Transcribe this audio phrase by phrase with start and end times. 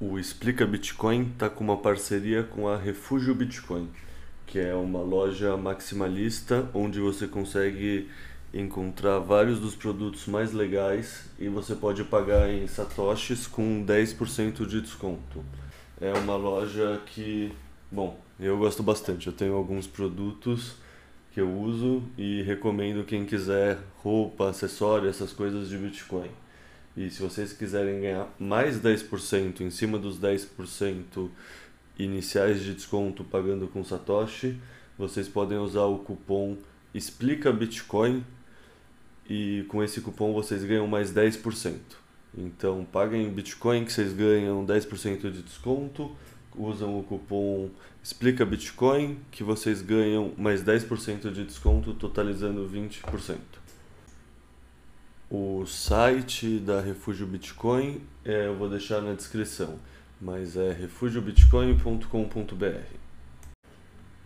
[0.00, 3.88] O Explica Bitcoin está com uma parceria com a Refúgio Bitcoin,
[4.46, 8.08] que é uma loja maximalista onde você consegue
[8.52, 14.80] encontrar vários dos produtos mais legais e você pode pagar em satoshis com 10% de
[14.80, 15.44] desconto.
[16.00, 17.52] É uma loja que,
[17.90, 19.26] bom, eu gosto bastante.
[19.26, 20.76] Eu tenho alguns produtos
[21.32, 26.30] que eu uso e recomendo quem quiser roupa, acessório, essas coisas de Bitcoin.
[26.96, 31.28] E se vocês quiserem ganhar mais 10% em cima dos 10%
[31.98, 34.58] iniciais de desconto pagando com Satoshi,
[34.96, 36.56] vocês podem usar o cupom
[36.94, 38.24] Explica Bitcoin
[39.28, 41.74] e com esse cupom vocês ganham mais 10%.
[42.36, 46.16] Então paguem Bitcoin que vocês ganham 10% de desconto,
[46.56, 47.68] usam o cupom
[48.02, 53.36] Explica Bitcoin que vocês ganham mais 10% de desconto, totalizando 20%.
[55.30, 59.78] O site da Refúgio Bitcoin é, eu vou deixar na descrição,
[60.18, 62.94] mas é refugiobitcoin.com.br.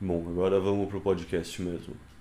[0.00, 2.11] Bom, agora vamos para o podcast mesmo.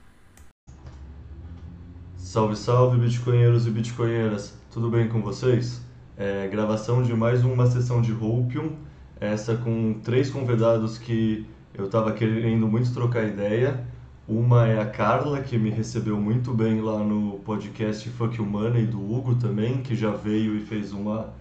[2.31, 4.53] Salve, salve, bitcoinheiros e bitcoinheiras!
[4.71, 5.81] Tudo bem com vocês?
[6.15, 8.77] É, gravação de mais uma sessão de Hopium,
[9.19, 13.85] essa com três convidados que eu estava querendo muito trocar ideia.
[14.25, 19.13] Uma é a Carla, que me recebeu muito bem lá no podcast Fuck e do
[19.13, 21.33] Hugo também, que já veio e fez uma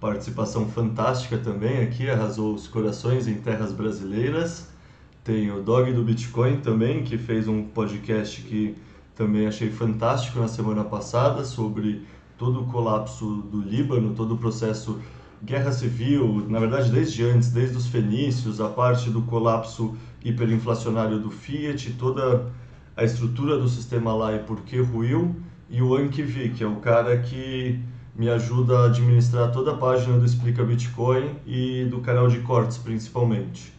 [0.00, 4.68] participação fantástica também aqui, arrasou os corações em terras brasileiras.
[5.22, 8.74] Tem o Dog do Bitcoin também, que fez um podcast que
[9.14, 12.06] também achei fantástico na semana passada sobre
[12.38, 15.00] todo o colapso do Líbano, todo o processo
[15.44, 21.30] guerra civil, na verdade desde antes, desde os fenícios, a parte do colapso hiperinflacionário do
[21.30, 22.50] Fiat, toda
[22.96, 25.34] a estrutura do sistema lá e por que ruiu,
[25.68, 27.80] e o Ankivi, que é o cara que
[28.14, 32.76] me ajuda a administrar toda a página do Explica Bitcoin e do canal de cortes
[32.76, 33.71] principalmente.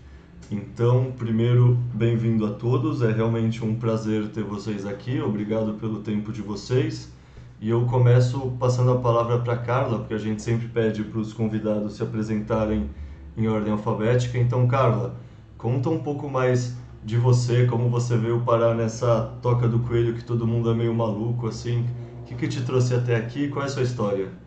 [0.54, 3.02] Então, primeiro, bem-vindo a todos.
[3.02, 5.20] É realmente um prazer ter vocês aqui.
[5.20, 7.12] Obrigado pelo tempo de vocês.
[7.60, 11.34] E eu começo passando a palavra para Carla, porque a gente sempre pede para os
[11.34, 12.88] convidados se apresentarem
[13.36, 14.38] em ordem alfabética.
[14.38, 15.16] Então, Carla,
[15.58, 20.24] conta um pouco mais de você, como você veio parar nessa toca do coelho que
[20.24, 21.84] todo mundo é meio maluco assim.
[22.22, 23.48] O que, que te trouxe até aqui?
[23.48, 24.43] Qual é a sua história?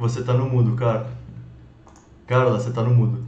[0.00, 1.06] Você tá no mudo, cara.
[2.26, 3.18] Carla, você tá no mudo.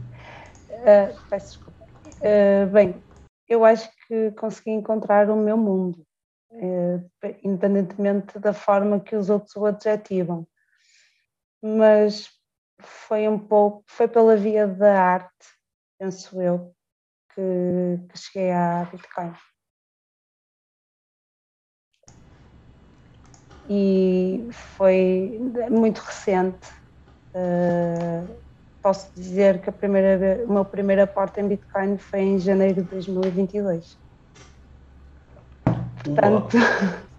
[0.71, 1.85] Uh, peço desculpa.
[2.19, 3.03] Uh, bem,
[3.47, 6.03] eu acho que consegui encontrar o meu mundo,
[6.49, 7.09] uh,
[7.43, 10.47] independentemente da forma que os outros o adjetivam.
[11.61, 12.31] Mas
[12.81, 15.45] foi um pouco, foi pela via da arte,
[15.99, 16.73] penso eu,
[17.35, 19.31] que, que cheguei à Bitcoin.
[23.69, 26.69] E foi muito recente.
[27.33, 28.27] Uh,
[28.81, 32.89] posso dizer que a primeira, o meu primeiro aporte em Bitcoin foi em janeiro de
[32.89, 33.97] 2022.
[36.03, 36.57] Portanto.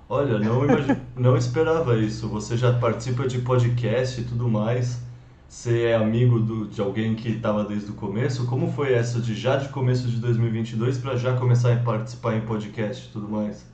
[0.08, 1.00] Olha, não, imag...
[1.16, 2.28] não esperava isso.
[2.28, 5.02] Você já participa de podcast e tudo mais.
[5.48, 8.46] Você é amigo do, de alguém que estava desde o começo?
[8.46, 12.40] Como foi essa de já de começo de 2022 para já começar a participar em
[12.42, 13.64] podcast e tudo mais?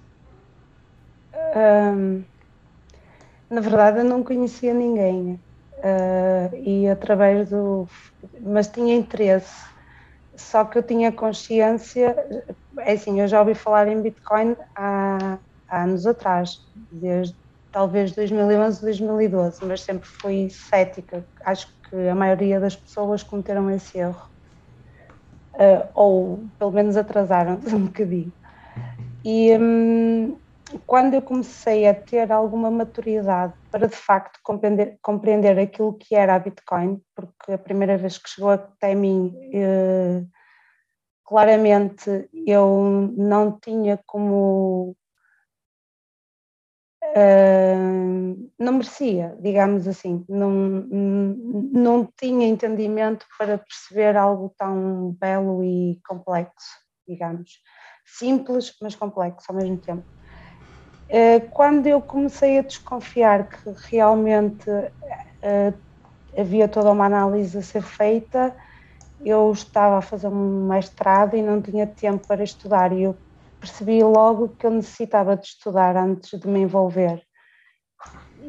[1.35, 2.23] Um,
[3.50, 5.43] na verdade, eu não conhecia ninguém
[5.78, 7.87] uh, e através do.
[8.41, 9.53] Mas tinha interesse.
[10.37, 12.16] Só que eu tinha consciência.
[12.81, 16.53] É assim, eu já ouvi falar em Bitcoin há, há anos atrás,
[16.91, 17.34] desde
[17.72, 21.27] talvez 2011, 2012, mas sempre fui cética.
[21.44, 24.22] Acho que a maioria das pessoas cometeram esse erro.
[25.55, 28.33] Uh, ou pelo menos atrasaram-se um bocadinho.
[29.25, 30.41] E, um,
[30.87, 36.34] quando eu comecei a ter alguma maturidade para de facto compreender, compreender aquilo que era
[36.34, 40.25] a Bitcoin, porque a primeira vez que chegou até mim, eh,
[41.25, 44.97] claramente eu não tinha como.
[47.03, 47.77] Eh,
[48.59, 56.69] não merecia, digamos assim, não, não tinha entendimento para perceber algo tão belo e complexo,
[57.09, 57.51] digamos.
[58.05, 60.05] Simples, mas complexo ao mesmo tempo.
[61.12, 63.59] Eh, quando eu comecei a desconfiar que
[63.91, 65.83] realmente uh,
[66.39, 68.57] havia toda uma análise a ser feita,
[69.24, 73.18] eu estava a fazer um mestrado e não tinha tempo para estudar e eu
[73.60, 77.22] percebi logo que eu necessitava de estudar antes de me envolver.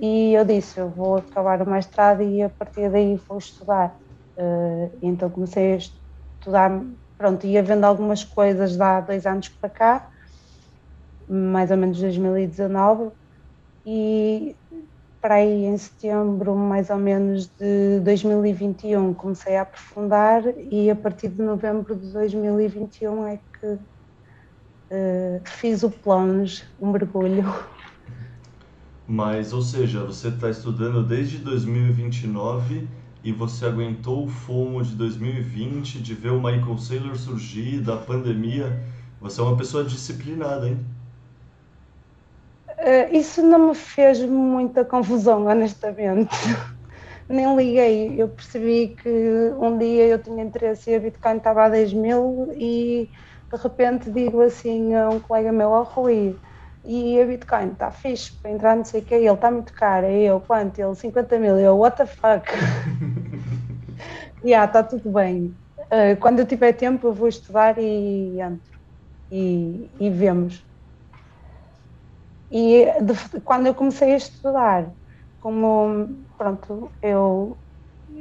[0.01, 3.95] e eu disse, eu vou acabar o mestrado e a partir daí vou estudar.
[4.37, 6.71] Uh, então comecei a estudar,
[7.17, 10.10] pronto, ia vendo algumas coisas há dois anos para cá,
[11.31, 13.11] mais ou menos 2019,
[13.85, 14.55] e
[15.21, 21.29] para aí em setembro, mais ou menos de 2021, comecei a aprofundar e a partir
[21.29, 27.45] de novembro de 2021 é que uh, fiz o plunge, um mergulho.
[29.07, 32.87] Mas, ou seja, você está estudando desde 2029
[33.23, 38.83] e você aguentou o fomo de 2020, de ver o Michael Saylor surgir, da pandemia.
[39.19, 40.79] Você é uma pessoa disciplinada, hein?
[42.81, 46.35] Uh, isso não me fez muita confusão, honestamente.
[47.29, 48.19] Nem liguei.
[48.19, 49.09] Eu percebi que
[49.59, 53.07] um dia eu tinha interesse e a Bitcoin estava a 10 mil e
[53.53, 56.39] de repente digo assim a um colega meu, ao oh, Rui,
[56.83, 60.07] e a Bitcoin está fixe para entrar, não sei o que, ele está muito caro.
[60.07, 60.79] E eu, quanto?
[60.79, 61.59] Ele, 50 mil.
[61.59, 62.49] Eu, what the fuck?
[64.43, 65.55] yeah, está tudo bem.
[65.77, 68.71] Uh, quando eu tiver tempo, eu vou estudar e entro.
[69.29, 70.70] E, e vemos.
[72.51, 74.91] E de, quando eu comecei a estudar,
[75.39, 77.57] como pronto, eu,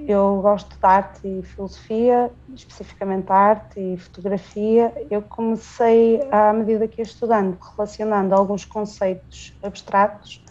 [0.07, 7.01] eu gosto de arte e filosofia, especificamente arte e fotografia, eu comecei, à medida que
[7.01, 10.45] ia estudando, relacionando alguns conceitos abstratos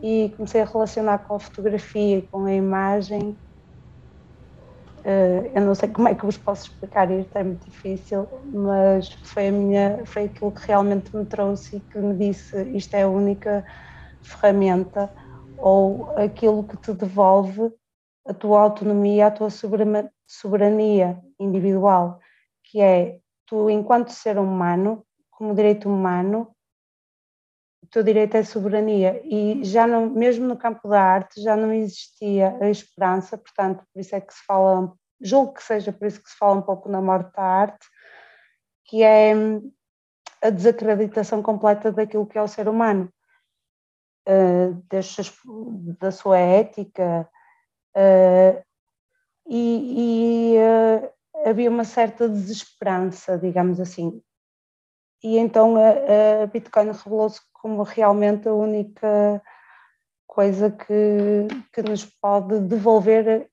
[0.00, 3.36] e comecei a relacionar com a fotografia e com a imagem
[5.04, 9.48] eu não sei como é que vos posso explicar isto, é muito difícil, mas foi,
[9.48, 13.08] a minha, foi aquilo que realmente me trouxe e que me disse isto é a
[13.08, 13.64] única
[14.22, 15.12] ferramenta
[15.58, 17.72] ou aquilo que te devolve
[18.26, 19.48] a tua autonomia, a tua
[20.26, 22.20] soberania individual,
[22.64, 26.54] que é tu, enquanto ser humano, como direito humano,
[27.98, 32.56] o direito é soberania e já não, mesmo no campo da arte já não existia
[32.60, 36.30] a esperança, portanto por isso é que se fala, julgo que seja por isso que
[36.30, 37.86] se fala um pouco na morte da arte,
[38.86, 39.32] que é
[40.42, 43.12] a desacreditação completa daquilo que é o ser humano,
[44.28, 47.28] uh, da sua ética
[47.96, 48.64] uh,
[49.46, 54.22] e, e uh, havia uma certa desesperança, digamos assim.
[55.22, 59.40] E então a, a Bitcoin revelou-se como realmente a única
[60.26, 63.48] coisa que, que nos pode devolver,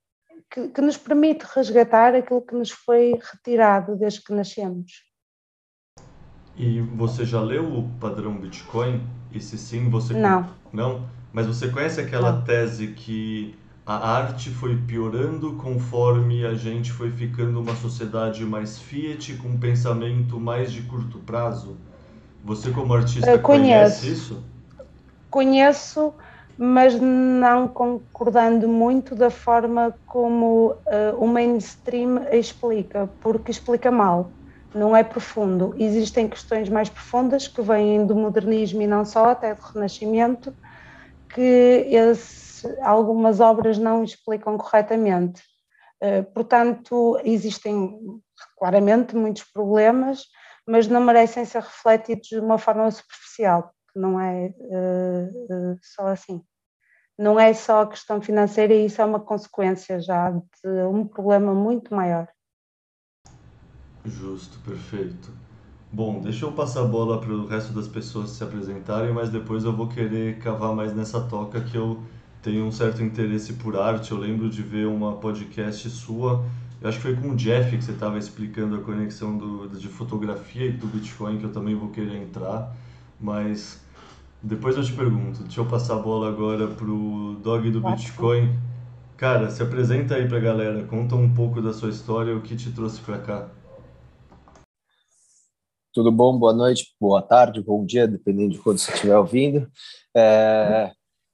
[0.49, 5.03] que, que nos permite resgatar aquilo que nos foi retirado desde que nascemos.
[6.57, 9.07] E você já leu o padrão Bitcoin?
[9.31, 10.13] E se sim, você.
[10.13, 10.49] Não.
[10.73, 11.07] Não?
[11.31, 12.43] Mas você conhece aquela Não.
[12.43, 13.55] tese que
[13.85, 19.59] a arte foi piorando conforme a gente foi ficando uma sociedade mais fiat, com um
[19.59, 21.77] pensamento mais de curto prazo?
[22.49, 24.43] Você, como artista, conhece isso?
[25.29, 26.15] Conheço,
[26.57, 34.33] mas não concordando muito da forma como uh, o mainstream explica, porque explica mal,
[34.73, 35.75] não é profundo.
[35.77, 40.51] Existem questões mais profundas que vêm do modernismo e não só, até do Renascimento,
[41.31, 45.43] que esse, algumas obras não explicam corretamente.
[46.01, 48.19] Uh, portanto, existem
[48.57, 50.23] claramente muitos problemas
[50.69, 56.07] mas não merecem ser refletidos de uma forma superficial, que não é uh, uh, só
[56.07, 56.43] assim.
[57.17, 61.55] Não é só a questão financeira, e isso é uma consequência já de um problema
[61.55, 62.27] muito maior.
[64.05, 65.31] Justo, perfeito.
[65.91, 69.63] Bom, deixa eu passar a bola para o resto das pessoas se apresentarem, mas depois
[69.63, 71.99] eu vou querer cavar mais nessa toca que eu
[72.43, 74.11] tenho um certo interesse por arte.
[74.11, 76.45] Eu lembro de ver uma podcast sua
[76.81, 79.87] eu acho que foi com o Jeff que você estava explicando a conexão do, de
[79.89, 82.73] fotografia e do Bitcoin, que eu também vou querer entrar,
[83.19, 83.83] mas
[84.41, 85.43] depois eu te pergunto.
[85.43, 88.57] Deixa eu passar a bola agora pro Dog do Bitcoin.
[89.17, 92.71] Cara, se apresenta aí pra galera, conta um pouco da sua história, o que te
[92.71, 93.49] trouxe para cá.
[95.93, 96.39] Tudo bom?
[96.39, 99.69] Boa noite, boa tarde, bom dia, dependendo de quando você estiver ouvindo.
[100.15, 100.93] É...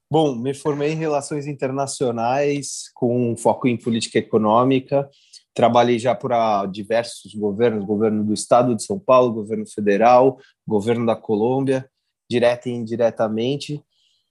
[0.09, 5.07] Bom, me formei em Relações Internacionais com foco em política econômica
[5.55, 11.15] Trabalhei já para diversos governos, governo do Estado de São Paulo, governo federal, governo da
[11.15, 11.89] Colômbia,
[12.29, 13.81] direta e indiretamente.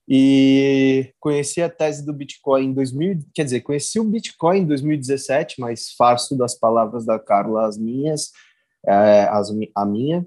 [0.07, 5.59] E conheci a tese do Bitcoin em 2000, quer dizer, conheci o Bitcoin em 2017,
[5.59, 8.31] mas farso das palavras da Carla as minhas,
[8.85, 10.25] é, as, a minha.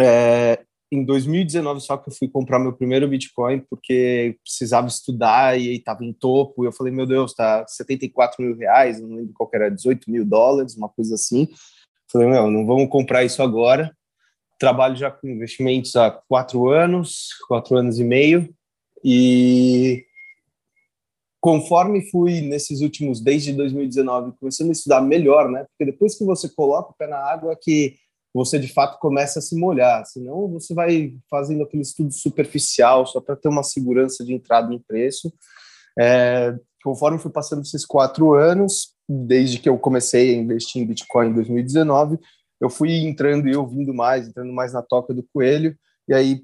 [0.00, 5.76] É, em 2019 só que eu fui comprar meu primeiro Bitcoin porque precisava estudar e
[5.76, 6.62] estava em topo.
[6.62, 10.22] E eu falei, meu Deus, tá 74 mil reais, não lembro qual era, 18 mil
[10.22, 11.48] dólares, uma coisa assim.
[12.12, 13.90] Falei, meu, não vamos comprar isso agora.
[14.58, 18.54] Trabalho já com investimentos há quatro anos, quatro anos e meio.
[19.02, 20.04] E
[21.40, 25.64] conforme fui nesses últimos, desde 2019, começando a estudar melhor, né?
[25.70, 27.96] Porque depois que você coloca o pé na água, que
[28.34, 33.20] você de fato começa a se molhar, senão você vai fazendo aquele estudo superficial só
[33.20, 35.32] para ter uma segurança de entrada em preço.
[35.98, 41.28] É, conforme fui passando esses quatro anos, desde que eu comecei a investir em Bitcoin
[41.28, 42.18] em 2019,
[42.60, 45.76] eu fui entrando e ouvindo mais, entrando mais na toca do coelho,
[46.08, 46.42] e aí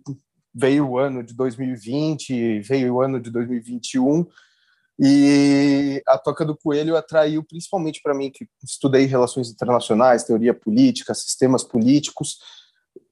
[0.55, 4.27] veio o ano de 2020, veio o ano de 2021,
[4.99, 11.15] e a Toca do Coelho atraiu principalmente para mim, que estudei relações internacionais, teoria política,
[11.15, 12.39] sistemas políticos,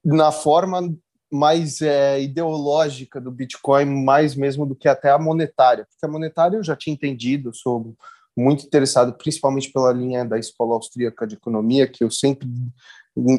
[0.05, 0.93] na forma
[1.31, 6.57] mais é, ideológica do Bitcoin, mais mesmo do que até a monetária, porque a monetária
[6.57, 7.95] eu já tinha entendido, sou
[8.37, 12.49] muito interessado principalmente pela linha da Escola Austríaca de Economia, que eu sempre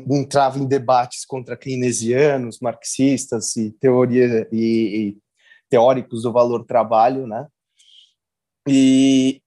[0.09, 5.17] entrava em debates contra keynesianos, marxistas e teoria e, e
[5.69, 7.45] teóricos do valor trabalho, né?
[8.67, 9.41] E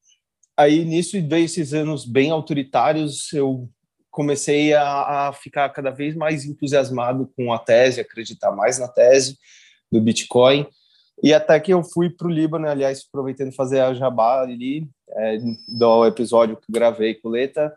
[0.57, 3.69] aí nisso veio esses anos bem autoritários, eu
[4.11, 9.39] comecei a, a, ficar cada vez mais entusiasmado com a tese, acreditar mais na tese
[9.91, 10.67] do Bitcoin.
[11.23, 15.39] E até que eu fui para o Líbano, aliás, aproveitando fazer a jabá ali, é,
[15.79, 17.73] do episódio que gravei com o Leta,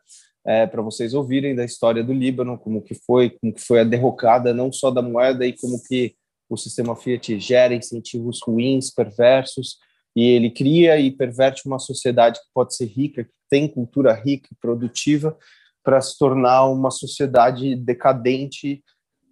[0.46, 3.84] é, para vocês ouvirem da história do Líbano, como que foi, como que foi a
[3.84, 6.16] derrocada não só da moeda e como que
[6.50, 9.78] o sistema Fiat gera incentivos ruins, perversos,
[10.16, 14.50] e ele cria e perverte uma sociedade que pode ser rica, que tem cultura rica
[14.52, 15.38] e produtiva,
[15.84, 18.84] para se tornar uma sociedade decadente,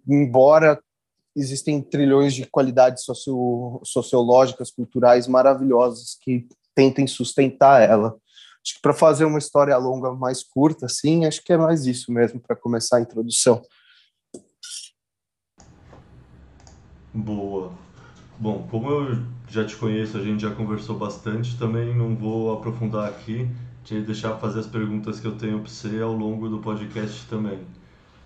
[0.06, 0.78] embora
[1.34, 8.16] existem trilhões de qualidades socio sociológicas, culturais maravilhosas que tentem sustentar ela.
[8.64, 12.12] Acho que para fazer uma história longa mais curta, assim, acho que é mais isso
[12.12, 13.62] mesmo para começar a introdução.
[17.12, 17.81] Boa.
[18.42, 19.18] Bom, como eu
[19.48, 23.48] já te conheço, a gente já conversou bastante, também não vou aprofundar aqui,
[23.84, 27.60] te deixar fazer as perguntas que eu tenho para você ao longo do podcast também.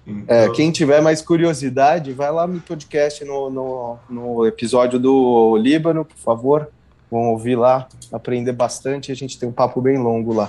[0.06, 0.34] Então...
[0.34, 6.02] É, quem tiver mais curiosidade, vai lá no podcast, no, no, no episódio do Líbano,
[6.02, 6.70] por favor.
[7.10, 9.12] Vão ouvir lá, aprender bastante.
[9.12, 10.48] A gente tem um papo bem longo lá.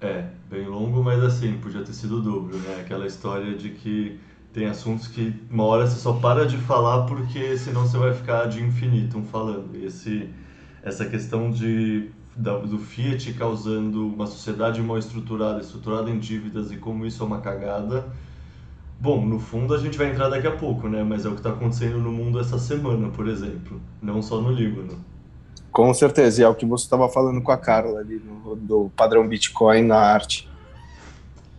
[0.00, 2.80] É, bem longo, mas assim, podia ter sido dobro, né?
[2.80, 4.18] Aquela história de que
[4.54, 8.46] tem assuntos que uma hora você só para de falar porque senão você vai ficar
[8.46, 9.76] de infinito falando.
[9.76, 10.30] E esse,
[10.80, 16.76] essa questão de, da, do Fiat causando uma sociedade mal estruturada, estruturada em dívidas e
[16.76, 18.06] como isso é uma cagada.
[19.00, 21.02] Bom, no fundo a gente vai entrar daqui a pouco, né?
[21.02, 24.52] Mas é o que está acontecendo no mundo essa semana, por exemplo, não só no
[24.52, 25.04] Líbano.
[25.72, 28.88] Com certeza, e é o que você estava falando com a Carla ali, no, do
[28.96, 30.48] padrão Bitcoin na arte.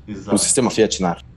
[0.07, 0.31] Exato.
[0.31, 1.34] No sistema Fiat na arte.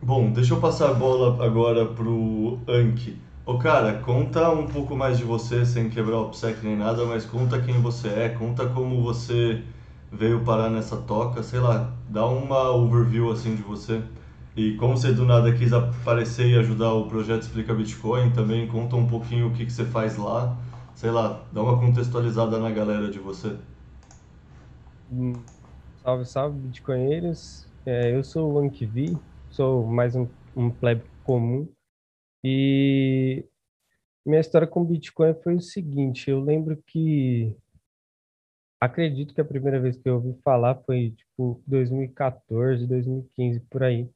[0.00, 3.20] Bom, deixa eu passar a bola agora pro Anki.
[3.44, 7.24] Ô cara, conta um pouco mais de você, sem quebrar o OPSEC nem nada, mas
[7.26, 9.64] conta quem você é, conta como você
[10.10, 14.02] veio parar nessa toca, sei lá, dá uma overview assim de você.
[14.56, 18.96] E como você do nada quis aparecer e ajudar o projeto Explica Bitcoin também, conta
[18.96, 20.56] um pouquinho o que, que você faz lá,
[20.94, 23.56] sei lá, dá uma contextualizada na galera de você.
[25.10, 25.44] Hum,
[25.96, 27.68] salve, salve, Bitcoinheiros.
[27.84, 29.18] É, eu sou o Ankivi,
[29.58, 31.68] sou mais um, um plebe comum.
[32.44, 33.44] E
[34.24, 37.56] minha história com Bitcoin foi o seguinte: eu lembro que.
[38.80, 44.08] Acredito que a primeira vez que eu ouvi falar foi tipo 2014, 2015, por aí.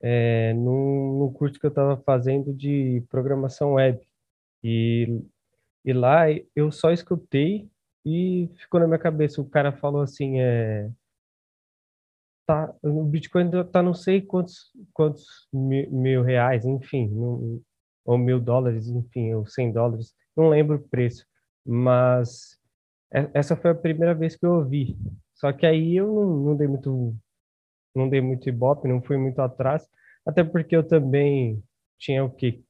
[0.00, 4.00] É, num, num curso que eu estava fazendo de programação web.
[4.62, 5.22] E,
[5.84, 6.24] e lá
[6.56, 7.68] eu só escutei
[8.02, 9.42] e ficou na minha cabeça.
[9.42, 10.90] O cara falou assim: é,
[12.46, 17.10] tá, o Bitcoin tá não sei quantos, quantos mil, mil reais, enfim,
[18.04, 21.26] ou mil dólares, enfim, ou cem dólares, não lembro o preço,
[21.64, 22.58] mas
[23.32, 24.96] essa foi a primeira vez que eu ouvi.
[25.34, 27.16] Só que aí eu não, não dei muito,
[27.94, 29.88] não dei muito ibope, não fui muito atrás,
[30.26, 31.62] até porque eu também
[31.98, 32.62] tinha o quê?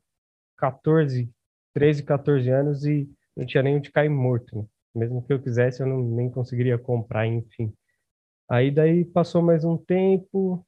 [0.57, 1.31] 14,
[1.73, 4.65] 13, 14 anos e não tinha nem onde cair morto, né?
[4.95, 7.73] Mesmo que eu quisesse, eu não, nem conseguiria comprar, enfim.
[8.49, 10.65] Aí daí passou mais um tempo,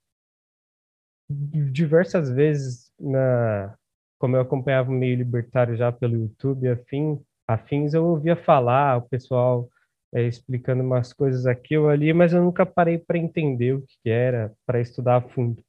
[1.29, 3.77] diversas vezes na
[4.19, 9.03] como eu acompanhava o meio libertário já pelo YouTube, afim, afins, eu ouvia falar, o
[9.09, 9.69] pessoal
[10.15, 14.09] é, explicando umas coisas aqui ou ali, mas eu nunca parei para entender o que
[14.09, 15.63] era, para estudar a fundo.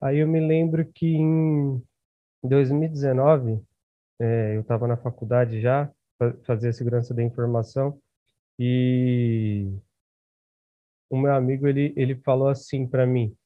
[0.00, 1.80] Aí eu me lembro que em
[2.42, 3.60] 2019,
[4.20, 5.90] é, eu estava na faculdade já,
[6.44, 7.98] fazia segurança da informação,
[8.58, 9.68] e
[11.12, 13.36] o meu amigo ele, ele falou assim para mim,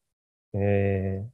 [0.55, 1.25] é,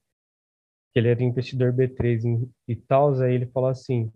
[0.90, 4.10] que ele era investidor B3 em, e tal, aí ele falou assim,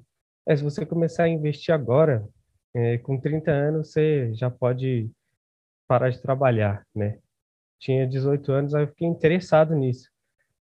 [0.48, 2.26] é, se você começar a investir agora,
[2.74, 5.10] é, com 30 anos você já pode
[5.86, 7.18] parar de trabalhar, né?
[7.78, 10.10] Tinha 18 anos, aí eu fiquei interessado nisso.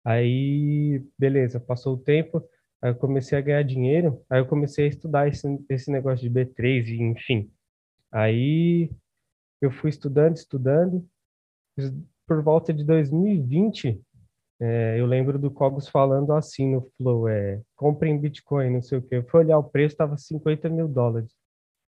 [0.03, 2.43] Aí, beleza, passou o tempo,
[2.81, 6.31] aí eu comecei a ganhar dinheiro, aí eu comecei a estudar esse, esse negócio de
[6.35, 7.53] B3, e enfim.
[8.11, 8.91] Aí
[9.61, 11.07] eu fui estudando, estudando.
[12.27, 14.01] Por volta de 2020,
[14.61, 19.03] é, eu lembro do Cogos falando assim no Flow, é, comprem Bitcoin, não sei o
[19.03, 19.17] quê.
[19.17, 21.33] Eu fui olhar o preço, estava 50 mil dólares.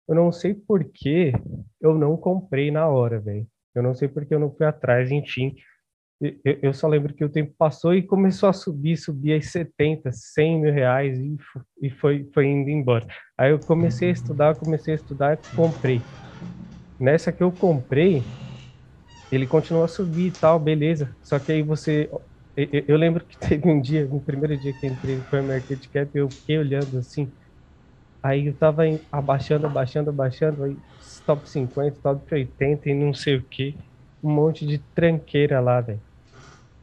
[0.08, 1.32] Eu não sei por que
[1.80, 3.48] eu não comprei na hora, velho.
[3.76, 5.56] Eu não sei por que eu não fui atrás, enfim.
[6.20, 10.12] Eu, eu, só lembro que o tempo passou e começou a subir, subir aí 70,
[10.12, 11.38] 100 mil reais e,
[11.82, 13.06] e foi, foi indo embora.
[13.38, 16.02] Aí eu comecei a estudar, comecei a estudar, comprei.
[17.00, 18.24] Nessa que eu comprei,
[19.36, 21.16] ele continuou a subir e tal, beleza.
[21.22, 22.10] Só que aí você.
[22.56, 26.12] Eu, eu lembro que teve um dia, no primeiro dia que entrei no Market Cap,
[26.18, 27.34] eu fiquei olhando assim.
[28.24, 30.82] Aí eu tava abaixando, abaixando, abaixando, aí
[31.26, 33.78] top 50, top 80 e não sei o que.
[34.24, 36.04] Um monte de tranqueira lá, velho.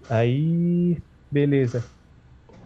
[0.08, 1.90] Aí, beleza.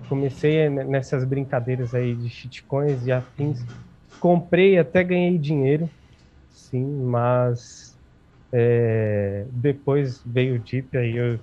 [0.09, 3.67] Comecei nessas brincadeiras aí de shitcoins e afins.
[4.19, 5.91] Comprei, até ganhei dinheiro,
[6.49, 7.94] sim, mas
[8.57, 11.41] é, depois veio o Deep, aí eu,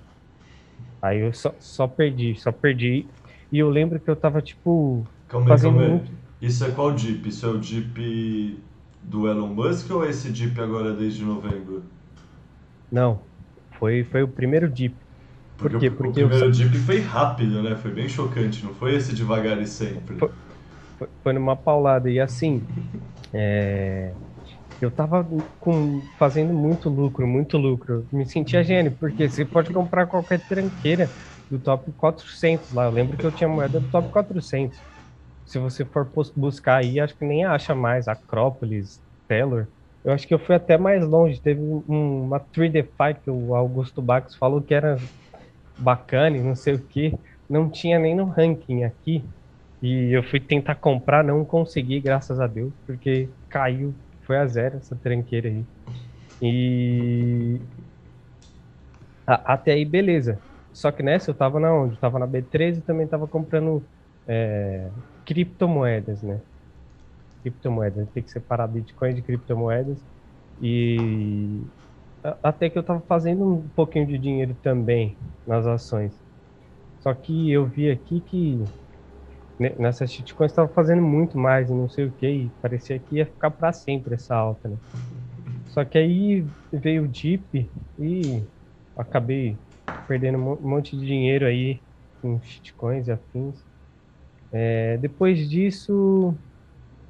[1.02, 3.06] aí eu só, só perdi, só perdi.
[3.52, 6.10] E eu lembro que eu tava, tipo, calma fazendo calma muito...
[6.40, 7.28] Isso é qual Deep?
[7.28, 8.58] Isso é o Deep
[9.02, 11.82] do Elon Musk ou é esse Deep agora desde novembro?
[12.90, 13.20] Não,
[13.78, 14.96] foi, foi o primeiro Deep.
[15.58, 15.90] Por quê?
[15.90, 16.50] Porque o primeiro eu...
[16.50, 17.76] Deep foi rápido, né?
[17.76, 20.16] Foi bem chocante, não foi esse devagar e sempre.
[20.16, 20.30] Foi,
[20.98, 22.10] foi, foi numa paulada.
[22.10, 22.62] E assim,
[23.34, 24.12] é...
[24.84, 25.24] eu tava
[25.58, 28.06] com, fazendo muito lucro, muito lucro.
[28.12, 31.14] Me sentia gênio, porque você pode comprar qualquer tranqueira
[31.50, 32.86] do top 400 lá.
[32.86, 34.82] Eu lembro que eu tinha moeda do top 400
[35.44, 39.68] se você for buscar aí, acho que nem acha mais Acrópolis, Taylor.
[40.04, 41.40] Eu acho que eu fui até mais longe.
[41.40, 44.96] Teve um, uma 3DFi que o Augusto Bax falou que era
[45.78, 47.12] bacana e não sei o que.
[47.48, 49.24] Não tinha nem no ranking aqui.
[49.82, 53.94] E eu fui tentar comprar, não consegui, graças a Deus, porque caiu,
[54.32, 55.64] foi a zero essa tranqueira aí.
[56.40, 57.60] E
[59.26, 60.40] até aí, beleza.
[60.72, 61.94] Só que nessa eu tava na onde?
[61.94, 63.84] Eu tava na B13 e também tava comprando
[64.26, 64.90] é,
[65.26, 66.40] criptomoedas, né?
[67.42, 69.98] Criptomoedas, tem que separar Bitcoin de criptomoedas.
[70.62, 71.60] E
[72.42, 76.18] até que eu estava fazendo um pouquinho de dinheiro também nas ações.
[77.00, 78.64] Só que eu vi aqui que
[79.78, 83.26] nessas shitcoins estava fazendo muito mais e não sei o que, e parecia que ia
[83.26, 84.76] ficar para sempre essa alta, né?
[85.68, 88.46] Só que aí veio o Deep e
[88.96, 89.60] acabei
[90.06, 91.82] perdendo um monte de dinheiro aí
[92.20, 93.64] com shitcoins e afins.
[94.52, 96.38] É, depois disso,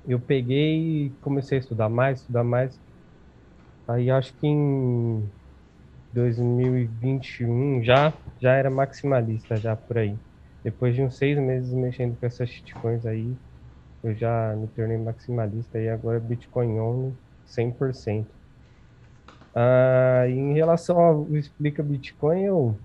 [0.07, 2.81] eu peguei e comecei a estudar mais, estudar mais.
[3.89, 5.31] Aí acho que em
[6.13, 10.19] 2021 já, já era maximalista, já por aí.
[10.65, 13.39] Depois de uns seis meses mexendo com essas shitcoins aí,
[14.03, 18.35] eu já me tornei maximalista e agora Bitcoin only 100%.
[19.55, 22.83] Ah, em relação ao Explica Bitcoin, eu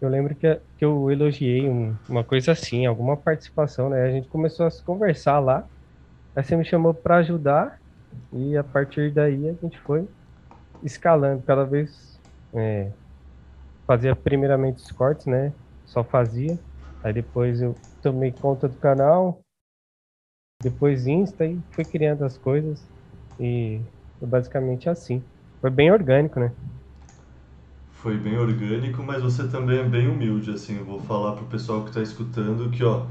[0.00, 4.02] eu lembro que, que eu elogiei um, uma coisa assim, alguma participação, né?
[4.02, 5.68] A gente começou a se conversar lá,
[6.36, 7.78] aí você me chamou para ajudar
[8.32, 10.08] e a partir daí a gente foi
[10.82, 12.20] escalando cada vez.
[12.54, 12.94] É,
[13.86, 15.54] fazia primeiramente os cortes, né?
[15.90, 16.58] Só fazia.
[17.02, 19.40] Aí depois eu tomei conta do canal,
[20.62, 22.82] depois Insta e fui criando as coisas.
[23.38, 23.80] E
[24.18, 25.22] foi basicamente assim.
[25.60, 26.52] Foi bem orgânico, né?
[28.00, 31.82] foi bem orgânico, mas você também é bem humilde, assim, eu vou falar pro pessoal
[31.82, 33.04] que está escutando que, ó,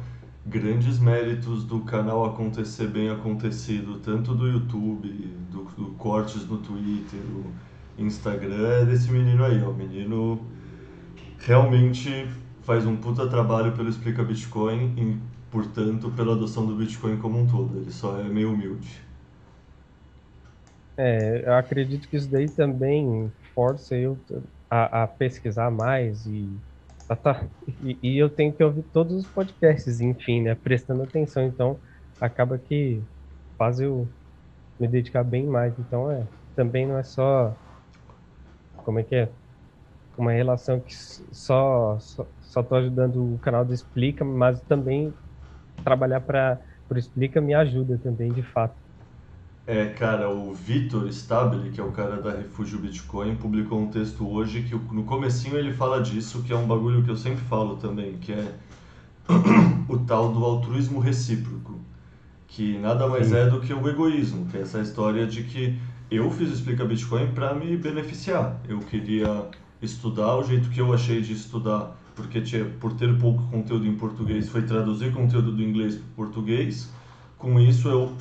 [0.43, 5.07] grandes méritos do canal acontecer bem acontecido, tanto do YouTube,
[5.51, 7.45] do, do cortes no Twitter, do
[7.99, 10.41] Instagram, é desse menino aí, ó, menino
[11.37, 12.27] realmente
[12.69, 15.17] faz um puta trabalho pelo Explica Bitcoin e,
[15.49, 19.01] portanto, pela adoção do Bitcoin como um todo, ele só é meio humilde.
[20.95, 24.23] É, eu acredito que isso daí também força eu
[24.69, 26.47] a, a pesquisar mais e,
[27.23, 27.43] tá,
[27.81, 30.53] e, e, eu tenho que ouvir todos os podcasts, enfim, né?
[30.53, 31.47] Prestando atenção.
[31.47, 31.79] Então,
[32.21, 33.01] acaba que
[33.57, 34.07] faz eu
[34.79, 35.73] me dedicar bem mais.
[35.79, 36.23] Então, é,
[36.55, 37.51] também não é só.
[38.85, 39.29] Como é que é?
[40.15, 45.17] Uma relação que só, só, só tô ajudando o canal do Explica, mas também
[45.83, 48.77] trabalhar para o Explica me ajuda também, de fato.
[49.65, 54.27] É, cara, o Vitor Stabile, que é o cara da Refúgio Bitcoin, publicou um texto
[54.27, 57.77] hoje que no comecinho ele fala disso, que é um bagulho que eu sempre falo
[57.77, 58.57] também, que é
[59.89, 61.79] o tal do altruísmo recíproco.
[62.47, 63.33] que nada mais Sim.
[63.33, 65.79] é do que o egoísmo, que é essa história de que
[66.11, 68.61] eu fiz o Explica Bitcoin para me beneficiar.
[68.67, 69.49] Eu queria
[69.81, 73.95] estudar o jeito que eu achei de estudar, porque tinha, por ter pouco conteúdo em
[73.95, 76.91] português, foi traduzir conteúdo do inglês para o português.
[77.37, 78.11] Com isso, eu,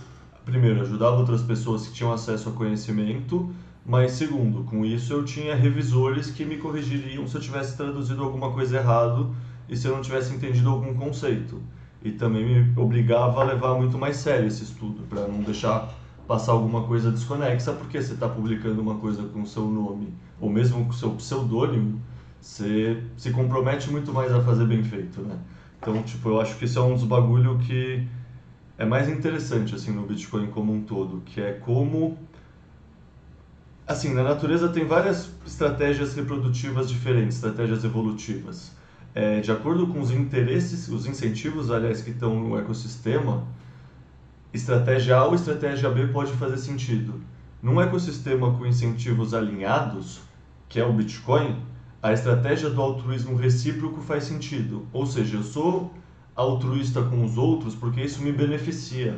[0.45, 3.51] primeiro, ajudava outras pessoas que tinham acesso a conhecimento,
[3.85, 8.53] mas, segundo, com isso eu tinha revisores que me corrigiriam se eu tivesse traduzido alguma
[8.53, 9.35] coisa errado
[9.69, 11.61] e se eu não tivesse entendido algum conceito.
[12.03, 15.93] E também me obrigava a levar muito mais sério esse estudo, para não deixar
[16.29, 20.49] passar alguma coisa desconexa, porque você está publicando uma coisa com o seu nome, ou
[20.49, 22.01] mesmo com o seu pseudônimo,
[22.41, 25.39] você se compromete muito mais a fazer bem feito, né?
[25.81, 28.07] Então, tipo, eu acho que isso é um dos bagulho que
[28.77, 32.19] é mais interessante, assim, no Bitcoin como um todo, que é como...
[33.87, 38.73] Assim, na natureza tem várias estratégias reprodutivas diferentes, estratégias evolutivas.
[39.15, 43.45] É, de acordo com os interesses, os incentivos, aliás, que estão no ecossistema,
[44.53, 47.21] estratégia A ou estratégia B pode fazer sentido.
[47.63, 50.21] Num ecossistema com incentivos alinhados,
[50.69, 51.61] que é o Bitcoin,
[52.03, 54.87] a estratégia do altruísmo recíproco faz sentido.
[54.93, 55.93] Ou seja, eu sou
[56.35, 59.17] altruísta com os outros porque isso me beneficia.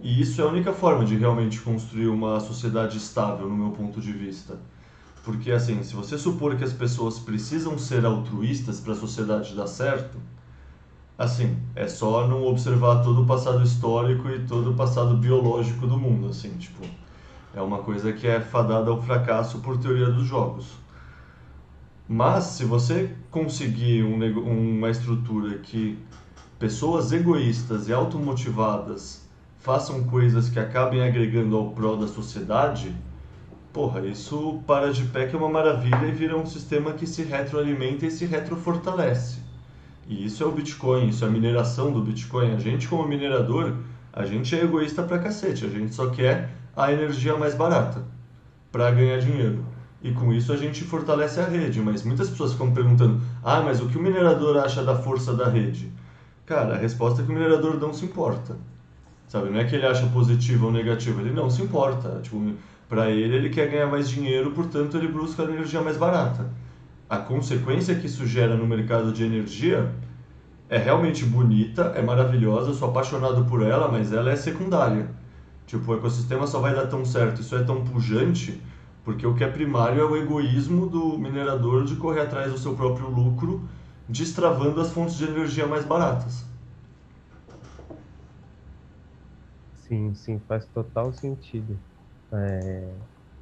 [0.00, 4.00] E isso é a única forma de realmente construir uma sociedade estável, no meu ponto
[4.00, 4.58] de vista.
[5.24, 9.66] Porque, assim, se você supor que as pessoas precisam ser altruístas para a sociedade dar
[9.66, 10.18] certo,
[11.18, 15.98] Assim, é só não observar todo o passado histórico e todo o passado biológico do
[15.98, 16.80] mundo, assim, tipo,
[17.52, 20.66] é uma coisa que é fadada ao fracasso por teoria dos jogos.
[22.08, 24.18] Mas se você conseguir um,
[24.78, 25.98] uma estrutura que
[26.58, 32.96] pessoas egoístas e automotivadas façam coisas que acabem agregando ao prol da sociedade,
[33.74, 37.22] porra, isso para de pé que é uma maravilha e vira um sistema que se
[37.22, 39.40] retroalimenta e se retrofortalece.
[40.08, 42.54] E isso é o Bitcoin, isso é a mineração do Bitcoin.
[42.54, 43.74] A gente, como minerador,
[44.10, 45.66] a gente é egoísta pra cacete.
[45.66, 48.02] A gente só quer a energia mais barata
[48.72, 49.62] para ganhar dinheiro.
[50.02, 51.80] E com isso a gente fortalece a rede.
[51.80, 55.48] Mas muitas pessoas ficam perguntando: ah, mas o que o minerador acha da força da
[55.48, 55.92] rede?
[56.46, 58.56] Cara, a resposta é que o minerador não se importa.
[59.26, 59.50] Sabe?
[59.50, 62.20] Não é que ele acha positivo ou negativo, ele não se importa.
[62.22, 62.54] Tipo,
[62.88, 66.48] para ele, ele quer ganhar mais dinheiro, portanto, ele busca a energia mais barata
[67.08, 69.90] a consequência que isso gera no mercado de energia
[70.68, 75.08] é realmente bonita, é maravilhosa, eu sou apaixonado por ela, mas ela é secundária.
[75.66, 78.60] Tipo, o ecossistema só vai dar tão certo, isso é tão pujante,
[79.08, 82.74] porque o que é primário é o egoísmo do minerador de correr atrás do seu
[82.74, 83.66] próprio lucro,
[84.06, 86.44] destravando as fontes de energia mais baratas.
[89.76, 91.78] Sim, sim, faz total sentido.
[92.30, 92.86] É,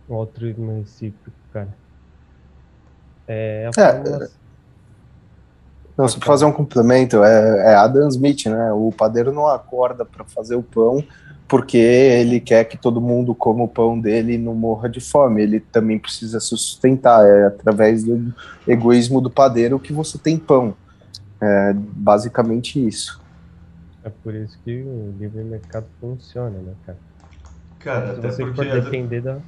[0.07, 1.77] o altruísmo recíproco, cara.
[3.27, 4.25] É, a fórmula...
[4.25, 4.29] é,
[5.99, 8.73] não, só para fazer um complemento, é, é Adam Smith, né?
[8.73, 11.03] O padeiro não acorda para fazer o pão
[11.49, 15.43] porque ele quer que todo mundo coma o pão dele e não morra de fome.
[15.43, 17.25] Ele também precisa se sustentar.
[17.25, 18.35] É através do
[18.67, 20.75] egoísmo do padeiro que você tem pão.
[21.41, 23.21] É basicamente isso.
[24.03, 26.99] É por isso que o livre mercado funciona, né, cara?
[27.81, 28.71] Cara, Se até você porque...
[28.71, 29.39] For depender da...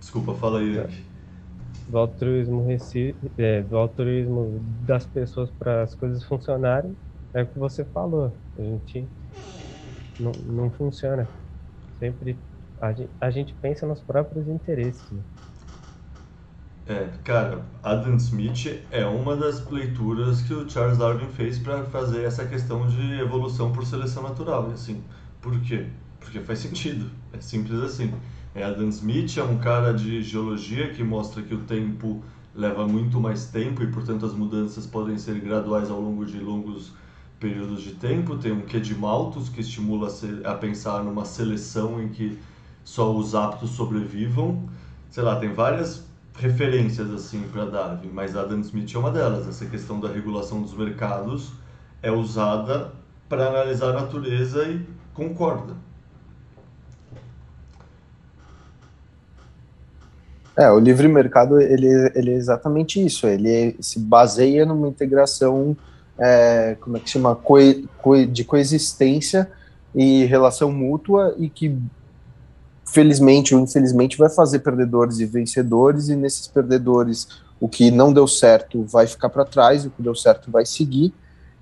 [0.00, 0.80] Desculpa, fala aí,
[1.88, 2.66] do altruísmo,
[3.38, 6.96] é, do altruísmo das pessoas para as coisas funcionarem,
[7.32, 8.32] é o que você falou.
[8.58, 9.06] A gente
[10.18, 11.28] não, não funciona.
[11.98, 12.36] Sempre
[12.80, 15.10] a gente, a gente pensa nos próprios interesses.
[15.10, 15.20] Né?
[16.88, 22.22] É, cara, Adam Smith é uma das leituras que o Charles Darwin fez para fazer
[22.22, 24.70] essa questão de evolução por seleção natural.
[24.70, 25.02] Assim,
[25.40, 25.86] por quê?
[26.20, 27.10] Porque faz sentido.
[27.32, 28.12] É simples assim.
[28.54, 32.22] É, Adam Smith é um cara de geologia que mostra que o tempo
[32.54, 36.92] leva muito mais tempo e, portanto, as mudanças podem ser graduais ao longo de longos
[37.38, 38.36] períodos de tempo.
[38.36, 40.08] Tem um quê de Malthus que estimula
[40.44, 42.38] a pensar numa seleção em que
[42.84, 44.68] só os aptos sobrevivam.
[45.10, 46.04] Sei lá, tem várias
[46.38, 49.48] referências assim para Darwin, mas Adam Smith é uma delas.
[49.48, 51.52] Essa questão da regulação dos mercados
[52.02, 52.92] é usada
[53.28, 55.74] para analisar a natureza e concorda.
[60.56, 63.26] É, o livre mercado ele, ele é exatamente isso.
[63.26, 65.76] Ele se baseia numa integração,
[66.18, 67.56] é, como é que chama, Co,
[67.98, 69.50] co, de coexistência
[69.94, 71.76] e relação mútua e que
[72.84, 77.28] felizmente ou infelizmente vai fazer perdedores e vencedores e nesses perdedores
[77.60, 81.12] o que não deu certo vai ficar para trás, o que deu certo vai seguir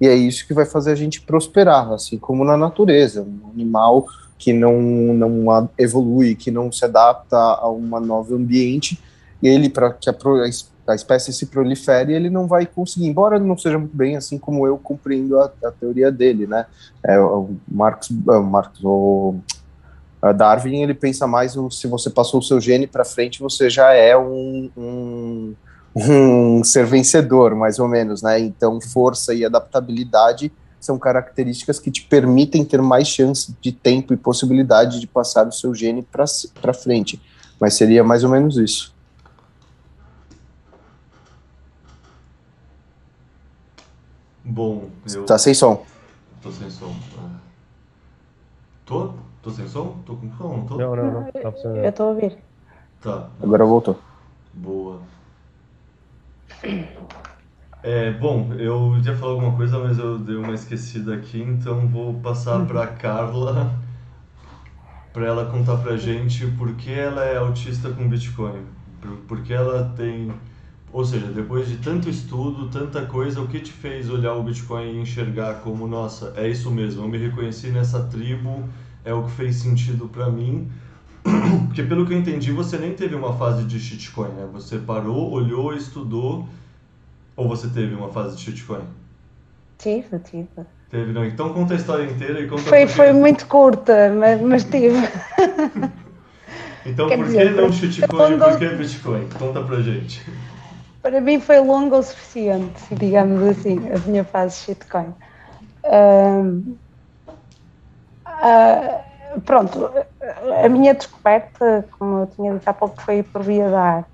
[0.01, 3.23] e é isso que vai fazer a gente prosperar, assim como na natureza.
[3.23, 9.01] Um animal que não, não evolui, que não se adapta a um novo ambiente,
[9.43, 10.15] ele, para que a,
[10.87, 14.67] a espécie se prolifere ele não vai conseguir, embora não seja muito bem assim como
[14.67, 16.67] eu compreendo a, a teoria dele, né?
[17.03, 18.11] É, o Marx,
[18.83, 19.35] o
[20.25, 23.69] o Darwin, ele pensa mais no, se você passou o seu gene para frente, você
[23.69, 25.55] já é um, um,
[25.95, 28.41] um ser vencedor, mais ou menos, né?
[28.41, 34.17] Então, força e adaptabilidade são características que te permitem ter mais chance de tempo e
[34.17, 37.21] possibilidade de passar o seu gene para frente.
[37.61, 38.94] Mas seria mais ou menos isso.
[44.45, 45.25] Bom, eu.
[45.25, 45.85] Tá sem som.
[46.43, 46.91] Tô sem som.
[46.91, 47.37] É.
[48.85, 49.15] Tô?
[49.43, 49.97] Tô sem som?
[50.05, 50.57] Tô com som?
[50.57, 50.77] Não, tô?
[50.77, 51.13] não, não.
[51.13, 51.33] não.
[51.33, 52.37] Tá eu tô a ouvir.
[53.01, 53.29] Tá.
[53.43, 53.99] Agora voltou.
[54.53, 55.01] Boa.
[57.83, 62.15] É, bom, eu ia falar alguma coisa, mas eu dei uma esquecida aqui, então vou
[62.15, 63.79] passar para Carla
[65.15, 68.65] para ela contar pra gente por que ela é autista com Bitcoin.
[69.29, 70.33] Por que ela tem.
[70.95, 74.93] Ou seja, depois de tanto estudo, tanta coisa, o que te fez olhar o Bitcoin
[74.93, 78.63] e enxergar como, nossa, é isso mesmo, eu me reconheci nessa tribo,
[79.05, 80.71] é o que fez sentido para mim.
[81.67, 84.49] Porque pelo que eu entendi, você nem teve uma fase de shitcoin, né?
[84.53, 86.49] Você parou, olhou, estudou
[87.35, 88.85] ou você teve uma fase de shitcoin?
[89.79, 90.47] Tive, tive.
[90.91, 91.25] Teve, não.
[91.25, 94.95] Então conta a história inteira e conta Foi, foi muito curta, mas, mas tive.
[96.87, 99.29] então Quer por dizer, que não shitcoin e por que Bitcoin?
[99.37, 100.23] Conta pra gente.
[101.05, 105.15] Para mim foi longa o suficiente, digamos assim, a minha fase shitcoin.
[105.85, 106.79] Uh,
[108.27, 109.91] uh, pronto,
[110.65, 114.11] a minha descoberta, como eu tinha dito há pouco, foi por via da arte.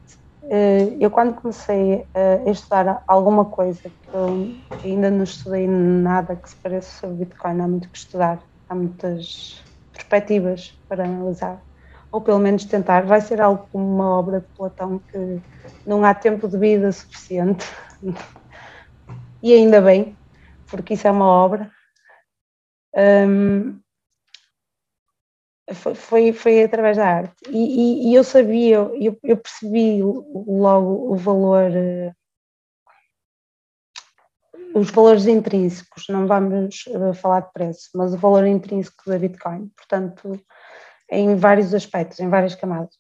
[0.51, 6.51] Eh, eu quando comecei a estudar alguma coisa, que eu ainda não estudei nada que
[6.51, 11.63] se pareça sobre Bitcoin, há muito que estudar, há muitas perspectivas para analisar,
[12.13, 15.41] ou pelo menos tentar, vai ser algo como uma obra de Platão que
[15.87, 17.67] não há tempo de vida suficiente.
[19.43, 20.17] e ainda bem,
[20.69, 21.71] porque isso é uma obra.
[22.95, 23.81] Um,
[25.95, 27.37] foi, foi, através da arte.
[27.49, 32.13] E, e, e eu sabia, eu, eu, percebi logo o valor, uh,
[34.75, 39.69] os valores intrínsecos, não vamos uh, falar de preço, mas o valor intrínseco da Bitcoin,
[39.77, 40.41] portanto,
[41.11, 42.95] em vários aspectos, em várias camadas.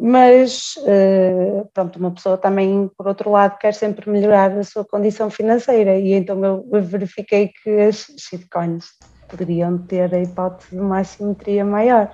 [0.00, 5.28] Mas, uh, pronto, uma pessoa também, por outro lado, quer sempre melhorar a sua condição
[5.28, 8.86] financeira, e então eu verifiquei que as shitcoins
[9.28, 12.10] poderiam ter a hipótese de uma assimetria maior.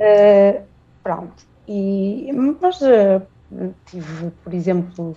[0.00, 0.68] uh,
[1.02, 1.42] pronto.
[1.66, 3.26] E, mas uh,
[3.84, 5.16] tive, por exemplo,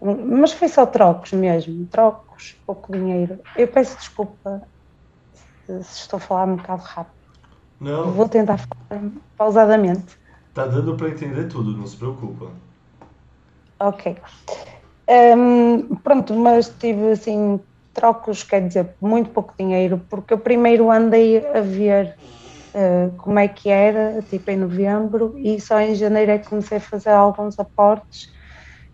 [0.00, 3.40] mas foi só trocos mesmo, trocos, pouco dinheiro.
[3.56, 4.62] Eu peço desculpa
[5.82, 7.14] se, estou a falar um bocado rápido.
[7.80, 8.12] Não.
[8.12, 9.02] Vou tentar falar
[9.36, 10.16] pausadamente.
[10.52, 12.50] Tá dando para entender tudo, não se preocupa.
[13.80, 14.16] Ok.
[15.08, 17.60] Um, pronto, mas tive assim
[17.92, 22.14] trocos, quer dizer, muito pouco dinheiro, porque eu primeiro andei a ver
[22.74, 26.78] uh, como é que era, tipo em novembro, e só em janeiro é que comecei
[26.78, 28.28] a fazer alguns aportes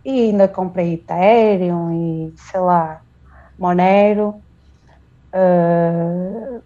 [0.03, 3.01] e ainda comprei Ethereum e sei lá,
[3.59, 4.41] Monero,
[5.35, 6.63] uh,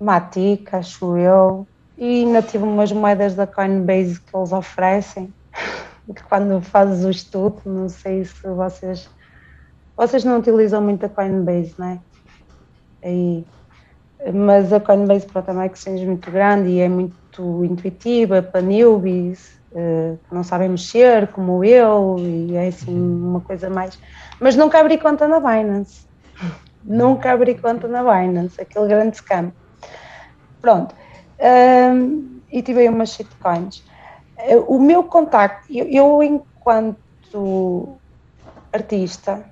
[0.00, 5.32] Matic, acho eu, e ainda tive umas moedas da Coinbase que eles oferecem,
[6.14, 9.08] que quando fazes o estudo, não sei se vocês
[9.96, 12.00] vocês não utilizam muito a Coinbase, não é?
[13.02, 13.46] Aí,
[14.34, 19.58] mas a Coinbase pronto, é uma exchange muito grande e é muito intuitiva para newbies
[19.72, 23.98] uh, que não sabem mexer, como eu, e é assim uma coisa mais.
[24.38, 26.06] Mas nunca abri conta na Binance.
[26.88, 29.52] Nunca abri conta na Binance, aquele grande scam.
[30.60, 30.94] Pronto.
[31.38, 33.82] Um, e tive umas shitcoins.
[34.38, 37.96] Uh, o meu contacto, eu, eu enquanto
[38.72, 39.44] artista,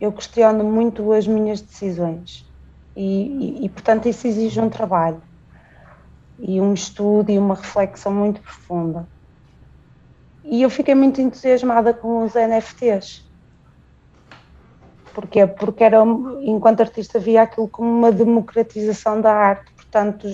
[0.00, 2.46] eu questiono muito as minhas decisões
[2.94, 5.22] e, e, e, portanto isso exige um trabalho
[6.38, 9.06] e um estudo e uma reflexão muito profunda.
[10.44, 13.24] E eu fiquei muito entusiasmada com os NFTs.
[15.14, 15.46] Porquê?
[15.46, 15.98] Porque era,
[16.42, 20.28] enquanto artista via aquilo como uma democratização da arte, portanto,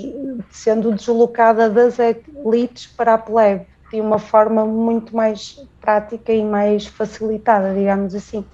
[0.50, 6.86] sendo deslocada das elites para a plebe, de uma forma muito mais prática e mais
[6.86, 8.44] facilitada, digamos assim.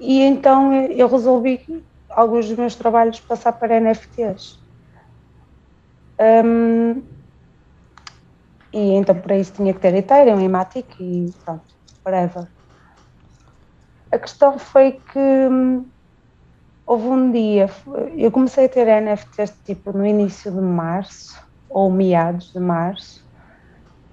[0.00, 4.58] E então eu resolvi alguns dos meus trabalhos passar para NFTs.
[6.18, 7.02] Um,
[8.72, 11.62] e então para isso tinha que ter Ethereum e Matic e pronto,
[12.06, 12.48] whatever.
[14.10, 15.84] A questão foi que hum,
[16.86, 17.70] houve um dia,
[18.16, 23.24] eu comecei a ter NFTs tipo no início de março, ou meados de março,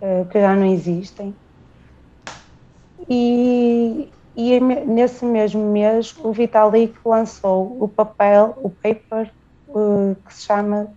[0.02, 1.36] uh, que já não existem.
[3.10, 9.32] E, e nesse mesmo mês o Vitalik lançou o papel, o paper
[9.68, 10.88] uh, que se chama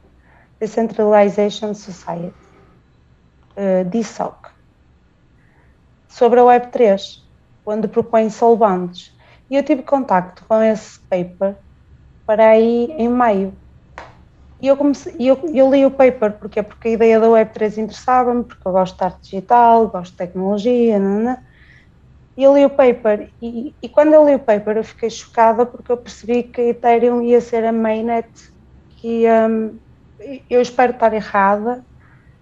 [0.61, 2.35] Decentralization Society,
[3.57, 4.51] uh, DSOC,
[6.09, 7.23] sobre a Web3,
[7.65, 9.12] onde propõe solvantes.
[9.53, 11.59] E eu tive contacto com esse paper
[12.27, 13.53] para aí em maio.
[14.62, 18.45] E eu, comecei, eu, eu li o paper porque, porque a ideia da Web3 interessava-me,
[18.45, 21.45] porque eu gosto de arte digital, gosto de tecnologia, nanana.
[22.37, 23.31] e eu li o paper.
[23.43, 26.65] E, e quando eu li o paper, eu fiquei chocada porque eu percebi que a
[26.69, 28.31] Ethereum ia ser a mainnet
[29.01, 29.79] que um,
[30.49, 31.85] eu espero estar errada,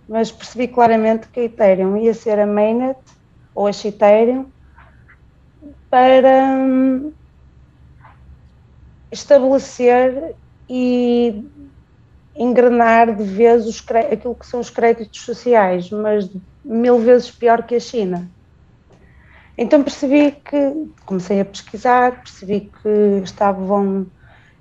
[0.09, 3.01] mas percebi claramente que a Ethereum ia ser a mainnet
[3.55, 4.53] ou a Ethereum
[5.90, 7.12] para um,
[9.11, 10.37] estabelecer
[10.68, 11.44] e
[12.37, 16.31] engrenar de vez os, aquilo que são os créditos sociais, mas
[16.64, 18.31] mil vezes pior que a China.
[19.59, 24.07] Então percebi que, comecei a pesquisar, percebi que estavam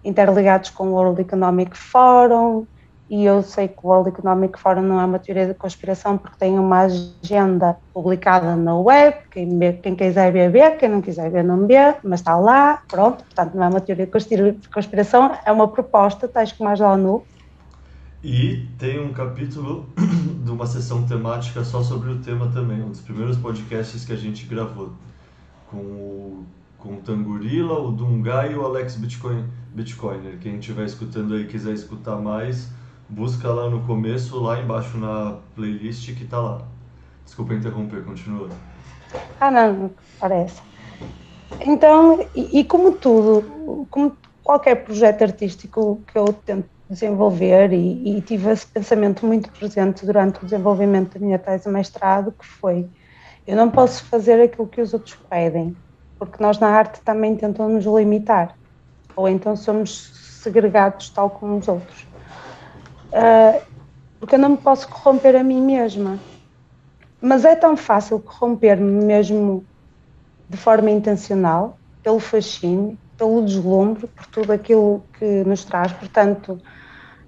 [0.04, 2.66] interligados com o World Economic Forum,
[3.10, 6.38] e eu sei que o World Economic Forum não é uma teoria de conspiração porque
[6.38, 11.44] tem uma agenda publicada na web, quem, quem quiser ver, vê, quem não quiser ver,
[11.44, 15.68] não vê, mas está lá, pronto, portanto não é uma teoria de conspiração, é uma
[15.68, 17.24] proposta, tais como a ONU.
[18.24, 19.90] E tem um capítulo
[20.46, 24.18] de uma sessão temática só sobre o tema também, um dos primeiros podcasts que a
[24.18, 24.92] gente gravou,
[25.72, 26.46] com o,
[26.78, 30.38] com o Tangurila, o Dungai e o Alex Bitcoin, Bitcoiner.
[30.40, 32.70] Quem estiver escutando aí quiser escutar mais,
[33.10, 36.62] busca lá no começo, lá embaixo na playlist que tá lá.
[37.26, 38.50] Desculpa interromper, continua.
[39.40, 40.62] Ah, não, parece.
[41.62, 48.22] Então, e, e, como tudo, como qualquer projeto artístico que eu tento desenvolver, e, e,
[48.22, 52.88] tive esse pensamento muito presente durante o desenvolvimento da minha tese de mestrado, que foi,
[53.46, 55.76] eu não posso fazer aquilo que os outros pedem,
[56.18, 58.56] porque nós na arte também tentamos nos limitar,
[59.16, 62.09] ou então somos segregados tal como os outros
[63.12, 63.62] uh,
[64.20, 66.20] porque eu não me posso corromper a mim mesma.
[67.22, 69.64] Mas é tão fácil corromper-me mesmo
[70.50, 75.92] de forma intencional, pelo fascínio, pelo deslumbre, por tudo aquilo que nos traz.
[75.94, 76.60] Portanto,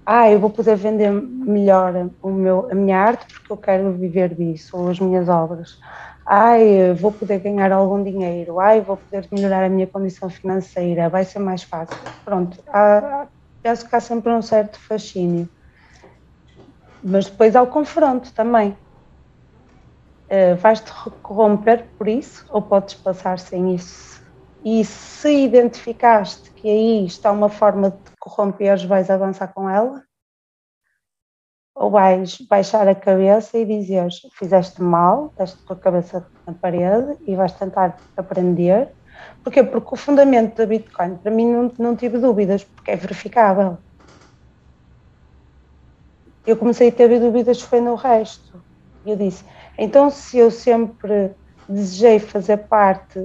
[0.04, 4.34] ah, eu vou poder vender melhor o meu, a minha arte porque eu quero viver
[4.34, 5.78] disso, ou as minhas obras.
[6.26, 8.58] Ai, vou poder ganhar algum dinheiro.
[8.58, 11.08] Ai, vou poder melhorar a minha condição financeira.
[11.08, 11.96] Vai ser mais fácil.
[12.24, 13.26] Pronto, há,
[13.62, 15.48] penso que há sempre um certo fascínio
[17.02, 18.76] mas depois há o confronto também.
[20.30, 20.90] Uh, vais-te
[21.22, 24.22] corromper por isso ou podes passar sem isso?
[24.64, 30.02] E se identificaste que aí está uma forma de te corromperes, vais avançar com ela?
[31.74, 37.18] Ou vais baixar a cabeça e dizeres fizeste mal, deste com a cabeça na parede
[37.26, 38.94] e vais tentar aprender?
[39.42, 39.62] Porquê?
[39.62, 43.78] Porque o fundamento da Bitcoin, para mim, não, não tive dúvidas, porque é verificável
[46.46, 48.62] eu comecei a ter dúvidas foi no resto.
[49.04, 49.44] Eu disse,
[49.78, 51.34] então se eu sempre
[51.68, 53.18] desejei fazer parte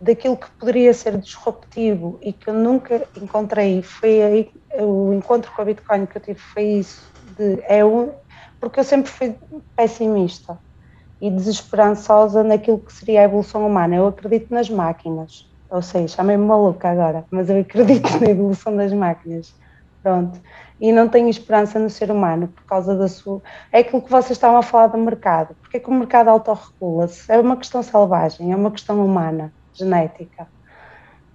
[0.00, 5.62] daquilo que poderia ser disruptivo e que eu nunca encontrei, foi aí o encontro com
[5.62, 8.12] a Bitcoin que eu tive, foi isso, de, é um,
[8.60, 9.36] porque eu sempre fui
[9.76, 10.58] pessimista
[11.20, 13.94] e desesperançosa naquilo que seria a evolução humana.
[13.94, 15.30] Eu acredito nas máquinas,
[15.70, 19.46] ou seja, chamei-me maluca agora, mas eu acredito na evolução das máquinas.
[20.02, 20.40] Pronto
[20.82, 23.40] e não tenho esperança no ser humano por causa da sua.
[23.70, 25.54] É aquilo que vocês estavam a falar do mercado.
[25.60, 27.30] Porque é que o mercado autorregula-se?
[27.30, 30.48] É uma questão selvagem, é uma questão humana, genética.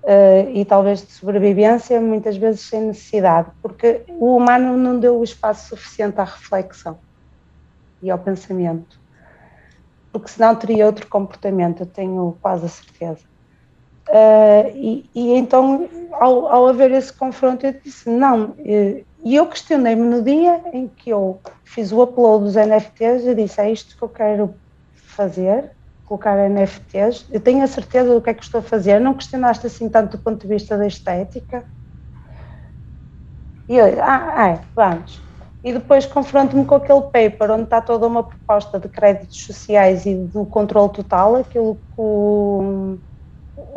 [0.04, 5.24] Uh, e talvez de sobrevivência, muitas vezes sem necessidade, porque o humano não deu o
[5.24, 7.00] espaço suficiente à reflexão
[8.02, 9.00] e ao pensamento.
[10.12, 13.24] Porque senão teria outro comportamento, eu tenho quase a certeza.
[14.10, 19.46] Uh, e, e, então, ao, ao, haver esse confronto, eu disse: não, eh, e eu
[19.48, 23.98] questionei-me no dia em que eu fiz o upload dos NFTs, eu disse, é isto
[23.98, 24.56] que eu quero
[24.94, 25.72] fazer,
[26.06, 29.68] colocar NFTs, eu tenho a certeza do que é que estou a fazer, não questionaste
[29.68, 31.66] assim tanto do ponto de vista da estética?
[33.68, 35.22] E eu, ah, é, vamos.
[35.62, 40.16] E depois confronto-me com aquele paper onde está toda uma proposta de créditos sociais e
[40.16, 42.98] do controle total, aquilo que o,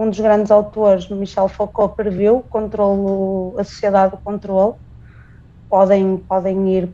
[0.01, 4.74] um dos grandes autores, Michel Foucault, previu, controlo, a sociedade do controle,
[5.68, 6.90] podem, podem ir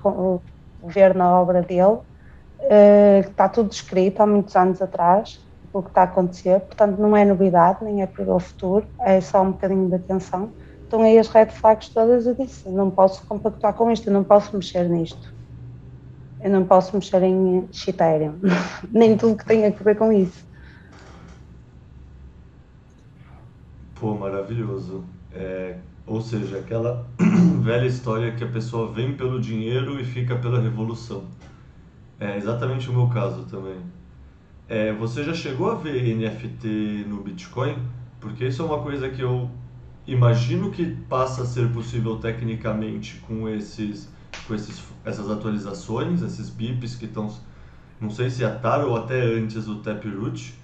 [0.82, 5.38] ver na obra dele, uh, está tudo escrito há muitos anos atrás,
[5.72, 9.20] o que está a acontecer, portanto não é novidade, nem é para o futuro, é
[9.20, 10.50] só um bocadinho de atenção.
[10.82, 14.56] Estão aí as red flags todas, eu disse, não posso compactuar com isto, não posso
[14.56, 15.32] mexer nisto.
[16.40, 18.40] Eu não posso mexer em Ethereum,
[18.90, 20.45] nem tudo que tenha a ver com isso.
[23.98, 25.04] Pô, maravilhoso.
[25.32, 27.06] É, ou seja, aquela
[27.62, 31.24] velha história que a pessoa vem pelo dinheiro e fica pela revolução.
[32.20, 33.78] É exatamente o meu caso também.
[34.68, 37.76] É, você já chegou a ver NFT no Bitcoin?
[38.20, 39.50] Porque isso é uma coisa que eu
[40.06, 44.08] imagino que passa a ser possível tecnicamente com esses
[44.46, 47.32] com esses, essas atualizações, esses bips que estão,
[48.00, 50.54] não sei se a TAR ou até antes do Taproot,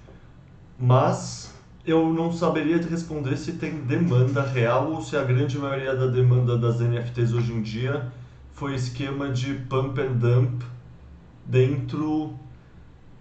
[0.79, 1.52] mas
[1.85, 6.07] eu não saberia te responder se tem demanda real ou se a grande maioria da
[6.07, 8.11] demanda das NFTs hoje em dia
[8.53, 10.63] foi esquema de pump and dump
[11.45, 12.39] dentro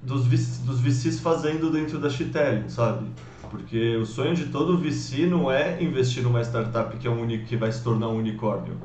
[0.00, 0.26] dos,
[0.60, 3.06] dos VCs fazendo dentro da Ethereum, sabe?
[3.50, 7.56] Porque o sonho de todo VC não é investir numa startup que, é um, que
[7.56, 8.78] vai se tornar um unicórnio.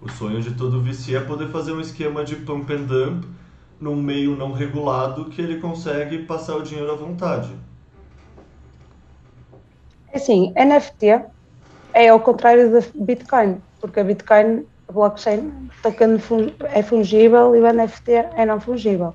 [0.00, 3.24] O sonho de todo VC é poder fazer um esquema de pump and dump
[3.80, 7.50] num meio não regulado que ele consegue passar o dinheiro à vontade.
[10.14, 11.24] Assim, NFT
[11.92, 15.52] é ao contrário da Bitcoin, porque a Bitcoin, a blockchain,
[16.72, 19.14] é fungível e o NFT é não fungível.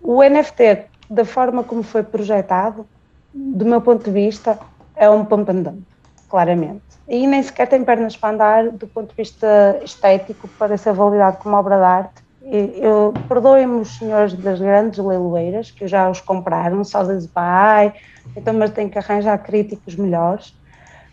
[0.00, 2.86] O NFT, da forma como foi projetado,
[3.34, 4.58] do meu ponto de vista,
[4.94, 5.82] é um pump and dump,
[6.28, 6.82] claramente.
[7.08, 11.38] E nem sequer tem pernas para andar do ponto de vista estético para ser validado
[11.38, 12.22] como obra de arte.
[12.44, 17.94] Eu, perdoem-me os senhores das grandes leiloeiras, que já os compraram, sozinhos vai,
[18.36, 20.54] então, mas tem que arranjar críticos melhores.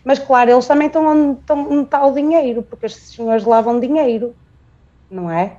[0.03, 1.39] Mas, claro, eles também estão onde,
[1.83, 4.33] estão o dinheiro, porque estes senhores lavam dinheiro,
[5.09, 5.57] não é?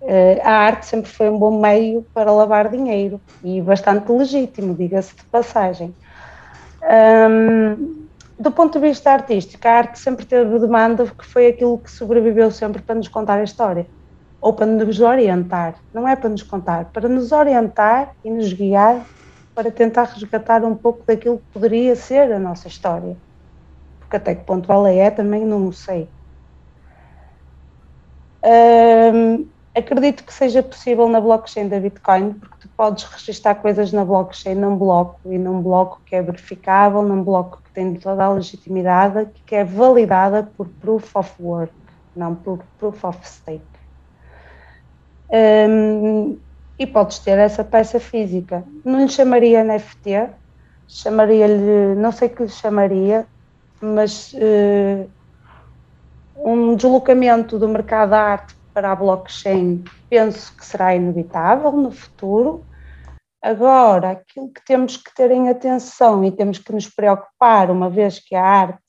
[0.00, 5.14] Uh, a arte sempre foi um bom meio para lavar dinheiro e bastante legítimo, diga-se
[5.14, 5.94] de passagem.
[6.82, 8.04] Um,
[8.38, 12.50] do ponto de vista artístico, a arte sempre teve demanda, que foi aquilo que sobreviveu
[12.50, 13.86] sempre para nos contar a história,
[14.40, 19.06] ou para nos orientar, não é para nos contar, para nos orientar e nos guiar
[19.54, 23.16] para tentar resgatar um pouco daquilo que poderia ser a nossa história.
[24.00, 26.08] Porque até que ponto ela é, também não sei.
[29.76, 34.54] Acredito que seja possível na blockchain da Bitcoin, porque tu podes registrar coisas na blockchain
[34.54, 39.28] num bloco e num bloco que é verificável, num bloco que tem toda a legitimidade,
[39.44, 41.74] que é validada por Proof of Work,
[42.14, 43.64] não por Proof of Stake.
[45.32, 46.38] Um,
[46.78, 48.64] e podes ter essa peça física.
[48.84, 50.30] Não lhe chamaria NFT,
[50.88, 53.26] chamaria-lhe, não sei que lhe chamaria,
[53.80, 55.08] mas uh,
[56.36, 62.64] um deslocamento do mercado da arte para a blockchain penso que será inevitável no futuro.
[63.40, 68.18] Agora, aquilo que temos que ter em atenção e temos que nos preocupar, uma vez
[68.18, 68.82] que a arte,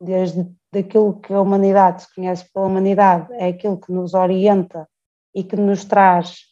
[0.00, 4.86] desde daquilo que a humanidade se conhece pela humanidade, é aquilo que nos orienta
[5.34, 6.51] e que nos traz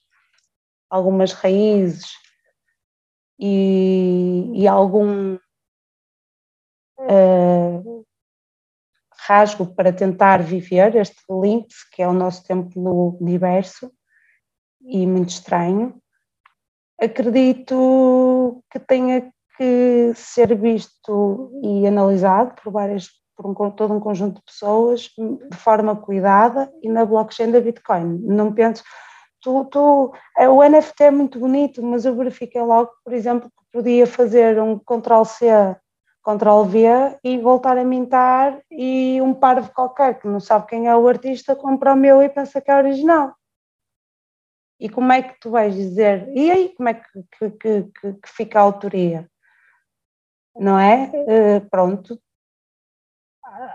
[0.91, 2.13] algumas raízes
[3.39, 5.39] e, e algum
[6.99, 8.07] uh,
[9.27, 13.91] rasgo para tentar viver este limite, que é o nosso tempo no universo,
[14.83, 16.01] e muito estranho.
[17.01, 23.09] Acredito que tenha que ser visto e analisado por várias
[23.41, 28.19] por um, todo um conjunto de pessoas de forma cuidada e na blockchain da Bitcoin.
[28.23, 28.83] Não penso,
[29.41, 33.73] tu, tu, é, o NFT é muito bonito, mas eu verifiquei logo, por exemplo, que
[33.73, 35.77] podia fazer um Ctrl-C,
[36.23, 41.09] Ctrl-V e voltar a mintar e um parvo qualquer que não sabe quem é o
[41.09, 43.35] artista compra o meu e pensa que é original.
[44.79, 46.29] E como é que tu vais dizer?
[46.35, 49.31] E aí, como é que, que, que, que fica a autoria?
[50.57, 51.11] Não é?
[51.15, 52.21] Uh, pronto.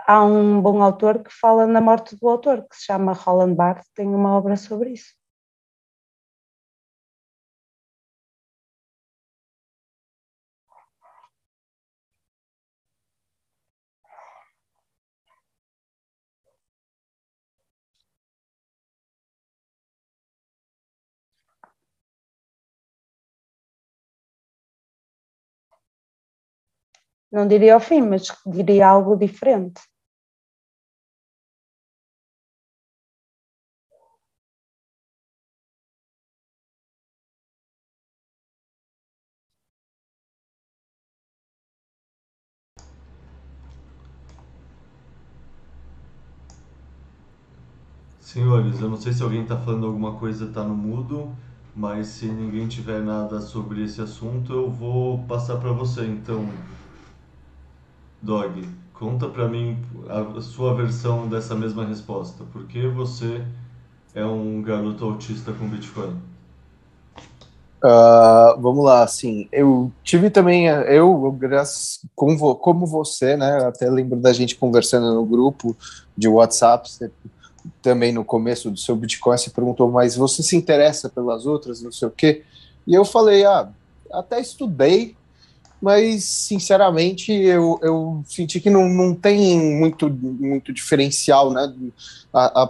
[0.06, 3.90] Há um bom autor que fala na morte do autor, que se chama Roland Barthes,
[3.94, 5.15] tem uma obra sobre isso.
[27.36, 29.82] Não diria ao fim, mas diria algo diferente.
[48.18, 51.36] Senhores, eu não sei se alguém está falando alguma coisa, está no mudo,
[51.74, 56.06] mas se ninguém tiver nada sobre esse assunto, eu vou passar para você.
[56.06, 56.48] Então,
[58.22, 62.44] Dog, conta para mim a sua versão dessa mesma resposta.
[62.52, 63.44] Por que você
[64.14, 66.16] é um garoto autista com Bitcoin?
[67.84, 74.18] Uh, vamos lá, assim, eu tive também, eu, graças, como, como você, né, até lembro
[74.18, 75.76] da gente conversando no grupo
[76.16, 77.10] de WhatsApp, você,
[77.82, 81.92] também no começo do seu Bitcoin, você perguntou, mas você se interessa pelas outras, não
[81.92, 82.42] sei o quê,
[82.86, 83.68] e eu falei, ah,
[84.10, 85.15] até estudei,
[85.80, 91.72] mas sinceramente eu, eu senti que não, não tem muito, muito diferencial, né,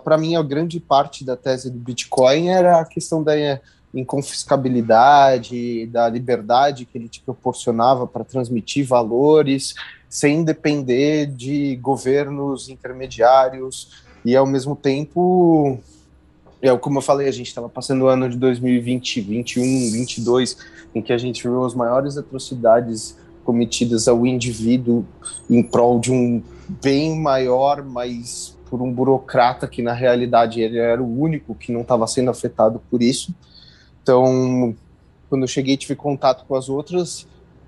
[0.02, 3.32] para mim a grande parte da tese do Bitcoin era a questão da
[3.94, 9.74] inconfiscabilidade, da liberdade que ele te proporcionava para transmitir valores,
[10.08, 15.78] sem depender de governos intermediários e ao mesmo tempo,
[16.62, 20.56] é como eu falei, a gente estava passando o ano de 2020, 21, 22,
[20.94, 25.06] em que a gente viu as maiores atrocidades cometidas ao indivíduo
[25.48, 26.42] em prol de um
[26.82, 31.82] bem maior, mas por um burocrata que na realidade ele era o único que não
[31.82, 33.32] estava sendo afetado por isso.
[34.02, 34.74] Então,
[35.28, 37.26] quando eu cheguei tive contato com as outras,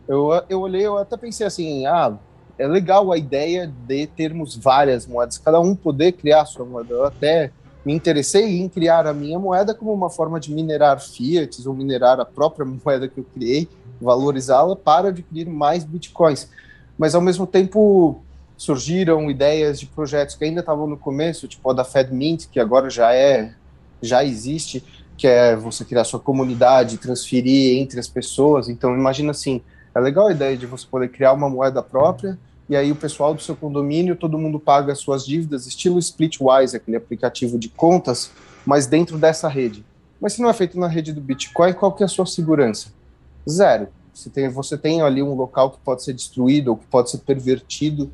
[0.09, 2.17] eu, eu olhei, eu até pensei assim, ah,
[2.59, 6.93] é legal a ideia de termos várias moedas, cada um poder criar sua moeda.
[6.93, 7.53] Eu até
[7.85, 12.21] me interessei em criar a minha moeda como uma forma de minerar fiat ou minerar
[12.21, 13.69] a própria moeda que eu criei,
[14.01, 16.49] valorizá-la para adquirir mais bitcoins.
[16.97, 18.23] Mas ao mesmo tempo
[18.57, 22.91] surgiram ideias de projetos que ainda estavam no começo, tipo a da FedMint, que agora
[22.91, 23.55] já é
[24.01, 24.85] já existe,
[25.17, 28.69] que é você criar sua comunidade, transferir entre as pessoas.
[28.69, 29.61] Então, imagina assim,
[29.93, 33.35] é legal a ideia de você poder criar uma moeda própria e aí o pessoal
[33.35, 38.31] do seu condomínio, todo mundo paga as suas dívidas, estilo Splitwise, aquele aplicativo de contas,
[38.67, 39.85] mas dentro dessa rede.
[40.21, 42.89] Mas se não é feito na rede do Bitcoin, qual que é a sua segurança?
[43.49, 43.89] Zero.
[44.13, 47.19] Você tem, você tem ali um local que pode ser destruído ou que pode ser
[47.19, 48.11] pervertido.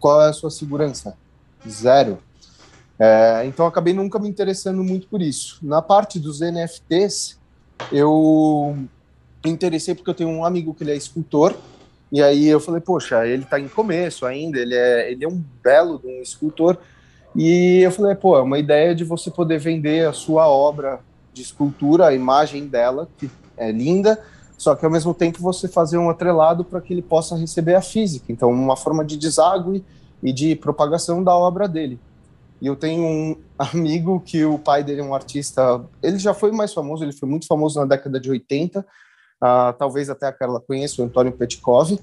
[0.00, 1.16] Qual é a sua segurança?
[1.66, 2.18] Zero.
[2.98, 5.58] É, então acabei nunca me interessando muito por isso.
[5.62, 7.38] Na parte dos NFTs,
[7.92, 8.76] eu
[9.44, 11.54] me interessei porque eu tenho um amigo que ele é escultor,
[12.10, 15.42] e aí eu falei, poxa, ele está em começo ainda, ele é, ele é um
[15.62, 16.76] belo um escultor,
[17.34, 21.00] e eu falei, pô, é uma ideia de você poder vender a sua obra
[21.32, 24.18] de escultura, a imagem dela, que é linda,
[24.56, 27.82] só que ao mesmo tempo você fazer um atrelado para que ele possa receber a
[27.82, 29.84] física, então uma forma de deságue
[30.22, 31.98] e de propagação da obra dele.
[32.60, 36.52] E eu tenho um amigo que o pai dele é um artista, ele já foi
[36.52, 38.84] mais famoso, ele foi muito famoso na década de 80, uh,
[39.40, 41.98] ah, talvez até a Carla conheça, o Antônio Petkov.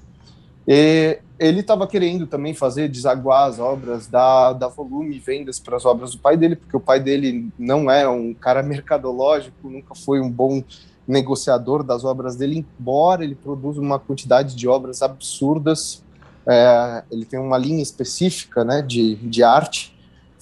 [0.66, 5.76] E ele estava querendo também fazer desaguar as obras, dar, dar volume e vendas para
[5.76, 9.94] as obras do pai dele, porque o pai dele não é um cara mercadológico, nunca
[9.94, 10.62] foi um bom
[11.06, 16.02] negociador das obras dele, embora ele produza uma quantidade de obras absurdas.
[16.46, 19.94] É, ele tem uma linha específica né, de, de arte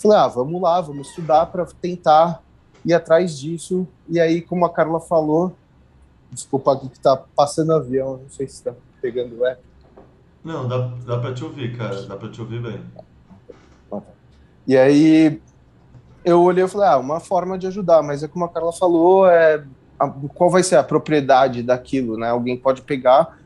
[0.03, 2.43] Falei, ah, vamos lá, vamos estudar para tentar
[2.85, 3.87] ir atrás disso.
[4.09, 5.55] E aí, como a Carla falou,
[6.33, 9.61] desculpa aqui que tá passando avião, não sei se está pegando o app.
[10.43, 12.81] Não, dá, dá para te ouvir, cara, dá para te ouvir bem.
[14.67, 15.41] E aí,
[16.25, 19.29] eu olhei e falei, ah, uma forma de ajudar, mas é como a Carla falou,
[19.29, 19.65] é,
[19.99, 22.31] a, qual vai ser a propriedade daquilo, né?
[22.31, 23.39] Alguém pode pegar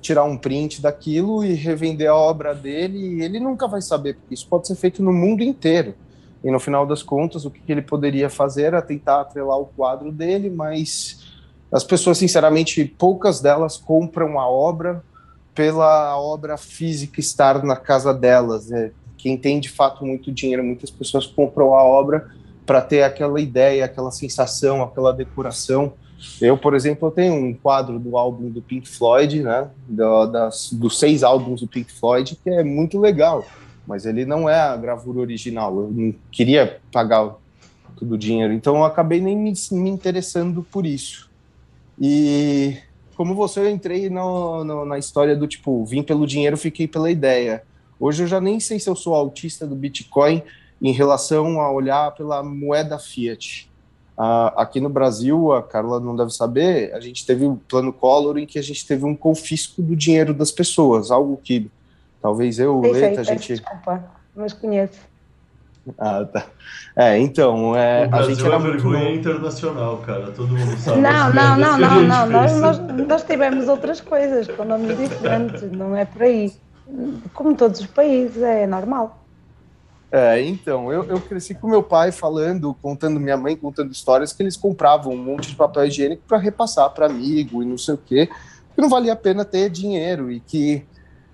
[0.00, 4.34] tirar um print daquilo e revender a obra dele, e ele nunca vai saber, porque
[4.34, 5.94] isso pode ser feito no mundo inteiro.
[6.42, 10.12] E no final das contas, o que ele poderia fazer era tentar atrelar o quadro
[10.12, 11.17] dele, mas
[11.70, 15.02] as pessoas, sinceramente, poucas delas compram a obra
[15.54, 18.68] pela obra física estar na casa delas.
[18.68, 18.92] Né?
[19.16, 22.28] Quem tem de fato muito dinheiro, muitas pessoas compram a obra
[22.64, 25.92] para ter aquela ideia, aquela sensação, aquela decoração.
[26.40, 29.68] Eu, por exemplo, tenho um quadro do álbum do Pink Floyd, né?
[29.86, 33.44] Do, das, dos seis álbuns do Pink Floyd, que é muito legal,
[33.86, 35.76] mas ele não é a gravura original.
[35.76, 37.34] Eu não queria pagar
[37.96, 41.27] todo o dinheiro, então eu acabei nem me, me interessando por isso.
[42.00, 42.76] E
[43.16, 47.10] como você, eu entrei no, no, na história do tipo, vim pelo dinheiro, fiquei pela
[47.10, 47.62] ideia.
[47.98, 50.42] Hoje eu já nem sei se eu sou autista do Bitcoin
[50.80, 53.68] em relação a olhar pela moeda fiat
[54.18, 57.92] Uh, aqui no Brasil, a Carla não deve saber, a gente teve o um plano
[57.92, 61.70] Collor em que a gente teve um confisco do dinheiro das pessoas, algo que
[62.20, 63.46] talvez eu, Sei, Leta, a gente...
[63.46, 64.98] Desculpa, mas conheço.
[65.98, 66.46] Ah, tá.
[66.96, 69.18] É, então, é, a gente era é vergonha muito...
[69.20, 71.00] internacional, cara, todo mundo sabe.
[71.00, 75.96] Não, não, não, não, não, nós, nós, nós tivemos outras coisas com nomes diferentes, não
[75.96, 76.52] é por aí.
[77.32, 79.24] Como todos os países, é normal.
[80.10, 84.42] É, então, eu, eu cresci com meu pai falando, contando, minha mãe contando histórias que
[84.42, 87.98] eles compravam um monte de papel higiênico para repassar para amigo e não sei o
[87.98, 88.26] quê,
[88.74, 90.84] que não valia a pena ter dinheiro e que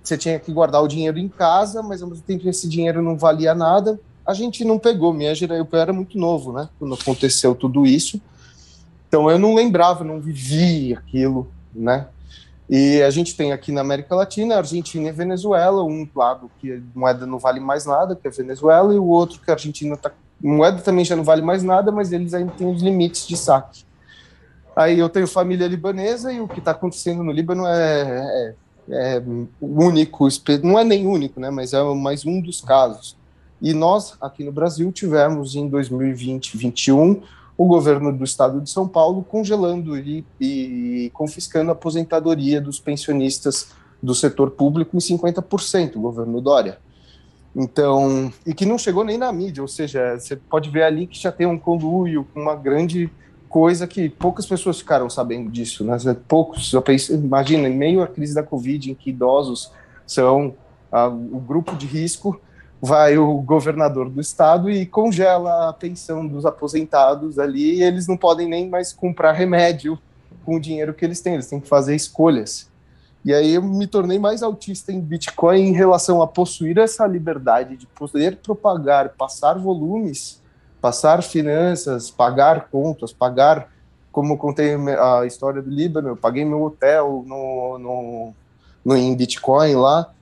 [0.02, 3.16] você tinha que guardar o dinheiro em casa, mas ao mesmo tempo esse dinheiro não
[3.16, 3.98] valia nada.
[4.26, 5.12] A gente não pegou.
[5.12, 6.68] Minha geração, eu era muito novo, né?
[6.78, 8.20] Quando aconteceu tudo isso.
[9.08, 12.06] Então eu não lembrava, não vivi aquilo, né?
[12.68, 16.80] E a gente tem aqui na América Latina, Argentina e Venezuela, um lado que a
[16.94, 19.96] moeda não vale mais nada, que é a Venezuela, e o outro que a Argentina
[19.96, 20.10] tá
[20.42, 23.84] moeda também já não vale mais nada, mas eles ainda têm os limites de saque.
[24.76, 28.54] Aí eu tenho família libanesa e o que está acontecendo no Líbano é,
[28.90, 29.22] é, é
[29.60, 30.26] único,
[30.62, 31.50] não é nem único, né?
[31.50, 33.16] Mas é mais um dos casos.
[33.64, 37.22] E nós, aqui no Brasil, tivemos em 2020, 2021,
[37.56, 43.70] o governo do estado de São Paulo congelando e, e confiscando a aposentadoria dos pensionistas
[44.02, 46.78] do setor público em 50%, o governo Dória.
[47.56, 51.18] Então, e que não chegou nem na mídia, ou seja, você pode ver ali que
[51.18, 53.10] já tem um conluio uma grande
[53.48, 55.96] coisa que poucas pessoas ficaram sabendo disso, né?
[56.28, 56.70] Poucos,
[57.08, 59.72] imagina, em meio à crise da Covid, em que idosos
[60.06, 60.54] são
[60.92, 62.38] ah, o grupo de risco,
[62.84, 68.14] vai o governador do estado e congela a pensão dos aposentados ali, e eles não
[68.14, 69.98] podem nem mais comprar remédio
[70.44, 72.68] com o dinheiro que eles têm, eles têm que fazer escolhas.
[73.24, 77.74] E aí eu me tornei mais autista em Bitcoin em relação a possuir essa liberdade
[77.78, 80.42] de poder propagar, passar volumes,
[80.78, 83.70] passar finanças, pagar contas, pagar,
[84.12, 88.34] como contei a história do Líbano, eu paguei meu hotel no, no,
[88.84, 90.12] no em Bitcoin lá,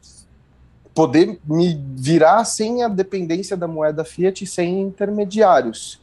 [0.94, 6.00] poder me virar sem a dependência da moeda fiat, sem intermediários,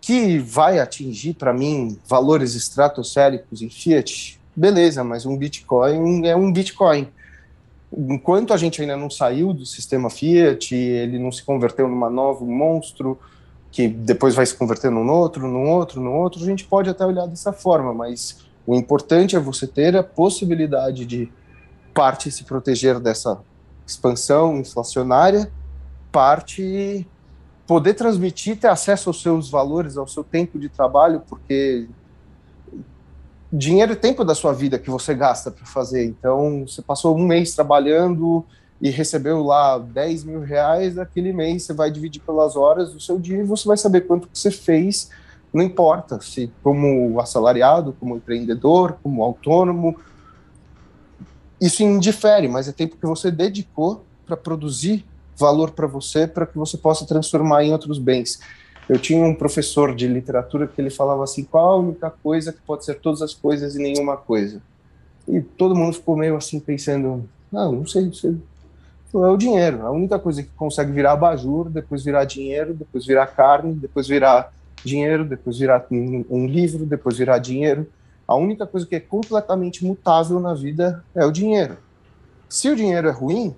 [0.00, 6.52] que vai atingir para mim valores estratosféricos em fiat, beleza, mas um Bitcoin é um
[6.52, 7.08] Bitcoin.
[7.92, 12.46] Enquanto a gente ainda não saiu do sistema fiat, ele não se converteu numa novo
[12.46, 13.18] monstro,
[13.70, 17.06] que depois vai se converter num outro, num outro, num outro, a gente pode até
[17.06, 21.30] olhar dessa forma, mas o importante é você ter a possibilidade de
[21.94, 23.40] parte se proteger dessa
[23.90, 25.50] expansão inflacionária,
[26.10, 27.06] parte
[27.66, 31.88] poder transmitir, ter acesso aos seus valores, ao seu tempo de trabalho, porque
[33.52, 36.04] dinheiro é tempo da sua vida que você gasta para fazer.
[36.04, 38.44] Então, você passou um mês trabalhando
[38.80, 43.18] e recebeu lá 10 mil reais, aquele mês você vai dividir pelas horas do seu
[43.18, 45.10] dia e você vai saber quanto que você fez,
[45.52, 49.96] não importa se como assalariado, como empreendedor, como autônomo,
[51.60, 55.04] isso indifere, mas é tempo que você dedicou para produzir
[55.36, 58.40] valor para você, para que você possa transformar em outros bens.
[58.88, 62.60] Eu tinha um professor de literatura que ele falava assim: qual a única coisa que
[62.60, 64.60] pode ser todas as coisas e nenhuma coisa?
[65.28, 68.36] E todo mundo ficou meio assim pensando: não, não sei, não sei.
[69.14, 69.84] É o dinheiro.
[69.84, 74.52] A única coisa que consegue virar abajur, depois virar dinheiro, depois virar carne, depois virar
[74.84, 77.86] dinheiro, depois virar um livro, depois virar dinheiro.
[78.30, 81.76] A única coisa que é completamente mutável na vida é o dinheiro.
[82.48, 83.56] Se o dinheiro é ruim,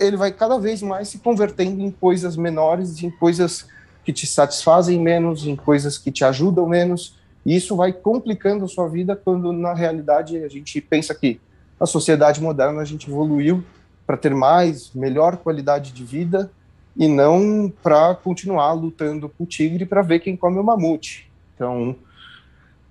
[0.00, 3.68] ele vai cada vez mais se convertendo em coisas menores, em coisas
[4.04, 7.16] que te satisfazem menos, em coisas que te ajudam menos.
[7.46, 11.40] E isso vai complicando a sua vida quando, na realidade, a gente pensa que
[11.78, 13.62] a sociedade moderna a gente evoluiu
[14.04, 16.50] para ter mais, melhor qualidade de vida
[16.96, 21.30] e não para continuar lutando com o tigre para ver quem come o mamute.
[21.54, 21.94] Então,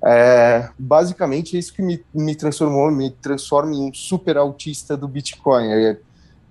[0.04, 5.08] é, basicamente, é isso que me, me transformou, me transforma em um super autista do
[5.08, 5.68] Bitcoin.
[5.68, 5.98] É,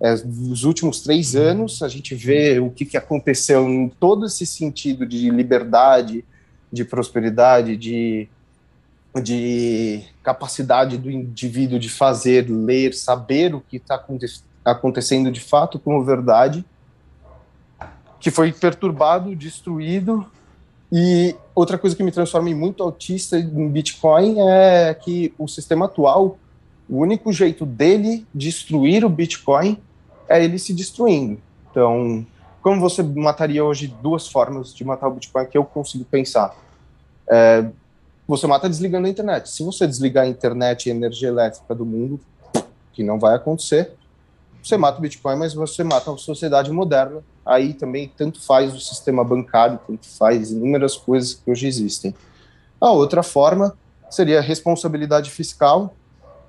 [0.01, 4.45] é, nos últimos três anos, a gente vê o que, que aconteceu em todo esse
[4.45, 6.25] sentido de liberdade,
[6.73, 8.29] de prosperidade, de,
[9.23, 14.05] de capacidade do indivíduo de fazer, ler, saber o que está
[14.65, 16.65] acontecendo de fato como verdade,
[18.19, 20.27] que foi perturbado, destruído
[20.99, 25.85] e outra coisa que me transforma em muito autista em Bitcoin é que o sistema
[25.85, 26.39] atual,
[26.89, 29.79] o único jeito dele destruir o Bitcoin
[30.27, 31.39] é ele se destruindo.
[31.71, 32.27] Então,
[32.63, 36.57] como você mataria hoje duas formas de matar o Bitcoin que eu consigo pensar?
[37.29, 37.67] É,
[38.27, 39.51] você mata desligando a internet.
[39.51, 42.19] Se você desligar a internet e a energia elétrica do mundo,
[42.95, 43.93] que não vai acontecer,
[44.67, 47.23] você mata o Bitcoin, mas você mata a sociedade moderna.
[47.45, 52.13] Aí também tanto faz o sistema bancário, tanto faz inúmeras coisas que hoje existem.
[52.81, 53.77] A outra forma
[54.11, 55.95] seria responsabilidade fiscal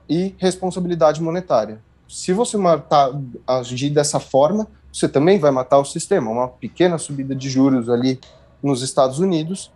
[0.09, 1.79] e responsabilidade monetária.
[2.09, 3.11] Se você matar,
[3.45, 6.31] agir dessa forma, você também vai matar o sistema.
[6.31, 8.19] Uma pequena subida de juros ali
[8.63, 9.71] nos Estados Unidos,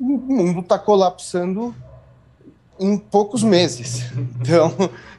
[0.00, 1.72] o mundo está colapsando
[2.78, 4.04] em poucos meses.
[4.40, 4.72] Então,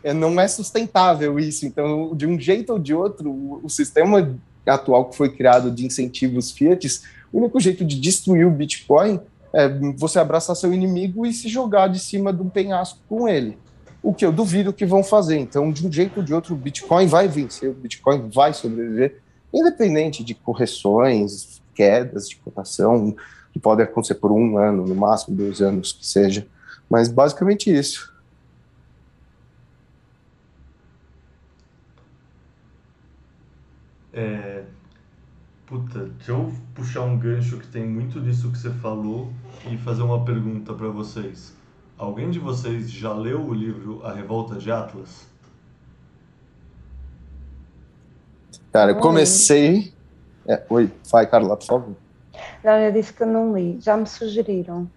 [0.03, 1.65] é, não é sustentável isso.
[1.65, 6.51] Então, de um jeito ou de outro, o, sistema atual que foi criado de incentivos
[6.51, 7.01] fiat,
[7.33, 9.19] o único jeito de destruir o Bitcoin
[9.51, 13.57] é você abraçar seu inimigo e se jogar de cima de um penhasco com ele.
[14.03, 15.37] O que eu duvido que vão fazer.
[15.37, 19.21] Então, de um jeito ou de outro, o Bitcoin vai vencer, o Bitcoin vai sobreviver.
[19.53, 23.15] independente de correções, quedas de cotação,
[23.51, 26.45] que podem acontecer por um ano, no máximo dois anos que seja.
[26.89, 28.13] Mas basicamente isso.
[34.13, 34.63] É...
[35.65, 39.33] Puta, deixa eu puxar um gancho que tem muito disso que você falou
[39.69, 41.55] e fazer uma pergunta para vocês.
[41.97, 45.27] Alguém de vocês já leu o livro A Revolta de Atlas?
[48.71, 49.93] Cara, eu comecei.
[50.45, 51.95] É, oi, vai, Carla, por favor.
[52.63, 53.79] Não, eu disse que eu não li.
[53.79, 54.89] Já me sugeriram,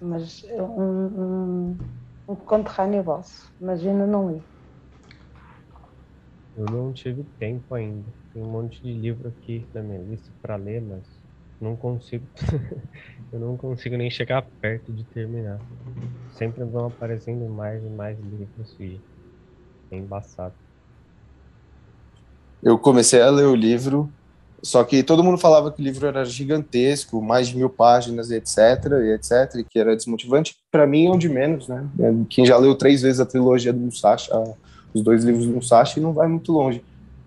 [0.00, 1.78] mas um, um,
[2.28, 4.42] um conterrâneo vosso, mas ainda não li.
[6.56, 8.10] Eu não tive tempo ainda.
[8.32, 11.04] Tem um monte de livro aqui na minha lista para ler, mas
[11.60, 12.26] não consigo.
[13.32, 15.60] eu não consigo nem chegar perto de terminar.
[16.32, 19.00] Sempre vão aparecendo mais e mais livros e
[19.90, 20.54] é embaçado.
[22.62, 24.12] Eu comecei a ler o livro,
[24.66, 28.58] só que todo mundo falava que o livro era gigantesco, mais de mil páginas, etc,
[29.00, 30.56] e etc, que era desmotivante.
[30.72, 31.86] Para mim, é um de menos, né?
[32.28, 34.28] Quem já leu três vezes a trilogia do Musashi,
[34.92, 36.82] os dois livros do Musashi, não vai muito longe.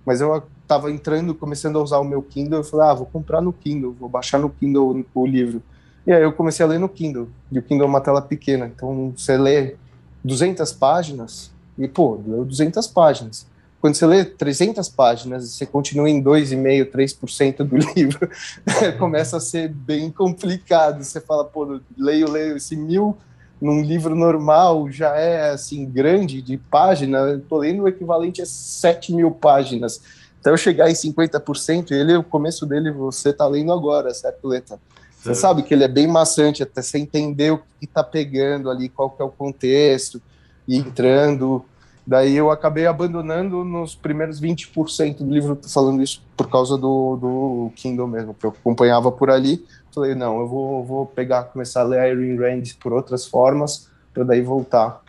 [0.06, 3.40] Mas eu estava entrando, começando a usar o meu Kindle, eu falei, ah, vou comprar
[3.40, 5.64] no Kindle, vou baixar no Kindle o livro.
[6.06, 8.66] E aí eu comecei a ler no Kindle, e o Kindle é uma tela pequena,
[8.66, 9.78] então você lê
[10.26, 13.48] 200 páginas, e pô, leu 200 páginas.
[13.82, 18.30] Quando você lê 300 páginas e você continua em 2,5%, 3% do livro,
[19.00, 21.04] começa a ser bem complicado.
[21.04, 23.18] Você fala, pô, leio, leio esse mil
[23.62, 29.14] num livro normal já é assim grande de página, estou lendo o equivalente a 7
[29.14, 30.02] mil páginas
[30.40, 34.80] até eu chegar em 50%, ele, o começo dele, você tá lendo agora, certo, Leta?
[35.18, 38.88] Você sabe que ele é bem maçante, até você entender o que tá pegando ali,
[38.88, 40.22] qual que é o contexto,
[40.66, 41.66] e entrando.
[42.10, 47.16] Daí eu acabei abandonando nos primeiros 20% do livro, tô falando isso por causa do,
[47.18, 49.64] do Kindle mesmo, que eu acompanhava por ali.
[49.94, 54.24] Falei, não, eu vou, vou pegar, começar a ler Irene Rand por outras formas, para
[54.24, 55.04] daí voltar.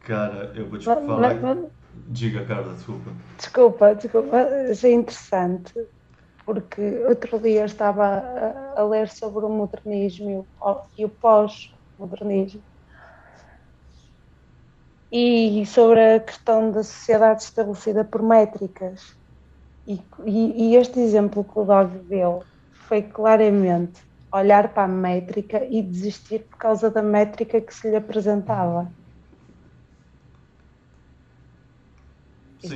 [0.00, 1.56] Cara, eu vou te falar.
[2.06, 3.10] Diga, Carla, desculpa.
[3.38, 4.36] Desculpa, desculpa,
[4.70, 5.72] achei interessante,
[6.44, 10.46] porque outro dia estava a, a ler sobre o modernismo e o,
[10.98, 12.60] e o pós-modernismo
[15.10, 19.16] e sobre a questão da sociedade estabelecida por métricas.
[19.86, 22.42] E, e, e este exemplo que o Dog deu
[22.72, 24.00] foi claramente
[24.32, 28.90] olhar para a métrica e desistir por causa da métrica que se lhe apresentava.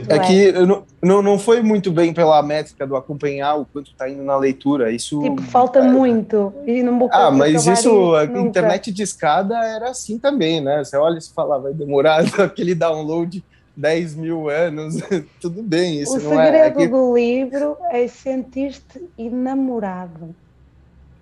[0.08, 4.08] É que não, não, não foi muito bem pela métrica do acompanhar o quanto está
[4.08, 4.92] indo na leitura.
[4.92, 6.52] Isso tipo, falta é, muito.
[6.66, 8.40] E não ah, mas isso, a nunca.
[8.40, 10.84] internet de escada era assim também, né?
[10.84, 13.42] Você olha e fala, vai demorar aquele download
[13.76, 14.96] 10 mil anos,
[15.40, 16.00] tudo bem.
[16.00, 16.86] Isso o não segredo é, é que...
[16.86, 20.34] do livro é sentir-te enamorado.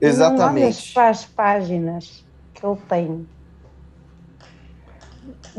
[0.01, 0.61] Exatamente.
[0.61, 3.27] Não olhas para as páginas que ele tem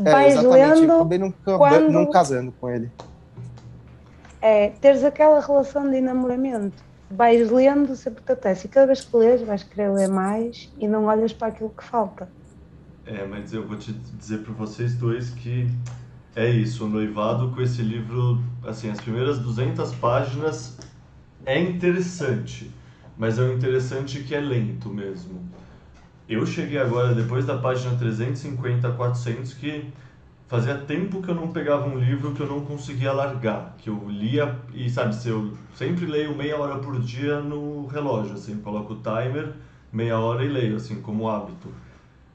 [0.06, 0.80] é, vais exatamente.
[0.80, 0.92] lendo.
[0.94, 1.90] acabei não, quando...
[1.90, 2.90] não casando com ele.
[4.40, 6.82] É, teres aquela relação de enamoramento.
[7.10, 8.66] Vais lendo sempre te apetece.
[8.66, 11.84] E cada vez que lês, vais querer ler mais e não olhas para aquilo que
[11.84, 12.28] falta.
[13.04, 15.68] É, mas eu vou te dizer para vocês dois que
[16.36, 16.84] é isso.
[16.84, 20.78] O noivado com esse livro, assim, as primeiras 200 páginas
[21.44, 22.70] é interessante,
[23.18, 25.40] mas é um interessante que é lento mesmo.
[26.30, 29.90] Eu cheguei agora, depois da página 350 a 400, que
[30.46, 34.08] fazia tempo que eu não pegava um livro que eu não conseguia largar, que eu
[34.08, 38.92] lia e, sabe, se eu sempre leio meia hora por dia no relógio, assim, coloco
[38.92, 39.54] o timer,
[39.92, 41.66] meia hora e leio, assim, como hábito.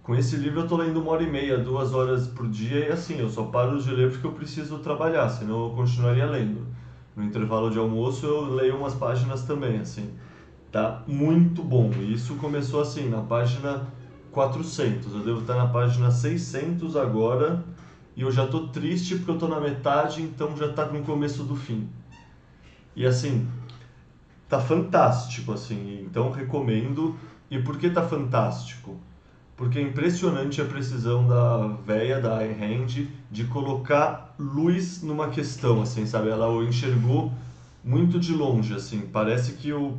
[0.04, 2.92] Com esse livro eu tô lendo uma hora e meia, duas horas por dia e
[2.92, 6.68] assim, eu só paro de ler porque eu preciso trabalhar, senão eu continuaria lendo.
[7.16, 10.10] No intervalo de almoço eu leio umas páginas também, assim.
[10.72, 11.92] Tá muito bom.
[12.00, 13.88] E isso começou assim, na página
[14.32, 15.14] 400.
[15.14, 17.64] Eu devo estar na página 600 agora.
[18.16, 21.44] E eu já tô triste porque eu tô na metade, então já tá no começo
[21.44, 21.90] do fim.
[22.96, 23.48] E assim,
[24.48, 26.02] tá fantástico, assim.
[26.02, 27.16] Então recomendo.
[27.50, 28.98] E por que tá fantástico?
[29.56, 36.06] Porque é impressionante a precisão da véia, da Rand, de colocar luz numa questão, assim,
[36.06, 36.30] sabe?
[36.30, 37.32] Ela o enxergou
[37.84, 39.02] muito de longe, assim.
[39.14, 39.98] Parece que o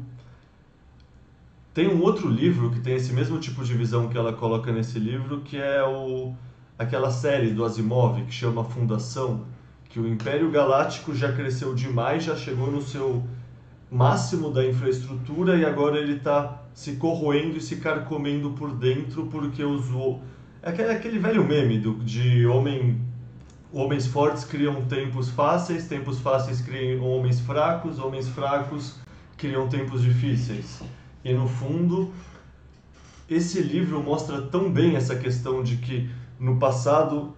[1.77, 4.99] tem um outro livro que tem esse mesmo tipo de visão que ela coloca nesse
[4.99, 6.35] livro, que é o,
[6.79, 9.45] aquela série do Asimov que chama Fundação,
[9.91, 13.22] que o Império Galáctico já cresceu demais, já chegou no seu
[13.91, 19.62] máximo da infraestrutura e agora ele está se corroendo e se carcomendo por dentro porque
[19.62, 20.22] usou
[20.62, 23.03] aquele, aquele velho meme do, de homem
[23.70, 28.95] homens fortes criam tempos fáceis, tempos fáceis criam homens fracos, homens fracos
[29.37, 30.81] criam tempos difíceis.
[31.27, 32.12] E no fundo,
[33.29, 36.09] esse livro mostra tão bem essa questão de que
[36.39, 37.35] no passado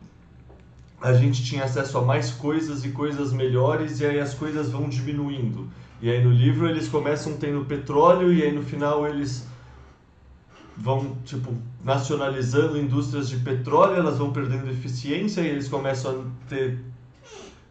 [1.01, 4.91] a gente tinha acesso a mais coisas e coisas melhores e aí as coisas vão
[4.91, 5.70] diminuindo.
[6.03, 9.47] E aí no livro eles começam tendo petróleo e aí no final eles
[10.76, 16.78] vão tipo nacionalizando indústrias de petróleo, elas vão perdendo eficiência e eles começam a ter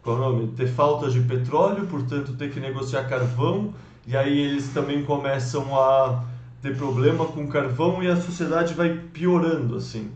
[0.02, 0.48] qual é o nome?
[0.56, 3.72] Ter falta de petróleo, portanto ter que negociar carvão
[4.08, 6.24] e aí eles também começam a
[6.62, 10.10] ter problema com carvão e a sociedade vai piorando assim.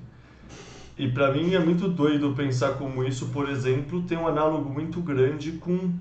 [0.97, 4.99] E para mim é muito doido pensar como isso, por exemplo, tem um análogo muito
[5.03, 5.93] grande com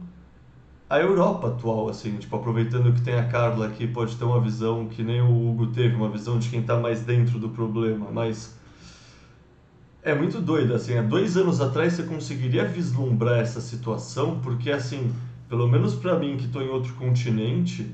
[0.90, 4.88] a Europa atual, assim, tipo, aproveitando que tem a Carla aqui, pode ter uma visão
[4.88, 8.56] que nem o Hugo teve, uma visão de quem está mais dentro do problema, mas
[10.02, 15.12] é muito doido, assim, há dois anos atrás você conseguiria vislumbrar essa situação, porque, assim,
[15.52, 17.94] pelo menos para mim que estou em outro continente,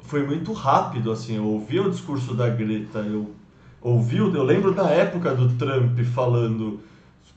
[0.00, 3.32] foi muito rápido, assim, eu ouvi o discurso da Greta, eu
[3.80, 6.80] ouvi, eu lembro da época do Trump falando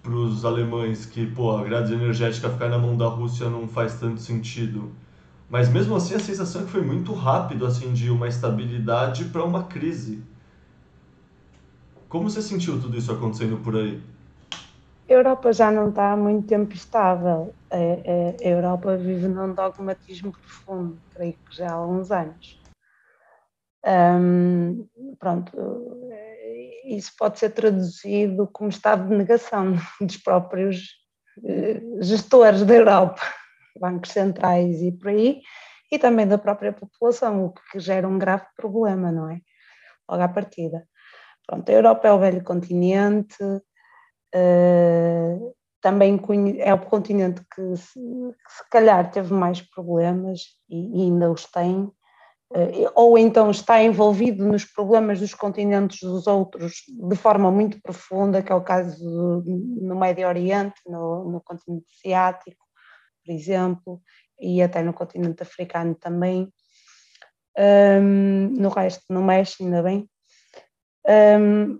[0.01, 3.93] para os alemães que pô, a grade energética ficar na mão da Rússia não faz
[3.99, 4.91] tanto sentido.
[5.47, 9.43] Mas mesmo assim a sensação é que foi muito rápido assim de uma estabilidade para
[9.43, 10.23] uma crise.
[12.09, 14.01] Como você sentiu tudo isso acontecendo por aí?
[15.11, 17.53] A Europa já não está há muito tempo estável.
[17.69, 22.61] A, a, a Europa vive num dogmatismo profundo, creio que já há uns anos.
[23.85, 24.87] Um,
[25.19, 25.51] pronto,
[26.85, 30.91] isso pode ser traduzido como estado de negação dos próprios
[31.43, 33.21] eh, gestores da Europa,
[33.81, 35.41] bancos centrais e por aí,
[35.91, 39.41] e também da própria população, o que gera um grave problema, não é?
[40.09, 40.87] Logo à partida.
[41.45, 43.35] Pronto, a Europa é o velho continente,
[44.35, 46.19] uh, também
[46.59, 51.45] é o continente que se, que se calhar teve mais problemas e, e ainda os
[51.45, 51.91] tem,
[52.53, 58.41] eh, ou então está envolvido nos problemas dos continentes dos outros de forma muito profunda,
[58.41, 62.65] que é o caso no Médio Oriente, no, no continente asiático,
[63.25, 64.01] por exemplo,
[64.39, 66.51] e até no continente africano também.
[67.57, 70.09] Um, no resto não mexe, ainda bem.
[71.07, 71.79] Um,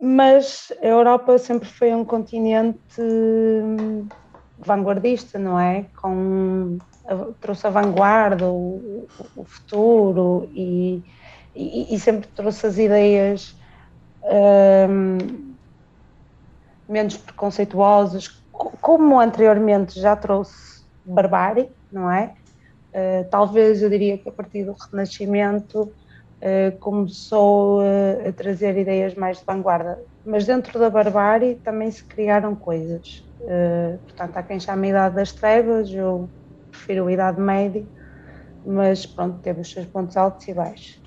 [0.00, 3.02] mas a Europa sempre foi um continente
[4.58, 5.86] vanguardista, não é?
[6.00, 6.78] Com
[7.40, 11.02] trouxe a vanguarda, o, o futuro e,
[11.54, 13.54] e, e, sempre trouxe as ideias
[14.88, 15.54] um,
[16.88, 22.34] menos preconceituosas, como anteriormente já trouxe barbárie, não é?
[22.92, 25.92] Uh, talvez eu diria que a partir do Renascimento
[26.80, 32.54] começou uh, a trazer ideias mais de vanguarda, mas dentro da barbárie também se criaram
[32.54, 33.24] coisas.
[34.04, 36.28] portanto, há quem chame a Idade das Trevas, eu
[36.70, 37.86] prefiro a Idade Média,
[38.64, 41.00] mas pronto, teve os seus pontos altos e baixos.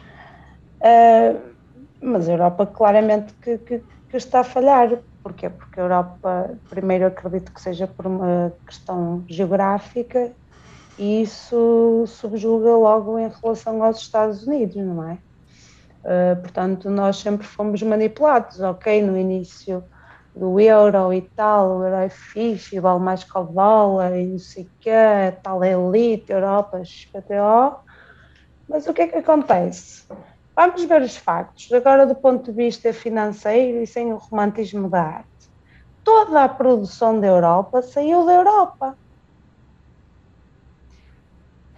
[2.02, 5.00] Mas a Europa claramente que, que, que, está a falhar.
[5.22, 5.50] Porquê?
[5.50, 10.34] Porque a Europa, primeiro acredito que seja por uma questão geográfica
[11.00, 15.18] e isso subjuga logo em relação aos Estados Unidos, não é?
[16.04, 19.02] Uh, portanto, nós sempre fomos manipulados, ok?
[19.02, 19.82] No início
[20.36, 24.38] do euro e tal, o euro é fixe, vale mais que o dólar e não
[24.40, 27.80] sei o quê, tal elite, Europa, XPTO.
[28.68, 30.04] Mas o que é que acontece?
[30.54, 35.02] Vamos ver os factos, agora do ponto de vista financeiro e sem o romantismo da
[35.02, 35.30] arte.
[36.04, 38.98] Toda a produção da Europa saiu da Europa.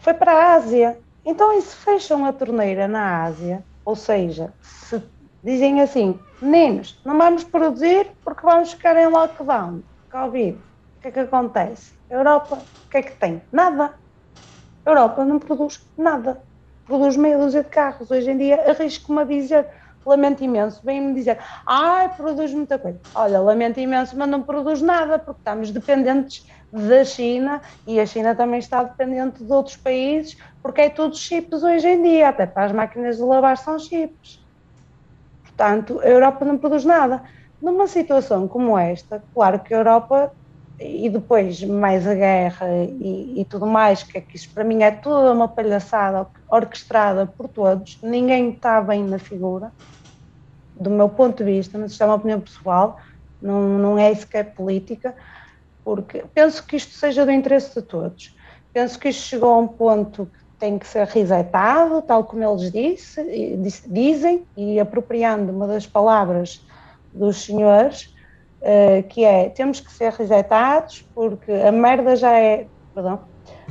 [0.01, 0.97] Foi para a Ásia.
[1.25, 5.01] Então, e se fecham a torneira na Ásia, ou seja, se
[5.43, 9.83] dizem assim, Meninos, não vamos produzir porque vamos ficar em lockdown.
[10.11, 10.57] Covid.
[10.57, 11.93] O que é que acontece?
[12.09, 13.43] Europa, o que é que tem?
[13.51, 13.93] Nada.
[14.83, 16.41] Europa não produz nada.
[16.87, 18.09] Produz meia dúzia de carros.
[18.09, 19.67] Hoje em dia arrisco-me a dizer,
[20.03, 22.99] lamento imenso, vem-me dizer, ah, produz muita coisa.
[23.13, 28.33] Olha, lamento imenso, mas não produz nada porque estamos dependentes da China e a China
[28.33, 32.65] também está dependente de outros países porque é tudo chips hoje em dia, até para
[32.65, 34.39] as máquinas de lavar são chips.
[35.43, 37.23] Portanto, a Europa não produz nada.
[37.61, 40.31] Numa situação como esta, claro que a Europa,
[40.79, 42.67] e depois mais a guerra
[42.99, 47.25] e, e tudo mais, que, é que isso para mim é toda uma palhaçada orquestrada
[47.25, 49.71] por todos, ninguém está bem na figura,
[50.75, 52.99] do meu ponto de vista, mas isto é uma opinião pessoal,
[53.39, 55.15] não, não é isso que é política,
[55.83, 58.35] porque penso que isto seja do interesse de todos.
[58.73, 62.71] Penso que isto chegou a um ponto que tem que ser resetado, tal como eles
[62.71, 63.21] disse,
[63.87, 66.65] dizem, e apropriando uma das palavras
[67.13, 68.13] dos senhores,
[68.61, 73.19] uh, que é temos que ser rejeitados porque a merda já é, perdão,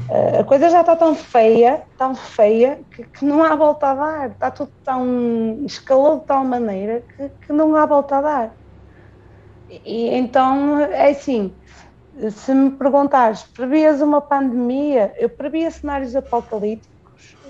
[0.09, 3.95] uh, a coisa já está tão feia, tão feia que, que, não há volta a
[3.95, 8.55] dar, está tudo tão escalou de tal maneira que, que não há volta a dar.
[9.85, 11.53] E, então é assim,
[12.31, 16.91] se me perguntares, previas uma pandemia, eu previa cenários apocalípticos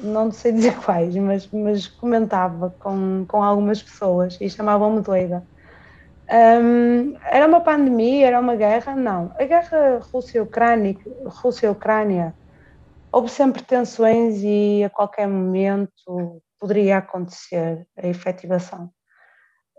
[0.02, 5.46] não sei dizer quais, mas, mas comentava com, com algumas pessoas e chamavam-me doida.
[6.30, 8.94] Um, era uma pandemia, era uma guerra?
[8.94, 9.34] Não.
[9.38, 10.96] A guerra Rússia-Ucrânia,
[11.26, 12.34] Rússia-Ucrânia,
[13.10, 18.90] houve sempre tensões e a qualquer momento poderia acontecer a efetivação.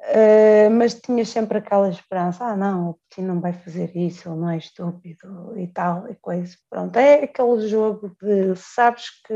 [0.03, 4.39] Uh, mas tinha sempre aquela esperança, ah não, o Putin não vai fazer isso, ele
[4.39, 6.57] não é estúpido e tal e coisa.
[6.69, 9.33] Pronto, é aquele jogo de sabes que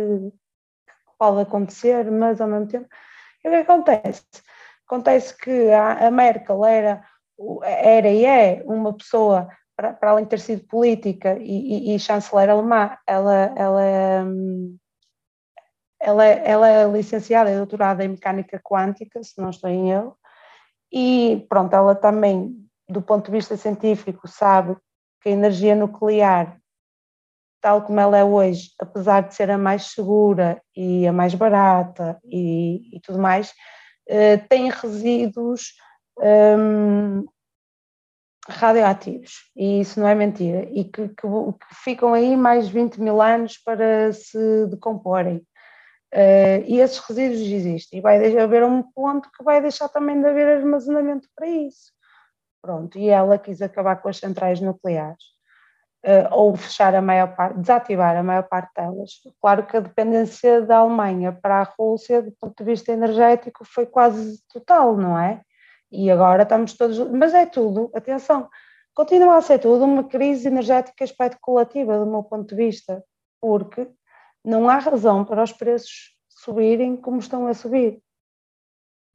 [1.19, 2.87] pode acontecer, mas ao mesmo tempo.
[3.43, 4.25] E o que acontece?
[4.87, 7.03] Acontece que a, Merkel era,
[7.63, 11.99] era e é uma pessoa, para, para além de ter sido política e, e, e
[11.99, 13.83] chanceler alemã, ela, ela,
[15.99, 20.17] ela, ela é licenciada e doutorada em mecânica quântica, se não estou em erro,
[20.91, 22.55] e pronto, ela também,
[22.89, 24.75] do ponto de vista científico, sabe
[25.21, 26.59] que a energia nuclear
[27.65, 32.19] tal como ela é hoje, apesar de ser a mais segura e a mais barata
[32.23, 33.49] e, e tudo mais,
[34.07, 35.73] uh, tem resíduos
[36.19, 37.25] um,
[38.47, 43.19] radioativos, e isso não é mentira, e que, que, que, ficam aí mais 20 mil
[43.19, 45.41] anos para se decomporem.
[46.15, 50.25] Uh, e esses resíduos existem, e vai haver um ponto que vai deixar também de
[50.25, 51.91] haver armazenamento para isso.
[52.61, 55.21] Pronto, e ela quis acabar com as centrais nucleares
[56.05, 59.11] uh, ou fechar a maior parte, desativar a maior parte delas.
[59.41, 63.85] Claro que a dependência da Alemanha para a Rússia, do ponto de vista energético, foi
[63.85, 65.41] quase total, não é?
[65.91, 66.97] E agora estamos todos.
[67.11, 68.47] Mas é tudo, atenção,
[68.93, 73.03] continua a ser tudo uma crise energética especulativa, do meu ponto de vista,
[73.41, 73.85] porque
[74.45, 77.99] não há razão para os preços subirem como estão a subir.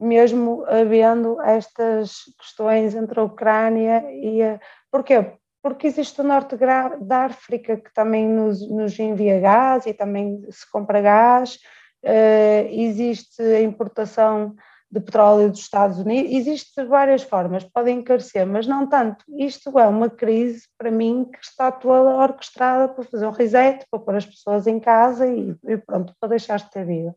[0.01, 4.61] Mesmo havendo estas questões entre a Ucrânia e a.
[4.91, 5.39] Porquê?
[5.63, 10.71] porque existe o norte da África que também nos, nos envia gás e também se
[10.71, 11.59] compra gás,
[12.05, 14.55] uh, existe a importação
[14.91, 19.25] de petróleo dos Estados Unidos, existe várias formas, podem encarecer, mas não tanto.
[19.39, 24.01] Isto é uma crise, para mim, que está toda orquestrada para fazer um reset, para
[24.01, 27.15] pôr as pessoas em casa e, e pronto, para deixar de ter vida.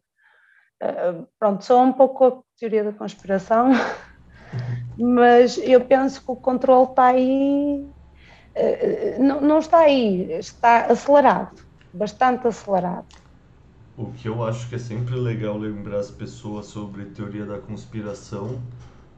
[0.84, 3.72] Uh, pronto, sou um pouco a teoria da conspiração,
[5.00, 7.88] mas eu penso que o controle está aí
[8.56, 11.62] eh, não, não está aí, está acelerado,
[11.94, 13.23] bastante acelerado.
[13.96, 18.60] O que eu acho que é sempre legal lembrar as pessoas sobre teoria da conspiração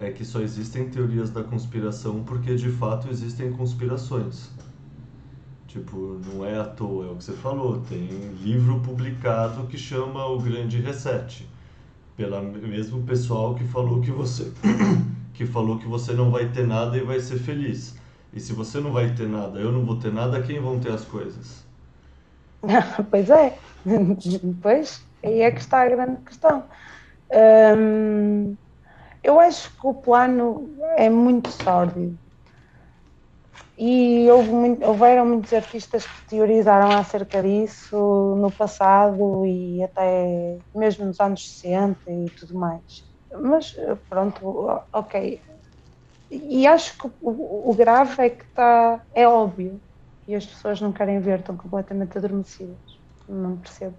[0.02, 4.50] é que só existem teorias da conspiração porque de fato existem conspirações.
[5.66, 7.82] Tipo, não é à toa, é o que você falou.
[7.88, 8.06] Tem
[8.42, 11.48] livro publicado que chama O Grande Reset.
[12.18, 14.52] Pelo mesmo pessoal que falou que você
[15.34, 17.96] que falou que você não vai ter nada e vai ser feliz.
[18.34, 20.92] E se você não vai ter nada, eu não vou ter nada, quem vão ter
[20.92, 21.64] as coisas?
[23.10, 23.58] pois é,
[24.62, 26.68] pois aí é que está a grande questão.
[27.78, 28.58] Hum,
[29.24, 32.20] eu acho que o plano é muito sórdido.
[33.78, 37.98] E houve muito, houveram muitos artistas que teorizaram acerca disso
[38.38, 42.84] no passado e até mesmo nos anos 60 e tudo mais.
[43.42, 43.74] Mas
[44.10, 44.40] pronto,
[44.94, 45.42] ok,
[46.32, 49.82] e acho que o, o grave é que está, é óbvio,
[50.28, 52.95] e as pessoas não querem ver, estão completamente adormecidas.
[53.28, 53.98] Não percebo.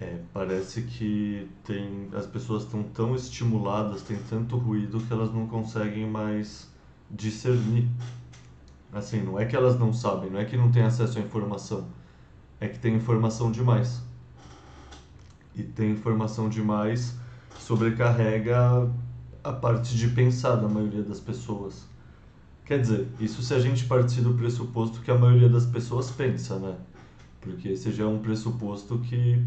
[0.00, 5.46] É, parece que tem, as pessoas estão tão estimuladas, tem tanto ruído que elas não
[5.48, 6.72] conseguem mais
[7.10, 7.88] discernir.
[8.92, 11.88] Assim, não é que elas não sabem, não é que não têm acesso à informação,
[12.60, 14.00] é que tem informação demais.
[15.54, 17.14] E tem informação demais
[17.58, 18.88] sobrecarrega
[19.42, 21.86] a parte de pensar da maioria das pessoas.
[22.68, 26.58] Quer dizer, isso se a gente partir do pressuposto que a maioria das pessoas pensa,
[26.58, 26.74] né?
[27.40, 29.42] Porque esse já é um pressuposto que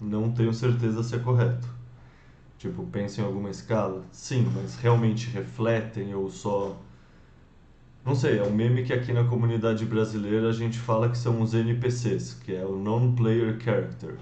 [0.00, 1.68] não tenho certeza se é correto.
[2.56, 4.02] Tipo, pensam em alguma escala?
[4.10, 6.74] Sim, mas realmente refletem ou só.
[8.06, 11.42] Não sei, é um meme que aqui na comunidade brasileira a gente fala que são
[11.42, 14.14] os NPCs, que é o Non-Player Character.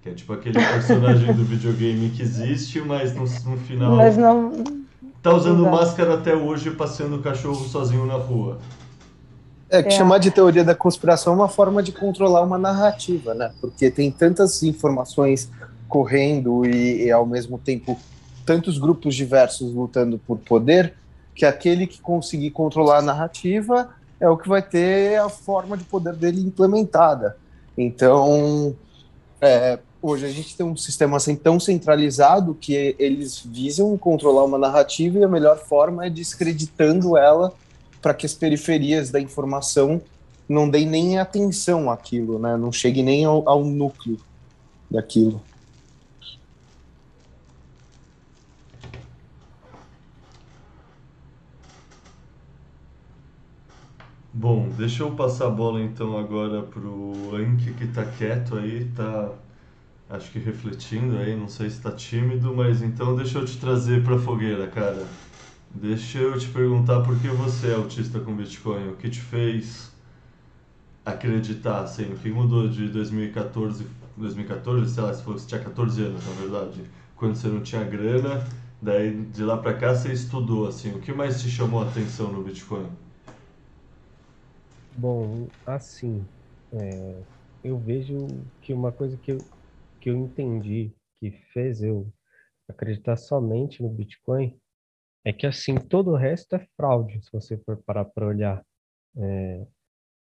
[0.00, 3.96] Que é tipo aquele personagem do videogame que existe, mas no, no final.
[3.96, 4.85] Mas não.
[5.26, 5.76] Tá usando Exato.
[5.76, 8.58] máscara até hoje, passeando o cachorro sozinho na rua.
[9.68, 9.90] É, que é.
[9.90, 13.50] chamar de teoria da conspiração é uma forma de controlar uma narrativa, né?
[13.60, 15.50] Porque tem tantas informações
[15.88, 17.98] correndo e, e ao mesmo tempo
[18.44, 20.94] tantos grupos diversos lutando por poder
[21.34, 23.88] que aquele que conseguir controlar a narrativa
[24.20, 27.36] é o que vai ter a forma de poder dele implementada.
[27.76, 28.76] Então,
[29.40, 34.58] é, hoje a gente tem um sistema assim tão centralizado que eles visam controlar uma
[34.58, 37.52] narrativa e a melhor forma é descreditando ela
[38.00, 40.00] para que as periferias da informação
[40.48, 42.56] não deem nem atenção àquilo, né?
[42.56, 44.18] não chegue nem ao, ao núcleo
[44.90, 45.42] daquilo.
[54.32, 59.32] Bom, deixa eu passar a bola então agora pro Anki que tá quieto aí, tá
[60.08, 64.02] acho que refletindo aí, não sei se tá tímido, mas então deixa eu te trazer
[64.04, 65.16] pra fogueira, cara.
[65.70, 69.94] Deixa eu te perguntar por que você é autista com Bitcoin, o que te fez
[71.06, 76.24] acreditar, assim, o que mudou de 2014, 2014, sei lá, se você tinha 14 anos,
[76.24, 78.46] na verdade, quando você não tinha grana,
[78.82, 82.30] daí de lá pra cá você estudou, assim, o que mais te chamou a atenção
[82.32, 82.90] no Bitcoin?
[84.90, 86.28] Bom, assim,
[86.72, 87.26] é,
[87.62, 89.48] eu vejo que uma coisa que eu,
[90.06, 92.08] que eu entendi que fez eu
[92.68, 94.56] acreditar somente no Bitcoin
[95.24, 98.64] é que, assim, todo o resto é fraude, se você for parar para olhar.
[99.16, 99.66] É,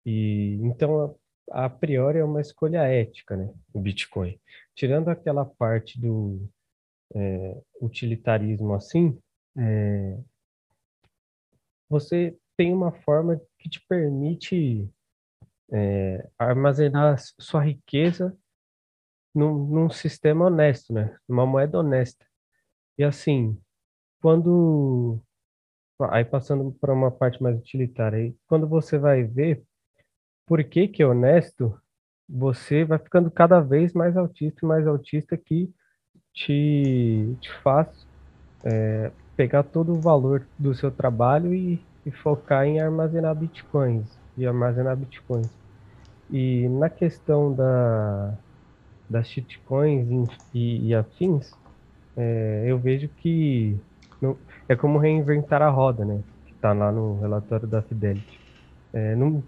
[0.05, 1.19] e então,
[1.51, 4.39] a, a priori, é uma escolha ética, né, o Bitcoin.
[4.73, 6.49] Tirando aquela parte do
[7.13, 9.21] é, utilitarismo assim,
[9.57, 10.17] é,
[11.89, 14.89] você tem uma forma que te permite
[15.69, 18.37] é, armazenar sua riqueza
[19.35, 21.15] num, num, sistema honesto, né?
[21.27, 22.25] Numa moeda honesta.
[22.97, 23.57] E assim,
[24.21, 25.19] quando
[26.09, 29.63] aí passando para uma parte mais utilitária, aí, quando você vai ver
[30.45, 31.79] por que que é honesto,
[32.27, 35.71] você vai ficando cada vez mais autista e mais autista que
[36.33, 38.07] te, te faz
[38.63, 44.07] é, pegar todo o valor do seu trabalho e e focar em armazenar bitcoins
[44.37, 45.49] e armazenar bitcoins.
[46.29, 48.37] E na questão da,
[49.09, 51.51] das shitcoins e, e afins,
[52.17, 53.77] é, eu vejo que
[54.21, 54.37] não,
[54.67, 56.21] é como reinventar a roda, né?
[56.45, 58.39] Que está lá no relatório da Fidelity.
[58.93, 59.43] É, não,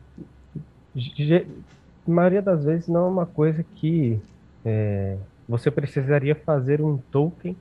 [2.05, 4.19] maioria das vezes não é uma coisa que
[4.65, 7.55] é, você precisaria fazer um token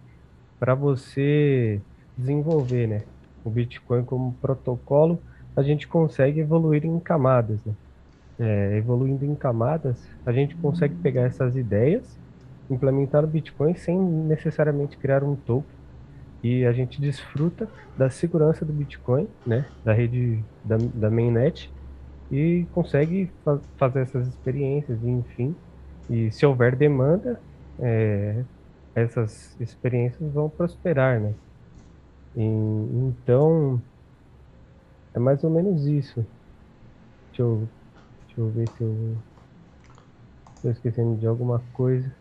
[0.59, 1.81] para você
[2.17, 3.03] desenvolver, né?
[3.47, 5.23] o Bitcoin como protocolo,
[5.55, 7.65] a gente consegue evoluir em camadas.
[7.65, 7.73] Né?
[8.39, 12.19] É, evoluindo em camadas, a gente consegue pegar essas ideias,
[12.69, 15.77] implementar no Bitcoin sem necessariamente criar um token.
[16.43, 17.67] E a gente desfruta
[17.97, 21.73] da segurança do Bitcoin, né, da rede da, da mainnet,
[22.31, 25.55] e consegue fa fazer essas experiências, enfim.
[26.11, 27.41] E se houver demanda,
[27.79, 28.45] é,
[28.95, 31.35] essas experiências vão prosperar, né?
[32.39, 33.81] então,
[35.15, 36.25] é mais ou menos isso.
[37.29, 37.69] Deixa eu,
[38.37, 39.25] deixa eu ver se eu
[40.57, 42.15] estou esquecendo de alguma coisa.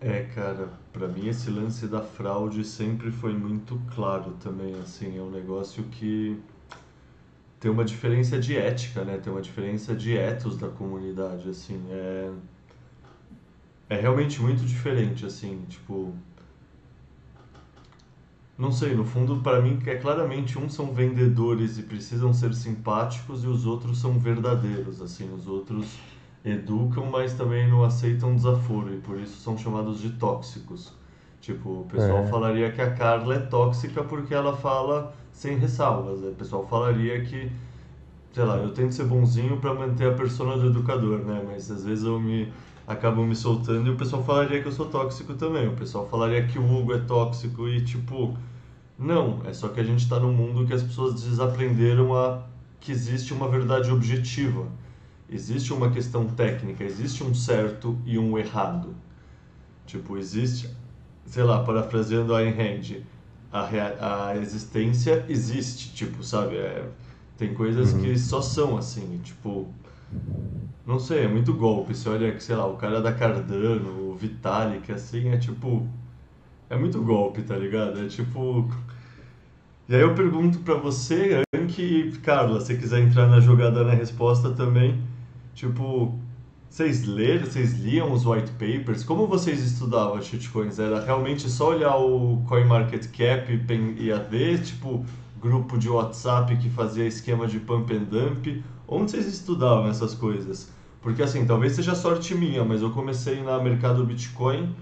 [0.00, 5.22] É, cara, para mim esse lance da fraude sempre foi muito claro também, assim, é
[5.22, 6.44] um negócio que
[7.60, 9.18] tem uma diferença de ética, né?
[9.18, 12.32] Tem uma diferença de ethos da comunidade, assim, é
[13.88, 16.22] é realmente muito diferente, assim, tipo.
[18.58, 23.44] Não sei, no fundo, para mim, é claramente uns são vendedores e precisam ser simpáticos
[23.44, 25.96] e os outros são verdadeiros, assim, os outros
[26.44, 30.92] educam, mas também não aceitam desaforo e por isso são chamados de tóxicos.
[31.40, 32.26] Tipo, o pessoal é.
[32.26, 36.20] falaria que a Carla é tóxica porque ela fala sem ressalvas.
[36.20, 37.50] O pessoal falaria que,
[38.32, 41.44] sei lá, eu tento ser bonzinho para manter a persona do educador, né?
[41.46, 42.52] Mas às vezes eu me
[42.86, 45.68] acabam me soltando e o pessoal falaria que eu sou tóxico também.
[45.68, 48.36] O pessoal falaria que o Hugo é tóxico e tipo,
[48.98, 52.42] não, é só que a gente está num mundo que as pessoas desaprenderam a
[52.80, 54.66] que existe uma verdade objetiva.
[55.30, 58.94] Existe uma questão técnica, existe um certo e um errado.
[59.86, 60.70] Tipo, existe,
[61.26, 63.02] sei lá, parafraseando a Ayn Rand,
[63.52, 66.56] a, a existência existe, tipo, sabe?
[66.56, 66.88] É,
[67.36, 68.00] tem coisas uhum.
[68.00, 69.68] que só são assim, tipo,
[70.86, 71.94] não sei, é muito golpe.
[71.94, 75.86] Você olha, sei lá, o cara da Cardano, o Vitalik, assim, é tipo.
[76.70, 78.04] É muito golpe, tá ligado?
[78.04, 78.70] É tipo.
[79.88, 83.94] E aí eu pergunto pra você, Anki e Carla, se quiser entrar na jogada na
[83.94, 85.02] resposta também.
[85.54, 86.14] Tipo,
[86.68, 89.02] vocês leram, vocês liam os white papers?
[89.02, 90.78] Como vocês estudavam shitcoins?
[90.78, 93.50] Era realmente só olhar o CoinMarketCap
[93.98, 95.04] e ia ver, tipo,
[95.40, 98.62] grupo de WhatsApp que fazia esquema de pump and dump?
[98.86, 100.70] Onde vocês estudavam essas coisas?
[101.00, 104.74] Porque assim, talvez seja sorte minha, mas eu comecei na mercado Bitcoin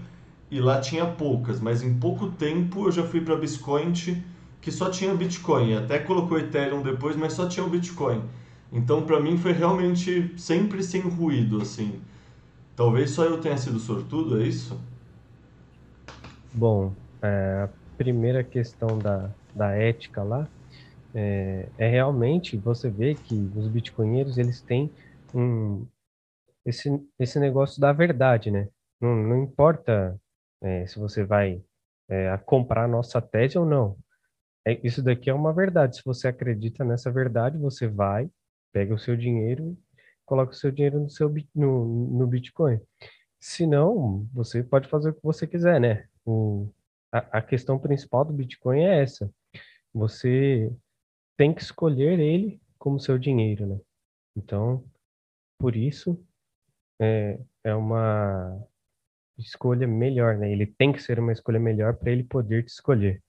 [0.49, 3.93] e lá tinha poucas, mas em pouco tempo eu já fui para Bitcoin
[4.61, 8.21] que só tinha Bitcoin, até colocou Ethereum depois, mas só tinha o Bitcoin.
[8.71, 12.01] Então para mim foi realmente sempre sem ruído assim.
[12.75, 14.77] Talvez só eu tenha sido sortudo, é isso?
[16.53, 20.47] Bom, é, a primeira questão da, da ética lá
[21.13, 24.91] é, é realmente você vê que os bitcoinheiros eles têm
[25.33, 25.85] um,
[26.65, 28.67] esse, esse negócio da verdade, né?
[29.01, 30.19] Não, não importa
[30.61, 31.63] é, se você vai
[32.09, 33.97] é, comprar a nossa tese ou não.
[34.65, 35.97] É, isso daqui é uma verdade.
[35.97, 38.29] Se você acredita nessa verdade, você vai,
[38.71, 39.77] pega o seu dinheiro,
[40.25, 42.79] coloca o seu dinheiro no, seu, no, no Bitcoin.
[43.39, 46.07] Se não, você pode fazer o que você quiser, né?
[46.25, 46.69] O,
[47.11, 49.31] a, a questão principal do Bitcoin é essa.
[49.93, 50.71] Você
[51.37, 53.79] tem que escolher ele como seu dinheiro, né?
[54.35, 54.83] Então,
[55.59, 56.21] por isso,
[56.99, 58.61] é, é uma
[59.37, 60.51] escolha melhor, né?
[60.51, 63.21] Ele tem que ser uma escolha melhor para ele poder te escolher.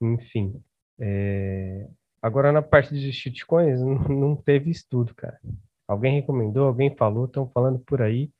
[0.00, 0.62] Enfim.
[0.98, 1.88] É...
[2.22, 5.40] Agora, na parte de shitcoins, não, teve estudo, cara.
[5.88, 8.30] Alguém recomendou, alguém falou, estão falando por aí.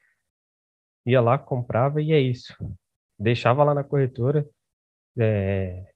[1.06, 2.54] Ia lá, comprava e é isso.
[3.18, 4.48] Deixava lá na corretora.
[5.18, 5.92] É...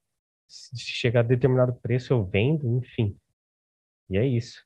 [0.48, 3.16] Se chegar a determinado preço, eu vendo, enfim.
[4.10, 4.64] E é isso.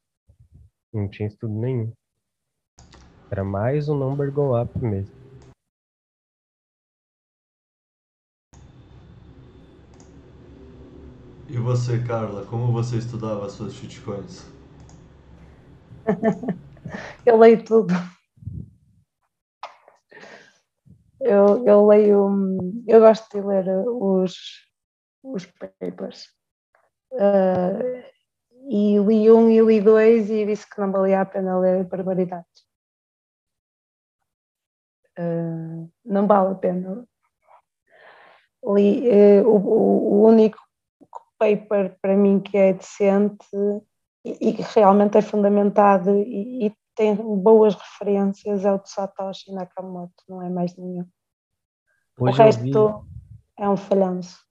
[0.92, 1.92] Não tinha estudo nenhum.
[3.30, 5.17] Era mais um number go up mesmo.
[11.50, 14.44] E você, Carla, como você estudava as suas shitcoins?
[17.24, 17.94] eu leio tudo.
[21.18, 22.28] Eu, eu leio,
[22.86, 24.34] eu gosto de ler os,
[25.22, 26.26] os papers.
[27.12, 28.04] Uh,
[28.68, 32.68] e li um e li dois e disse que não valia a pena ler barbaridades.
[35.18, 37.08] Uh, não vale a pena.
[38.62, 40.67] Li, uh, o, o, único
[41.38, 43.46] paper para mim que é decente
[44.24, 50.24] e, que realmente é fundamentado e, e, tem boas referências é o de Satoshi Nakamoto,
[50.28, 51.06] não é mais nenhum.
[52.18, 53.06] Hoje o resto vi...
[53.56, 54.44] é um falhanço.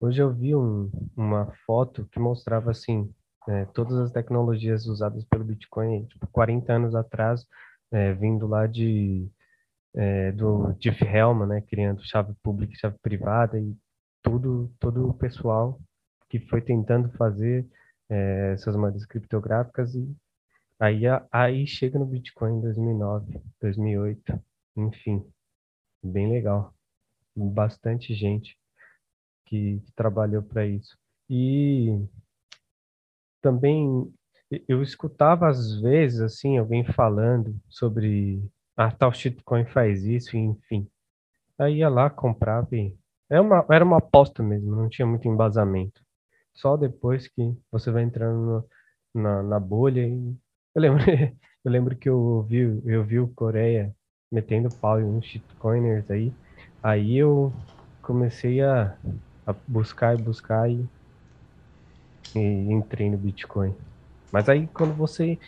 [0.00, 3.12] Hoje eu vi um, uma foto que mostrava assim,
[3.48, 7.44] é, todas as tecnologias usadas pelo Bitcoin, tipo, 40 anos atrás,
[7.90, 9.28] é, vindo lá de
[9.94, 13.76] é, do Jeff Hellman, né, criando chave pública e chave privada e
[14.22, 15.80] tudo, todo o pessoal
[16.28, 17.66] que foi tentando fazer
[18.08, 20.14] é, essas moedas criptográficas e
[20.78, 24.40] aí, aí chega no Bitcoin em 2009, 2008,
[24.76, 25.24] enfim,
[26.02, 26.74] bem legal,
[27.34, 28.58] bastante gente
[29.46, 30.96] que, que trabalhou para isso
[31.28, 32.06] e
[33.40, 34.12] também
[34.68, 38.42] eu escutava às vezes assim alguém falando sobre
[38.76, 40.88] ah, tal shitcoin faz isso, enfim.
[41.58, 42.96] Aí ia lá, comprava e.
[43.30, 46.02] Era uma, era uma aposta mesmo, não tinha muito embasamento.
[46.54, 48.66] Só depois que você vai entrando
[49.14, 50.36] no, na, na bolha e.
[50.72, 51.02] Eu lembro,
[51.64, 53.92] eu lembro que eu vi, eu vi o Coreia
[54.30, 56.32] metendo pau em uns shitcoiners aí.
[56.80, 57.52] Aí eu
[58.02, 58.96] comecei a,
[59.44, 60.88] a buscar e buscar e,
[62.36, 62.38] e
[62.72, 63.74] entrei no Bitcoin.
[64.32, 65.38] Mas aí quando você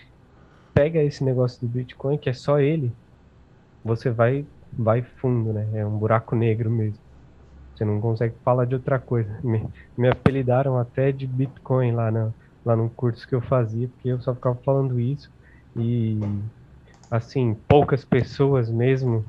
[0.74, 2.92] pega esse negócio do Bitcoin, que é só ele,
[3.84, 5.70] você vai vai fundo, né?
[5.74, 7.11] É um buraco negro mesmo.
[7.82, 9.28] Você não consegue falar de outra coisa.
[9.42, 9.68] Me,
[9.98, 12.32] me apelidaram até de Bitcoin lá, na,
[12.64, 15.28] lá no curso que eu fazia, porque eu só ficava falando isso.
[15.74, 16.20] E,
[17.10, 19.24] assim, poucas pessoas mesmo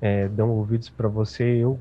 [0.00, 1.42] é, dão ouvidos para você.
[1.56, 1.80] Eu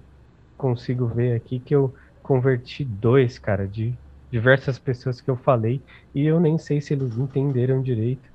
[0.57, 1.93] consigo ver aqui que eu
[2.23, 3.93] converti dois, cara, de
[4.31, 5.83] diversas pessoas que eu falei.
[6.13, 8.27] E eu nem sei se eles entenderam direito.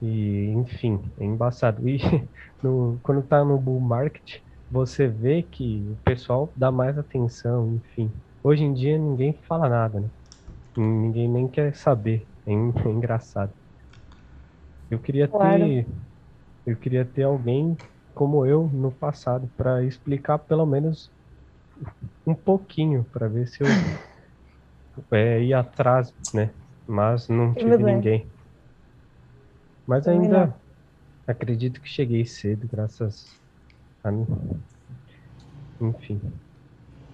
[0.00, 1.86] E, enfim, é embaçado.
[1.86, 1.98] E
[2.62, 4.40] no, quando tá no bull market,
[4.70, 8.12] você vê que o pessoal dá mais atenção, enfim.
[8.42, 10.08] Hoje em dia ninguém fala nada, né?
[10.76, 12.26] Ninguém nem quer saber.
[12.46, 13.52] É, é engraçado.
[14.90, 15.64] Eu queria claro.
[15.64, 15.86] ter
[16.66, 17.76] eu queria ter alguém
[18.14, 21.10] como eu no passado para explicar pelo menos
[22.26, 23.66] um pouquinho para ver se eu
[25.12, 26.52] é, ia atrás, né?
[26.86, 28.30] Mas não tive ninguém.
[29.86, 30.54] Mas ainda
[31.26, 33.24] acredito que cheguei cedo, graças
[34.10, 34.26] mim.
[35.80, 36.20] Enfim.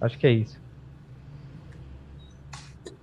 [0.01, 0.57] Acho que é isso.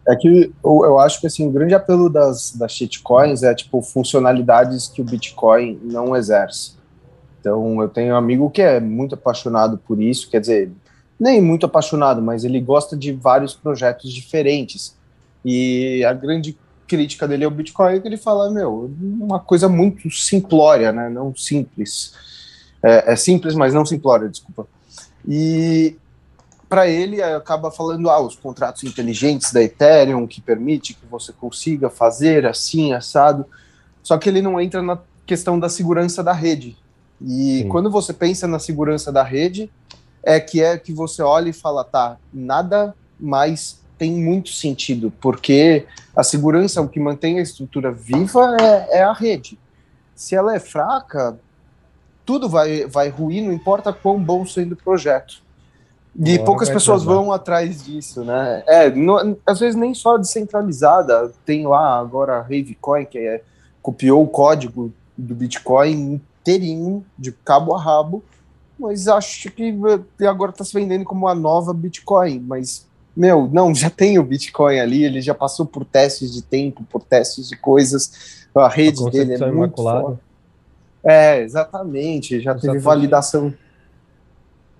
[0.06, 3.81] É que eu, eu acho que assim, o grande apelo das, das shitcoins é tipo
[3.82, 6.73] funcionalidades que o Bitcoin não exerce.
[7.40, 10.73] Então eu tenho um amigo que é muito apaixonado por isso, quer dizer,
[11.19, 14.97] nem muito apaixonado, mas ele gosta de vários projetos diferentes.
[15.44, 16.56] E a grande
[16.86, 21.09] crítica dele ao Bitcoin é que ele fala, meu, uma coisa muito simplória, né?
[21.09, 22.12] Não simples.
[22.83, 24.67] É, é simples, mas não simplória, desculpa.
[25.27, 25.97] E
[26.69, 31.91] para ele acaba falando ah, os contratos inteligentes da Ethereum que permite que você consiga
[31.91, 33.45] fazer assim assado.
[34.03, 36.77] Só que ele não entra na questão da segurança da rede.
[37.21, 37.69] E Sim.
[37.69, 39.71] quando você pensa na segurança da rede,
[40.23, 45.87] é que é que você olha e fala, tá, nada mais tem muito sentido, porque
[46.17, 49.59] a segurança, o que mantém a estrutura viva é, é a rede.
[50.15, 51.39] Se ela é fraca,
[52.24, 55.43] tudo vai, vai ruir, não importa quão bom seja o projeto.
[56.19, 58.62] E Agora poucas pessoas vão atrás disso, né?
[58.66, 61.32] É, não, às vezes nem só descentralizada.
[61.44, 63.43] Tem lá agora a Ravecoin, que é,
[63.81, 68.23] copiou o código do Bitcoin inteirinho, de cabo a rabo,
[68.78, 69.74] mas acho que
[70.27, 72.40] agora está se vendendo como a nova Bitcoin.
[72.40, 72.86] Mas
[73.16, 77.03] meu, não, já tem o Bitcoin ali, ele já passou por testes de tempo, por
[77.03, 80.20] testes de coisas, a rede a dele é muito forte.
[81.05, 83.55] É, exatamente, já o teve Satoshi, validação.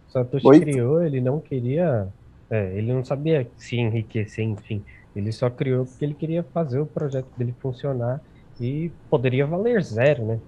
[0.09, 0.61] Satoshi Oi?
[0.61, 2.07] criou, ele não queria,
[2.49, 4.85] é, ele não sabia se enriquecer, enfim,
[5.16, 8.20] ele só criou porque ele queria fazer o projeto dele funcionar
[8.61, 10.40] e poderia valer zero, né?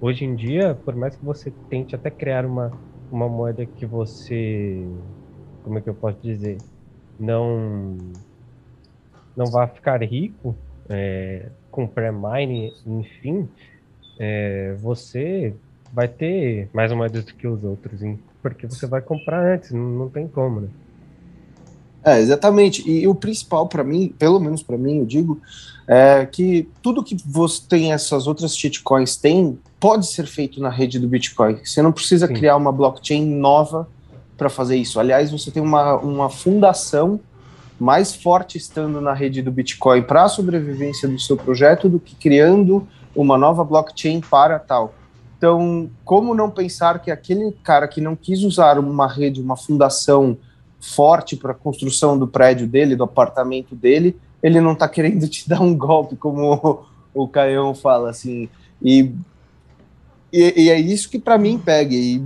[0.00, 2.70] Hoje em dia, por mais que você tente até criar uma,
[3.10, 4.86] uma moeda que você,
[5.62, 6.58] como é que eu posso dizer,
[7.18, 7.96] não
[9.36, 10.54] não vai ficar rico
[10.88, 13.48] é, com pré-mine, enfim,
[14.18, 15.54] é, você
[15.92, 18.18] vai ter mais moedas do que os outros, hein?
[18.44, 20.68] porque você vai comprar antes, não, não tem como, né?
[22.04, 22.86] É, exatamente.
[22.86, 25.40] E o principal para mim, pelo menos para mim, eu digo,
[25.88, 30.98] é que tudo que você tem essas outras shitcoins tem pode ser feito na rede
[30.98, 31.58] do Bitcoin.
[31.64, 32.34] Você não precisa Sim.
[32.34, 33.88] criar uma blockchain nova
[34.36, 35.00] para fazer isso.
[35.00, 37.18] Aliás, você tem uma, uma fundação
[37.80, 42.14] mais forte estando na rede do Bitcoin para a sobrevivência do seu projeto do que
[42.14, 44.94] criando uma nova blockchain para tal.
[45.36, 50.36] Então, como não pensar que aquele cara que não quis usar uma rede, uma fundação
[50.80, 55.48] forte para a construção do prédio dele, do apartamento dele, ele não está querendo te
[55.48, 58.48] dar um golpe, como o, o Caião fala, assim.
[58.82, 59.12] E
[60.36, 61.94] e, e, é isso que para mim pega.
[61.94, 62.20] E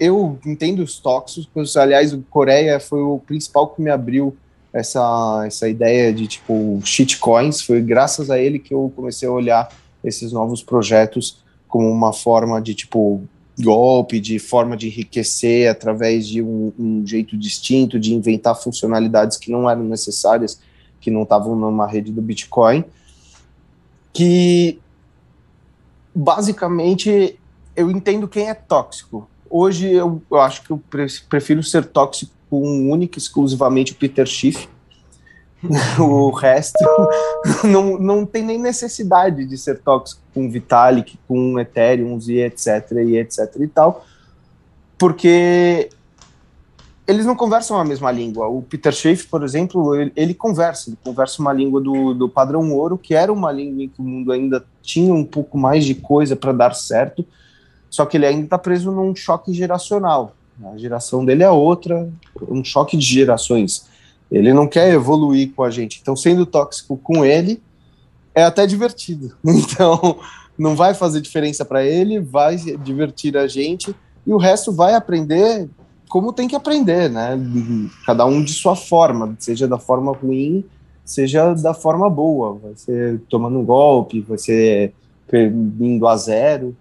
[0.00, 1.76] eu entendo os tóxicos.
[1.76, 4.34] Aliás, o Coreia foi o principal que me abriu
[4.72, 7.60] essa, essa ideia de tipo shitcoins.
[7.60, 9.68] Foi graças a ele que eu comecei a olhar
[10.04, 13.22] esses novos projetos como uma forma de tipo
[13.58, 19.50] golpe, de forma de enriquecer através de um, um jeito distinto, de inventar funcionalidades que
[19.50, 20.60] não eram necessárias,
[21.00, 22.84] que não estavam numa rede do Bitcoin.
[24.12, 24.78] Que
[26.14, 27.38] basicamente,
[27.74, 29.28] eu entendo quem é tóxico.
[29.50, 30.80] Hoje eu, eu acho que eu
[31.28, 34.68] prefiro ser tóxico com um único, exclusivamente o Peter Schiff.
[35.98, 36.84] O resto
[37.64, 43.16] não, não tem nem necessidade de ser tóxico com Vitalik, com Ethereum e etc e
[43.16, 44.04] etc e tal,
[44.98, 45.88] porque
[47.06, 48.48] eles não conversam a mesma língua.
[48.48, 52.72] O Peter Schiff, por exemplo, ele, ele, conversa, ele conversa uma língua do, do padrão
[52.72, 55.94] ouro, que era uma língua em que o mundo ainda tinha um pouco mais de
[55.94, 57.24] coisa para dar certo,
[57.90, 60.34] só que ele ainda está preso num choque geracional.
[60.72, 62.08] A geração dele é outra,
[62.48, 63.86] um choque de gerações.
[64.30, 65.98] Ele não quer evoluir com a gente.
[66.00, 67.62] Então, sendo tóxico com ele,
[68.34, 69.36] é até divertido.
[69.44, 70.18] Então,
[70.56, 73.94] não vai fazer diferença para ele, vai divertir a gente,
[74.26, 75.68] e o resto vai aprender
[76.08, 77.36] como tem que aprender, né?
[78.06, 80.64] Cada um de sua forma, seja da forma ruim,
[81.04, 82.56] seja da forma boa.
[82.62, 84.92] Vai ser tomando um golpe, vai ser
[85.32, 86.76] indo a zero.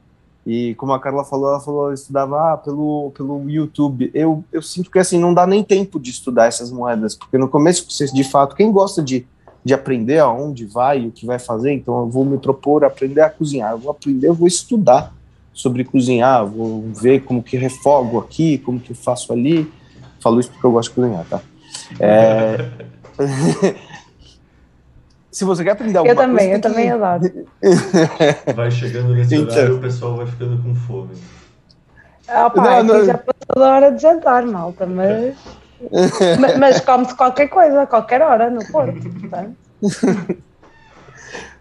[0.45, 4.11] E como a Carla falou, ela falou, eu estudava ah, pelo, pelo YouTube.
[4.13, 7.47] Eu, eu sinto que assim, não dá nem tempo de estudar essas moedas, porque no
[7.47, 9.25] começo, vocês de fato, quem gosta de,
[9.63, 13.29] de aprender aonde vai, o que vai fazer, então eu vou me propor aprender a
[13.29, 13.71] cozinhar.
[13.71, 15.13] Eu vou aprender, eu vou estudar
[15.53, 19.71] sobre cozinhar, vou ver como que refogo aqui, como que faço ali.
[20.19, 21.41] Falo isso porque eu gosto de cozinhar, tá?
[21.99, 22.69] É...
[25.33, 26.53] Se você quer aprender alguma eu também, coisa...
[26.53, 28.55] Eu também, eu também adoro.
[28.55, 29.51] Vai chegando nesse então...
[29.51, 31.09] horário, o pessoal vai ficando com fome.
[32.27, 33.05] Ah, pá, não, não...
[33.05, 35.35] já passou da hora de jantar, malta, mas...
[36.39, 38.99] mas, mas come-se qualquer coisa, a qualquer hora, no Porto,
[39.29, 39.47] tá?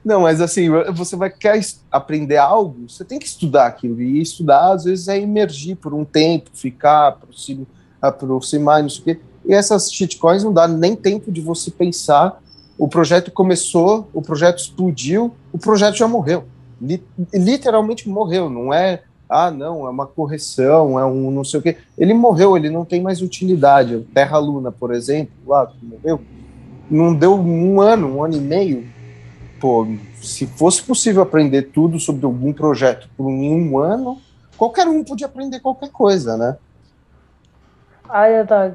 [0.05, 1.59] Não, mas assim, você vai quer
[1.91, 4.03] aprender algo, você tem que estudar aquilo.
[4.03, 7.67] E estudar, às vezes, é emergir por um tempo, ficar, aproximar,
[8.01, 9.21] aproximar não sei o quê.
[9.45, 12.42] E essas shitcoins não dá nem tempo de você pensar.
[12.83, 16.47] O projeto começou, o projeto explodiu, o projeto já morreu.
[17.33, 21.77] Literalmente morreu, não é ah, não, é uma correção, é um não sei o quê.
[21.97, 24.01] Ele morreu, ele não tem mais utilidade.
[24.13, 26.21] Terra Luna, por exemplo, lá, morreu.
[26.91, 28.89] Não deu um ano, um ano e meio,
[29.61, 29.87] pô,
[30.21, 34.21] se fosse possível aprender tudo sobre algum projeto por um ano,
[34.57, 36.57] qualquer um podia aprender qualquer coisa, né?
[38.09, 38.73] Olha, Doug,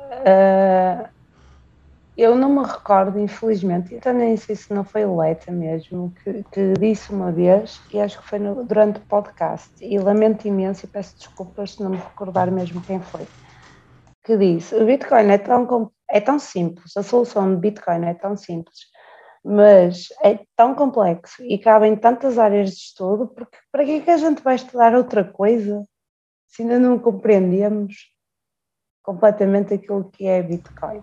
[0.00, 1.19] uh,
[2.20, 6.74] eu não me recordo, infelizmente, então nem sei se não foi Leta mesmo, que, que
[6.78, 10.88] disse uma vez, e acho que foi no, durante o podcast, e lamento imenso e
[10.88, 13.26] peço desculpas se não me recordar mesmo quem foi,
[14.22, 18.36] que disse, o Bitcoin é tão, é tão simples, a solução de Bitcoin é tão
[18.36, 18.80] simples,
[19.42, 24.00] mas é tão complexo e cabe em tantas áreas de estudo, porque para que é
[24.00, 25.86] que a gente vai estudar outra coisa
[26.46, 28.10] se ainda não compreendemos
[29.02, 31.02] completamente aquilo que é Bitcoin?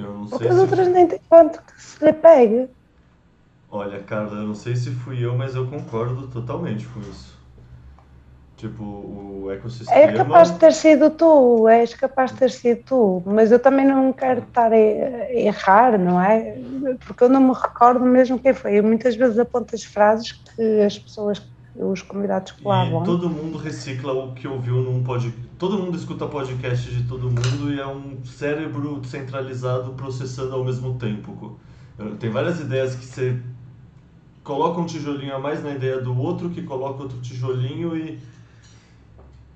[0.00, 0.62] Eu não Porque sei as se.
[0.62, 2.68] outras nem têm quanto que se lhe pegue.
[3.70, 7.38] Olha, Carla, eu não sei se fui eu, mas eu concordo totalmente com isso.
[8.56, 9.98] Tipo, o ecossistema.
[10.00, 13.86] É capaz de ter sido tu, és capaz de ter sido tu, mas eu também
[13.86, 14.78] não quero estar a
[15.32, 16.56] errar, não é?
[17.06, 18.78] Porque eu não me recordo mesmo quem foi.
[18.78, 21.40] Eu muitas vezes aponto as frases que as pessoas,
[21.74, 23.02] os convidados que lá vão.
[23.02, 25.38] todo mundo recicla o que ouviu num podcast.
[25.58, 30.94] Todo mundo escuta podcast de todo mundo e é um cérebro centralizado processando ao mesmo
[30.94, 31.58] tempo.
[32.18, 33.40] Tem várias ideias que você
[34.42, 38.18] coloca um tijolinho a mais na ideia do outro, que coloca outro tijolinho e.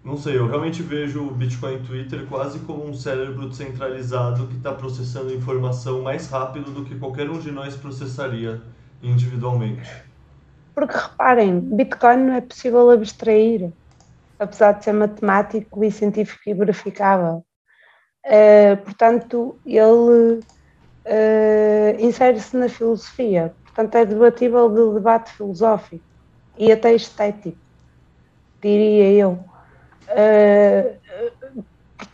[0.05, 4.71] Não sei, eu realmente vejo o Bitcoin Twitter quase como um cérebro centralizado que está
[4.71, 8.61] processando informação mais rápido do que qualquer um de nós processaria
[9.03, 9.89] individualmente.
[10.75, 13.73] Porque reparem, Bitcoin não é possível abstrair,
[14.39, 17.45] apesar de ser matemático e científico e verificável.
[18.27, 26.05] Uh, portanto, ele uh, insere-se na filosofia, portanto, é debatível de debate filosófico
[26.59, 27.59] e até estético,
[28.63, 29.39] diria eu.
[30.09, 31.44] Uh,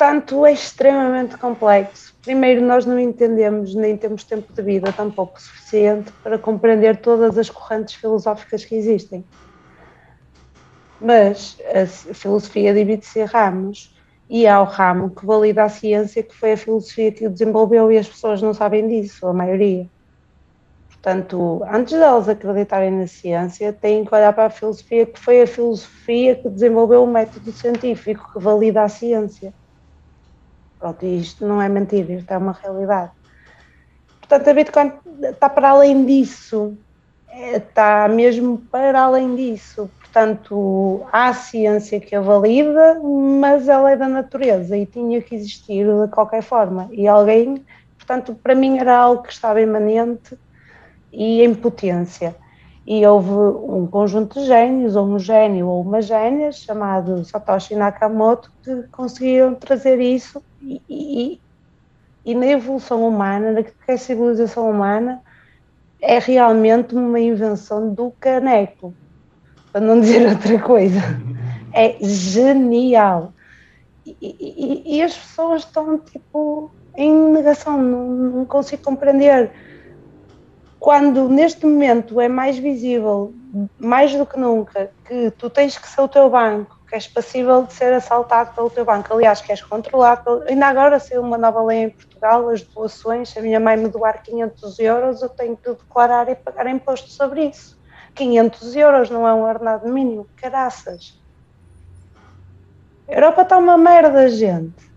[0.00, 2.14] portanto, é extremamente complexo.
[2.22, 7.50] Primeiro, nós não entendemos, nem temos tempo de vida tampouco suficiente para compreender todas as
[7.50, 9.22] correntes filosóficas que existem.
[10.98, 13.94] Mas a filosofia divide-se em ramos
[14.30, 17.92] e há o ramo que valida a ciência, que foi a filosofia que o desenvolveu
[17.92, 19.86] e as pessoas não sabem disso, a maioria.
[20.88, 25.46] Portanto, antes delas acreditarem na ciência, têm que olhar para a filosofia, que foi a
[25.46, 29.52] filosofia que desenvolveu o método científico, que valida a ciência.
[30.80, 33.10] Pronto, isto não é mentira, isto é uma realidade.
[34.18, 34.92] Portanto, a Bitcoin
[35.22, 36.74] está para além disso,
[37.30, 39.90] está mesmo para além disso.
[39.98, 42.98] Portanto, há ciência que a valida,
[43.40, 46.88] mas ela é da natureza e tinha que existir de qualquer forma.
[46.92, 47.62] E alguém,
[47.98, 50.36] portanto, para mim era algo que estava imanente
[51.12, 52.34] e em potência.
[52.86, 58.50] E houve um conjunto de gênios, ou um gênio ou uma gênia, chamado Satoshi Nakamoto,
[58.64, 61.40] que conseguiram trazer isso e,
[62.24, 65.22] e, na evolução humana, na que é civilização humana,
[66.00, 68.94] é realmente uma invenção do caneco,
[69.72, 71.00] para não dizer outra coisa.
[71.72, 73.32] É genial.
[74.04, 79.50] E, e, e as pessoas estão tipo em negação, não, não consigo compreender
[80.80, 83.34] quando neste momento é mais visível,
[83.78, 87.62] mais do que nunca, que tu tens que ser o teu banco, que és passível
[87.62, 90.42] de ser assaltado pelo teu banco, aliás, que és controlado, pelo...
[90.42, 94.22] ainda agora saiu uma nova lei em Portugal, as doações, a minha mãe me doar
[94.22, 97.78] 500 euros, eu tenho que declarar e pagar imposto sobre isso.
[98.14, 101.18] 500 euros não é um ordenado mínimo, caraças.
[103.08, 104.90] A Europa está uma merda, gente.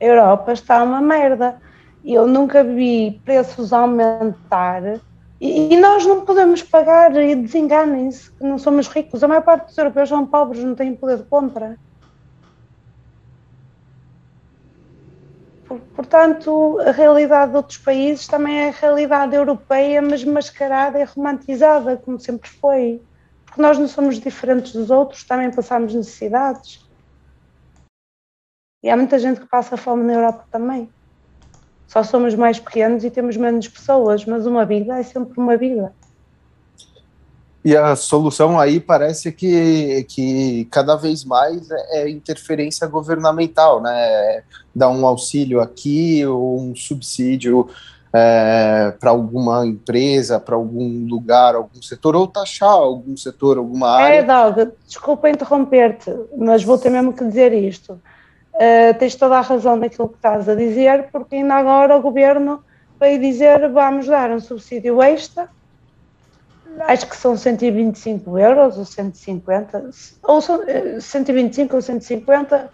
[0.00, 1.56] A Europa está uma merda
[2.04, 5.00] eu nunca vi preços aumentar
[5.42, 9.24] e, e nós não podemos pagar e desenganem-se que não somos ricos.
[9.24, 11.76] A maior parte dos europeus são pobres, não têm poder de compra.
[15.96, 21.96] Portanto, a realidade de outros países também é a realidade europeia, mas mascarada e romantizada,
[21.96, 23.02] como sempre foi.
[23.44, 26.88] Porque nós não somos diferentes dos outros, também passamos necessidades.
[28.80, 30.88] E há muita gente que passa fome na Europa também
[31.92, 35.92] só somos mais pequenos e temos menos pessoas, mas uma vida é sempre uma vida.
[37.62, 44.42] E a solução aí parece que, que cada vez mais é interferência governamental, né?
[44.74, 47.68] Dar um auxílio aqui ou um subsídio
[48.10, 54.14] é, para alguma empresa, para algum lugar, algum setor, ou taxar algum setor, alguma área.
[54.14, 58.00] É, Dalga, desculpa interromper-te, mas vou ter mesmo que dizer isto.
[58.54, 62.62] Uh, tens toda a razão naquilo que estás a dizer, porque ainda agora o governo
[63.00, 65.48] veio dizer vamos dar um subsídio extra,
[66.80, 69.90] acho que são 125 euros ou 150,
[70.22, 70.60] ou são,
[71.00, 72.70] 125 ou 150,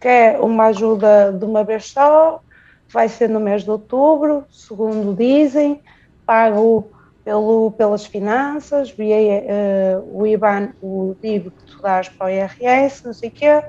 [0.00, 2.40] que é uma ajuda de uma vez só,
[2.88, 5.82] vai ser no mês de outubro, segundo dizem,
[6.24, 6.92] pago
[7.24, 13.04] pelo, pelas finanças, via uh, o IBAN, o DIV que tu dás para o IRS,
[13.04, 13.62] não sei o quê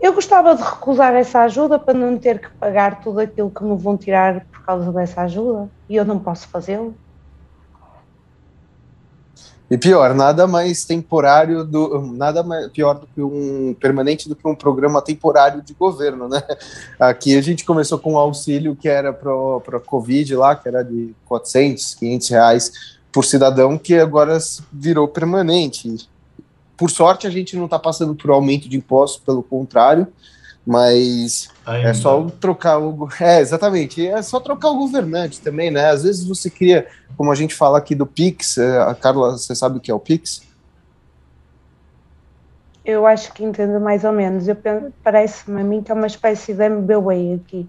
[0.00, 3.76] Eu gostava de recusar essa ajuda para não ter que pagar tudo aquilo que me
[3.76, 6.94] vão tirar por causa dessa ajuda e eu não posso fazê-lo.
[9.70, 14.48] E pior, nada mais temporário do nada mais, pior do que um permanente do que
[14.48, 16.42] um programa temporário de governo, né?
[16.98, 20.82] Aqui a gente começou com um auxílio que era para a Covid lá, que era
[20.82, 22.72] de 400, 500 reais
[23.12, 24.38] por cidadão, que agora
[24.72, 26.08] virou permanente.
[26.78, 30.06] Por sorte, a gente não está passando por aumento de impostos, pelo contrário,
[30.64, 31.88] mas Ainda.
[31.88, 33.08] é só trocar o.
[33.20, 34.06] É, exatamente.
[34.06, 35.90] É só trocar o governante também, né?
[35.90, 36.86] Às vezes você cria,
[37.16, 39.94] como a gente fala aqui do Pix, é, a Carla, você sabe o que é
[39.94, 40.42] o Pix?
[42.84, 44.44] Eu acho que entendo mais ou menos.
[45.02, 47.68] Parece-me a mim que é uma espécie de MBWay aqui.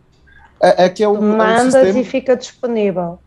[0.62, 1.20] É, é que é um.
[1.20, 2.00] Mandas é um sistema...
[2.00, 3.20] e fica disponível.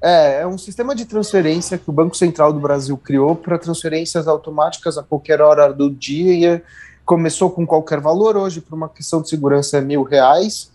[0.00, 4.28] É, é um sistema de transferência que o Banco Central do Brasil criou para transferências
[4.28, 6.62] automáticas a qualquer hora do dia.
[7.04, 10.70] Começou com qualquer valor, hoje, por uma questão de segurança, é mil reais.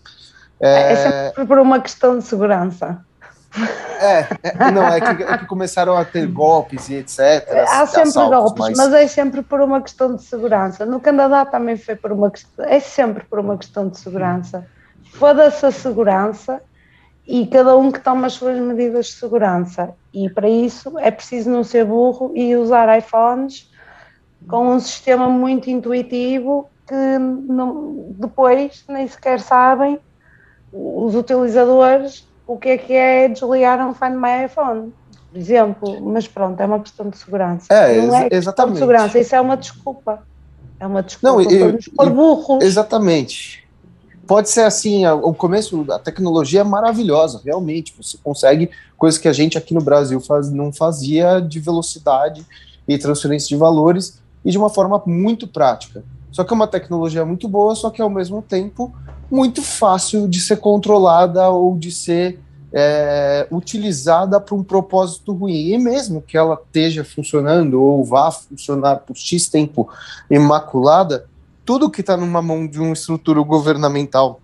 [0.60, 2.98] É, é sempre por uma questão de segurança.
[4.00, 7.48] É, é não, é que, é que, começaram a ter golpes e etc.
[7.68, 8.76] Há sempre golpes, mas...
[8.76, 8.92] mas...
[8.92, 10.84] é sempre por uma questão de segurança.
[10.84, 14.66] No Canadá também foi por uma questão, é sempre por uma questão de segurança.
[15.12, 16.60] Foda-se a segurança
[17.26, 19.94] e cada um que toma as suas medidas de segurança.
[20.12, 23.70] E para isso é preciso não ser burro e usar iPhones
[24.46, 29.98] com um sistema muito intuitivo que não, depois nem sequer sabem
[30.70, 34.92] os utilizadores o que é que é desligar um Find My iPhone,
[35.30, 36.00] por exemplo.
[36.02, 37.72] Mas pronto, é uma questão de segurança.
[37.72, 38.74] É, não é exatamente.
[38.74, 40.22] de segurança, isso é uma desculpa.
[40.78, 42.62] É uma desculpa não, para nos pôr burros.
[42.62, 43.63] Exatamente
[44.26, 49.32] pode ser assim, o começo da tecnologia é maravilhosa, realmente, você consegue coisas que a
[49.32, 52.44] gente aqui no Brasil faz, não fazia de velocidade
[52.86, 56.02] e transferência de valores e de uma forma muito prática.
[56.30, 58.92] Só que é uma tecnologia muito boa, só que ao mesmo tempo
[59.30, 62.40] muito fácil de ser controlada ou de ser
[62.72, 65.72] é, utilizada para um propósito ruim.
[65.72, 69.88] E mesmo que ela esteja funcionando ou vá funcionar por X tempo
[70.28, 71.26] imaculada,
[71.64, 74.40] tudo que está numa mão de uma estrutura governamental,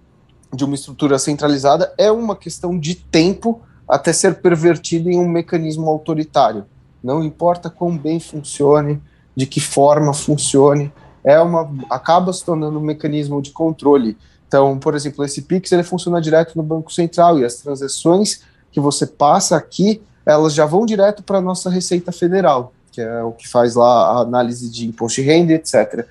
[0.52, 5.88] de uma estrutura centralizada, é uma questão de tempo até ser pervertido em um mecanismo
[5.88, 6.64] autoritário.
[7.02, 9.00] Não importa quão bem funcione,
[9.36, 10.92] de que forma funcione,
[11.24, 14.16] é uma acaba se tornando um mecanismo de controle.
[14.46, 18.42] Então, por exemplo, esse Pix ele funciona direto no Banco Central e as transações
[18.72, 23.22] que você passa aqui, elas já vão direto para a nossa Receita Federal, que é
[23.22, 26.06] o que faz lá a análise de imposto de renda, etc.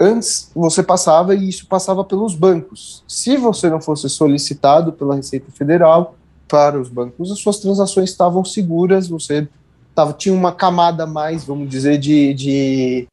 [0.00, 3.04] Antes você passava e isso passava pelos bancos.
[3.06, 6.14] Se você não fosse solicitado pela Receita Federal
[6.48, 9.46] para os bancos, as suas transações estavam seguras, você
[9.94, 13.08] tava, tinha uma camada mais, vamos dizer, de, de,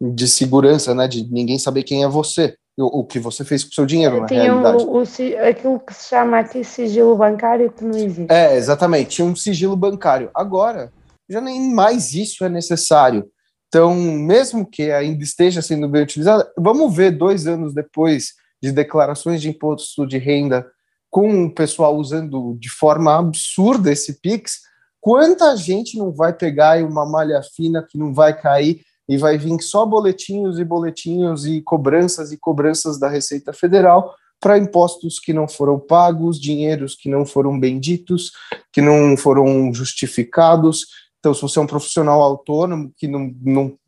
[0.00, 1.06] de segurança, né?
[1.06, 4.20] De ninguém saber quem é você, o, o que você fez com o seu dinheiro,
[4.20, 4.82] na realidade.
[4.84, 5.04] O, o,
[5.46, 8.32] aquilo que se chama aqui sigilo bancário que não existe.
[8.32, 10.30] É, exatamente, tinha um sigilo bancário.
[10.34, 10.90] Agora,
[11.28, 13.28] já nem mais isso é necessário.
[13.70, 19.40] Então, mesmo que ainda esteja sendo bem utilizada, vamos ver dois anos depois de declarações
[19.40, 20.66] de imposto de renda
[21.08, 24.58] com o pessoal usando de forma absurda esse Pix,
[25.00, 29.60] quanta gente não vai pegar uma malha fina que não vai cair e vai vir
[29.62, 35.46] só boletinhos e boletinhos e cobranças e cobranças da Receita Federal para impostos que não
[35.46, 38.32] foram pagos, dinheiros que não foram benditos,
[38.72, 40.86] que não foram justificados,
[41.20, 43.78] então, se você é um profissional autônomo que não, não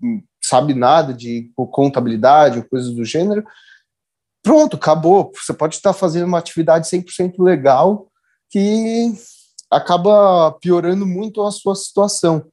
[0.42, 3.42] sabe nada de contabilidade ou coisas do gênero,
[4.42, 5.32] pronto, acabou.
[5.34, 8.08] Você pode estar fazendo uma atividade 100% legal
[8.50, 9.14] que
[9.70, 12.44] acaba piorando muito a sua situação.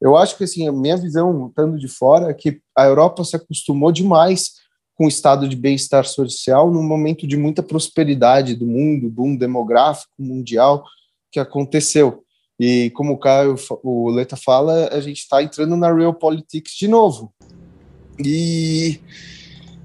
[0.00, 3.36] Eu acho que assim, a minha visão, estando de fora, é que a Europa se
[3.36, 4.62] acostumou demais
[4.94, 10.14] com o estado de bem-estar social num momento de muita prosperidade do mundo, boom demográfico
[10.18, 10.84] mundial
[11.30, 12.24] que aconteceu.
[12.64, 16.86] E como o Caio, o Leta fala, a gente está entrando na real politics de
[16.86, 17.32] novo.
[18.24, 19.00] E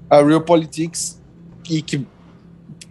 [0.08, 1.20] a real politics,
[1.68, 2.06] e que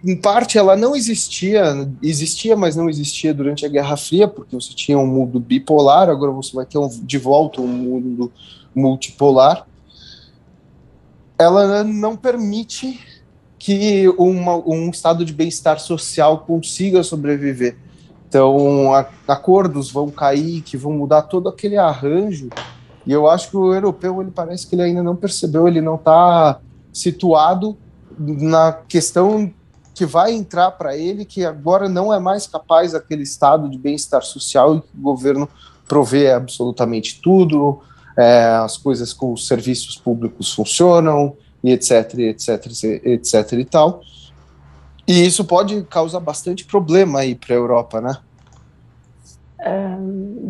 [0.04, 4.74] em parte ela não existia, existia, mas não existia durante a Guerra Fria, porque você
[4.74, 8.30] tinha um mundo bipolar, agora você vai ter um, de volta um mundo
[8.76, 9.66] multipolar.
[11.40, 13.00] Ela não permite
[13.58, 17.87] que uma, um estado de bem-estar social consiga sobreviver.
[18.28, 22.50] Então, a, acordos vão cair, que vão mudar todo aquele arranjo.
[23.06, 25.96] E eu acho que o europeu, ele parece que ele ainda não percebeu, ele não
[25.96, 26.60] está
[26.92, 27.78] situado
[28.20, 29.52] na questão
[29.94, 34.22] que vai entrar para ele, que agora não é mais capaz aquele estado de bem-estar
[34.22, 35.50] social e que o governo
[35.88, 37.80] provê absolutamente tudo,
[38.18, 42.66] é, as coisas com os serviços públicos funcionam, e etc, etc,
[43.04, 44.02] etc e tal.
[45.08, 48.18] E isso pode causar bastante problema aí para a Europa, né?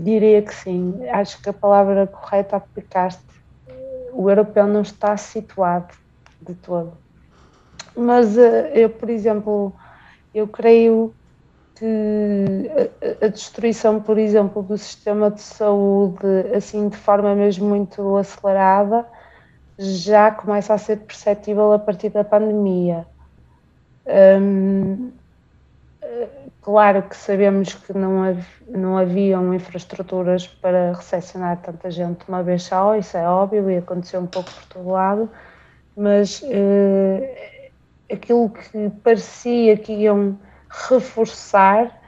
[0.07, 1.07] diria que sim.
[1.09, 3.21] Acho que a palavra correta aplicaste.
[4.13, 5.93] O europeu não está situado
[6.41, 6.93] de todo.
[7.95, 9.73] Mas uh, eu, por exemplo,
[10.33, 11.13] eu creio
[11.75, 12.71] que
[13.23, 16.25] a, destruição, por exemplo, do sistema de saúde,
[16.55, 19.05] assim de forma mesmo muito acelerada,
[19.77, 23.05] já começa a ser perceptível a partir da pandemia.
[24.07, 25.11] Um,
[26.61, 32.63] claro que sabemos que não, hav não haviam infraestruturas para recepcionar tanta gente uma vez
[32.63, 35.29] só, isso é óbvio e aconteceu um pouco por todo lado,
[35.95, 37.27] mas uh,
[38.11, 40.37] aquilo que parecia que iam
[40.69, 42.01] reforçar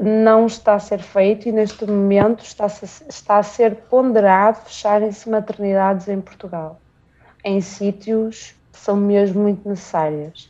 [0.00, 5.28] não está a ser feito e neste momento está a, está a ser ponderado fecharem-se
[5.28, 6.80] maternidades em Portugal,
[7.44, 10.49] em sítios que são mesmo muito necessárias.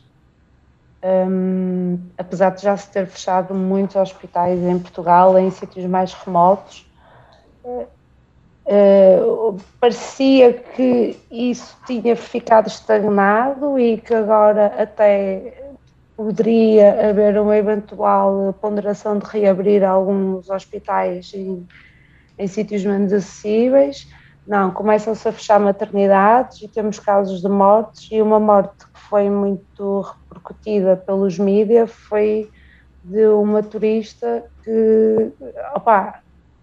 [1.03, 6.87] Um, apesar de já se ter fechado muitos hospitais em Portugal, em sítios mais remotos,
[7.63, 7.87] uh,
[8.67, 15.71] uh, parecia que isso tinha ficado estagnado e que agora até
[16.15, 21.67] poderia haver uma eventual ponderação de reabrir alguns hospitais em,
[22.37, 24.07] em sítios menos acessíveis.
[24.45, 29.99] Não, começam-se a fechar maternidades e temos casos de mortes e uma morte foi muito
[29.99, 32.49] repercutida pelos mídias foi
[33.03, 35.33] de uma turista que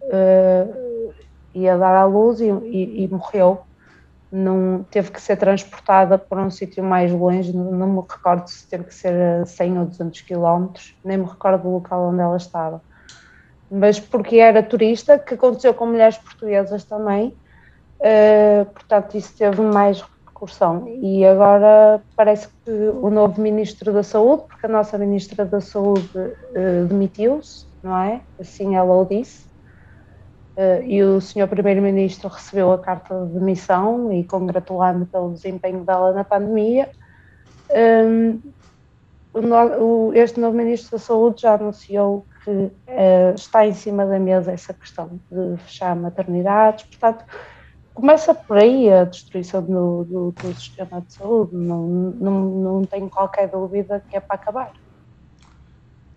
[0.02, 1.14] uh,
[1.54, 3.60] ia dar à luz e, e, e morreu
[4.30, 8.66] não teve que ser transportada para um sítio mais longe, não, não, me recordo se
[8.68, 12.36] teve que ser a 100 ou 200 quilómetros, nem me recordo do local onde ela
[12.36, 12.82] estava.
[13.70, 17.34] Mas porque era turista, que aconteceu com mulheres portuguesas também,
[18.00, 20.17] uh, portanto isso teve mais repercussão.
[21.02, 26.16] E agora parece que o novo Ministro da Saúde, porque a nossa Ministra da Saúde
[26.16, 28.20] uh, demitiu-se, não é?
[28.38, 29.48] Assim ela o disse,
[30.58, 36.12] Uh, e o senhor primeiro-ministro recebeu a carta de demissão e congratulando pelo desempenho dela
[36.12, 36.90] na pandemia.
[37.70, 38.40] Um,
[39.32, 44.50] o, este novo ministro da Saúde já anunciou que uh, está em cima da mesa
[44.50, 47.24] essa questão de fechar maternidades, portanto,
[47.98, 53.10] começa por aí a destruição do, do, do sistema de saúde, não, não, não tenho
[53.10, 54.72] qualquer dúvida que é para acabar.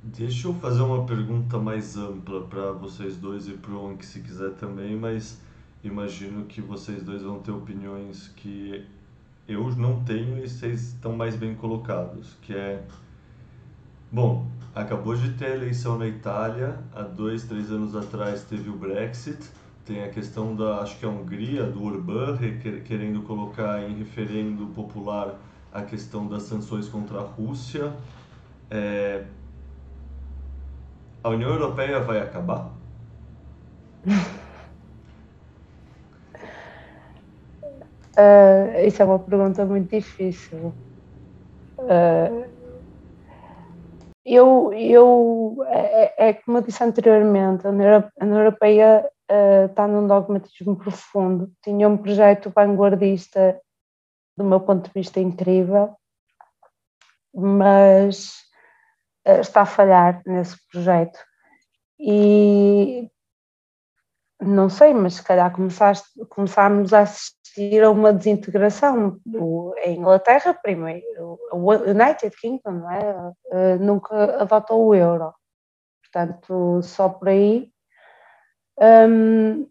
[0.04, 4.20] Deixa eu fazer uma pergunta mais ampla para vocês dois e para o Onk se
[4.20, 5.42] quiser também, mas
[5.84, 8.86] imagino que vocês dois vão ter opiniões que
[9.48, 12.84] eu não tenho e vocês estão mais bem colocados, que é
[14.12, 14.46] bom,
[14.76, 19.50] acabou de ter a eleição na Itália, há dois, três anos atrás teve o Brexit,
[19.86, 22.38] tem a questão da, acho que é a Hungria, do Orbán
[22.86, 25.36] querendo colocar em referendo popular
[25.72, 27.94] a questão das sanções contra a Rússia.
[28.70, 29.24] É,
[31.24, 32.72] a União Europeia vai acabar?
[38.18, 40.74] Uh, isso é uma pergunta muito difícil.
[41.80, 42.46] Uh,
[44.26, 50.76] eu, eu é, é, como eu disse anteriormente, a União Europeia uh, está num dogmatismo
[50.76, 51.52] profundo.
[51.64, 53.60] Tinha um projeto vanguardista,
[54.38, 55.96] do meu ponto de vista, incrível,
[57.34, 58.34] mas
[59.26, 61.20] eh, está a falhar nesse projeto.
[62.00, 63.10] E
[64.42, 65.54] não sei, mas se calhar
[66.30, 69.20] começámos a assistir a uma desintegração.
[69.36, 73.34] O, a Inglaterra, primeiro, o United Kingdom, não é?
[73.46, 75.34] Uh, nunca adotou o euro.
[76.02, 77.72] Portanto, só por aí.
[78.82, 79.68] Um,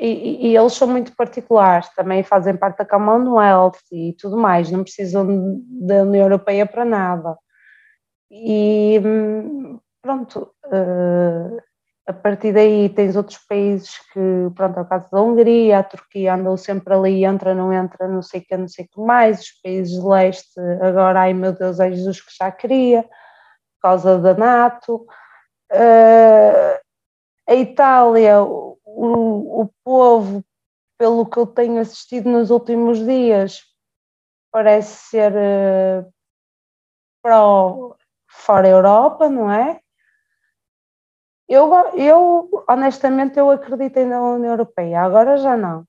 [0.00, 4.82] e, e, eles são muito particulares, também fazem parte da Commonwealth e tudo mais, não
[4.82, 7.36] precisam da União Europeia para nada.
[8.30, 8.98] E
[10.00, 11.62] pronto, uh,
[12.06, 14.20] a partir daí tens outros países que,
[14.56, 18.22] pronto, é o caso da Hungria, a Turquia andou sempre ali, entra, não entra, não
[18.22, 21.52] sei o que, não sei o que mais, os países de leste, agora, ai meu
[21.52, 23.10] Deus, é Jesus que já queria, por
[23.82, 25.06] causa da NATO.
[25.70, 26.81] Uh,
[27.52, 28.78] a Itália, o,
[29.62, 30.42] o povo,
[30.98, 33.62] pelo que eu tenho assistido nos últimos dias,
[34.50, 36.12] parece ser uh,
[37.22, 37.94] pró
[38.26, 39.80] fora Europa, não é?
[41.46, 45.84] Eu, eu, honestamente, eu acreditei na União Europeia, agora já não.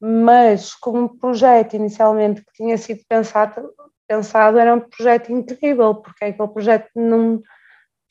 [0.00, 3.72] Mas como projeto inicialmente que tinha sido pensado,
[4.08, 7.40] pensado era um projeto incrível, porque é aquele projeto não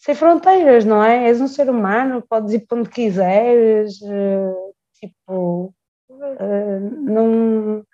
[0.03, 1.29] sem fronteiras, não é?
[1.29, 4.53] És um ser humano, podes ir para onde quiseres, eh,
[4.99, 5.73] tipo,
[6.39, 7.85] eh, não,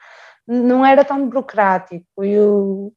[0.47, 2.91] não era tão burocrático e o,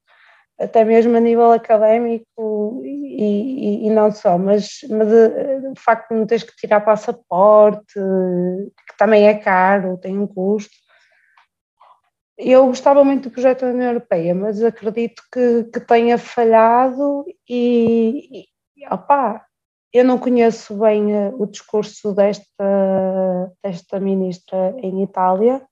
[0.58, 6.08] até mesmo a nível académico e, e, e não só, mas, mas eh, o facto
[6.10, 10.74] de não teres que tirar passaporte, que também é caro, tem um custo.
[12.38, 18.40] Eu gostava muito do projeto da União Europeia, mas acredito que, que tenha falhado e,
[18.40, 18.51] e
[18.90, 19.44] opá,
[19.92, 25.62] eu não conheço bem eh, o discurso desta, desta ministra em Itália,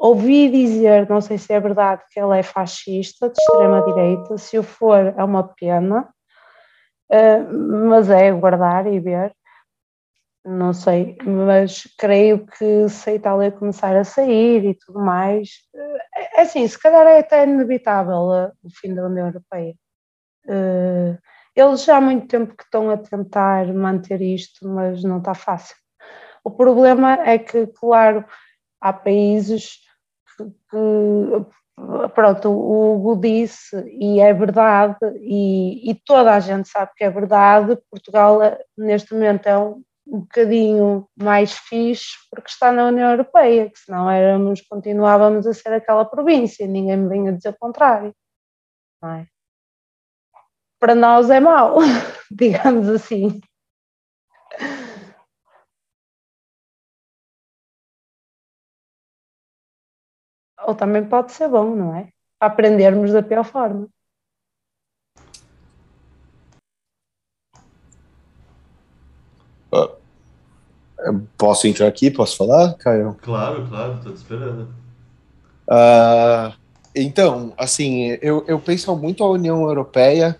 [0.00, 4.38] Ouvi dizer, não sei se é verdade, que ela é fascista, de extrema-direita.
[4.38, 6.08] Se o for, é uma pena,
[7.12, 9.34] uh, mas é guardar e ver.
[10.42, 15.98] Não sei, mas creio que se a Itália começar a sair e tudo mais, uh,
[16.36, 19.74] é assim, se calhar é até inevitável uh, o fim da União Europeia.
[21.54, 25.76] Eles já há muito tempo que estão a tentar manter isto, mas não está fácil.
[26.44, 28.24] O problema é que, claro,
[28.80, 29.78] há países
[30.36, 30.46] que,
[32.14, 37.10] pronto, o Hugo disse, e é verdade, e, e, toda a gente sabe que é
[37.10, 38.38] verdade, Portugal
[38.76, 44.10] neste momento é um, um bocadinho mais fixe porque está na União Europeia, que senão
[44.10, 48.14] éramos, continuávamos a ser aquela província, ninguém me vinha dizer o contrário.
[49.04, 49.26] É?
[50.80, 51.76] Para nós é mau,
[52.32, 53.40] digamos assim.
[60.66, 62.08] ou também pode ser bom, não é?
[62.38, 63.88] Aprendermos da pior forma.
[69.72, 69.98] Uh,
[71.36, 72.10] posso entrar aqui?
[72.10, 73.16] Posso falar, Caio?
[73.22, 74.68] Claro, claro, estou te esperando.
[75.68, 76.54] Uh,
[76.94, 80.38] então, assim, eu, eu penso muito a União Europeia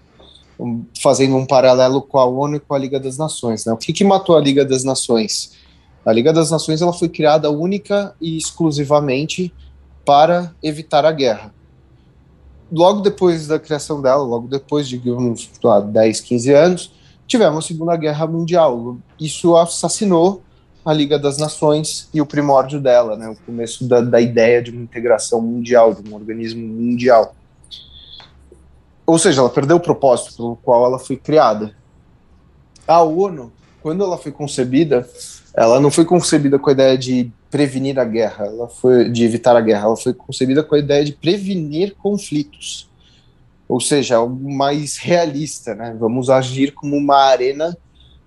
[1.00, 3.64] fazendo um paralelo com a ONU e com a Liga das Nações.
[3.64, 3.72] Né?
[3.72, 5.52] O que, que matou a Liga das Nações?
[6.04, 9.52] A Liga das Nações ela foi criada única e exclusivamente
[10.04, 11.54] para evitar a guerra.
[12.72, 15.50] Logo depois da criação dela, logo depois de uns
[15.92, 16.92] 10, 15 anos,
[17.26, 18.96] tivemos a Segunda Guerra Mundial.
[19.18, 20.42] Isso assassinou
[20.84, 24.70] a Liga das Nações e o primórdio dela, né, o começo da, da ideia de
[24.70, 27.34] uma integração mundial, de um organismo mundial.
[29.10, 31.74] Ou seja, ela perdeu o propósito pelo qual ela foi criada.
[32.86, 35.08] A ONU, quando ela foi concebida,
[35.52, 39.56] ela não foi concebida com a ideia de prevenir a guerra, ela foi de evitar
[39.56, 42.88] a guerra, ela foi concebida com a ideia de prevenir conflitos.
[43.68, 45.96] Ou seja, algo mais realista, né?
[45.98, 47.76] Vamos agir como uma arena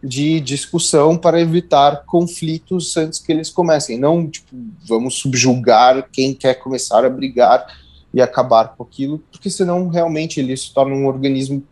[0.04, 3.98] de discussão para evitar conflitos antes que eles comecem.
[3.98, 4.54] Não, tipo,
[4.86, 7.66] vamos subjugar quem quer começar a brigar
[8.14, 11.64] e acabar com aquilo, porque senão realmente ele se torna um organismo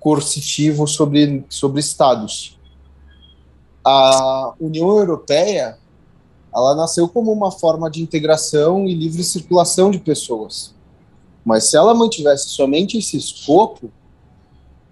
[0.00, 2.58] coercitivo sobre, sobre estados.
[3.84, 5.78] A União Europeia
[6.56, 10.74] ela nasceu como uma forma de integração e livre circulação de pessoas.
[11.44, 13.90] Mas se ela mantivesse somente esse escopo,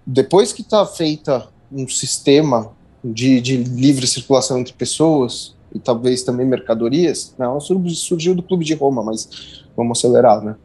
[0.05, 2.71] depois que está feita um sistema
[3.03, 8.75] de, de, livre circulação entre pessoas e talvez também mercadorias, não, surgiu do Clube de
[8.75, 10.55] Roma, mas vamos acelerar, né?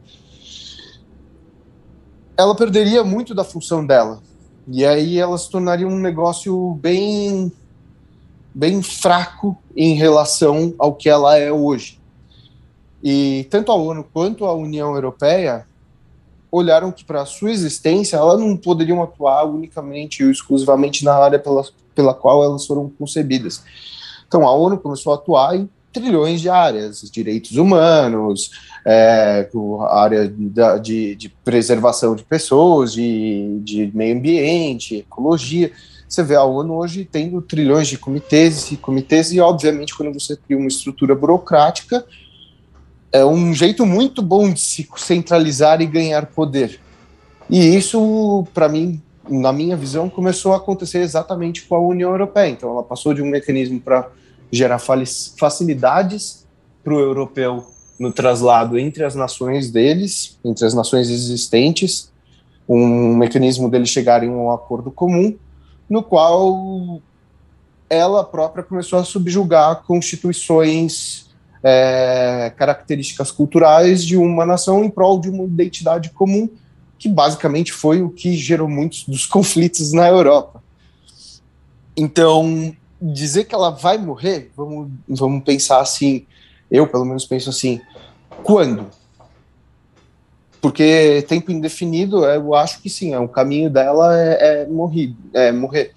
[2.37, 4.21] Ela perderia muito da função dela.
[4.67, 7.51] E aí ela se tornaria um negócio bem
[8.53, 11.99] bem fraco em relação ao que ela é hoje.
[13.03, 15.65] E tanto a ONU quanto a União Europeia
[16.51, 21.39] olharam que para a sua existência ela não poderiam atuar unicamente ou exclusivamente na área
[21.39, 21.63] pela,
[21.95, 23.63] pela qual elas foram concebidas.
[24.27, 28.51] Então a ONU começou a atuar em trilhões de áreas, direitos humanos,
[28.85, 29.47] é,
[29.89, 30.27] área
[30.81, 35.71] de, de, preservação de pessoas, de, de meio ambiente, ecologia.
[36.07, 40.35] Você vê a ONU hoje tendo trilhões de comitês e comitês, e obviamente, quando você
[40.35, 42.05] cria uma estrutura burocrática,
[43.11, 46.79] é um jeito muito bom de se centralizar e ganhar poder.
[47.49, 52.49] E isso, para mim, na minha visão, começou a acontecer exatamente com a União Europeia.
[52.49, 54.09] Então, ela passou de um mecanismo para
[54.51, 56.45] gerar facilidades
[56.83, 57.65] para o europeu
[57.99, 62.11] no traslado entre as nações deles, entre as nações existentes,
[62.67, 65.37] um mecanismo deles chegarem a um acordo comum,
[65.89, 67.01] no qual
[67.89, 71.29] ela própria começou a subjugar constituições,
[71.63, 76.49] é, características culturais de uma nação em prol de uma identidade comum,
[76.97, 80.63] que basicamente foi o que gerou muitos dos conflitos na Europa.
[81.95, 86.25] Então, dizer que ela vai morrer, vamos, vamos pensar assim,
[86.69, 87.81] eu pelo menos penso assim,
[88.43, 88.87] quando?
[90.61, 95.51] Porque tempo indefinido, eu acho que sim, é o caminho dela é, é, morrer, é
[95.51, 95.91] morrer.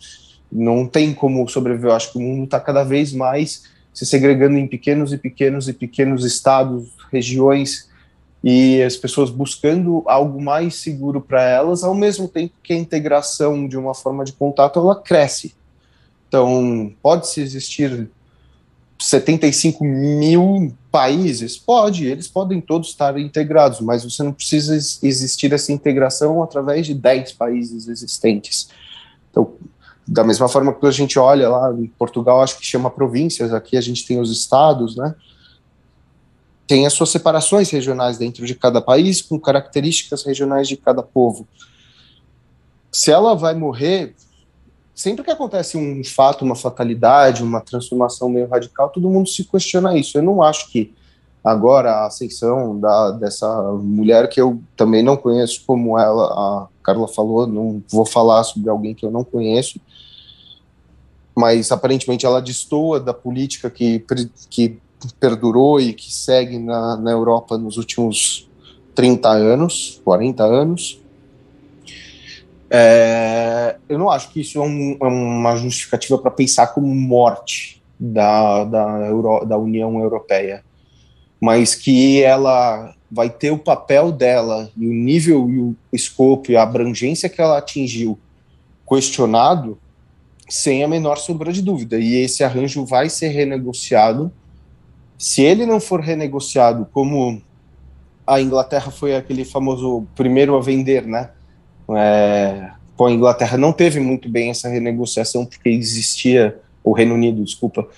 [0.51, 1.91] Não tem como sobreviver.
[1.91, 5.69] Eu acho que o mundo está cada vez mais se segregando em pequenos e pequenos
[5.69, 7.89] e pequenos estados, regiões,
[8.43, 13.69] e as pessoas buscando algo mais seguro para elas, ao mesmo tempo que a integração
[13.69, 15.55] de uma forma de contato ela cresce.
[16.35, 18.11] Então, pode-se existir
[18.98, 21.56] 75 mil países?
[21.56, 26.94] Pode, eles podem todos estar integrados, mas você não precisa existir essa integração através de
[26.94, 28.69] 10 países existentes.
[29.31, 29.52] Então,
[30.05, 33.77] da mesma forma que a gente olha lá em Portugal, acho que chama províncias, aqui
[33.77, 35.15] a gente tem os estados, né?
[36.66, 41.47] tem as suas separações regionais dentro de cada país, com características regionais de cada povo.
[42.90, 44.16] Se ela vai morrer,
[44.95, 49.97] sempre que acontece um fato, uma fatalidade, uma transformação meio radical, todo mundo se questiona
[49.97, 50.16] isso.
[50.16, 50.95] Eu não acho que
[51.43, 57.09] agora a ascensão da, dessa mulher que eu também não conheço, como ela, a Carla
[57.09, 59.81] falou, não vou falar sobre alguém que eu não conheço,
[61.37, 64.05] mas aparentemente ela destoa da política que,
[64.49, 64.79] que
[65.19, 68.49] perdurou e que segue na, na Europa nos últimos
[68.95, 71.01] 30 anos, 40 anos.
[72.70, 77.82] É, eu não acho que isso é, um, é uma justificativa para pensar como morte
[77.99, 80.65] da, da, Euro, da União Europeia,
[81.41, 86.57] mas que ela vai ter o papel dela e o nível e o escopo e
[86.57, 88.19] a abrangência que ela atingiu
[88.89, 89.78] questionado
[90.49, 91.99] sem a menor sombra de dúvida.
[91.99, 94.32] E esse arranjo vai ser renegociado
[95.16, 97.41] se ele não for renegociado, como
[98.27, 101.31] a Inglaterra foi aquele famoso primeiro a vender, né?
[101.90, 107.89] É, a Inglaterra não teve muito bem essa renegociação porque existia o Reino Unido, desculpa,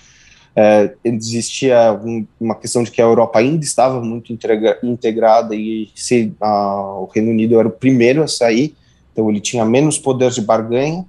[0.55, 5.89] é, existia um, uma questão de que a Europa ainda estava muito integra, integrada e
[5.93, 8.75] se a, o Reino Unido era o primeiro a sair,
[9.11, 11.05] então ele tinha menos poder de barganha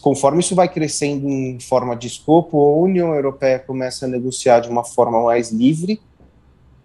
[0.00, 4.68] conforme isso vai crescendo em forma de escopo, a União Europeia começa a negociar de
[4.68, 6.00] uma forma mais livre,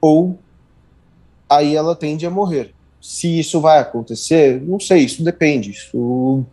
[0.02, 0.38] ou
[1.49, 2.73] aí ela tende a morrer.
[3.02, 5.72] Se isso vai acontecer, não sei, isso depende.
[5.72, 6.45] Isso,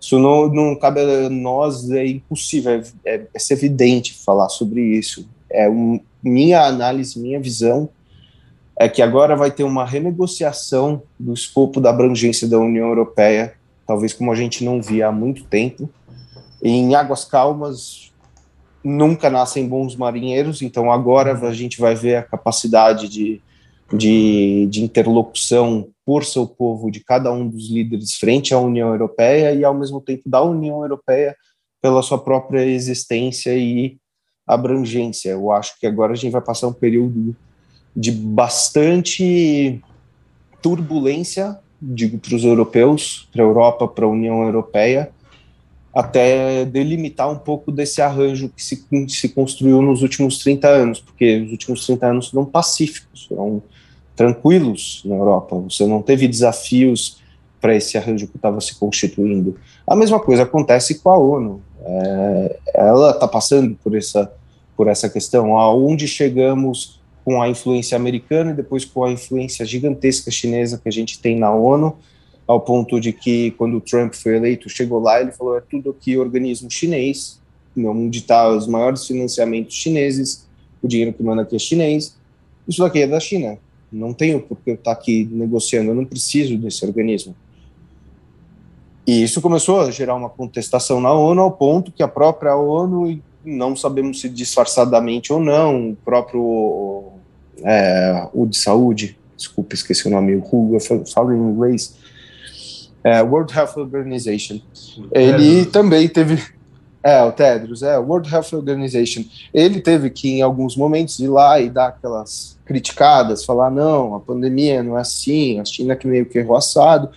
[0.00, 5.28] isso não, não cabe a nós, é impossível, é, é, é evidente falar sobre isso.
[5.48, 7.88] É um, minha análise, minha visão
[8.78, 13.54] é que agora vai ter uma renegociação do escopo da abrangência da União Europeia
[13.86, 15.88] talvez como a gente não via há muito tempo.
[16.62, 18.12] Em águas calmas
[18.82, 23.40] nunca nascem bons marinheiros, então agora a gente vai ver a capacidade de,
[23.92, 29.52] de, de interlocução por seu povo de cada um dos líderes frente à União Europeia
[29.52, 31.36] e ao mesmo tempo da União Europeia
[31.80, 33.98] pela sua própria existência e
[34.46, 35.30] abrangência.
[35.30, 37.34] Eu acho que agora a gente vai passar um período
[37.94, 39.80] de bastante
[40.62, 45.10] turbulência digo para os europeus, para a Europa, para a União Europeia,
[45.94, 51.42] até delimitar um pouco desse arranjo que se, se construiu nos últimos 30 anos, porque
[51.42, 53.62] os últimos 30 anos foram pacíficos, foram
[54.16, 57.20] tranquilos na Europa, você não teve desafios
[57.60, 59.56] para esse arranjo que estava se constituindo.
[59.86, 64.32] A mesma coisa acontece com a ONU, é, ela está passando por essa,
[64.76, 70.30] por essa questão, aonde chegamos com a influência americana e depois com a influência gigantesca
[70.30, 71.96] chinesa que a gente tem na ONU,
[72.46, 75.90] ao ponto de que quando o Trump foi eleito, chegou lá ele falou é tudo
[75.90, 77.40] aqui organismo chinês,
[77.76, 80.46] onde está os maiores financiamentos chineses,
[80.80, 82.16] o dinheiro que manda aqui é chinês,
[82.66, 83.58] isso daqui é da China,
[83.96, 87.34] não tenho por que eu estar tá aqui negociando, eu não preciso desse organismo.
[89.06, 93.20] E isso começou a gerar uma contestação na ONU, ao ponto que a própria ONU,
[93.44, 97.12] não sabemos se disfarçadamente ou não, o próprio
[97.62, 101.96] é, o de saúde, desculpa, esqueci o nome, o WHO, eu falo em inglês,
[103.04, 104.60] é, World Health Organization.
[105.12, 106.42] Ele também teve,
[107.06, 109.22] é, o Tedros, é, World Health Organization.
[109.54, 114.18] Ele teve que, em alguns momentos, ir lá e dar aquelas criticadas, falar, não, a
[114.18, 117.08] pandemia não é assim, a China que meio que errou assado,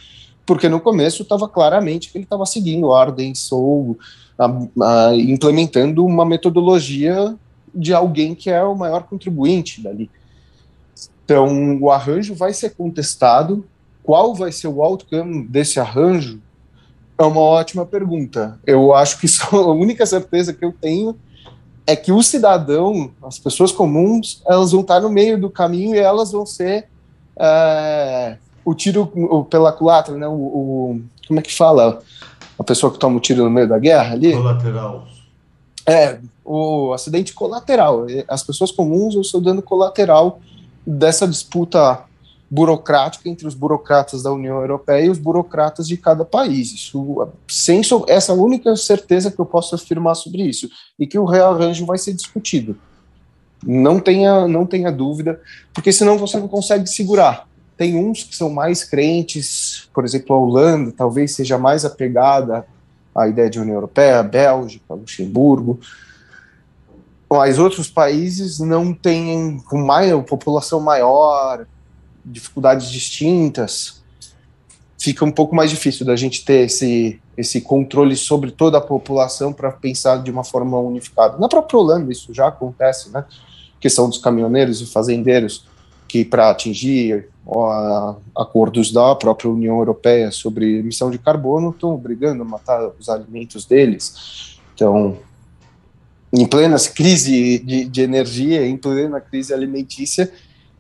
[0.45, 3.98] porque no começo estava claramente que ele estava seguindo ordens ou
[4.38, 7.36] a, a, implementando uma metodologia
[7.74, 10.07] de alguém que é o maior contribuinte dali.
[11.26, 13.66] Então, o arranjo vai ser contestado.
[14.03, 16.40] Qual vai ser o outcome desse arranjo?
[17.20, 18.58] É uma ótima pergunta.
[18.66, 21.16] Eu acho que só a única certeza que eu tenho
[21.86, 26.00] é que o cidadão, as pessoas comuns, elas vão estar no meio do caminho e
[26.00, 26.88] elas vão ser
[27.38, 29.12] é, o tiro
[29.50, 30.28] pela culatra, né?
[30.28, 32.02] O, o, como é que fala?
[32.58, 34.34] A pessoa que toma o tiro no meio da guerra ali?
[34.34, 35.08] Colateral.
[35.86, 38.06] É, o acidente colateral.
[38.28, 40.40] As pessoas comuns vão ser dano colateral
[40.86, 42.00] dessa disputa
[42.49, 46.73] burocrática entre os burocratas da União Europeia e os burocratas de cada país.
[46.73, 51.85] Isso, sem essa única certeza que eu posso afirmar sobre isso e que o rearranjo
[51.85, 52.76] vai ser discutido.
[53.63, 55.39] Não tenha, não tenha dúvida,
[55.73, 57.47] porque senão você não consegue segurar.
[57.77, 62.65] Tem uns que são mais crentes, por exemplo, a Holanda talvez seja mais apegada
[63.13, 65.80] à ideia de União Europeia, a Bélgica, Luxemburgo,
[67.30, 71.65] mas outros países não têm, com mais, população maior,
[72.30, 74.01] dificuldades distintas,
[74.99, 79.53] fica um pouco mais difícil da gente ter esse, esse controle sobre toda a população
[79.53, 81.38] para pensar de uma forma unificada.
[81.38, 83.23] Na própria Holanda isso já acontece, né?
[83.80, 85.65] questão dos caminhoneiros e fazendeiros,
[86.07, 92.41] que para atingir ó, acordos da própria União Europeia sobre emissão de carbono estão obrigando
[92.41, 94.60] a matar os alimentos deles.
[94.76, 95.18] Então,
[96.34, 100.31] em plena crise de, de energia, em plena crise alimentícia,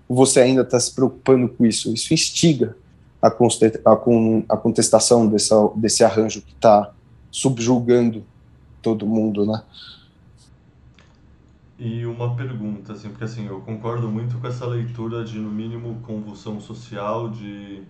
[0.09, 1.93] você ainda está se preocupando com isso.
[1.93, 2.75] Isso instiga
[3.21, 6.91] a, a, contestação dessa, desse arranjo que está
[7.29, 8.23] subjugando
[8.81, 9.61] todo mundo, né?
[11.77, 16.01] E uma pergunta, assim, porque assim, eu concordo muito com essa leitura de, no mínimo,
[16.01, 17.83] convulsão social, de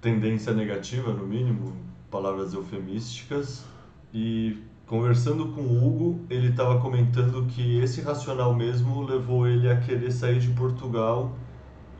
[0.00, 1.72] tendência negativa, no mínimo,
[2.10, 3.64] palavras eufemísticas.
[4.12, 9.80] E conversando com o Hugo, ele estava comentando que esse racional mesmo levou ele a
[9.80, 11.38] querer sair de Portugal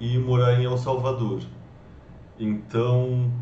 [0.00, 1.42] e morar em El Salvador.
[2.38, 3.32] Então,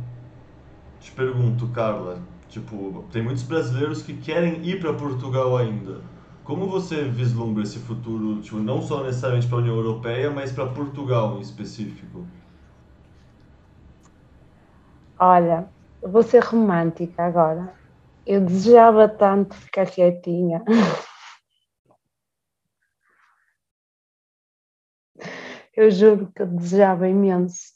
[0.98, 6.10] te pergunto, Carla, tipo, tem muitos brasileiros que querem ir para Portugal ainda
[6.42, 10.66] como você vislumbra esse futuro, tipo, não só necessariamente para a União Europeia, mas para
[10.72, 12.28] Portugal em específico?
[15.18, 17.74] Olha, vou ser romântica agora.
[18.26, 20.62] Eu desejava tanto ficar quietinha.
[25.74, 27.72] Eu juro que eu desejava imenso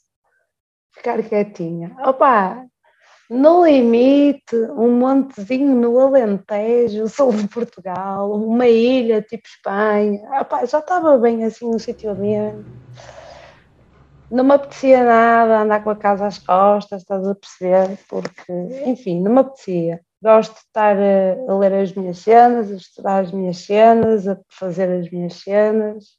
[0.93, 1.95] ficar quietinha.
[2.05, 2.65] Opa,
[3.29, 10.21] no limite, um montezinho no Alentejo, sul de Portugal, uma ilha tipo Espanha.
[10.31, 12.63] Ah, já estava bem assim no sítio mesmo.
[14.31, 17.97] Não me apetecia nada andar com a casa às costas, estás a perceber?
[18.09, 18.51] Porque,
[18.85, 20.01] enfim, não me apetecia.
[20.21, 24.37] Gosto de estar a, a ler as minhas cenas, a estudar as minhas cenas, a
[24.49, 26.17] fazer as minhas cenas.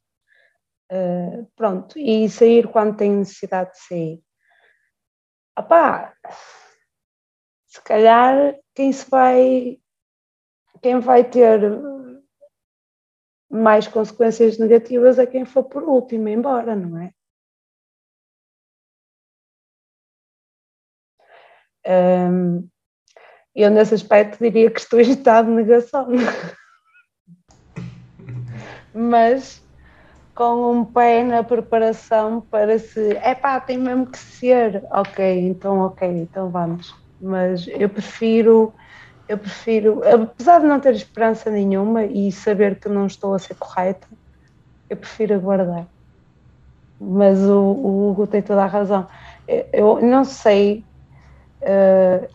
[0.91, 4.23] Uh, pronto, e sair quando tenho necessidade de sair.
[5.57, 6.15] Opá,
[7.67, 9.79] se calhar quem se vai,
[10.81, 11.59] quem vai ter
[13.49, 17.13] mais consequências negativas é quem for por último embora, não é?
[21.85, 22.69] Um,
[23.55, 26.07] eu nesse aspecto diria que estou em estado de negação.
[28.93, 29.61] Mas
[30.35, 35.79] com um pé na preparação para se, é pá, tem mesmo que ser, ok, então
[35.79, 38.73] ok, então vamos mas eu prefiro,
[39.27, 43.55] eu prefiro, apesar de não ter esperança nenhuma e saber que não estou a ser
[43.55, 44.07] correta,
[44.89, 45.85] eu prefiro aguardar.
[46.99, 49.07] Mas o, o Hugo tem toda a razão.
[49.71, 50.83] Eu não sei.
[51.61, 52.27] Uh,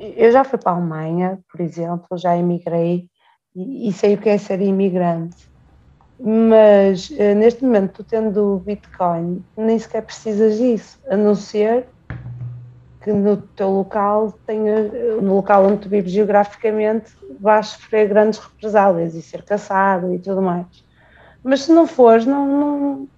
[0.00, 3.08] eu já fui para a Alemanha, por exemplo, já emigrei
[3.54, 5.36] e, e sei o que é ser imigrante.
[6.18, 11.86] Mas uh, neste momento, tu tendo o Bitcoin, nem sequer precisas disso, a não ser
[13.02, 14.82] que no teu local tenha,
[15.22, 20.42] no local onde tu vives geograficamente, vais sofrer grandes represálias e ser caçado e tudo
[20.42, 20.66] mais.
[21.42, 23.08] Mas se não fores, não, não,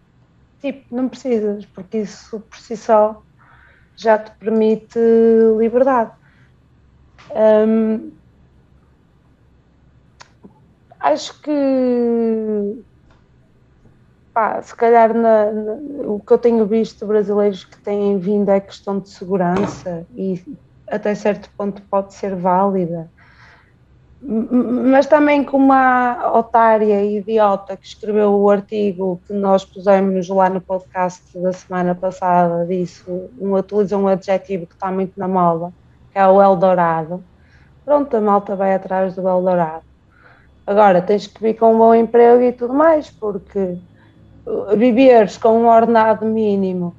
[0.60, 3.20] tipo, não precisas, porque isso por si só
[3.96, 4.98] já te permite
[5.58, 6.12] liberdade.
[11.00, 12.84] Acho que
[14.32, 15.72] Pá, se calhar na, na,
[16.06, 20.42] o que eu tenho visto brasileiros que têm vindo é questão de segurança e
[20.88, 23.10] até certo ponto pode ser válida.
[24.22, 30.60] Mas também como a otária idiota que escreveu o artigo que nós pusemos lá no
[30.60, 33.04] podcast da semana passada, disso,
[33.38, 35.72] um, utiliza um adjetivo que está muito na moda,
[36.14, 37.22] é o Eldorado.
[37.84, 39.84] Pronto, a malta vai atrás do Eldorado.
[40.66, 43.76] Agora tens que vir com um bom emprego e tudo mais, porque
[44.76, 46.94] viveres com um ordenado mínimo,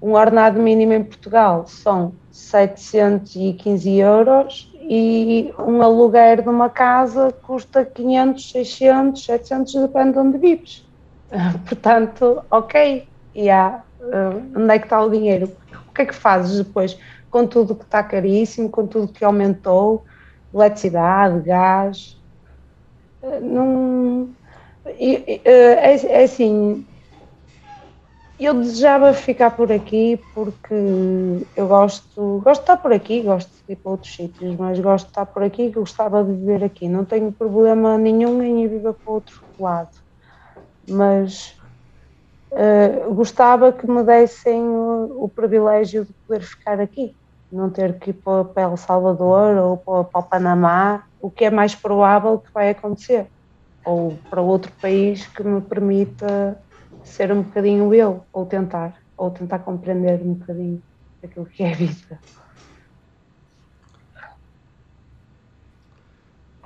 [0.00, 7.84] um ordenado mínimo em Portugal são 715 euros e um aluguer de uma casa custa
[7.84, 10.86] 500, 600, 700, depende de onde vives.
[11.66, 15.50] Portanto, ok, e há, uh, onde é que está o dinheiro?
[15.88, 16.98] O que é que fazes depois
[17.34, 20.04] com tudo que está caríssimo, com tudo que aumentou,
[20.54, 22.16] eletricidade, gás?
[23.20, 24.22] Uh, não
[24.86, 26.86] uh, é, é, assim,
[28.38, 30.74] eu desejava ficar por aqui porque
[31.56, 35.06] eu gosto, gosto de estar por aqui, gosto de ir para outros sítios, mas gosto
[35.06, 36.88] de estar por aqui e gostava de viver aqui.
[36.88, 39.98] Não tenho problema nenhum em ir viver para outro lado,
[40.88, 41.56] mas
[42.52, 47.16] uh, gostava que me dessem o, o, privilégio de poder ficar aqui,
[47.54, 51.74] não ter que ir para, El Salvador ou para, o Panamá, o que é mais
[51.74, 53.30] provável que vai acontecer,
[53.86, 56.60] ou para outro país que me permita
[57.04, 60.82] ser um bocadinho eu, ou tentar, ou tentar compreender um bocadinho
[61.22, 62.20] aquilo que é a vida.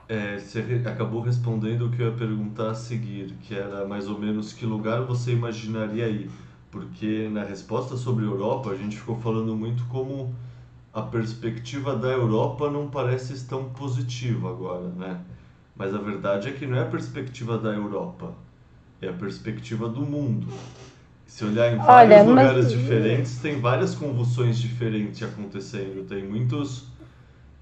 [0.08, 4.18] É, você acabou respondendo o que eu ia perguntar a seguir, que era mais ou
[4.18, 6.30] menos que lugar você imaginaria ir.
[6.70, 10.34] Porque na resposta sobre Europa, a gente ficou falando muito como
[10.98, 15.20] a perspectiva da Europa não parece tão positiva agora, né?
[15.76, 18.34] Mas a verdade é que não é a perspectiva da Europa,
[19.00, 20.48] é a perspectiva do mundo.
[21.24, 22.72] Se olhar em vários Olha, lugares mas...
[22.72, 26.06] diferentes, tem várias convulsões diferentes acontecendo.
[26.08, 26.86] Tem muitos.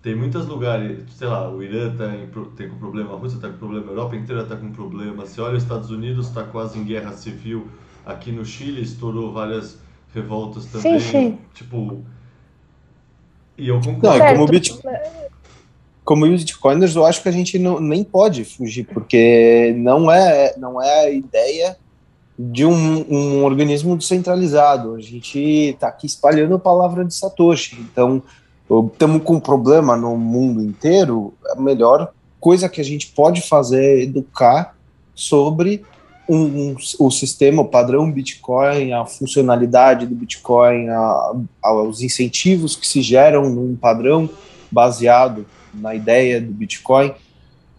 [0.00, 3.48] Tem muitos lugares, sei lá, o Irã tá em, tem com problema, a Rússia está
[3.48, 5.26] com problema, a Europa inteira está com problema.
[5.26, 7.66] Se olha, os Estados Unidos está quase em guerra civil.
[8.06, 9.80] Aqui no Chile estourou várias
[10.14, 11.00] revoltas também.
[11.00, 11.38] Sim, sim.
[11.52, 12.04] Tipo.
[13.58, 14.18] E eu concordo.
[14.18, 14.92] Não, como o Bitcoin
[16.06, 20.80] como bitcoiners, eu acho que a gente não, nem pode fugir, porque não é, não
[20.80, 21.76] é a ideia
[22.38, 24.94] de um, um organismo descentralizado.
[24.94, 27.80] A gente está aqui espalhando a palavra de Satoshi.
[27.80, 28.22] Então,
[28.92, 31.34] estamos com um problema no mundo inteiro.
[31.50, 34.76] A melhor coisa que a gente pode fazer é educar
[35.12, 35.84] sobre
[36.28, 42.74] um, um, o sistema, o padrão Bitcoin, a funcionalidade do Bitcoin, a, a, os incentivos
[42.74, 44.28] que se geram num padrão
[44.70, 47.12] baseado na ideia do Bitcoin,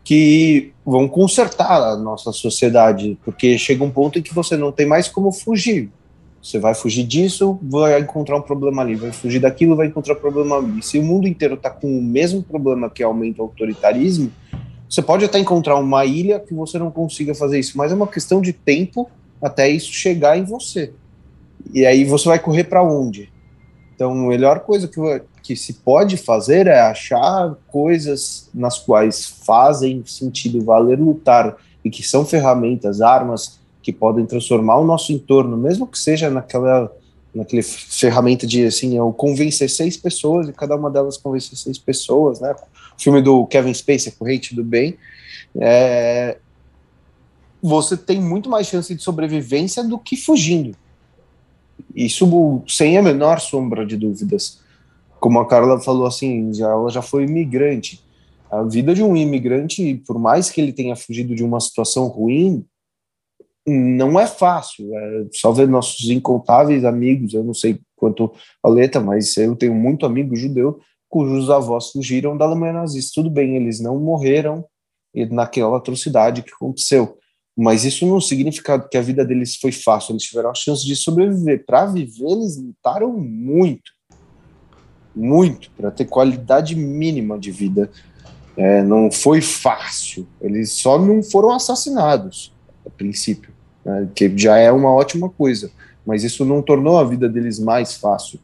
[0.03, 4.85] que vão consertar a nossa sociedade, porque chega um ponto em que você não tem
[4.85, 5.89] mais como fugir.
[6.41, 10.19] Você vai fugir disso, vai encontrar um problema ali, vai fugir daquilo, vai encontrar um
[10.19, 10.81] problema ali.
[10.81, 14.31] Se o mundo inteiro está com o mesmo problema que aumenta o autoritarismo,
[14.89, 18.07] você pode até encontrar uma ilha que você não consiga fazer isso, mas é uma
[18.07, 19.09] questão de tempo
[19.41, 20.93] até isso chegar em você.
[21.73, 23.29] E aí você vai correr para onde?
[23.93, 24.99] Então, a melhor coisa que,
[25.41, 32.03] que se pode fazer é achar coisas nas quais fazem sentido valer lutar e que
[32.03, 36.91] são ferramentas, armas que podem transformar o nosso entorno, mesmo que seja naquela
[37.33, 42.39] naquele ferramenta de assim, eu convencer seis pessoas e cada uma delas convencer seis pessoas,
[42.39, 42.55] né?
[42.97, 44.97] Filme do Kevin Spacey, Corrente do Bem,
[45.59, 46.37] é,
[47.61, 50.75] você tem muito mais chance de sobrevivência do que fugindo.
[51.95, 54.59] Isso sem a menor sombra de dúvidas
[55.19, 58.03] como a Carla falou assim, já, ela já foi imigrante.
[58.49, 62.65] A vida de um imigrante, por mais que ele tenha fugido de uma situação ruim,
[63.65, 64.89] não é fácil.
[64.95, 68.31] É só ver nossos incontáveis amigos, eu não sei quanto
[68.63, 70.79] a Leta, mas eu tenho muito amigo judeu
[71.09, 73.21] cujos avós fugiram da Alemanha nazista.
[73.21, 74.65] Tudo bem, eles não morreram
[75.31, 77.17] naquela atrocidade que aconteceu,
[77.57, 80.95] mas isso não significa que a vida deles foi fácil, eles tiveram a chance de
[80.95, 81.65] sobreviver.
[81.65, 83.97] Para viver, eles lutaram muito
[85.17, 87.89] muito para ter qualidade mínima de vida.
[88.55, 90.27] É, não foi fácil.
[90.39, 92.53] Eles só não foram assassinados,
[92.85, 93.51] a princípio,
[93.83, 95.71] né, que já é uma ótima coisa.
[96.05, 98.39] Mas isso não tornou a vida deles mais fácil.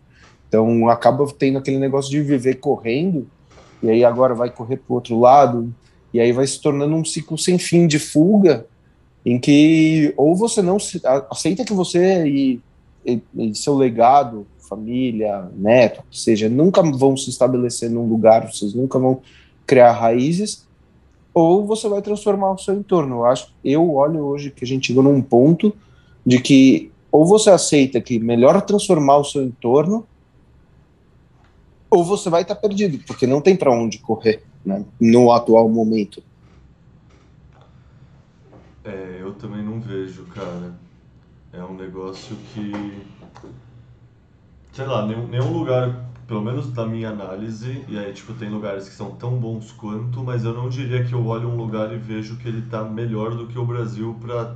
[0.53, 3.25] Então acaba tendo aquele negócio de viver correndo,
[3.81, 5.73] e aí agora vai correr para o outro lado,
[6.13, 8.67] e aí vai se tornando um ciclo sem fim de fuga,
[9.25, 11.01] em que ou você não se,
[11.31, 12.61] aceita que você e,
[13.03, 18.99] e, e seu legado família, neto, seja, nunca vão se estabelecer num lugar, vocês nunca
[18.99, 19.21] vão
[19.65, 20.67] criar raízes,
[21.33, 23.15] ou você vai transformar o seu entorno.
[23.15, 25.75] Eu acho, eu olho hoje que a gente chegou num ponto
[26.23, 30.05] de que ou você aceita que melhor transformar o seu entorno,
[31.93, 36.23] ou você vai estar perdido, porque não tem para onde correr né, no atual momento.
[38.83, 40.73] É, eu também não vejo, cara.
[41.53, 42.71] É um negócio que
[44.73, 48.89] sei lá, nenhum, nenhum lugar, pelo menos da minha análise, e aí, tipo, tem lugares
[48.89, 51.97] que são tão bons quanto, mas eu não diria que eu olho um lugar e
[51.97, 54.55] vejo que ele tá melhor do que o Brasil para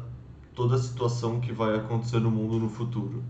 [0.55, 3.23] toda a situação que vai acontecer no mundo no futuro.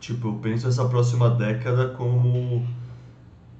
[0.00, 2.66] Tipo, eu penso essa próxima década como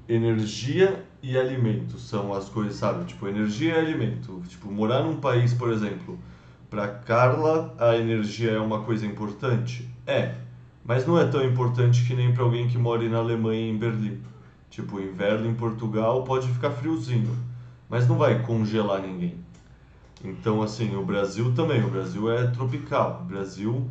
[0.08, 3.04] energia e alimento são as coisas, sabe?
[3.04, 4.40] Tipo, energia e alimento.
[4.48, 6.18] Tipo, morar num país, por exemplo,
[6.70, 9.88] para Carla, a energia é uma coisa importante?
[10.06, 10.34] É,
[10.84, 14.22] mas não é tão importante que nem para alguém que mora na Alemanha em Berlim.
[14.70, 17.36] Tipo, inverno em Portugal pode ficar friozinho,
[17.88, 19.34] mas não vai congelar ninguém.
[20.24, 23.22] Então, assim, o Brasil também, o Brasil é tropical.
[23.22, 23.88] O Brasil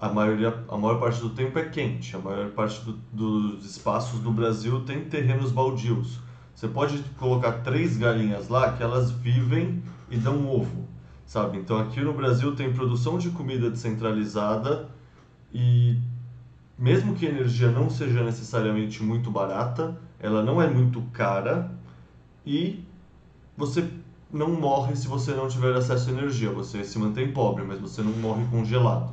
[0.00, 2.14] a maioria, a maior parte do tempo é quente.
[2.14, 6.18] A maior parte do, dos espaços no Brasil tem terrenos baldios.
[6.54, 10.86] Você pode colocar três galinhas lá que elas vivem e dão ovo,
[11.26, 11.58] sabe?
[11.58, 14.88] Então aqui no Brasil tem produção de comida descentralizada
[15.52, 15.98] e
[16.78, 21.70] mesmo que a energia não seja necessariamente muito barata, ela não é muito cara
[22.44, 22.84] e
[23.56, 23.88] você
[24.30, 26.50] não morre se você não tiver acesso à energia.
[26.50, 29.12] Você se mantém pobre, mas você não morre congelado.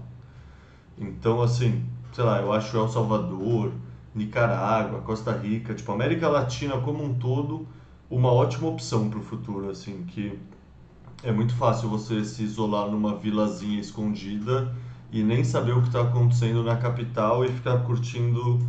[0.98, 3.72] Então, assim, sei lá, eu acho El Salvador,
[4.14, 7.68] Nicarágua, Costa Rica, tipo, América Latina como um todo,
[8.10, 10.40] uma ótima opção para o futuro, assim, que
[11.24, 14.74] é muito fácil você se isolar numa vilazinha escondida
[15.11, 18.60] e nem saber o que está acontecendo na capital e ficar curtindo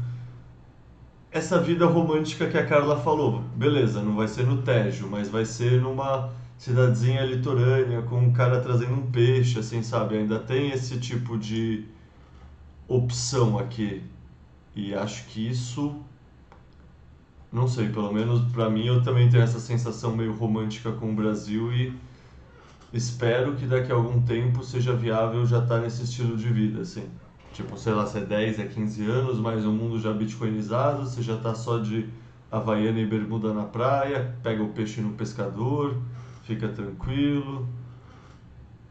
[1.30, 3.42] essa vida romântica que a Carla falou.
[3.56, 8.60] Beleza, não vai ser no Tejo, mas vai ser numa cidadezinha litorânea com um cara
[8.60, 10.16] trazendo um peixe, assim, sabe?
[10.16, 11.84] Ainda tem esse tipo de
[12.89, 14.02] opção aqui.
[14.74, 15.94] E acho que isso
[17.55, 21.15] não sei, pelo menos para mim eu também tenho essa sensação meio romântica com o
[21.15, 21.94] Brasil e
[22.93, 26.82] espero que daqui a algum tempo seja viável já estar tá nesse estilo de vida,
[26.82, 27.05] assim.
[27.52, 31.23] Tipo, sei lá, se é 10, é 15 anos, mas o mundo já bitcoinizado, você
[31.23, 32.09] já tá só de
[32.51, 35.97] Havaiana e bermuda na praia, pega o peixe no pescador,
[36.43, 37.69] fica tranquilo.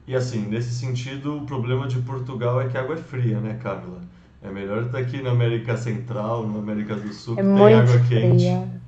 [0.06, 3.58] E assim, nesse sentido, o problema de Portugal é que a água é fria, né,
[3.64, 4.02] Carla?
[4.42, 8.00] É melhor estar aqui na América Central, na América do Sul, é que tem água
[8.00, 8.22] fria.
[8.22, 8.84] quente.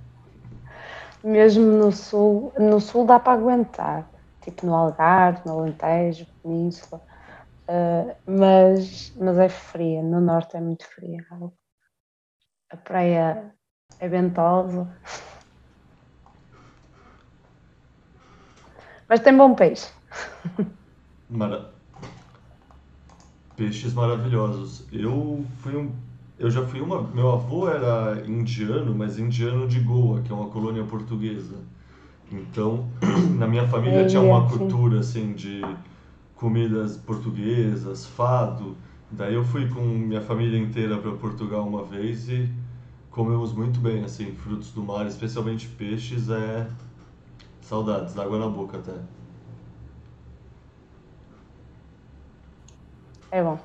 [1.24, 4.08] Mesmo no sul, no sul dá para aguentar,
[4.44, 7.02] tipo no Algarve, no Alentejo, Península,
[7.70, 11.26] uh, mas, mas é fria, no norte é muito fria.
[12.70, 13.56] A praia
[14.00, 14.88] é ventosa.
[19.08, 19.95] Mas tem bom peixe.
[21.36, 21.72] Mara...
[23.56, 24.86] Peixes maravilhosos.
[24.92, 25.92] Eu fui um.
[26.38, 27.02] Eu já fui uma.
[27.02, 31.56] Meu avô era indiano, mas indiano de Goa, que é uma colônia portuguesa.
[32.32, 32.88] Então,
[33.38, 35.62] na minha família É, tinha uma cultura assim de
[36.36, 38.76] comidas portuguesas, fado.
[39.12, 42.50] Daí eu fui com minha família inteira para Portugal uma vez e
[43.12, 46.68] comemos muito bem, assim, frutos do mar, especialmente peixes, é
[47.62, 48.94] saudades, água na boca até.
[53.36, 53.60] É bom.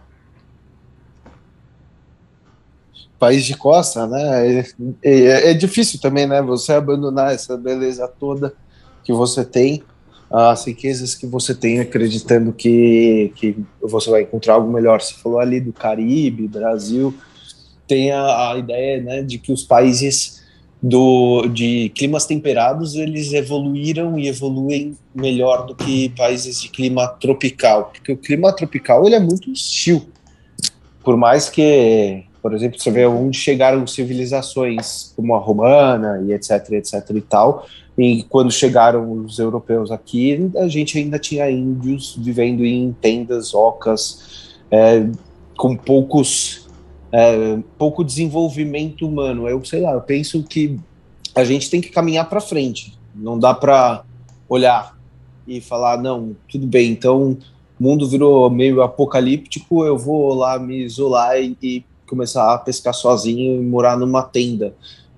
[3.20, 4.58] país de costa, né?
[4.58, 4.64] É,
[5.04, 6.42] é- é difícil também, né?
[6.42, 8.52] Você abandonar essa beleza toda
[9.04, 9.84] que você tem,
[10.28, 15.00] as riquezas que você tem, acreditando que, que você vai encontrar algo melhor.
[15.00, 17.14] Você falou ali do Caribe, Brasil,
[17.86, 20.39] tem a, a ideia, né, de que os países
[20.82, 27.90] do, de climas temperados eles evoluíram e evoluem melhor do que países de clima tropical,
[27.92, 30.08] porque o clima tropical ele é muito hostil.
[31.04, 36.72] Por mais que, por exemplo, você vê onde chegaram civilizações como a romana e etc,
[36.72, 37.66] etc e tal,
[37.98, 44.54] e quando chegaram os europeus aqui, a gente ainda tinha índios vivendo em tendas, ocas,
[44.70, 45.06] é,
[45.56, 46.66] com poucos,
[47.12, 49.48] é, pouco desenvolvimento humano.
[49.48, 50.78] Eu sei lá, eu penso que
[51.34, 52.98] a gente tem que caminhar para frente.
[53.14, 54.04] Não dá para
[54.48, 54.98] olhar
[55.46, 56.92] e falar não, tudo bem.
[56.92, 57.38] Então
[57.78, 62.92] o mundo virou meio apocalíptico, eu vou lá me isolar e, e começar a pescar
[62.92, 64.74] sozinho e morar numa tenda,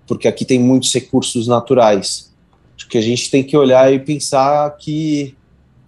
[0.07, 2.31] porque aqui tem muitos recursos naturais.
[2.77, 5.35] Acho que a gente tem que olhar e pensar que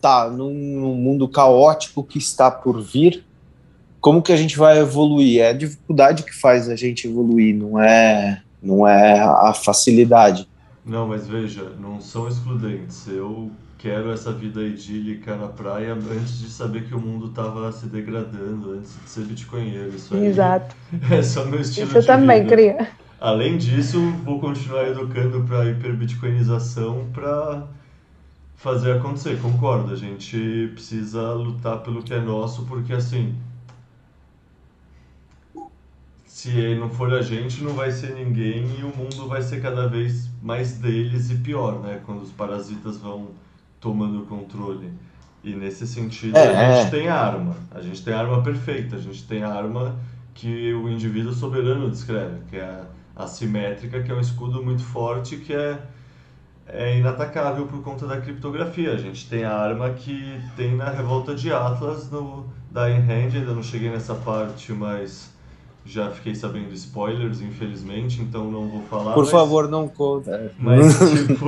[0.01, 3.25] tá num, mundo caótico que está por vir,
[4.05, 5.41] como que a gente vai evoluir?
[5.41, 10.47] É a dificuldade que faz a gente evoluir, não é, não é a facilidade.
[10.85, 13.09] Não, mas veja, não são excludentes.
[13.09, 17.87] Eu quero essa vida idílica na praia antes de saber que o mundo estava se
[17.87, 19.97] degradando, antes de ser bitcoinheiro.
[19.97, 20.77] Isso aí Exato.
[21.11, 22.57] é só meu estilo Isso eu também vida.
[22.57, 22.89] queria.
[23.19, 27.67] Além disso, vou continuar educando para a hiperbitcoinização para
[28.55, 29.41] fazer acontecer.
[29.41, 33.35] Concordo, a gente precisa lutar pelo que é nosso, porque assim,
[36.35, 39.87] se não for a gente, não vai ser ninguém e o mundo vai ser cada
[39.87, 42.01] vez mais deles e pior, né?
[42.05, 43.29] Quando os parasitas vão
[43.81, 44.91] tomando o controle.
[45.45, 46.91] E nesse sentido, É, a gente é.
[46.91, 47.55] tem a arma.
[47.71, 48.97] A gente tem a arma perfeita.
[48.97, 49.95] A gente tem a arma
[50.35, 52.83] que o indivíduo soberano descreve, que é
[53.15, 55.81] a assimétrica, que é um escudo muito forte, que é,
[56.67, 58.93] é inatacável por conta da criptografia.
[58.93, 63.37] A gente tem a arma que tem na revolta de Atlas, no, da Ayn Rand,
[63.37, 65.33] ainda não cheguei nessa parte, mas
[65.85, 69.13] já fiquei sabendo spoilers, infelizmente, então não vou falar.
[69.13, 70.53] Por mas, favor, não conta.
[70.59, 71.47] Mas, tipo.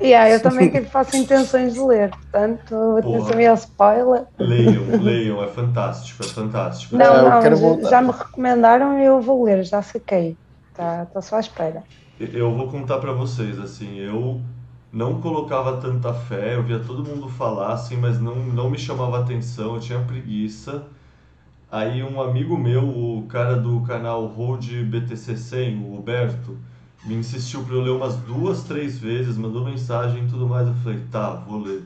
[0.00, 4.24] yeah, eu também tipo, faço intenções de ler, portanto, atenção ao spoiler.
[4.38, 6.96] Leiam, leiam, é fantástico, é fantástico.
[6.96, 10.36] Não, é, não, já me recomendaram e eu vou ler, já saquei.
[10.74, 11.84] Tá, tô só à espera.
[12.18, 14.40] Eu vou contar para vocês, assim, eu
[14.92, 19.20] não colocava tanta fé, eu via todo mundo falar, assim, mas não, não me chamava
[19.20, 20.84] atenção, eu tinha preguiça.
[21.70, 26.58] Aí um amigo meu, o cara do canal Road BTC 100, o Roberto,
[27.04, 30.66] me insistiu para eu ler umas duas, três vezes, mandou mensagem e tudo mais.
[30.66, 31.84] Eu falei, tá, vou ler.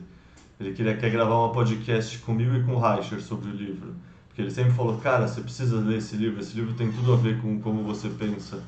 [0.59, 3.93] Ele queria quer gravar uma podcast comigo e com o Reicher sobre o livro.
[4.27, 7.15] Porque ele sempre falou, cara, você precisa ler esse livro, esse livro tem tudo a
[7.15, 8.63] ver com como você pensa.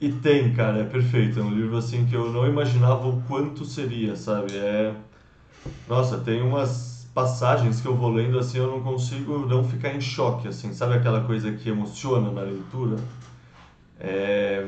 [0.00, 1.40] E tem, cara, é perfeito.
[1.40, 4.56] É um livro assim que eu não imaginava o quanto seria, sabe?
[4.56, 4.94] É.
[5.88, 10.00] Nossa, tem umas passagens que eu vou lendo assim eu não consigo não ficar em
[10.02, 10.74] choque assim.
[10.74, 12.98] Sabe aquela coisa que emociona na leitura?
[13.98, 14.66] É...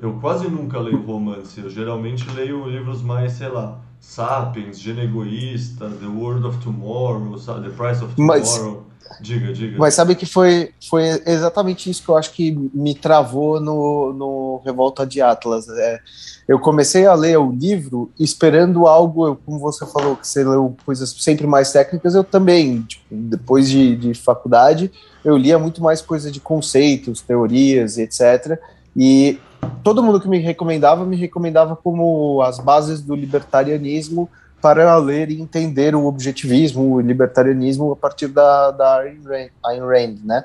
[0.00, 1.60] eu quase nunca leio romance.
[1.60, 7.68] Eu geralmente leio livros mais sei lá Sapiens, Gene Egoísta, The World of Tomorrow, The
[7.68, 8.16] Price of Tomorrow.
[8.16, 8.85] Mas,
[9.20, 9.78] diga, diga.
[9.78, 14.62] Mas sabe que foi, foi exatamente isso que eu acho que me travou no, no
[14.64, 15.68] Revolta de Atlas.
[15.68, 16.00] É,
[16.48, 21.10] eu comecei a ler o livro esperando algo, como você falou, que você leu coisas
[21.18, 24.90] sempre mais técnicas, eu também, tipo, depois de, de faculdade,
[25.24, 28.58] eu lia muito mais coisa de conceitos, teorias, etc.
[28.96, 29.38] E
[29.82, 34.28] todo mundo que me recomendava, me recomendava como as bases do libertarianismo
[34.60, 40.44] para ler e entender o objetivismo, o libertarianismo a partir da, da Ayn Rand, né?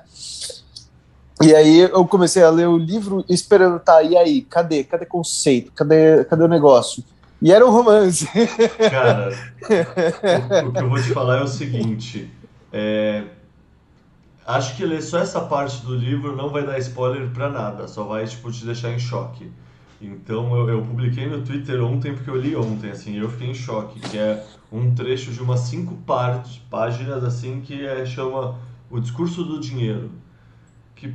[1.42, 4.84] E aí eu comecei a ler o livro esperando, tá, e aí, cadê?
[4.84, 5.72] Cadê conceito?
[5.72, 7.04] Cadê, cadê o negócio?
[7.42, 8.28] E era um romance.
[8.92, 9.32] Cara,
[10.64, 12.32] o, o que eu vou te falar é o seguinte,
[12.72, 13.24] é,
[14.46, 18.04] acho que ler só essa parte do livro não vai dar spoiler para nada, só
[18.04, 19.52] vai, tipo, te deixar em choque.
[20.02, 23.54] Então eu, eu, publiquei no Twitter ontem, porque eu li ontem, assim, eu fiquei em
[23.54, 28.56] choque, que é um trecho de umas cinco partes, páginas, assim, que é, chama
[28.90, 30.10] O Discurso do Dinheiro.
[30.96, 31.14] Que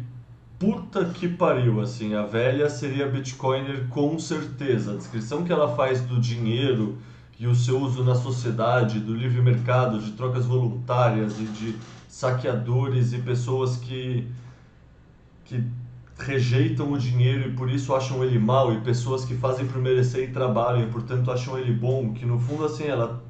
[0.57, 4.93] puta que pariu, assim, a velha seria Bitcoiner com certeza.
[4.93, 6.99] A descrição que ela faz do dinheiro
[7.39, 11.77] e o seu uso na sociedade, do livre mercado, de trocas voluntárias e de
[12.09, 14.27] saqueadores e pessoas que,
[15.45, 15.63] que
[16.19, 20.29] rejeitam o dinheiro e por isso acham ele mal e pessoas que fazem por merecer
[20.29, 23.23] e trabalham e portanto acham ele bom, que no fundo assim ela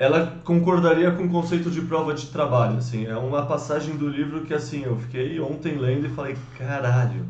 [0.00, 4.46] ela concordaria com o conceito de prova de trabalho, assim, é uma passagem do livro
[4.46, 7.26] que, assim, eu fiquei ontem lendo e falei, caralho,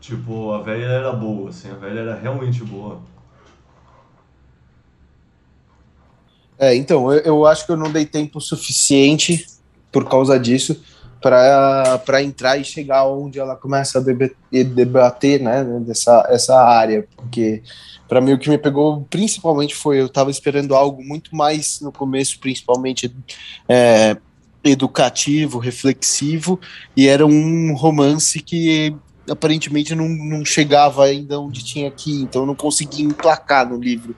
[0.00, 3.00] tipo, a velha era boa, assim, a velha era realmente boa.
[6.56, 9.44] É, então, eu, eu acho que eu não dei tempo suficiente
[9.90, 10.80] por causa disso
[11.20, 17.62] para entrar e chegar onde ela começa a debater, né, dessa essa área, porque
[18.08, 21.92] para mim o que me pegou principalmente foi eu estava esperando algo muito mais no
[21.92, 23.14] começo, principalmente
[23.68, 24.16] é,
[24.64, 26.58] educativo, reflexivo,
[26.96, 28.96] e era um romance que
[29.28, 34.16] aparentemente não, não chegava ainda onde tinha aqui, então eu não conseguia emplacar no livro.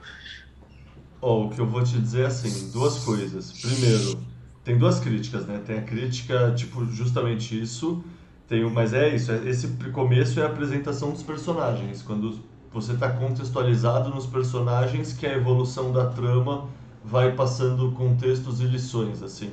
[1.21, 3.53] Oh, o que eu vou te dizer é assim, duas coisas.
[3.53, 4.19] Primeiro,
[4.63, 5.61] tem duas críticas, né?
[5.65, 8.03] Tem a crítica, tipo, justamente isso,
[8.47, 12.39] tem mas é isso, é, esse começo é a apresentação dos personagens, quando
[12.71, 16.67] você está contextualizado nos personagens que a evolução da trama
[17.03, 19.51] vai passando contextos e lições, assim.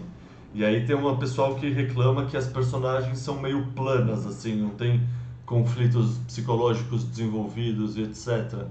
[0.55, 4.71] E aí tem uma pessoal que reclama que as personagens são meio planas, assim, não
[4.71, 5.01] tem
[5.45, 8.67] conflitos psicológicos desenvolvidos e etc.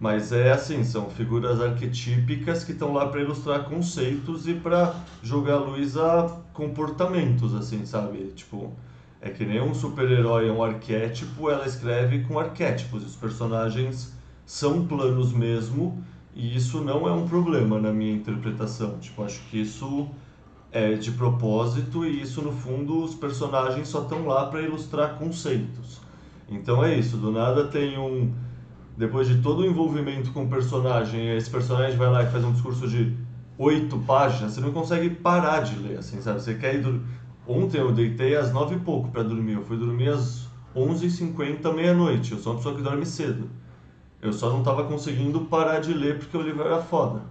[0.00, 5.58] Mas é assim, são figuras arquetípicas que estão lá para ilustrar conceitos e para jogar
[5.58, 8.32] luz a comportamentos, assim, sabe?
[8.34, 8.72] Tipo,
[9.20, 13.04] é que nem um super-herói é um arquétipo, ela escreve com arquétipos.
[13.04, 14.14] Os personagens
[14.46, 16.02] são planos mesmo,
[16.34, 18.98] e isso não é um problema na minha interpretação.
[18.98, 20.08] Tipo, acho que isso
[20.72, 26.00] é de propósito e isso no fundo os personagens só estão lá para ilustrar conceitos.
[26.48, 28.32] Então é isso, do nada tem um
[29.00, 32.52] depois de todo o envolvimento com o personagem, esse personagem vai lá e faz um
[32.52, 33.16] discurso de
[33.56, 36.42] oito páginas, você não consegue parar de ler, assim, sabe?
[36.42, 37.02] Você quer ir do
[37.46, 39.54] Ontem eu deitei às nove e pouco para dormir.
[39.54, 40.46] Eu fui dormir às
[40.76, 42.32] 11h50, meia-noite.
[42.32, 43.48] Eu sou uma pessoa que dorme cedo.
[44.20, 47.22] Eu só não estava conseguindo parar de ler porque o livro era foda.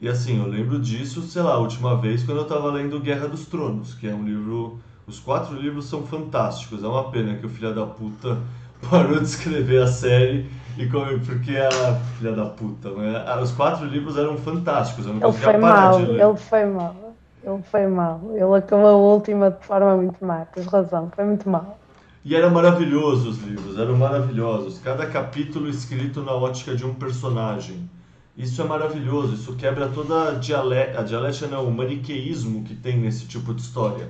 [0.00, 3.28] E assim, eu lembro disso, sei lá, a última vez quando eu estava lendo Guerra
[3.28, 4.80] dos Tronos, que é um livro.
[5.06, 6.82] Os quatro livros são fantásticos.
[6.82, 8.42] É uma pena que o filho da puta
[8.90, 10.46] parou de escrever a série
[10.76, 13.24] e porque a filha da puta, né?
[13.40, 15.06] Os quatro livros eram fantásticos.
[15.06, 16.24] Eu não ele conseguia foi parar mal, de ler.
[16.24, 17.14] Ele foi mal.
[17.44, 18.20] ele foi mal.
[18.32, 21.78] Ele acabou a última de forma muito má, tens razão, foi muito mal.
[22.24, 24.78] E eram maravilhosos os livros, eram maravilhosos.
[24.78, 27.88] Cada capítulo escrito na ótica de um personagem.
[28.36, 32.98] Isso é maravilhoso, isso quebra toda a dialética, a dialética não, o maniqueísmo que tem
[32.98, 34.08] nesse tipo de história.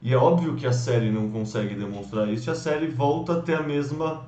[0.00, 3.40] E é óbvio que a série não consegue demonstrar isso, e a série volta a
[3.40, 4.26] ter a mesma.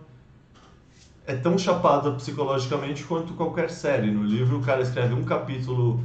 [1.27, 4.11] É tão chapada psicologicamente quanto qualquer série.
[4.11, 6.03] No livro, o cara escreve um capítulo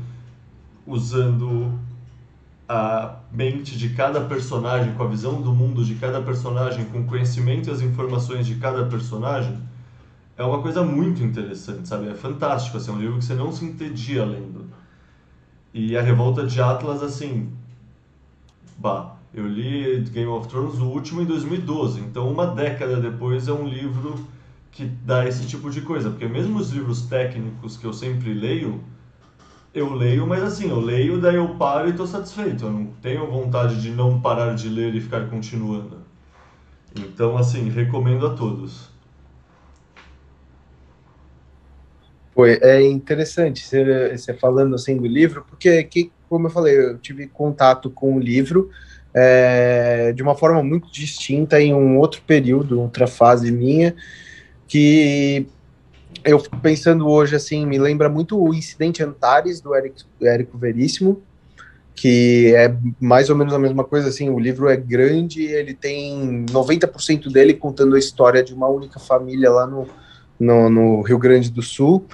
[0.86, 1.72] usando
[2.70, 7.06] a mente de cada personagem, com a visão do mundo de cada personagem, com o
[7.06, 9.58] conhecimento e as informações de cada personagem
[10.38, 12.10] é uma coisa muito interessante, sabe?
[12.10, 14.66] É fantástico, assim, é um livro que você não se entedia lendo.
[15.74, 17.50] E a Revolta de Atlas, assim,
[18.78, 23.54] bah, eu li Game of Thrones o último em 2012, então uma década depois é
[23.54, 24.26] um livro
[24.72, 28.84] que dá esse tipo de coisa, porque mesmo os livros técnicos que eu sempre leio,
[29.74, 33.26] eu leio, mas assim, eu leio, daí eu paro e estou satisfeito, eu não tenho
[33.28, 35.98] vontade de não parar de ler e ficar continuando.
[36.96, 38.90] Então, assim, recomendo a todos.
[42.34, 47.28] Foi, é interessante você, falando assim do livro, porque, que, como eu falei, eu tive
[47.28, 48.70] contato com o livro
[49.16, 53.96] é, de uma forma muito distinta em um outro período, outra fase minha,
[54.68, 55.48] que
[56.24, 61.22] eu fico pensando hoje, assim, me lembra muito o Incidente Antares, do Érico, Veríssimo,
[61.96, 66.46] que é mais ou menos a mesma coisa, assim, o livro é grande, ele tem
[66.48, 69.88] 90% dele contando a história de uma única família lá no,
[70.38, 72.06] no, no Rio Grande do Sul,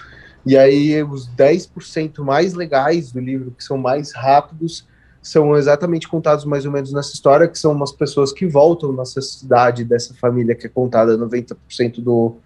[0.46, 4.86] e aí os 10% mais legais do livro, que são mais rápidos,
[5.22, 9.22] são exatamente contados mais ou menos nessa história, que são umas pessoas que voltam nessa
[9.22, 12.38] cidade dessa família que é contada 90% do,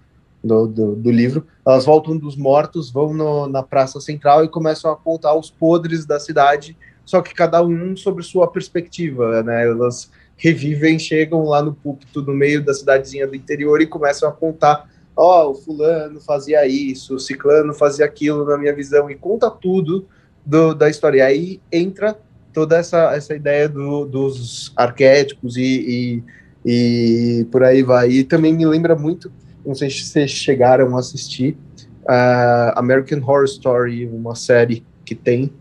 [0.44, 1.46] do, do, do, livro.
[1.66, 6.06] Elas voltam dos mortos, vão no, na praça central e começam a contar os podres
[6.06, 9.68] da cidade, só que cada um sobre sua perspectiva, né?
[9.68, 14.32] Elas revivem, chegam lá no púlpito no meio da cidadezinha do interior e começam a
[14.34, 19.16] contar ó, oh, o fulano fazia isso, o ciclano fazia aquilo na minha visão, e
[19.16, 20.06] conta tudo
[20.46, 21.20] do, da história.
[21.20, 22.20] E aí entra
[22.56, 26.24] toda essa, essa ideia do, dos arquétipos e,
[26.66, 28.10] e, e, por aí vai.
[28.10, 29.30] E também me lembra muito,
[29.66, 31.58] não sei se vocês chegaram a assistir,
[32.04, 35.52] uh, American Horror Story, uma série que tem,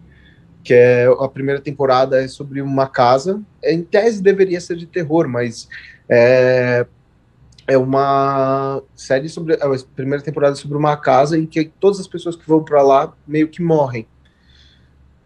[0.63, 5.29] que é a primeira temporada é sobre uma casa, em tese deveria ser de terror,
[5.29, 5.69] mas
[6.09, 6.87] é,
[7.67, 12.37] é uma série sobre a primeira temporada sobre uma casa em que todas as pessoas
[12.37, 14.07] que vão para lá meio que morrem.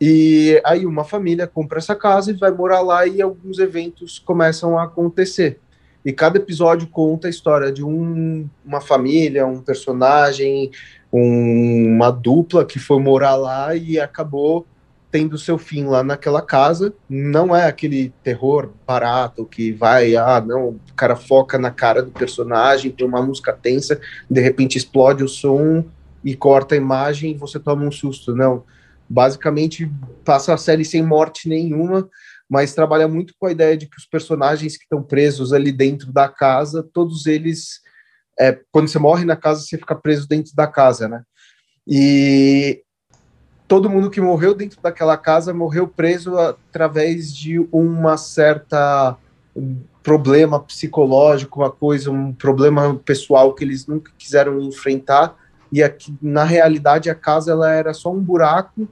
[0.01, 4.79] E aí uma família compra essa casa e vai morar lá e alguns eventos começam
[4.79, 5.61] a acontecer.
[6.05, 10.71] E cada episódio conta a história de um, uma família, um personagem,
[11.13, 14.65] um, uma dupla que foi morar lá e acabou
[15.11, 16.93] tendo seu fim lá naquela casa.
[17.09, 22.11] Não é aquele terror barato que vai, ah, não, o cara foca na cara do
[22.11, 24.01] personagem, tem uma música tensa,
[24.31, 25.85] de repente explode o som
[26.25, 28.35] e corta a imagem e você toma um susto.
[28.35, 28.63] Não.
[29.09, 29.91] Basicamente,
[30.25, 32.09] passa a série sem morte nenhuma,
[32.49, 36.13] mas trabalha muito com a ideia de que os personagens que estão presos ali dentro
[36.13, 37.81] da casa, todos eles.
[38.39, 41.23] É, quando você morre na casa, você fica preso dentro da casa, né?
[41.87, 42.83] E
[43.67, 49.17] todo mundo que morreu dentro daquela casa morreu preso através de uma certa
[50.03, 55.37] problema psicológico, uma coisa, um problema pessoal que eles nunca quiseram enfrentar
[55.71, 58.89] e aqui, na realidade a casa ela era só um buraco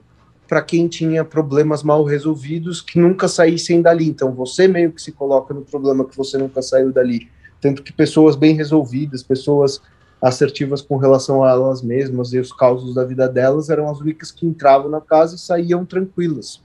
[0.47, 4.07] para quem tinha problemas mal resolvidos que nunca saíssem dali.
[4.07, 7.29] Então você meio que se coloca no problema que você nunca saiu dali.
[7.59, 9.81] Tanto que pessoas bem resolvidas, pessoas
[10.21, 14.31] assertivas com relação a elas mesmas e os causos da vida delas eram as únicas
[14.31, 16.61] que entravam na casa e saíam tranquilas,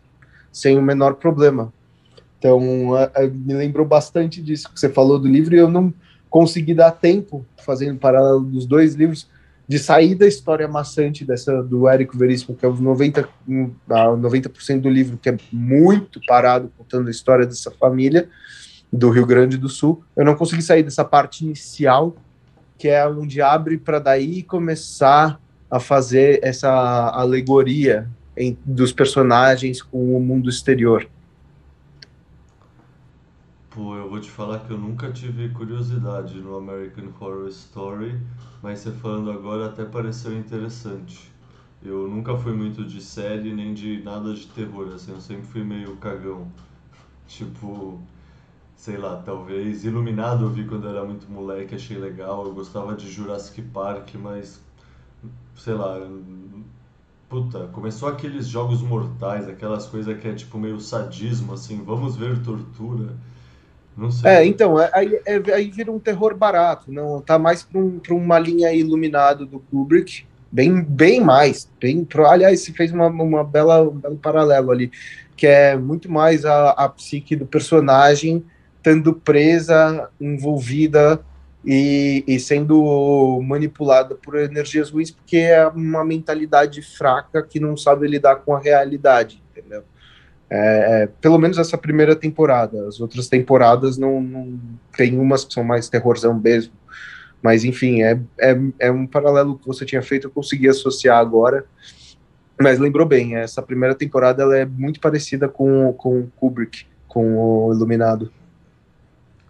[0.50, 1.72] sem o menor problema.
[2.38, 5.92] Então, me lembrou bastante disso que você falou do livro e eu não
[6.28, 9.28] consegui dar tempo, fazendo paralelo dos dois livros,
[9.72, 14.90] de sair da história maçante dessa do Érico Veríssimo, que é os 90, 90% do
[14.90, 18.28] livro, que é muito parado contando a história dessa família
[18.92, 20.04] do Rio Grande do Sul.
[20.14, 22.14] Eu não consegui sair dessa parte inicial
[22.76, 25.40] que é onde abre para daí começar
[25.70, 31.08] a fazer essa alegoria em, dos personagens com o mundo exterior.
[33.74, 38.20] Pô, eu vou te falar que eu nunca tive curiosidade no American Horror Story,
[38.62, 41.32] mas você falando agora até pareceu interessante.
[41.82, 45.64] Eu nunca fui muito de série nem de nada de terror, assim, eu sempre fui
[45.64, 46.52] meio cagão.
[47.26, 47.98] Tipo,
[48.76, 52.44] sei lá, talvez Iluminado eu vi quando era muito moleque, achei legal.
[52.44, 54.60] Eu gostava de Jurassic Park, mas
[55.56, 55.96] sei lá,
[57.26, 62.42] puta, começou aqueles jogos mortais, aquelas coisas que é tipo meio sadismo, assim, vamos ver
[62.42, 63.16] tortura.
[63.96, 64.30] Não sei.
[64.30, 68.00] É, então, é, aí, é, aí vira um terror barato, não tá mais para um,
[68.10, 73.44] uma linha iluminado do Kubrick, bem, bem mais, bem, pro, aliás, se fez uma, uma
[73.44, 74.90] bela, um belo paralelo ali,
[75.36, 78.44] que é muito mais a, a psique do personagem
[78.76, 81.20] estando presa, envolvida
[81.64, 88.08] e, e, sendo manipulada por energias ruins, porque é uma mentalidade fraca que não sabe
[88.08, 89.40] lidar com a realidade?
[90.54, 92.86] É, é, pelo menos essa primeira temporada.
[92.86, 94.60] As outras temporadas não, não
[94.94, 96.74] tem umas que são mais terrorzão mesmo.
[97.40, 101.64] Mas enfim, é, é, é um paralelo que você tinha feito, eu consegui associar agora.
[102.60, 107.72] Mas lembrou bem, essa primeira temporada ela é muito parecida com, com Kubrick, com o
[107.72, 108.30] Iluminado.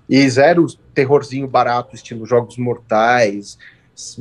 [0.09, 3.59] E zero terrorzinho barato, estilo Jogos Mortais,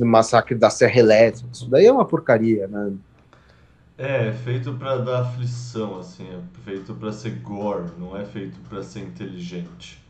[0.00, 1.48] Massacre da Serra Elétrica.
[1.52, 2.92] Isso daí é uma porcaria, né?
[4.04, 8.82] É, feito para dar aflição, assim, é feito para ser gore, não é feito para
[8.82, 10.02] ser inteligente.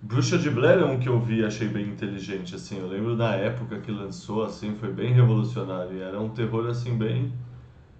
[0.00, 3.14] Bruxa de Blair é um que eu vi e achei bem inteligente, assim, eu lembro
[3.18, 7.30] da época que lançou, assim, foi bem revolucionário, e era um terror, assim, bem,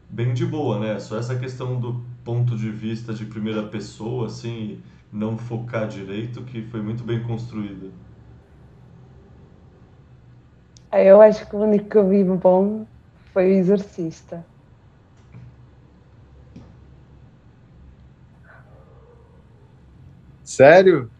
[0.08, 4.80] bem de boa, né, só essa questão do ponto de vista de primeira pessoa, assim,
[5.12, 7.90] não focar direito, que foi muito bem construída.
[10.92, 12.84] Eu acho que o único que eu vi bom
[13.32, 14.44] foi o Exorcista.
[20.44, 21.10] Sério?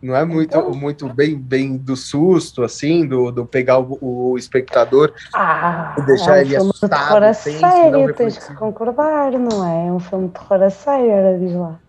[0.00, 0.70] Não é muito, então...
[0.72, 6.36] muito bem, bem do susto, assim, do, do pegar o, o espectador ah, e deixar
[6.36, 6.90] é um ele filme assustado.
[6.90, 9.88] De terror a sério, tens que concordar, não é?
[9.88, 11.80] É um filme de terror a sério, diz lá.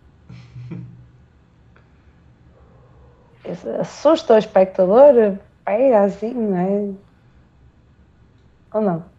[3.80, 6.96] Assusta o espectador, pega assim, não é?
[8.74, 9.16] Ou não?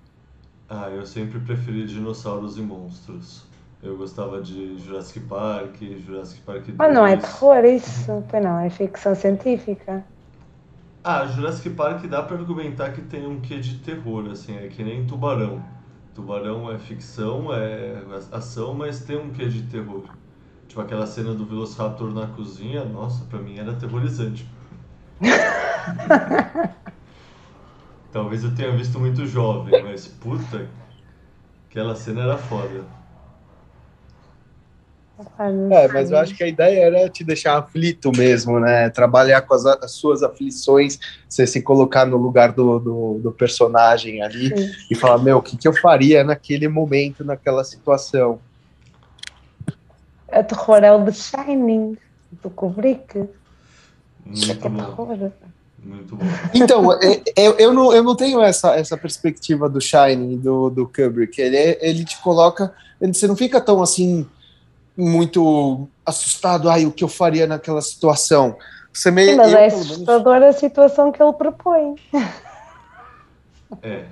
[0.69, 3.45] Ah, eu sempre preferi dinossauros e monstros.
[3.83, 6.77] Eu gostava de Jurassic Park, Jurassic Park 2.
[6.79, 10.07] Mas não é terror isso, pois não, é ficção científica.
[11.05, 14.83] Ah, Jurassic Park dá para argumentar que tem um quê de terror, assim, é que
[14.83, 15.65] nem Tubarão.
[16.15, 18.03] Tubarão é ficção, é
[18.33, 20.11] ação, mas tem um quê de terror.
[20.69, 24.56] Tipo aquela cena do Velociraptor na cozinha, nossa, pra mim era aterrorizante.
[28.13, 30.69] Talvez eu tenha visto muito jovem, mas puta,
[31.69, 32.85] aquela cena era foda.
[35.71, 38.91] É, mas eu acho que a ideia era te deixar aflito mesmo, né?
[38.91, 44.23] Trabalhar com as, as suas aflições, você se colocar no lugar do, do, do personagem
[44.23, 44.71] ali Sim.
[44.91, 48.39] e falar, meu, o que, que eu faria naquele momento, naquela situação?
[50.31, 51.97] A terror é o The Shining,
[52.43, 53.27] do Kubrick.
[54.27, 55.33] Muito é bom.
[55.79, 56.25] Muito bom.
[56.53, 60.69] Então, eu, é, é, eu, não, eu não tenho essa, essa perspectiva do Shining, do,
[60.69, 61.41] do Kubrick.
[61.41, 62.75] Ele, ele te coloca.
[63.01, 64.27] Ele, você não fica tão assim,
[64.97, 66.69] muito assustado.
[66.69, 68.57] Ai, o que eu faria naquela situação?
[68.93, 70.57] Você meio, Sim, mas eu, é assustadora menos...
[70.57, 71.95] a situação que ele propõe.
[73.83, 74.05] É.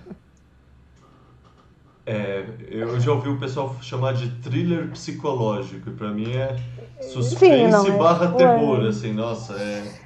[2.06, 6.54] É, eu já ouvi o pessoal chamar de thriller psicológico, e pra mim é
[7.00, 10.03] suspense Sim, é barra terror, assim, nossa, é...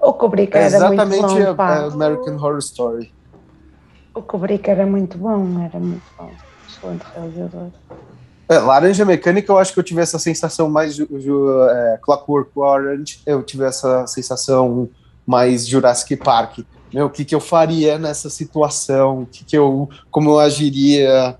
[0.00, 3.12] O Kubrick era exatamente muito bom, a, American Horror Story.
[4.14, 6.30] O Kubrick era muito bom, era muito bom,
[6.68, 7.68] excelente realizador.
[8.48, 12.50] É, Laranja Mecânica, eu acho que eu tive essa sensação mais ju, ju, é, Clockwork
[12.56, 14.88] Orange, eu tive essa sensação
[15.26, 16.60] mais Jurassic Park
[16.92, 21.36] meu, o que, que eu faria nessa situação, o que, que eu, como eu agiria,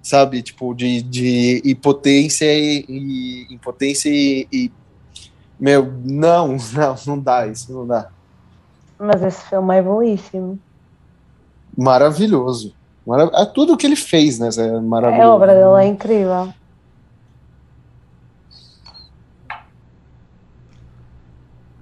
[0.00, 4.72] sabe, tipo, de, de impotência e, e impotência e, e,
[5.62, 8.08] meu, não, não, não dá, isso não dá.
[8.98, 10.58] Mas esse filme é belíssimo.
[11.76, 12.74] Maravilhoso.
[13.06, 15.28] Marav é tudo que ele fez, né, é maravilhoso.
[15.28, 16.52] A obra dele é incrível.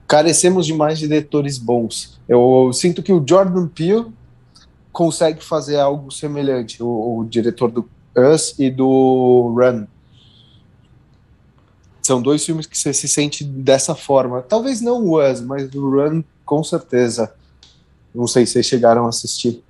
[0.07, 2.19] carecemos de mais diretores bons.
[2.29, 4.07] Eu sinto que o Jordan Peele
[4.91, 9.87] consegue fazer algo semelhante, o, o diretor do Us e do Run.
[12.11, 14.43] São dois filmes que você se sente dessa forma.
[14.43, 17.33] Talvez não o Us, mas o Run com certeza.
[18.13, 19.63] Não sei se vocês chegaram a assistir.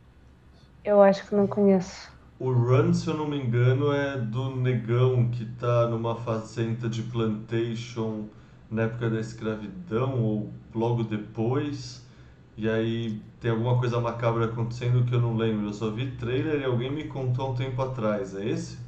[0.82, 2.08] Eu acho que não conheço.
[2.38, 7.02] O Run, se eu não me engano, é do negão que tá numa fazenda de
[7.02, 8.24] plantation
[8.70, 12.02] na época da escravidão ou logo depois.
[12.56, 15.66] E aí tem alguma coisa macabra acontecendo que eu não lembro.
[15.66, 18.34] Eu só vi trailer e alguém me contou um tempo atrás.
[18.34, 18.78] É esse?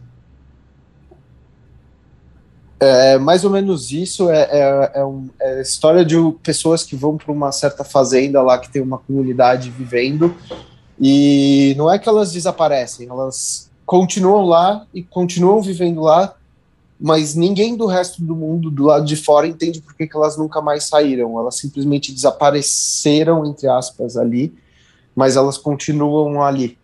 [2.85, 4.29] É mais ou menos isso.
[4.29, 8.59] É, é, é, um, é história de pessoas que vão para uma certa fazenda lá
[8.59, 10.35] que tem uma comunidade vivendo
[11.01, 16.35] E não é que elas desaparecem, elas continuam lá e continuam vivendo lá,
[16.99, 20.61] mas ninguém do resto do mundo, do lado de fora, entende por que, elas nunca
[20.61, 21.39] mais saíram.
[21.39, 24.53] Elas simplesmente desapareceram, entre aspas, ali,
[25.15, 26.77] mas elas continuam ali.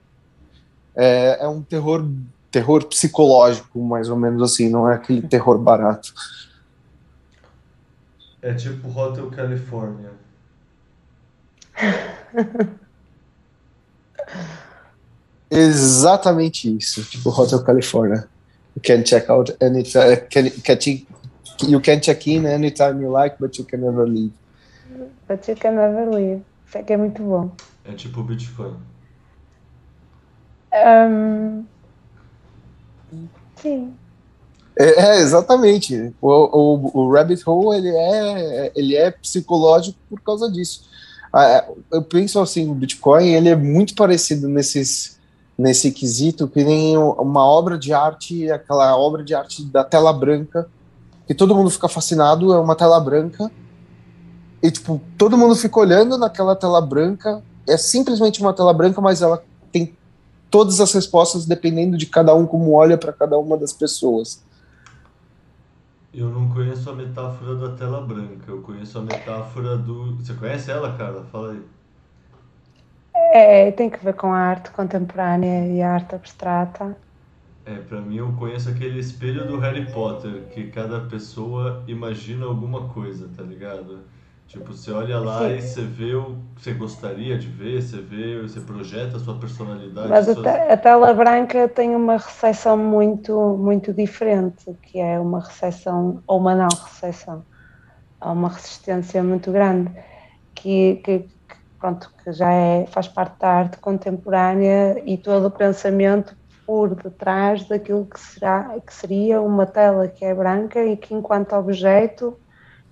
[0.95, 2.05] É, é um terror,
[2.51, 6.13] terror psicológico, mais ou menos assim, não é aquele terror barato.
[8.41, 10.11] É tipo Hotel California.
[15.51, 18.29] Exatamente isso, tipo Hotel California.
[18.77, 20.79] You can check out anytime, can, can,
[21.67, 24.33] you can check in anytime you like, but you can never leave.
[25.27, 26.43] But you can never leave.
[26.67, 27.51] Isso é que é muito bom.
[27.85, 28.77] É tipo Bitcoin.
[30.73, 31.65] Um,
[33.61, 33.93] sim.
[34.79, 36.15] É, é, exatamente.
[36.21, 40.89] O, o, o, Rabbit Hole ele é, ele é psicológico por causa disso.
[41.33, 45.19] Ah, eu penso assim, o Bitcoin ele é muito parecido nesses
[45.59, 50.69] nesse quesito que nem uma obra de arte, aquela obra de arte da tela branca,
[51.27, 53.51] que todo mundo fica fascinado, é uma tela branca,
[54.63, 59.21] e tipo, todo mundo fica olhando naquela tela branca, é simplesmente uma tela branca, mas
[59.21, 59.43] ela
[60.51, 64.43] todas as respostas dependendo de cada um como olha para cada uma das pessoas.
[66.13, 70.17] Eu não conheço a metáfora da tela branca, eu conheço a metáfora do.
[70.17, 71.23] Você conhece ela, cara?
[71.31, 71.63] Fala aí.
[73.15, 76.97] É, tem que ver com a arte contemporânea e a arte abstrata.
[77.67, 82.89] É, pra mim eu conheço aquele espelho do Harry Potter, que cada pessoa imagina alguma
[82.89, 84.01] coisa, tá ligado?
[84.49, 85.57] Tipo, você olha lá Sim.
[85.57, 89.39] e você vê o que você gostaria de ver, você vê, você projeta a sua
[89.39, 90.09] personalidade.
[90.09, 90.39] Mas suas...
[90.47, 96.55] a, tela branca tem uma recepção muito, muito diferente, que é uma recepção, ou uma
[96.55, 97.45] não recepção,
[98.19, 99.93] há uma resistência muito grande,
[100.55, 101.29] que, que,
[101.79, 106.35] pronto, que já é, faz parte da arte contemporânea e todo o pensamento
[106.67, 111.55] por detrás daquilo que, será, que seria uma tela que é branca e que enquanto
[111.55, 112.39] objeto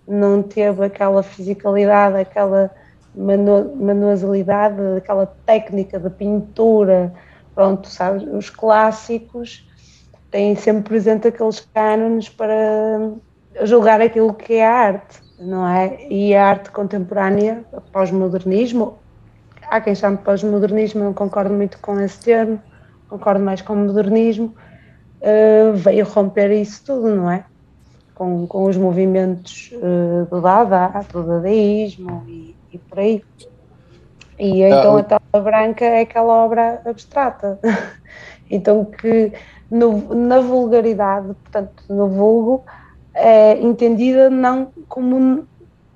[0.07, 2.71] não teve aquela fisicalidade, aquela
[3.15, 7.13] manu manualidade, aquela técnica de pintura,
[7.55, 9.69] pronto, sabes, os clássicos
[10.31, 13.13] têm sempre presente aqueles cânones para
[13.63, 16.07] julgar aquilo que é arte não é?
[16.09, 18.99] E a arte contemporânea, pós-modernismo,
[19.63, 22.61] há quem chame pós-modernismo, não concordo muito com esse termo,
[23.09, 24.55] concordo mais com o modernismo,
[25.21, 27.45] uh, veio romper isso tudo, não é?
[28.17, 33.23] Com, com os movimentos uh, do Dada, do dadaísmo e, e por aí.
[34.39, 37.61] E ah, então a tela branca é aquela obra abstrata.
[38.51, 39.33] então que
[39.71, 42.65] no, na vulgaridade, portanto, no vulgo,
[43.15, 45.47] é entendida não como,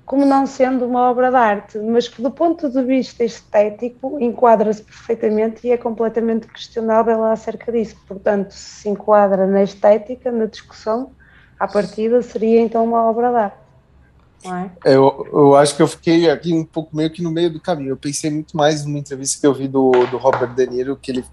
[0.05, 4.83] como não sendo uma obra de arte, mas que do ponto de vista estético enquadra-se
[4.83, 7.95] perfeitamente e é completamente questionável acerca disso.
[8.07, 11.11] Portanto, se enquadra na estética, na discussão,
[11.61, 13.61] à partida seria então uma obra de arte.
[14.43, 14.95] É?
[14.95, 17.89] Eu, eu acho que eu fiquei aqui um pouco meio que no meio do caminho.
[17.91, 21.11] Eu pensei muito mais numa entrevista que eu vi do, do Robert De Niro, que
[21.11, 21.23] ele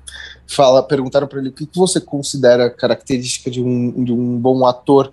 [0.47, 4.67] fala, perguntaram para ele o que, que você considera característica de um, de um bom
[4.67, 5.11] ator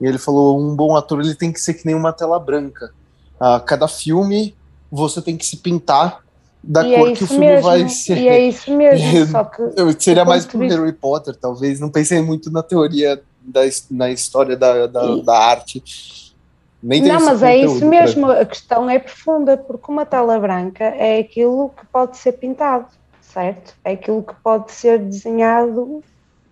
[0.00, 2.92] e ele falou: um bom ator ele tem que ser que nem uma tela branca.
[3.40, 4.54] A cada filme
[4.90, 6.22] você tem que se pintar
[6.62, 7.62] da e é cor é que o filme mesmo.
[7.62, 8.18] vai ser.
[8.18, 9.62] E é isso mesmo, só que.
[9.98, 10.60] Seria mais pro.
[10.60, 11.80] Harry Potter, talvez.
[11.80, 13.60] Não pensei muito na teoria, da,
[13.90, 15.22] na história da, da, e...
[15.22, 15.82] da arte.
[16.82, 18.30] Nem não, mas é isso mesmo.
[18.30, 22.86] A questão é profunda, porque uma tela branca é aquilo que pode ser pintado,
[23.20, 23.74] certo?
[23.84, 26.04] É aquilo que pode ser desenhado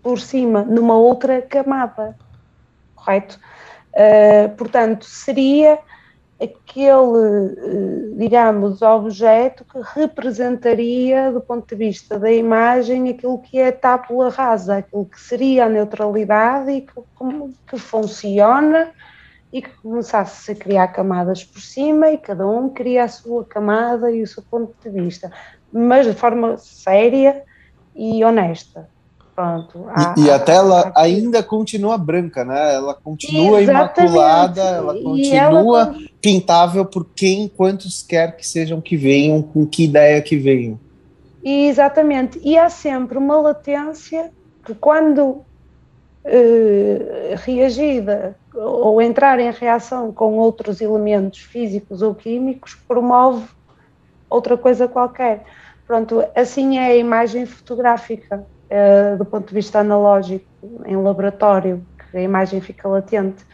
[0.02, 2.16] por cima, numa outra camada
[3.06, 3.38] correto?
[3.92, 5.78] Uh, portanto, seria
[6.40, 13.68] aquele, uh, digamos, objeto que representaria, do ponto de vista da imagem, aquilo que é
[13.68, 16.92] a tábula rasa, aquilo que seria a neutralidade e que,
[17.66, 18.92] que funciona
[19.52, 24.10] e que começasse a criar camadas por cima e cada um cria a sua camada
[24.10, 25.32] e o seu ponto de vista,
[25.72, 27.42] mas de forma séria
[27.94, 28.88] e honesta.
[29.36, 29.84] Pronto.
[29.90, 32.74] A, e, e a, tela a, ainda continua branca, né?
[32.74, 34.00] Ela continua Exatamente.
[34.00, 35.96] imaculada, ela continua ela...
[36.22, 40.80] pintável por quem, quantos quer que sejam que venham, com que ideia que venham.
[41.44, 42.40] Exatamente.
[42.42, 44.32] E há sempre uma latência
[44.64, 45.42] que quando
[46.24, 53.44] eh, reagida ou entrar em reação com outros elementos físicos ou químicos, promove
[54.30, 55.44] outra coisa qualquer.
[55.86, 58.46] Pronto, assim é a imagem fotográfica
[59.18, 60.44] do ponto de vista analógico,
[60.84, 63.44] em laboratório, que a imagem fica latente.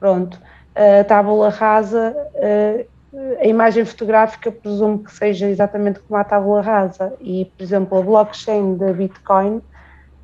[0.00, 0.38] Pronto,
[0.74, 2.94] a tábula rasa uh,
[3.40, 8.02] a imagem fotográfica presumo que seja exatamente como a tábula rasa e, por exemplo, a
[8.02, 9.62] blockchain da Bitcoin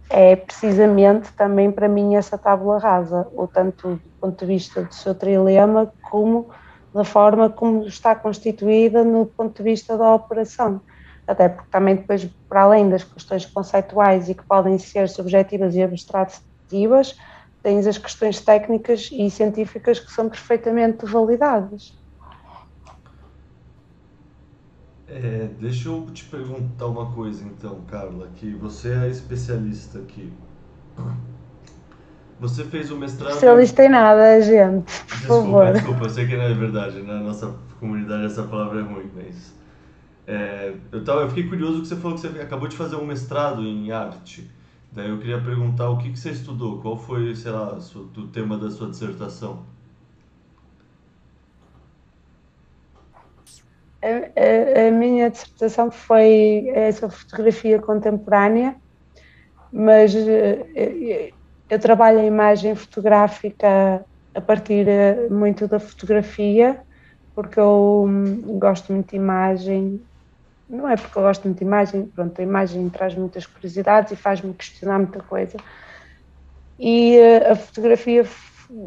[0.09, 4.93] é precisamente também para mim essa tábula rasa, ou tanto do ponto de vista do
[4.93, 6.49] seu trilema como
[6.93, 10.81] da forma como está constituída no ponto de vista da operação.
[11.31, 15.83] Até porque também depois, para além das questões conceituais e que podem ser subjetivas e
[15.83, 17.15] abstrativas,
[17.63, 21.97] tens as questões técnicas e científicas que são perfeitamente validadas.
[25.07, 30.33] É, deixa eu te perguntar uma coisa então, Carla, que você é especialista aqui.
[32.41, 33.29] Você fez o mestrado.
[33.29, 35.01] Especialista em nada, gente.
[35.03, 35.73] Por desculpa, favor.
[35.75, 39.60] Desculpa, eu sei que não é verdade, na nossa comunidade essa palavra é ruim, mas.
[40.31, 43.05] É, eu, tava, eu fiquei curioso que você falou que você acabou de fazer um
[43.05, 44.49] mestrado em arte.
[44.93, 48.57] Daí eu queria perguntar o que, que você estudou, qual foi, sei lá, o tema
[48.57, 49.67] da sua dissertação?
[54.01, 58.77] A, a, a, minha dissertação foi essa fotografia contemporânea,
[59.73, 61.35] mas eu,
[61.69, 66.81] eu trabalho a imagem fotográfica a partir eh, muito da fotografia,
[67.35, 70.01] porque eu hum, gosto muito de imagem,
[70.71, 74.17] não é porque eu gosto muito de imagem, pronto, a imagem traz muitas curiosidades e
[74.17, 75.57] faz-me questionar muita coisa.
[76.79, 78.25] E eh, a fotografia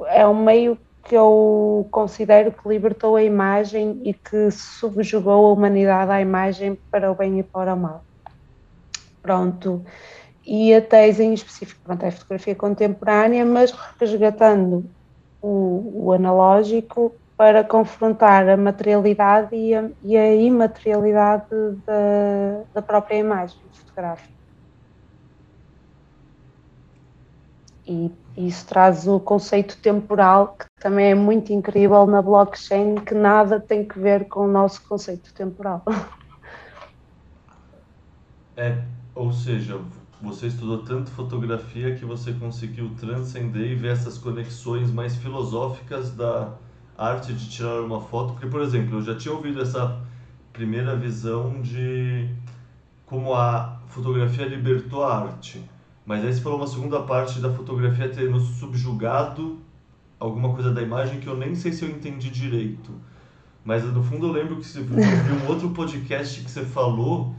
[0.07, 6.09] é um meio que eu considero que libertou a imagem e que subjugou a humanidade
[6.09, 8.05] à imagem para o bem e para o mal.
[9.21, 9.85] Pronto.
[10.45, 14.89] E a tese em específico, pronto, é fotografia contemporânea, mas resgatando
[15.41, 17.13] o, o analógico
[17.43, 21.45] para confrontar a materialidade e a, e a imaterialidade
[21.85, 24.31] da, da própria imagem fotográfica.
[27.85, 33.59] E isso traz o conceito temporal, que também é muito incrível na blockchain, que nada
[33.59, 35.83] tem que ver com o nosso conceito temporal.
[38.55, 38.77] É,
[39.15, 39.81] ou seja,
[40.21, 46.55] você estudou tanto fotografia que você conseguiu transcender e ver essas conexões mais filosóficas da
[46.97, 48.33] arte de tirar uma foto.
[48.33, 50.01] Porque, por exemplo, eu já tinha ouvido essa
[50.51, 52.29] primeira visão de
[53.05, 55.63] como a fotografia libertou a arte.
[56.05, 59.59] Mas aí você falou uma segunda parte da fotografia ter nos subjugado
[60.19, 62.91] alguma coisa da imagem que eu nem sei se eu entendi direito.
[63.63, 67.35] Mas no fundo eu lembro que você viu um outro podcast que você falou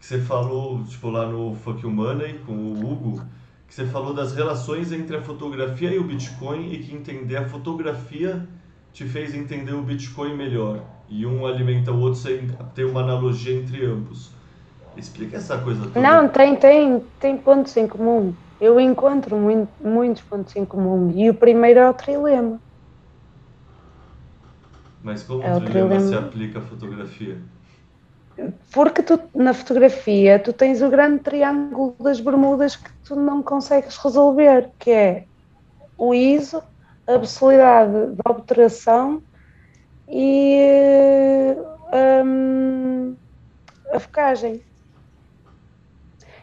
[0.00, 3.22] que você falou, tipo, lá no Fuck You Money, com o Hugo,
[3.68, 7.46] que você falou das relações entre a fotografia e o Bitcoin e que entender a
[7.46, 8.48] fotografia
[8.92, 10.80] te fez entender o Bitcoin melhor.
[11.08, 14.30] E um alimenta o outro sem ter uma analogia entre ambos.
[14.96, 16.00] Explica essa coisa toda.
[16.00, 18.32] Não, tem, tem, tem pontos em comum.
[18.60, 21.12] Eu encontro muito, muitos pontos em comum.
[21.14, 22.60] E o primeiro é o trilema.
[25.02, 27.38] Mas como é o trilema, trilema se aplica à fotografia?
[28.72, 33.96] porque tu, na fotografia tu tens o grande triângulo das bermudas que tu não consegues
[33.96, 35.24] resolver, que é
[35.98, 36.62] o ISO,
[37.14, 39.22] a possibilidade de obturação
[40.08, 41.54] e
[42.24, 43.14] hum,
[43.92, 44.62] a focagem.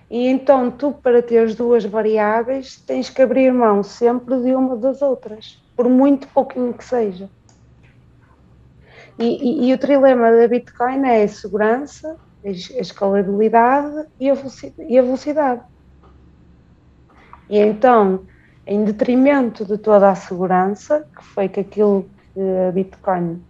[0.09, 5.01] E então tu, para teres duas variáveis, tens que abrir mão sempre de uma das
[5.01, 7.29] outras, por muito pouquinho que seja.
[9.19, 15.61] E, e, e, o trilema da Bitcoin é a segurança, a escalabilidade e a velocidade.
[17.49, 18.25] E então,
[18.67, 23.41] em detrimento de toda a segurança, que foi que aquilo que a Bitcoin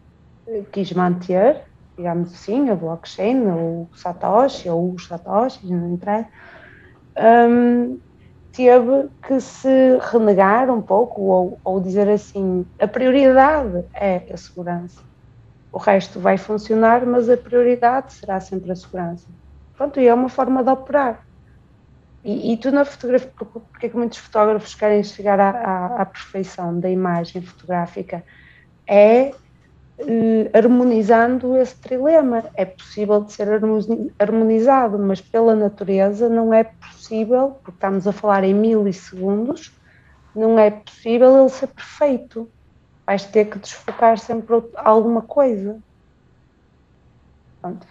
[0.71, 1.63] quis manter,
[1.97, 6.25] digamos assim, a blockchain, ou o Satoshi, ou os Satoshis, não entrei,
[7.49, 7.99] um,
[8.53, 15.07] teve que se renegar um pouco, ou, ou dizer assim, a prioridade é a segurança
[15.77, 19.27] o resto vai funcionar, mas a prioridade será sempre a segurança.
[19.75, 21.26] Pronto, e é uma forma de operar.
[22.23, 26.05] E, e tu na fotografia, porque é que muitos fotógrafos querem chegar à, à, à
[26.05, 28.23] perfeição da imagem fotográfica?
[28.87, 29.31] É
[29.99, 32.43] eh, harmonizando esse trilema.
[32.55, 33.47] É possível de ser
[34.19, 39.71] harmonizado, mas pela natureza não é possível, porque estamos a falar em milissegundos,
[40.35, 42.51] não é possível ele ser perfeito
[43.07, 45.79] vais ter que desfocar sempre alguma coisa.
[47.61, 47.87] Pronto.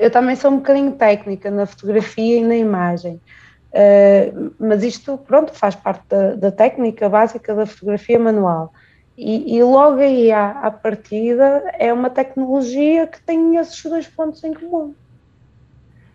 [0.00, 3.20] Eu também sou um bocadinho técnica na fotografia e na imagem,
[3.72, 8.72] uh, mas isto, pronto, faz parte da, da, técnica básica da fotografia manual.
[9.16, 14.42] E, e logo aí à, à partida é uma tecnologia que tem esses dois pontos
[14.44, 14.94] em comum.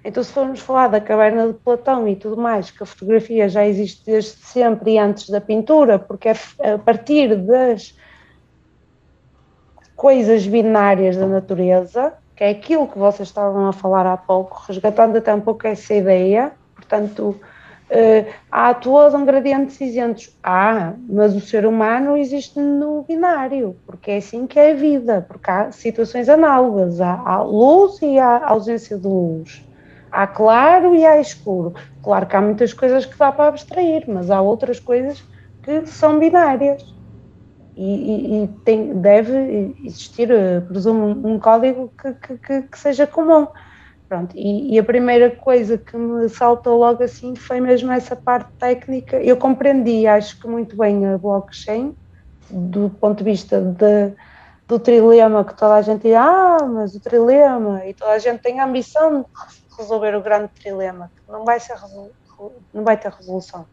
[0.04, 3.66] Então, se formos falar da caverna de Platão e tudo mais, que a fotografia já
[3.66, 7.94] existe desde sempre e antes da pintura, porque é a partir das
[9.98, 15.18] coisas binárias da natureza, que é aquilo que vocês estavam a falar há pouco, resgatando
[15.18, 16.52] até um pouco essa ideia.
[16.76, 20.38] Portanto, uh, há todo um gradiente de cinzentos.
[20.44, 25.26] Há, mas o ser humano existe no binário, porque é assim que é a vida,
[25.28, 27.02] porque há situações análogas.
[27.02, 29.66] Há, há luz e há ausência de luz.
[30.12, 31.74] Há claro e há escuro.
[32.04, 35.24] Claro que há muitas coisas que dá para abstrair, mas há outras coisas
[35.64, 36.97] que são binárias
[37.78, 43.48] e, e tem, deve existir, eh, presumo, um código que, que, que seja comum.
[44.10, 48.50] Pronto, e, e, a primeira coisa que me saltou logo assim foi mesmo essa parte
[48.58, 49.18] técnica.
[49.18, 51.96] Eu compreendi, acho que muito bem a blockchain,
[52.50, 54.14] do ponto de vista de,
[54.68, 58.42] do trilema que toda a gente diz, ah, mas o trilema, e toda a gente
[58.42, 61.76] tem a ambição de resolver o grande trilema, que não vai, ser,
[62.74, 63.68] não vai ter resolução.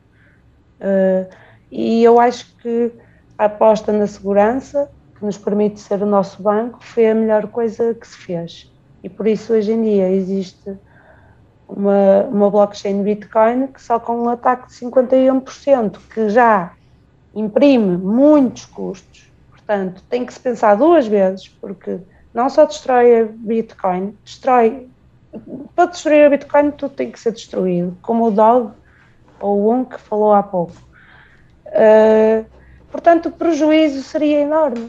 [0.81, 1.33] Uh,
[1.71, 2.93] e eu acho que
[3.39, 7.95] a aposta na segurança, que nos permite ser o nosso banco, foi a melhor coisa
[7.95, 8.73] que se fez.
[9.03, 10.77] E por isso hoje em dia existe
[11.69, 16.73] uma, uma blockchain Bitcoin que só com um ataque de 51%, que já
[17.35, 21.99] imprime muitos custos, portanto tem que se pensar duas vezes, porque
[22.33, 24.89] não só destrói a Bitcoin, destrói.
[25.75, 28.73] Para destruir a Bitcoin tudo tem que ser destruído, como o Dog
[29.41, 30.77] ou o Um que falou há pouco.
[31.67, 32.47] Uh,
[32.95, 34.89] Portanto, o prejuízo seria enorme.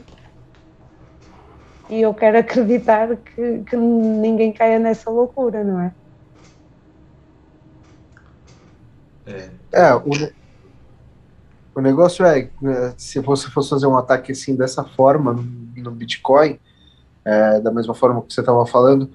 [1.89, 5.91] E eu quero acreditar que, que ninguém caia nessa loucura, não é?
[9.25, 10.11] É, é o,
[11.73, 15.43] o negócio é, é, se você fosse fazer um ataque assim dessa forma
[15.75, 16.59] no, Bitcoin,
[17.25, 19.09] é, da mesma forma que você estava falando,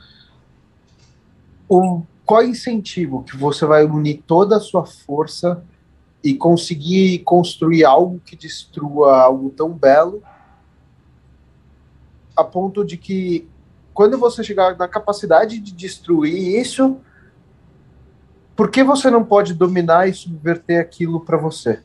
[1.68, 5.62] o, qual incentivo que você vai unir toda a sua força
[6.22, 10.22] e conseguir construir algo que destrua algo tão belo
[12.36, 13.48] a ponto de que
[13.92, 16.98] quando você chegar na capacidade de destruir isso,
[18.56, 21.80] por que você não pode dominar e subverter aquilo para você?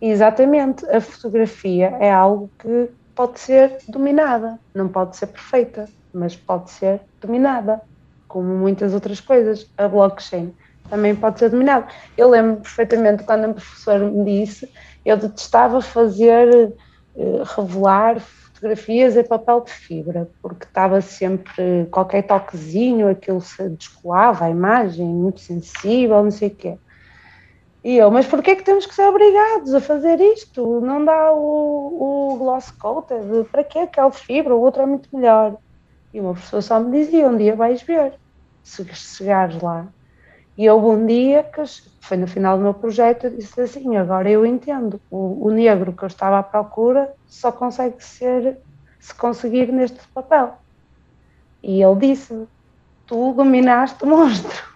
[0.00, 6.70] Exatamente, a fotografia é algo que pode ser dominada, não pode ser perfeita, mas pode
[6.70, 7.80] ser dominada,
[8.28, 9.70] como muitas outras coisas.
[9.78, 10.52] A blockchain
[10.88, 11.86] também pode ser dominado.
[12.16, 14.68] Eu lembro perfeitamente quando o professor me disse,
[15.04, 16.74] eu detestava fazer,
[17.16, 24.46] eh, revelar fotografias em papel de fibra, porque estava sempre qualquer toquezinho, aquilo se descolava,
[24.46, 26.78] a imagem muito sensível, não sei o quê.
[27.84, 30.80] E eu, mas porquê é que temos que ser obrigados a fazer isto?
[30.80, 33.44] Não dá o, o gloss coated?
[33.50, 33.80] Para quê?
[33.80, 35.58] Aquele de fibra, o outro é muito melhor.
[36.12, 38.18] E uma pessoa só me dizia, um dia vais ver,
[38.62, 39.92] se chegares lá.
[40.56, 41.62] E houve um dia que
[42.00, 45.92] foi no final do meu projeto, eu disse assim: agora eu entendo, o, o negro
[45.92, 48.58] que eu estava à procura só consegue ser
[49.00, 50.54] se conseguir neste papel.
[51.62, 52.46] E ele disse:
[53.06, 54.74] Tu dominaste o monstro.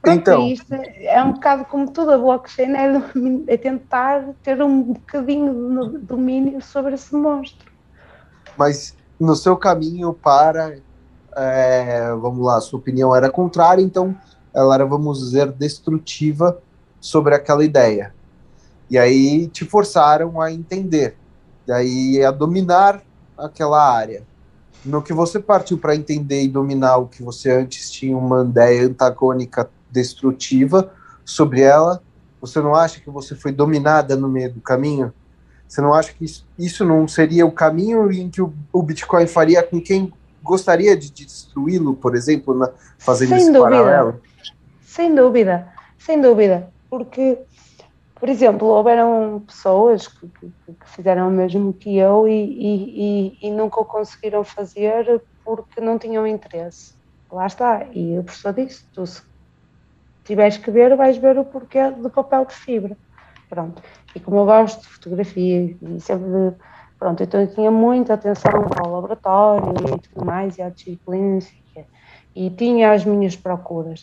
[0.00, 4.82] Pronto, então, isto é um bocado como tudo, a blockchain é, é tentar ter um
[4.82, 7.72] bocadinho de domínio sobre esse monstro.
[8.56, 10.78] Mas no seu caminho para
[11.36, 14.16] é, vamos lá, sua opinião era contrária, então
[14.54, 16.58] ela era, vamos dizer, destrutiva
[17.00, 18.14] sobre aquela ideia.
[18.88, 21.16] E aí te forçaram a entender,
[21.66, 23.02] e aí a dominar
[23.36, 24.22] aquela área.
[24.84, 28.86] No que você partiu para entender e dominar o que você antes tinha uma ideia
[28.86, 30.92] antagônica destrutiva
[31.24, 32.00] sobre ela,
[32.40, 35.12] você não acha que você foi dominada no meio do caminho?
[35.66, 39.26] Você não acha que isso, isso não seria o caminho em que o, o Bitcoin
[39.26, 40.12] faria com quem
[40.46, 43.76] gostaria de destruí-lo, por exemplo, na, fazendo sem esse dúvida.
[43.76, 44.20] paralelo?
[44.82, 45.68] Sem dúvida,
[45.98, 47.38] sem dúvida, porque,
[48.14, 53.48] por exemplo, houveram pessoas que, que, que fizeram o mesmo que eu e, e, e,
[53.48, 56.94] e, nunca o conseguiram fazer porque não tinham interesse.
[57.30, 59.20] Lá está, e o professor disse, tu se
[60.24, 62.96] tiveres que ver, vais ver o porquê do papel de fibra.
[63.48, 63.82] Pronto.
[64.14, 66.54] E como eu gosto de fotografia e sempre
[66.98, 68.52] Pronto, então eu tinha muita atenção
[68.82, 71.38] ao laboratório e tudo mais, e à disciplina,
[72.34, 74.00] e tinha as minhas procuras.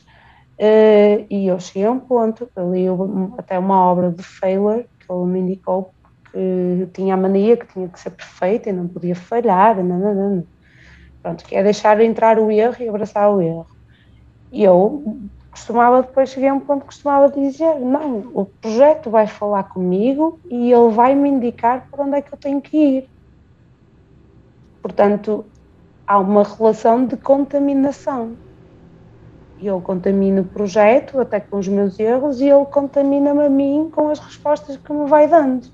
[0.60, 2.86] Uh, e eu cheguei a um ponto, eu li
[3.38, 5.92] até uma obra de Failer, que ele me indicou
[6.32, 10.44] que tinha a mania que tinha que ser perfeita e não podia falhar, não.
[11.22, 13.66] Pronto, que é deixar entrar o erro e abraçar o erro.
[14.52, 15.04] E eu
[15.54, 20.40] costumava depois cheguei a um ponto que costumava dizer não, o projeto vai falar comigo
[20.50, 23.10] e ele vai me indicar por onde é que eu tenho que ir.
[24.82, 25.46] Portanto,
[26.08, 28.36] há uma relação de contaminação.
[29.62, 34.10] Eu contamino o projeto até com os meus erros e ele contamina-me a mim com
[34.10, 35.68] as respostas que me vai dando.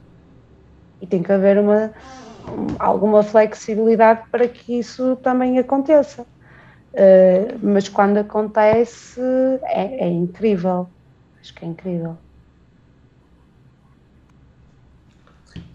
[1.01, 1.91] E tem que haver uma
[2.77, 6.25] alguma flexibilidade para que isso também aconteça.
[6.93, 9.21] Uh, mas quando acontece
[9.63, 10.87] é, é, incrível.
[11.39, 12.17] Acho que é incrível.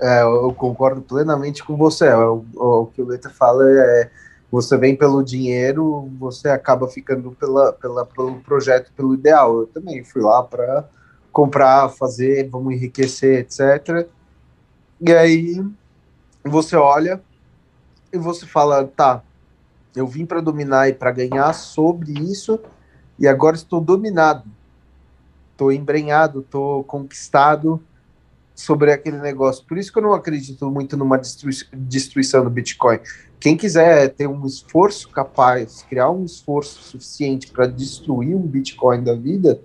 [0.01, 2.12] É, eu concordo plenamente com você.
[2.12, 4.10] O, o, que o Leta fala é
[4.51, 9.60] você vem pelo dinheiro, você acaba ficando pela, pela, pelo projeto, pelo ideal.
[9.60, 10.89] Eu também fui lá para
[11.33, 14.09] comprar, fazer, vamos enriquecer, etc.
[15.01, 15.65] E aí
[16.44, 17.20] você olha
[18.12, 19.23] e você fala, tá,
[19.95, 22.59] eu vim para dominar e para ganhar sobre isso
[23.19, 24.45] e agora estou dominado.
[25.53, 27.81] Estou embrenhado, estou conquistado
[28.55, 29.65] sobre aquele negócio.
[29.65, 31.21] Por isso que eu não acredito muito numa
[31.73, 32.99] destruição do Bitcoin.
[33.39, 39.15] Quem quiser ter um esforço capaz, criar um esforço suficiente para destruir um Bitcoin da
[39.15, 39.61] vida,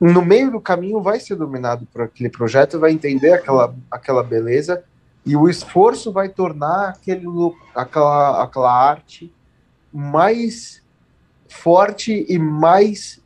[0.00, 4.84] no meio do caminho vai ser dominado por aquele projeto, vai entender aquela, aquela beleza
[5.26, 7.26] e o esforço vai tornar aquele,
[7.74, 9.34] aquela, aquela arte
[9.92, 10.80] mais
[11.48, 13.20] forte e mais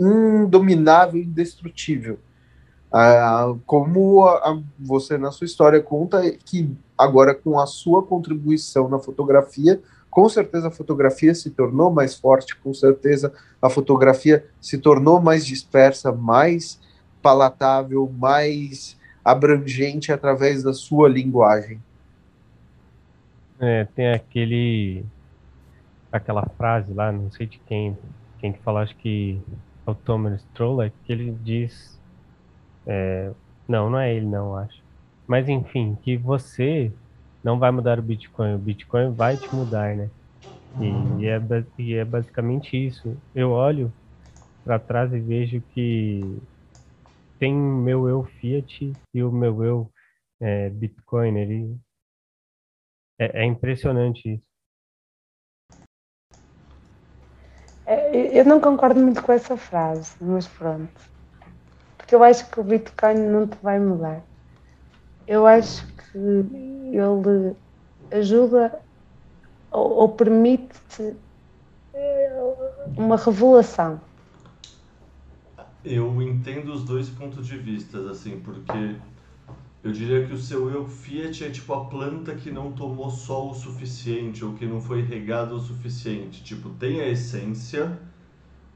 [0.00, 2.18] indominável, indestrutível.
[2.92, 8.88] Ah, como a, a, você na sua história conta que agora com a sua contribuição
[8.88, 14.78] na fotografia, com certeza a fotografia se tornou mais forte, com certeza a fotografia se
[14.78, 16.80] tornou mais dispersa, mais
[17.22, 18.97] palatável, mais
[19.30, 21.80] abrangente através da sua linguagem.
[23.60, 25.04] É, tem aquele
[26.10, 27.96] aquela frase lá, não sei de quem,
[28.38, 29.38] quem que fala, acho que
[29.86, 31.98] é o Thomas Stroller, que ele diz,
[32.86, 33.30] é,
[33.68, 34.80] não, não é ele não, acho,
[35.26, 36.90] mas enfim, que você
[37.44, 40.08] não vai mudar o Bitcoin, o Bitcoin vai te mudar, né?
[41.18, 41.40] E, é,
[41.78, 43.16] e é basicamente isso.
[43.34, 43.92] Eu olho
[44.64, 46.38] para trás e vejo que
[47.38, 49.92] tem meu eu Fiat e o meu eu
[50.40, 51.36] é, Bitcoin.
[51.38, 51.78] Ele
[53.18, 54.48] é, é impressionante isso.
[57.86, 61.00] É, eu não concordo muito com essa frase, mas pronto.
[61.96, 64.22] Porque eu acho que o Bitcoin não te vai mudar.
[65.26, 67.56] Eu acho que ele
[68.10, 68.82] ajuda
[69.70, 71.16] ou, ou permite-te
[71.94, 72.30] eh,
[72.96, 74.00] uma revelação
[75.88, 78.96] eu entendo os dois pontos de vista, assim, porque
[79.82, 83.50] eu diria que o seu eu Fiat é tipo a planta que não tomou sol
[83.50, 86.42] o suficiente ou que não foi regada o suficiente.
[86.42, 87.98] Tipo, tem a essência,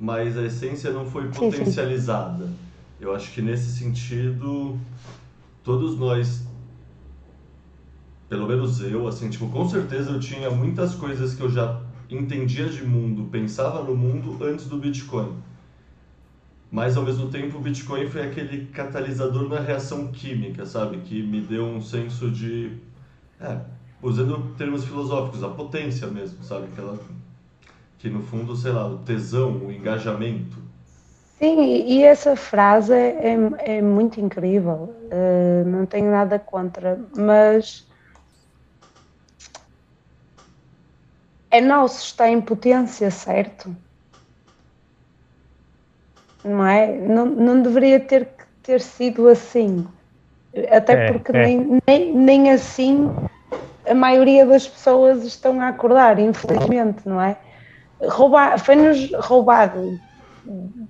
[0.00, 2.48] mas a essência não foi potencializada.
[3.00, 4.78] Eu acho que nesse sentido,
[5.62, 6.46] todos nós,
[8.28, 12.68] pelo menos eu, assim, tipo, com certeza eu tinha muitas coisas que eu já entendia
[12.68, 15.36] de mundo, pensava no mundo antes do Bitcoin
[16.72, 20.96] mas ao mesmo tempo o Bitcoin foi aquele catalisador na reação química, sabe?
[21.00, 22.78] Que me deu um senso de.
[23.38, 23.58] É,
[24.00, 26.68] usando termos filosóficos, a potência mesmo, sabe?
[26.72, 26.98] Aquela,
[27.98, 30.56] que no fundo, sei lá, o tesão, o engajamento.
[31.38, 37.86] Sim, e essa frase é, é muito incrível, uh, não tenho nada contra, mas
[41.50, 43.76] é nosso, está em potência, certo?
[46.44, 46.96] Não é?
[46.96, 49.86] Não, não deveria ter que ter sido assim.
[50.70, 51.46] Até é, porque é.
[51.46, 53.10] Nem, nem, nem assim
[53.88, 57.36] a maioria das pessoas estão a acordar, infelizmente, não é?
[58.00, 59.98] Roubar, foi-nos roubado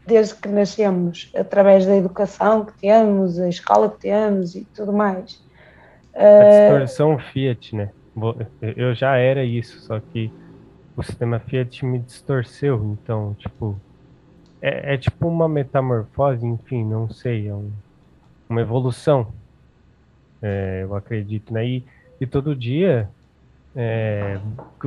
[0.06, 5.42] desde que nascemos, através da educação que temos, a escola que temos e tudo mais.
[6.14, 7.90] A distorção Fiat, né?
[8.60, 10.32] Eu já era isso, só que
[10.96, 13.78] o sistema Fiat me distorceu, então, tipo,
[14.62, 17.72] é, é tipo uma metamorfose, enfim, não sei, é um,
[18.48, 19.26] uma evolução,
[20.40, 21.66] é, eu acredito, né?
[21.66, 21.84] E,
[22.20, 23.10] e todo dia,
[23.74, 24.38] é,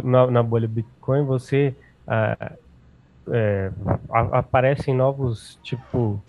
[0.02, 1.76] na, na, bolha Bitcoin, você
[2.08, 2.54] a,
[3.30, 3.72] é,
[4.10, 6.22] a, aparecem novos, tipo,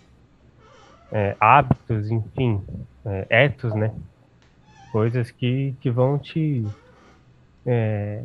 [1.09, 2.61] é, hábitos, enfim,
[3.05, 3.93] é, etos, né?
[4.91, 6.65] Coisas que, que vão te
[7.65, 8.23] é,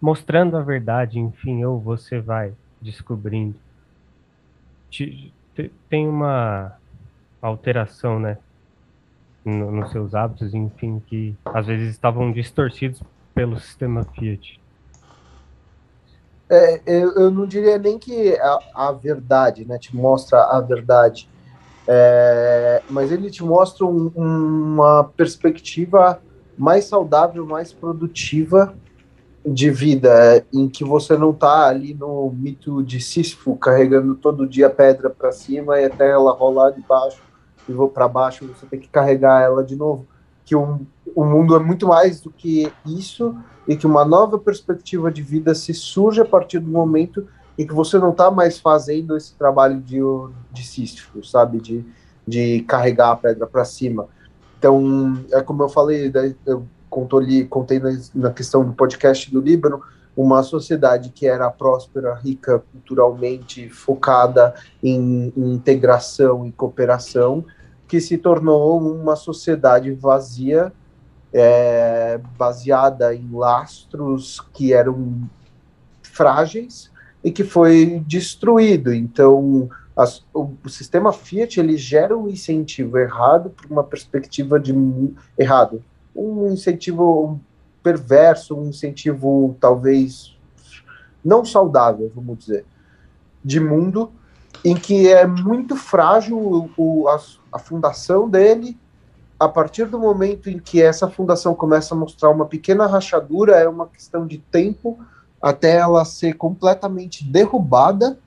[0.00, 3.63] mostrando a verdade, enfim, ou você vai descobrindo
[5.88, 6.72] tem uma
[7.40, 8.38] alteração, né?
[9.44, 13.02] No, nos seus hábitos, enfim, que às vezes estavam distorcidos
[13.34, 14.58] pelo sistema Fiat.
[16.48, 21.28] É, eu, eu, não diria nem que a, a, verdade, né, te mostra a verdade,
[21.86, 26.20] é, mas ele te mostra um, uma perspectiva
[26.56, 28.74] mais saudável, mais produtiva
[29.44, 34.70] de vida em que você não está ali no mito de Sísifo carregando todo dia
[34.70, 37.22] pedra para cima e até ela rolar de baixo
[37.68, 40.06] e vou para baixo você tem que carregar ela de novo
[40.44, 40.80] que o,
[41.14, 45.54] o mundo é muito mais do que isso e que uma nova perspectiva de vida
[45.54, 47.26] se surge a partir do momento
[47.58, 50.00] em que você não está mais fazendo esse trabalho de,
[50.52, 51.60] de Sísifo, sabe?
[51.60, 51.84] De,
[52.26, 54.08] de carregar a pedra para cima.
[54.58, 56.12] Então, é como eu falei,
[56.44, 57.80] eu contei, contei
[58.14, 59.82] na questão do podcast do Líbano,
[60.16, 67.44] uma sociedade que era próspera, rica culturalmente, focada em, em integração e cooperação,
[67.88, 70.72] que se tornou uma sociedade vazia,
[71.32, 75.28] é, baseada em lastros que eram
[76.00, 76.92] frágeis
[77.24, 78.94] e que foi destruído.
[78.94, 84.72] Então, as, o, o, sistema Fiat ele gera um incentivo errado para uma perspectiva de
[85.36, 85.82] errado,
[86.14, 87.40] um incentivo
[87.82, 90.36] perverso, um incentivo talvez
[91.24, 92.64] não saudável, vamos dizer,
[93.44, 94.12] de mundo
[94.64, 97.20] em que é muito frágil o, a,
[97.52, 98.78] a fundação dele.
[99.38, 103.68] A partir do momento em que essa fundação começa a mostrar uma pequena rachadura, é
[103.68, 104.98] uma questão de tempo
[105.42, 108.18] até ela ser completamente derrubada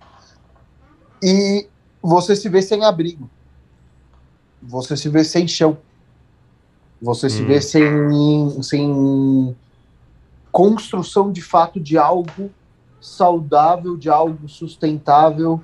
[1.23, 1.67] e
[2.01, 3.27] você se vê sem abrigo.
[4.61, 5.77] Você se vê sem chão.
[7.01, 7.29] Você hum.
[7.29, 9.55] se vê sem, sem
[10.51, 12.49] construção de fato de algo
[12.99, 15.61] saudável, de algo sustentável,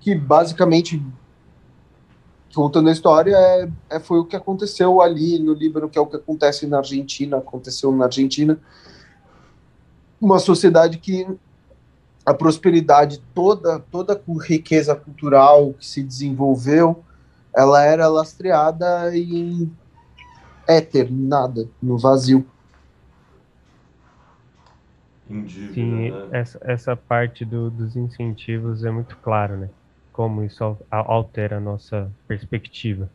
[0.00, 1.02] que basicamente,
[2.54, 6.06] contando a história, é, é, foi o que aconteceu ali no Líbano, que é o
[6.06, 8.58] que acontece na Argentina, aconteceu na Argentina.
[10.20, 11.26] Uma sociedade que
[12.24, 17.02] a prosperidade toda, toda a riqueza cultural que se desenvolveu,
[17.54, 19.70] ela era lastreada em
[20.66, 22.46] éter, nada, no vazio.
[25.72, 26.28] Sim, né?
[26.32, 29.70] essa, essa parte do, dos incentivos é muito claro, né?
[30.12, 33.08] Como isso altera a nossa perspectiva.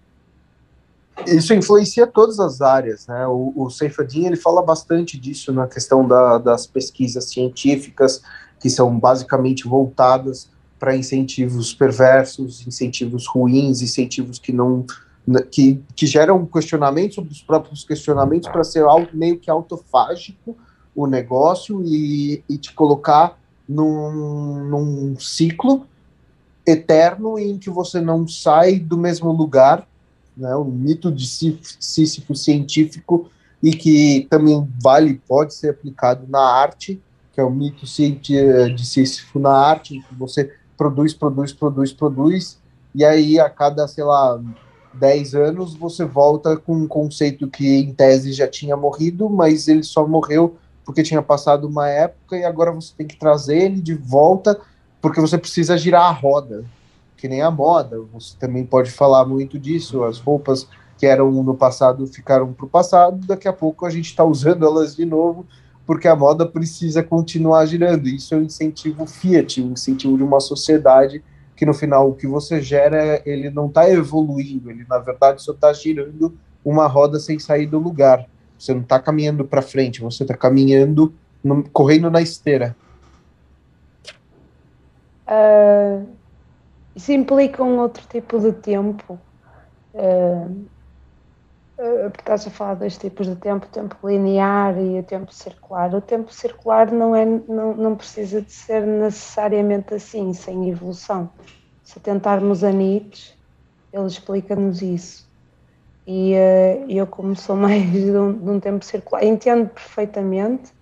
[1.27, 3.27] Isso influencia todas as áreas, né?
[3.27, 8.21] O, o Seifadin, ele fala bastante disso na questão da, das pesquisas científicas,
[8.59, 14.85] que são basicamente voltadas para incentivos perversos, incentivos ruins, incentivos que não
[15.51, 20.55] que, que geram questionamentos sobre os próprios questionamentos para ser algo meio que autofágico
[20.95, 25.85] o negócio e, e te colocar num, num ciclo
[26.65, 29.87] eterno em que você não sai do mesmo lugar,
[30.35, 33.29] né, o mito de Sísifo científico
[33.61, 37.01] e que também vale, pode ser aplicado na arte,
[37.33, 42.59] que é o mito de Sísifo na arte, que você produz, produz, produz, produz,
[42.95, 44.41] e aí a cada, sei lá,
[44.99, 49.83] 10 anos você volta com um conceito que em tese já tinha morrido, mas ele
[49.83, 53.93] só morreu porque tinha passado uma época e agora você tem que trazer ele de
[53.93, 54.59] volta
[55.01, 56.65] porque você precisa girar a roda,
[57.15, 57.99] que nem a moda.
[58.13, 62.69] Você também pode falar muito disso, as roupas que eram no passado ficaram para o
[62.69, 65.45] passado, daqui a pouco a gente está usando elas de novo
[65.89, 68.07] porque a moda precisa continuar girando.
[68.07, 71.23] Isso é um incentivo Fiat, um incentivo de uma sociedade
[71.59, 75.51] que no final o que você gera, ele não está evoluindo, ele na verdade só
[75.51, 78.25] está girando uma roda sem sair do lugar.
[78.57, 81.13] Você não está caminhando para frente, você está caminhando,
[81.43, 82.73] no, correndo na esteira.
[85.27, 86.07] Uh,
[86.95, 89.19] isso implica um outro tipo de tempo.
[89.93, 90.63] Uh,
[91.79, 95.95] Uh, estás a falar dois tipos de tempo, o tempo linear e o tempo circular.
[95.95, 101.29] O tempo circular não, é, não, não precisa de ser necessariamente assim, sem evolução.
[101.81, 103.33] Se tentarmos a Nietzsche,
[103.93, 105.25] ele explica-nos isso.
[106.05, 110.73] E uh, eu, como sou mais de um, de um, tempo circular, entendo perfeitamente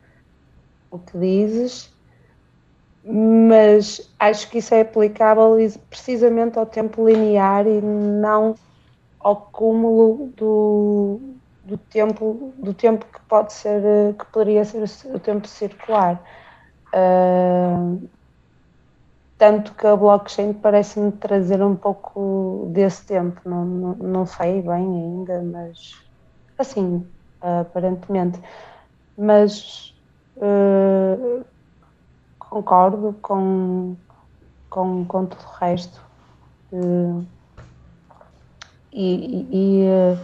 [0.89, 1.93] o que dizes,
[3.03, 5.57] mas acho que isso é aplicável
[5.91, 8.55] precisamente ao tempo linear e não
[9.27, 11.19] ao cúmulo do,
[11.65, 16.23] do tempo do tempo que pode ser que poderia ser o tempo circular.
[16.93, 18.07] Uh,
[19.37, 23.41] tanto que a blockchain parece-me trazer um pouco desse tempo.
[23.43, 26.01] Não, não, não sei bem ainda mas
[26.57, 27.05] assim
[27.41, 28.39] aparentemente.
[29.17, 29.93] Mas
[30.37, 31.43] uh,
[32.39, 33.97] concordo com,
[34.69, 36.01] com, com tudo o resto
[36.71, 37.25] uh,
[38.99, 40.17] e, e uh,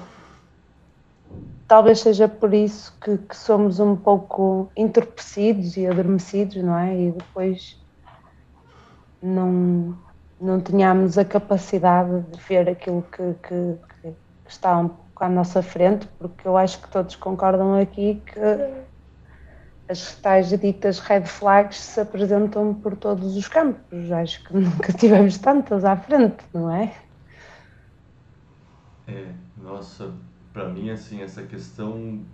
[1.67, 6.99] talvez seja por isso que, que, somos um pouco entorpecidos e adormecidos, não é?
[6.99, 7.79] E depois
[9.21, 9.95] não,
[10.41, 14.15] não tínhamos a capacidade de ver aquilo que, que, que
[14.47, 18.39] está um pouco à nossa frente, porque eu acho que todos concordam aqui que
[19.87, 24.11] as tais ditas red flags se apresentam por todos os campos.
[24.11, 26.91] Acho que nunca tivemos tantas à frente, não é?
[29.13, 30.11] É, nossa,
[30.51, 32.25] para mim, assim, essa questão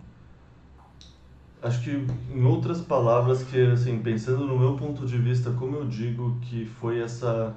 [1.61, 1.91] acho que
[2.33, 6.66] em outras palavras que assim pensando no meu ponto de vista como eu digo que
[6.66, 7.53] foi essa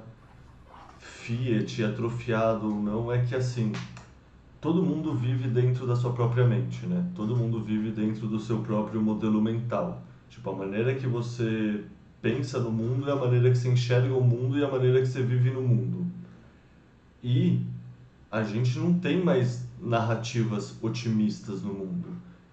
[0.99, 3.71] Fiat atrofiado ou não é que assim
[4.59, 7.09] todo mundo vive dentro da sua própria mente né?
[7.15, 10.03] Todo mundo vive dentro do seu próprio modelo mental.
[10.29, 11.85] Tipo a maneira que você
[12.21, 15.07] pensa no mundo é a maneira que você enxerga o mundo e a maneira que
[15.07, 16.05] você vive no mundo.
[17.23, 17.65] E
[18.33, 22.07] a gente não tem mais narrativas otimistas no mundo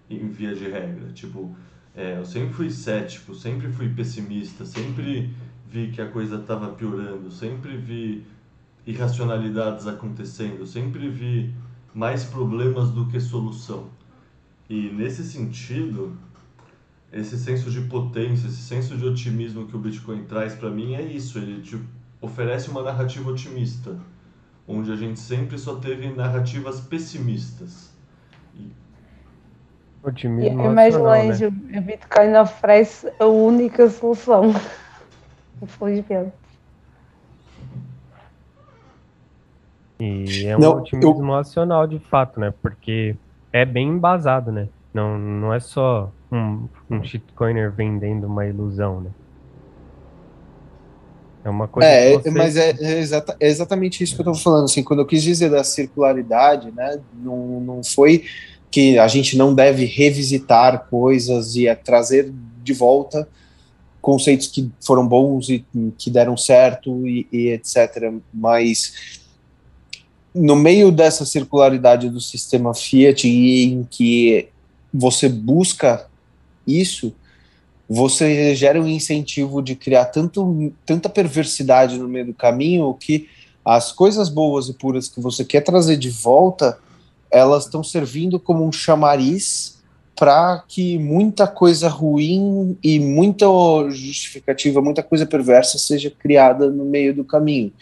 [0.07, 1.11] em via de regra.
[1.11, 1.55] Tipo,
[1.95, 5.33] é, eu sempre fui cético, sempre fui pessimista, sempre
[5.67, 8.23] vi que a coisa estava piorando, sempre vi
[8.85, 11.51] irracionalidades acontecendo, sempre vi
[11.95, 13.89] mais problemas do que solução.
[14.69, 16.15] E nesse sentido,
[17.11, 21.01] esse senso de potência, esse senso de otimismo que o Bitcoin traz para mim é
[21.01, 21.79] isso, ele te
[22.21, 23.99] oferece uma narrativa otimista,
[24.67, 27.91] onde a gente sempre só teve narrativas pessimistas.
[30.03, 31.77] Otimismo é mais longe, né?
[31.77, 34.51] o Bitcoin oferece a única solução.
[35.61, 36.33] Infelizmente.
[39.99, 41.35] E é um não, otimismo eu...
[41.35, 42.51] racional de fato, né?
[42.63, 43.15] Porque
[43.53, 44.67] é bem embasado, né?
[44.91, 49.11] Não, não é só um, um shitcoiner vendendo uma ilusão, né?
[51.43, 51.87] É uma coisa.
[51.87, 52.29] É, você...
[52.29, 54.65] mas é, é, exata, é, exatamente isso que eu estou falando.
[54.65, 56.99] Assim, quando eu quis dizer da circularidade, né?
[57.13, 58.25] Não, não foi
[58.69, 62.31] que a gente não deve revisitar coisas e é trazer
[62.63, 63.27] de volta
[64.01, 65.63] conceitos que foram bons e
[65.97, 68.11] que deram certo e, e etc.
[68.33, 69.21] Mas
[70.33, 74.47] no meio dessa circularidade do sistema Fiat em que
[74.93, 76.07] você busca
[76.65, 77.13] isso,
[77.93, 83.27] você gera um incentivo de criar tanto, tanta perversidade no meio do caminho que
[83.65, 86.79] as coisas boas e puras que você quer trazer de volta
[87.29, 89.81] elas estão servindo como um chamariz
[90.15, 93.45] para que muita coisa ruim e muita
[93.89, 97.73] justificativa, muita coisa perversa seja criada no meio do caminho.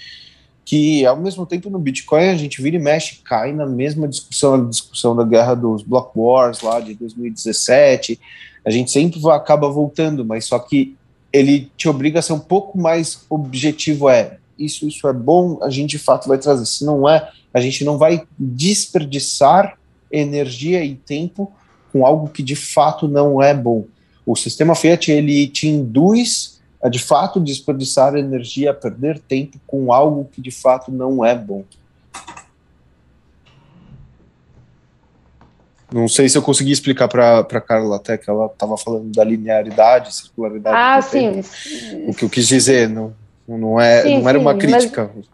[0.70, 4.54] Que ao mesmo tempo no Bitcoin a gente vira e mexe, cai na mesma discussão,
[4.54, 8.20] a discussão da guerra dos block wars lá de 2017.
[8.64, 10.96] A gente sempre acaba voltando, mas só que
[11.34, 14.12] ele te obriga a ser um pouco mais objetivo.
[14.12, 16.68] É isso, isso é bom, a gente de fato vai trazer.
[16.68, 19.76] Se não é, a gente não vai desperdiçar
[20.12, 21.52] energia e tempo
[21.92, 23.88] com algo que de fato não é bom.
[24.24, 29.92] O sistema Fiat ele te induz a de fato desperdiçar energia, a perder tempo com
[29.92, 31.64] algo que de fato não é bom.
[35.92, 39.24] Não sei se eu consegui explicar para a Carla até que ela estava falando da
[39.24, 40.76] linearidade, circularidade.
[40.78, 41.42] Ah, sim.
[42.08, 43.14] O que eu quis dizer, não,
[43.48, 45.10] não, é, sim, não era sim, uma crítica.
[45.16, 45.26] Mas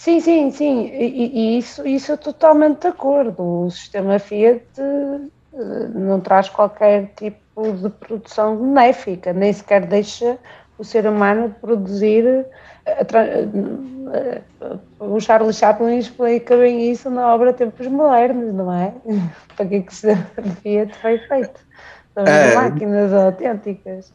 [0.00, 3.66] Sim, sim, sim, e, e isso, isso é totalmente de acordo.
[3.66, 5.30] O sistema Fiat uh,
[5.94, 10.38] não traz qualquer tipo de produção benéfica, nem sequer deixa
[10.80, 12.46] o ser humano produzir.
[12.86, 13.92] Uh,
[14.98, 18.94] uh, o Charles Chaplin explica bem isso na obra Tempos Modernos, não é?
[19.54, 19.94] Para que, é que
[20.62, 21.60] Fiat foi feito?
[22.14, 24.12] São é, máquinas autênticas.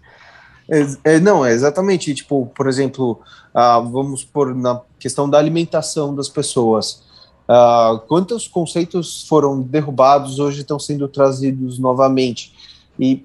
[0.70, 2.14] É, é, não, é exatamente.
[2.14, 3.22] Tipo, por exemplo,
[3.54, 7.04] ah, vamos por na questão da alimentação das pessoas.
[7.48, 12.54] Ah, quantos conceitos foram derrubados hoje estão sendo trazidos novamente?
[13.00, 13.24] E,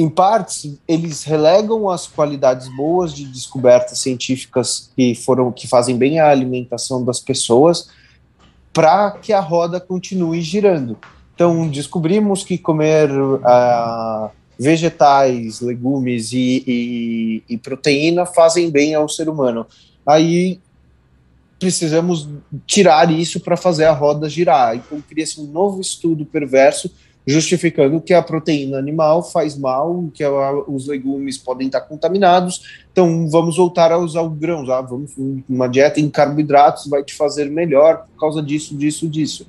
[0.00, 6.20] em partes, eles relegam as qualidades boas de descobertas científicas que foram que fazem bem
[6.20, 7.88] a alimentação das pessoas
[8.72, 10.96] para que a roda continue girando.
[11.34, 19.28] Então, descobrimos que comer uh, vegetais, legumes e, e, e, proteína fazem bem ao ser
[19.28, 19.66] humano.
[20.06, 20.60] Aí
[21.58, 22.28] precisamos
[22.66, 24.76] tirar isso para fazer a roda girar.
[24.76, 26.88] Então cria-se um novo estudo perverso
[27.28, 32.62] justificando que a proteína animal faz mal, que a, os legumes podem estar contaminados.
[32.90, 34.70] Então vamos voltar a usar o grãos.
[34.70, 35.12] Ah, vamos
[35.46, 39.46] uma dieta em carboidratos vai te fazer melhor por causa disso, disso, disso.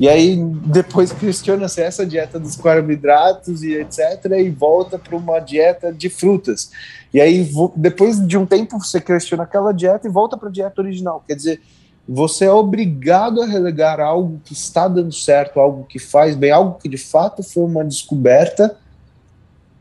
[0.00, 0.36] E aí
[0.66, 4.24] depois questiona-se essa dieta dos carboidratos e etc.
[4.36, 6.72] e volta para uma dieta de frutas.
[7.14, 10.82] E aí depois de um tempo você questiona aquela dieta e volta para a dieta
[10.82, 11.22] original.
[11.24, 11.60] Quer dizer,
[12.08, 16.78] você é obrigado a relegar algo que está dando certo, algo que faz bem, algo
[16.78, 18.76] que de fato foi uma descoberta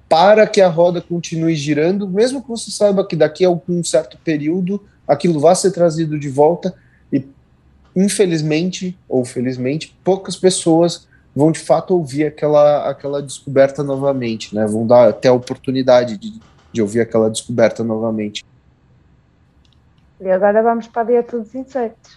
[0.08, 4.18] para que a roda continue girando, mesmo que você saiba que daqui a um certo
[4.24, 6.74] período aquilo vai ser trazido de volta
[7.12, 7.26] e
[7.96, 14.66] infelizmente ou felizmente poucas pessoas vão de fato ouvir aquela aquela descoberta novamente, né?
[14.68, 16.40] Vão dar até a oportunidade de,
[16.72, 18.44] de ouvir aquela descoberta novamente.
[20.22, 22.16] E agora vamos para a dieta dos insetos.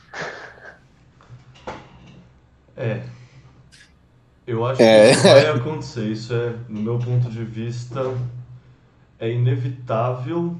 [2.76, 3.02] É.
[4.46, 5.06] Eu acho é...
[5.06, 6.04] que isso vai acontecer.
[6.10, 8.00] Isso é, no meu ponto de vista,
[9.18, 10.54] é inevitável.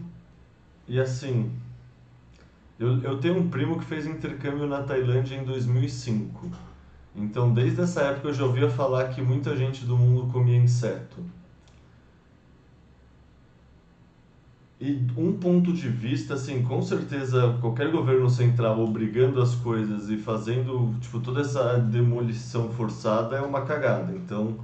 [0.89, 1.53] E assim,
[2.79, 6.51] eu, eu tenho um primo que fez intercâmbio na Tailândia em 2005.
[7.15, 11.23] Então, desde essa época eu já ouvia falar que muita gente do mundo comia inseto.
[14.81, 20.17] E um ponto de vista, assim, com certeza qualquer governo central obrigando as coisas e
[20.17, 24.13] fazendo, tipo, toda essa demolição forçada é uma cagada.
[24.13, 24.59] Então,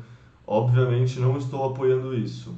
[0.47, 2.55] obviamente não estou apoiando isso.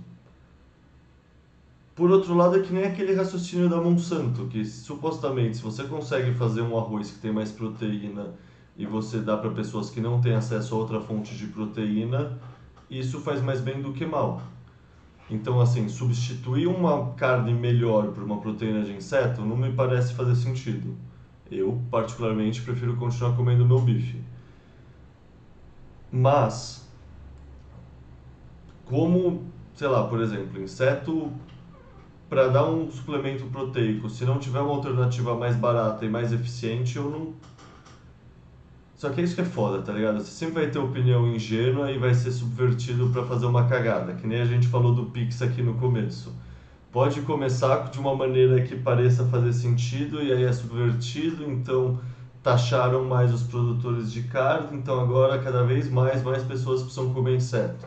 [1.95, 6.33] Por outro lado, é que nem aquele raciocínio da Monsanto, que supostamente se você consegue
[6.35, 8.31] fazer um arroz que tem mais proteína
[8.79, 12.39] e você dá para pessoas que não têm acesso a outra fonte de proteína,
[12.91, 14.43] isso faz mais bem do que mal.
[15.33, 20.37] Então, assim, substituir uma carne melhor por uma proteína de inseto não me parece fazer
[20.37, 20.95] sentido.
[21.51, 24.21] Eu, particularmente, prefiro continuar comendo meu bife.
[26.13, 26.87] Mas,
[28.85, 29.43] como,
[29.75, 31.33] sei lá, por exemplo, inseto
[32.29, 36.97] para dar um suplemento proteico, se não tiver uma alternativa mais barata e mais eficiente,
[36.97, 37.33] eu não
[39.03, 40.21] só que é isso que é foda, tá ligado?
[40.21, 44.25] Você sempre vai ter opinião ingênua e vai ser subvertido para fazer uma cagada, que
[44.29, 46.33] nem a gente falou do Pix aqui no começo.
[46.93, 51.99] Pode começar de uma maneira que pareça fazer sentido e aí é subvertido, então
[52.45, 57.35] taxaram mais os produtores de carne, então agora cada vez mais mais pessoas precisam comer
[57.35, 57.85] inseto.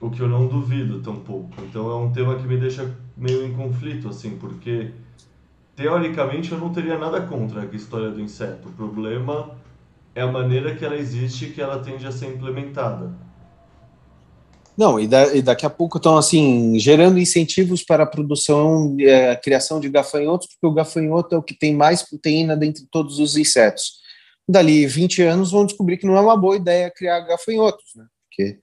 [0.00, 1.54] O que eu não duvido tampouco.
[1.62, 4.90] Então é um tema que me deixa meio em conflito, assim, porque
[5.78, 8.68] teoricamente eu não teria nada contra a história do inseto.
[8.68, 9.56] O problema
[10.12, 13.14] é a maneira que ela existe e que ela tende a ser implementada.
[14.76, 19.30] Não, e, da, e daqui a pouco estão assim gerando incentivos para a produção, é,
[19.30, 23.20] a criação de gafanhotos, porque o gafanhoto é o que tem mais proteína dentre todos
[23.20, 24.00] os insetos.
[24.48, 28.04] Dali 20 anos vão descobrir que não é uma boa ideia criar gafanhotos, né?
[28.38, 28.58] Porque.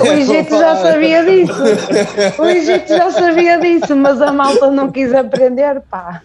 [0.00, 2.42] o Egito já sabia disso.
[2.42, 6.22] O Egito já sabia disso, mas a malta não quis aprender, pá.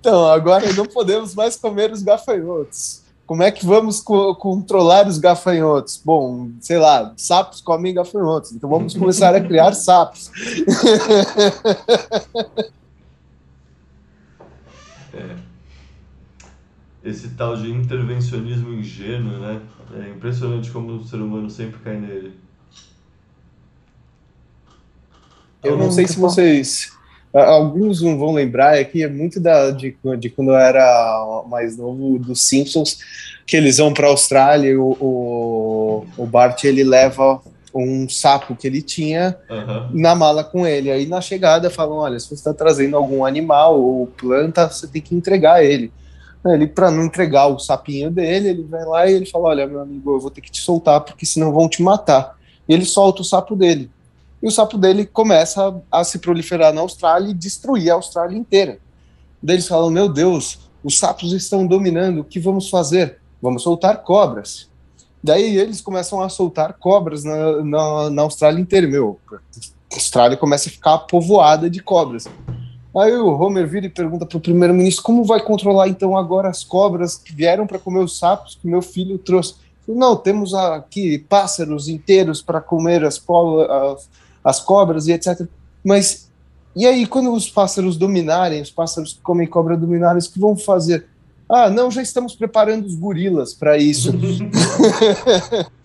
[0.00, 3.02] Então, agora não podemos mais comer os gafanhotos.
[3.24, 6.00] Como é que vamos co controlar os gafanhotos?
[6.02, 10.30] Bom, sei lá, sapos comem gafanhotos, então vamos começar a criar sapos.
[15.12, 15.47] É
[17.08, 19.60] esse tal de intervencionismo ingênuo, né?
[20.04, 22.32] É impressionante como o ser humano sempre cai nele.
[25.62, 26.92] Eu não sei se vocês.
[27.32, 31.76] Alguns não vão lembrar, é que é muito da, de, de quando eu era mais
[31.76, 32.98] novo dos Simpsons,
[33.46, 37.40] que eles vão para a Austrália e o, o, o Bart ele leva
[37.74, 39.90] um sapo que ele tinha uhum.
[39.92, 40.90] na mala com ele.
[40.90, 45.02] Aí na chegada falam: olha, se você está trazendo algum animal ou planta, você tem
[45.02, 45.92] que entregar ele.
[46.44, 49.80] Ele, para não entregar o sapinho dele, ele vai lá e ele fala: Olha, meu
[49.80, 52.36] amigo, eu vou ter que te soltar porque senão vão te matar.
[52.68, 53.90] E ele solta o sapo dele.
[54.42, 58.78] E o sapo dele começa a, se proliferar na Austrália e destruir a Austrália inteira.
[59.42, 63.18] Daí eles falam: Meu Deus, os sapos estão dominando, o que vamos fazer?
[63.42, 64.68] Vamos soltar cobras.
[65.22, 68.86] Daí eles começam a soltar cobras na, na, na Austrália inteira.
[68.86, 72.28] Meu, a Austrália começa a ficar povoada de cobras.
[72.98, 76.64] Aí o Homer vira e pergunta para o primeiro-ministro como vai controlar então agora as
[76.64, 79.54] cobras que vieram para comer os sapos que meu filho trouxe.
[79.86, 83.22] Não, temos aqui pássaros inteiros para comer as,
[83.70, 84.10] as,
[84.44, 85.46] as cobras e etc.
[85.84, 86.28] Mas
[86.76, 90.56] e aí, quando os pássaros dominarem, os pássaros que comem cobra dominarem, o que vão
[90.56, 91.06] fazer?
[91.48, 94.12] Ah, não, já estamos preparando os gorilas para isso.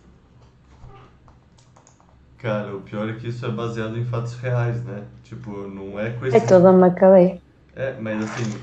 [2.43, 5.03] Cara, o pior é que isso é baseado em fatos reais, né?
[5.23, 6.35] Tipo, não é coisa.
[6.35, 7.41] É toda uma cadeia.
[7.73, 8.59] É, mas assim,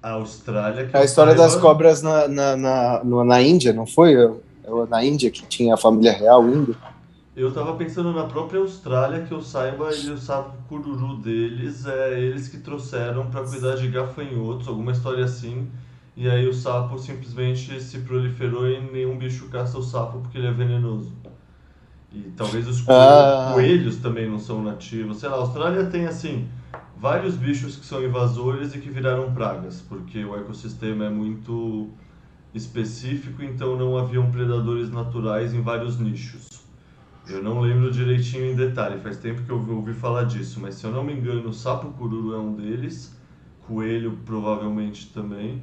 [0.00, 0.88] a Austrália.
[0.92, 1.42] a história saiba...
[1.42, 4.14] das cobras na, na, na, na Índia, não foi?
[4.88, 6.76] Na Índia que tinha a família real indo.
[7.36, 12.20] Eu tava pensando na própria Austrália, que eu saiba, e o sapo cururu deles é
[12.20, 15.66] eles que trouxeram para cuidar de gafanhotos, alguma história assim.
[16.16, 20.46] E aí o sapo simplesmente se proliferou e nenhum bicho caça o sapo porque ele
[20.46, 21.12] é venenoso.
[22.16, 23.50] E talvez os ah.
[23.52, 25.18] coelhos também não são nativos.
[25.18, 26.48] Sei lá, a Austrália tem assim
[26.98, 31.90] vários bichos que são invasores e que viraram pragas, porque o ecossistema é muito
[32.54, 36.64] específico, então não haviam predadores naturais em vários nichos.
[37.28, 40.84] Eu não lembro direitinho em detalhe, faz tempo que eu ouvi falar disso, mas se
[40.84, 43.14] eu não me engano, o sapo cururu é um deles,
[43.66, 45.62] coelho provavelmente também.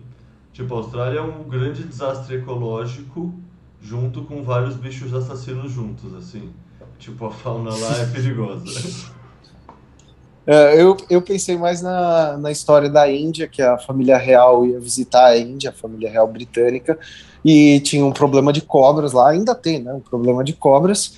[0.51, 3.33] Tipo, a Austrália é um grande desastre ecológico
[3.83, 6.49] junto com vários bichos assassinos juntos, assim.
[6.97, 8.63] Tipo, a fauna lá é perigosa.
[10.45, 14.77] É, eu, eu pensei mais na, na história da Índia, que a família real ia
[14.77, 16.99] visitar a Índia, a família real britânica,
[17.45, 19.93] e tinha um problema de cobras lá, ainda tem, né?
[19.93, 21.13] Um problema de cobras.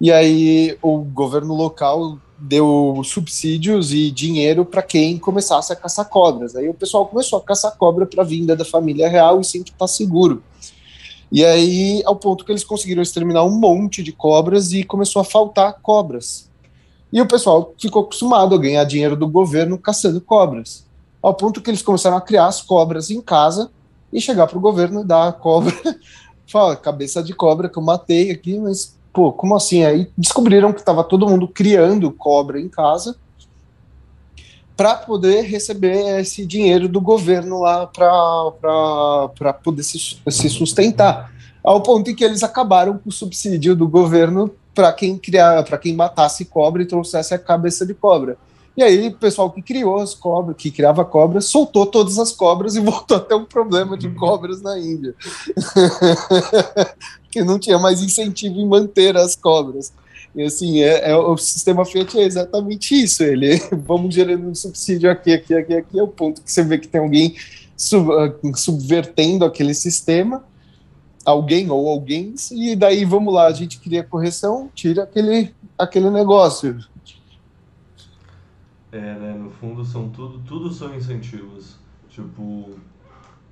[0.00, 6.54] E aí o governo local deu subsídios e dinheiro para quem começasse a caçar cobras.
[6.54, 9.88] Aí o pessoal começou a caçar cobra para vinda da família real e sempre está
[9.88, 10.40] seguro.
[11.32, 15.24] E aí, ao ponto que eles conseguiram exterminar um monte de cobras e começou a
[15.24, 16.50] faltar cobras.
[17.10, 20.84] E o pessoal ficou acostumado a ganhar dinheiro do governo caçando cobras.
[21.22, 23.70] Ao ponto que eles começaram a criar as cobras em casa
[24.12, 25.74] e chegar para o governo e dar a cobra.
[26.46, 29.84] Fala, cabeça de cobra que eu matei aqui, mas pô, como assim?
[29.84, 33.16] Aí descobriram que estava todo mundo criando cobra em casa
[34.82, 41.32] para poder receber esse dinheiro do governo lá para poder se, se sustentar.
[41.62, 45.78] Ao ponto em que eles acabaram com o subsídio do governo para quem criar, para
[45.78, 48.36] quem matasse cobra e trouxesse a cabeça de cobra.
[48.76, 52.74] E aí o pessoal que criou as cobras, que criava cobras, soltou todas as cobras
[52.74, 55.14] e voltou a ter um problema de cobras na Índia.
[57.30, 59.92] que não tinha mais incentivo em manter as cobras.
[60.34, 63.22] E assim, é, é, o sistema Fiat é exatamente isso.
[63.22, 66.78] Ele vamos gerando um subsídio aqui, aqui, aqui, aqui, é o ponto que você vê
[66.78, 67.36] que tem alguém
[67.76, 70.44] sub, ah, subvertendo aquele sistema,
[71.24, 76.78] alguém ou alguém, e daí vamos lá, a gente cria correção, tira aquele, aquele negócio.
[78.90, 79.34] É, né?
[79.34, 81.76] No fundo são tudo, tudo são incentivos.
[82.10, 82.70] Tipo,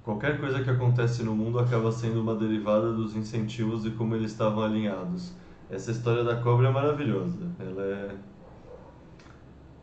[0.05, 4.33] qualquer coisa que acontece no mundo acaba sendo uma derivada dos incentivos e como eles
[4.33, 5.33] estavam alinhados.
[5.70, 7.39] Essa história da cobra é maravilhosa.
[7.58, 8.10] Ela é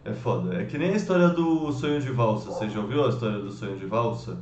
[0.08, 0.56] é foda.
[0.56, 2.50] É que nem a história do sonho de valsa.
[2.52, 4.38] Você já ouviu a história do sonho de valsa?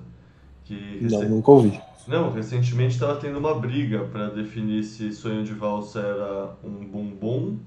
[0.64, 1.82] Que Não, nunca ouvi.
[2.08, 7.58] Não, recentemente estava tendo uma briga para definir se sonho de valsa era um bombom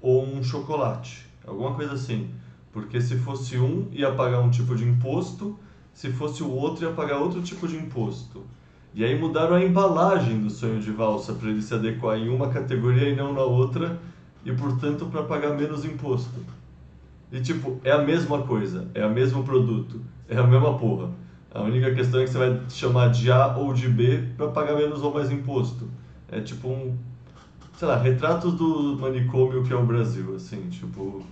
[0.00, 1.26] ou um chocolate.
[1.46, 2.30] Alguma coisa assim.
[2.72, 5.58] Porque se fosse um, ia pagar um tipo de imposto,
[5.92, 8.44] se fosse o outro, ia pagar outro tipo de imposto.
[8.92, 12.48] E aí mudaram a embalagem do sonho de valsa para ele se adequar em uma
[12.48, 13.98] categoria e não na outra,
[14.44, 16.40] e portanto para pagar menos imposto.
[17.30, 21.10] E tipo, é a mesma coisa, é o mesmo produto, é a mesma porra.
[21.52, 24.74] A única questão é que você vai chamar de A ou de B para pagar
[24.76, 25.88] menos ou mais imposto.
[26.30, 26.96] É tipo um,
[27.78, 31.24] sei lá, retratos do manicômio que é o Brasil, assim, tipo,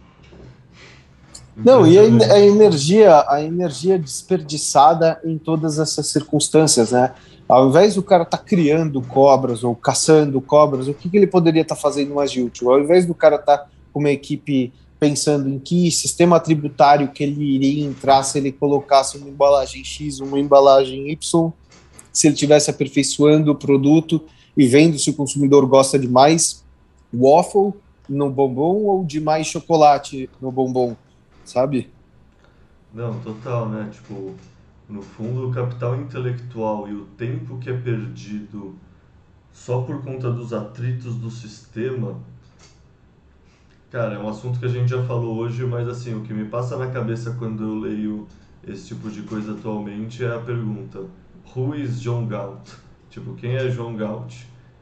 [1.56, 7.12] não, e a, a, energia, a energia desperdiçada em todas essas circunstâncias, né?
[7.48, 11.26] Ao invés do cara estar tá criando cobras ou caçando cobras, o que, que ele
[11.26, 12.70] poderia estar tá fazendo mais de útil?
[12.70, 17.22] Ao invés do cara estar tá com uma equipe pensando em que sistema tributário que
[17.22, 21.52] ele iria entrar se ele colocasse uma embalagem X, uma embalagem Y,
[22.12, 24.20] se ele estivesse aperfeiçoando o produto
[24.56, 26.64] e vendo se o consumidor gosta de mais
[27.14, 27.72] waffle
[28.08, 30.96] no bombom ou de mais chocolate no bombom
[31.48, 31.90] sabe?
[32.92, 33.88] Não, total, né?
[33.92, 34.34] Tipo,
[34.88, 38.74] no fundo, o capital intelectual e o tempo que é perdido
[39.52, 42.16] só por conta dos atritos do sistema.
[43.90, 46.46] Cara, é um assunto que a gente já falou hoje, mas assim, o que me
[46.46, 48.26] passa na cabeça quando eu leio
[48.66, 51.04] esse tipo de coisa atualmente é a pergunta:
[51.54, 52.70] Who is John Galt?
[53.10, 54.34] Tipo, quem é John Galt?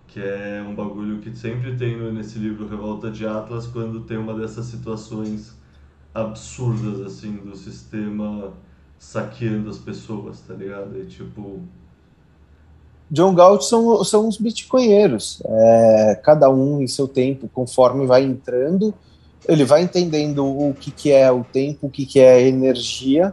[0.07, 4.35] Que é um bagulho que sempre tem nesse livro Revolta de Atlas quando tem uma
[4.35, 5.57] dessas situações
[6.15, 8.53] absurdas, assim, do sistema
[8.99, 10.99] saqueando as pessoas, tá ligado?
[11.01, 11.61] E tipo.
[13.11, 18.93] John Galt são, são os bitcoinheiros, é, cada um em seu tempo, conforme vai entrando,
[19.49, 23.33] ele vai entendendo o que, que é o tempo, o que, que é energia,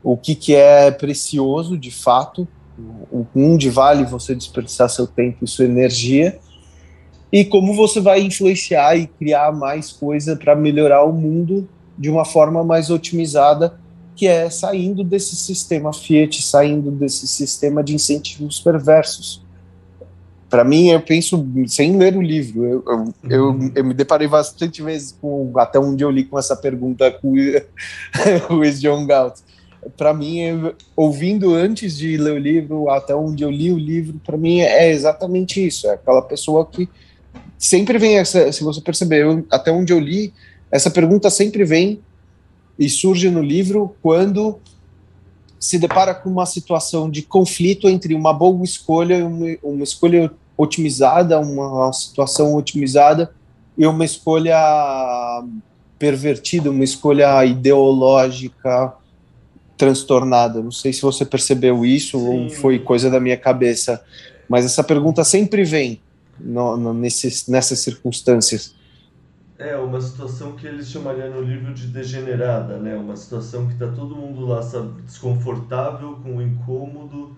[0.00, 2.46] o que, que é precioso de fato,
[3.34, 6.38] onde vale você desperdiçar seu tempo e sua energia,
[7.32, 12.24] e como você vai influenciar e criar mais coisa para melhorar o mundo de uma
[12.24, 13.78] forma mais otimizada,
[14.20, 19.42] que é saindo desse sistema Fiat, saindo desse sistema de incentivos perversos.
[20.50, 23.72] Para mim, eu penso, sem ler o livro, eu, eu, eu, uhum.
[23.74, 27.32] eu, me deparei bastante vezes com, até onde eu li com essa pergunta com
[28.50, 29.38] o John Galt.
[29.96, 34.20] Para mim, eu, ouvindo antes de ler o livro, até onde eu li o livro,
[34.22, 35.86] para mim é exatamente isso.
[35.86, 36.86] É aquela pessoa que
[37.56, 40.34] sempre vem essa, se você perceber, até onde eu li,
[40.70, 42.02] essa pergunta sempre vem
[42.80, 44.58] e surge no livro quando
[45.58, 50.32] se depara com uma situação de conflito entre uma boa escolha e uma, uma escolha
[50.56, 53.30] otimizada, uma situação otimizada
[53.76, 54.56] e uma escolha
[55.98, 58.94] pervertida, uma escolha ideológica
[59.76, 60.62] transtornada.
[60.62, 62.44] Não sei se você percebeu isso Sim.
[62.44, 64.02] ou foi coisa da minha cabeça,
[64.48, 66.00] mas essa pergunta sempre vem
[66.38, 68.74] no, no, nesses, nessas circunstâncias.
[69.60, 72.96] É, uma situação que eles chamariam no livro de degenerada, né?
[72.96, 77.36] Uma situação que está todo mundo lá sabe, desconfortável, com incômodo,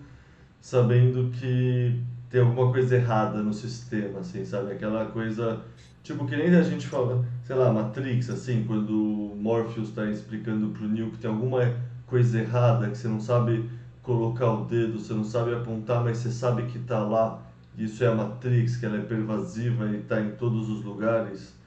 [0.61, 4.71] sabendo que tem alguma coisa errada no sistema, assim, sabe?
[4.71, 5.65] Aquela coisa,
[6.01, 10.69] tipo, que nem a gente fala, sei lá, Matrix, assim, quando o Morpheus está explicando
[10.69, 11.75] pro Neo que tem alguma
[12.07, 13.69] coisa errada, que você não sabe
[14.01, 17.41] colocar o dedo, você não sabe apontar, mas você sabe que está lá.
[17.77, 21.61] Isso é a Matrix, que ela é pervasiva e está em todos os lugares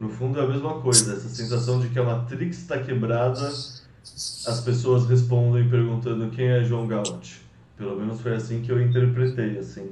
[0.00, 4.60] no fundo é a mesma coisa, essa sensação de que a Matrix está quebrada, as
[4.64, 7.32] pessoas respondem perguntando quem é João Galt.
[7.76, 9.90] Pelo menos foi assim que eu interpretei, assim.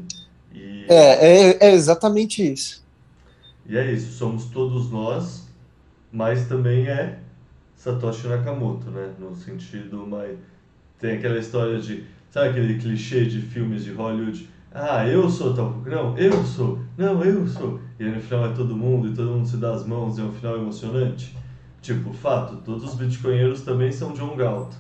[0.52, 0.86] E...
[0.88, 2.82] É, é, é exatamente isso.
[3.66, 5.46] E é isso, somos todos nós,
[6.10, 7.18] mas também é
[7.76, 9.12] Satoshi Nakamoto, né?
[9.18, 10.38] No sentido mais...
[10.98, 12.04] Tem aquela história de...
[12.30, 14.48] Sabe aquele clichê de filmes de Hollywood?
[14.80, 15.82] Ah, eu sou tal.
[15.84, 16.78] Não, eu sou.
[16.96, 17.80] Não, eu sou.
[17.98, 20.20] E aí no final é todo mundo e todo mundo se dá as mãos e
[20.20, 21.36] é um final emocionante.
[21.82, 24.72] Tipo, fato, todos os bitcoinheiros também são John Galt.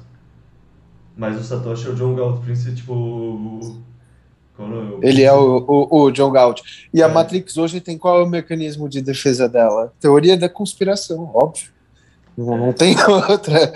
[1.16, 2.92] Mas o Satoshi é o John Galt, príncipe, tipo.
[2.92, 3.88] O...
[5.02, 6.60] É Ele é o, o, o John Galt.
[6.94, 7.04] E é.
[7.04, 9.92] a Matrix hoje tem qual é o mecanismo de defesa dela?
[9.98, 11.70] Teoria da conspiração, óbvio.
[12.36, 12.58] Não, é.
[12.58, 12.94] não tem
[13.28, 13.72] outra.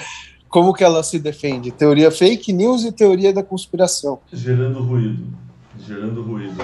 [0.49, 1.73] Como que ela se defende?
[1.73, 4.21] Teoria fake news e teoria da conspiração.
[4.33, 5.43] Gerando ruído
[5.87, 6.57] gerando ruído.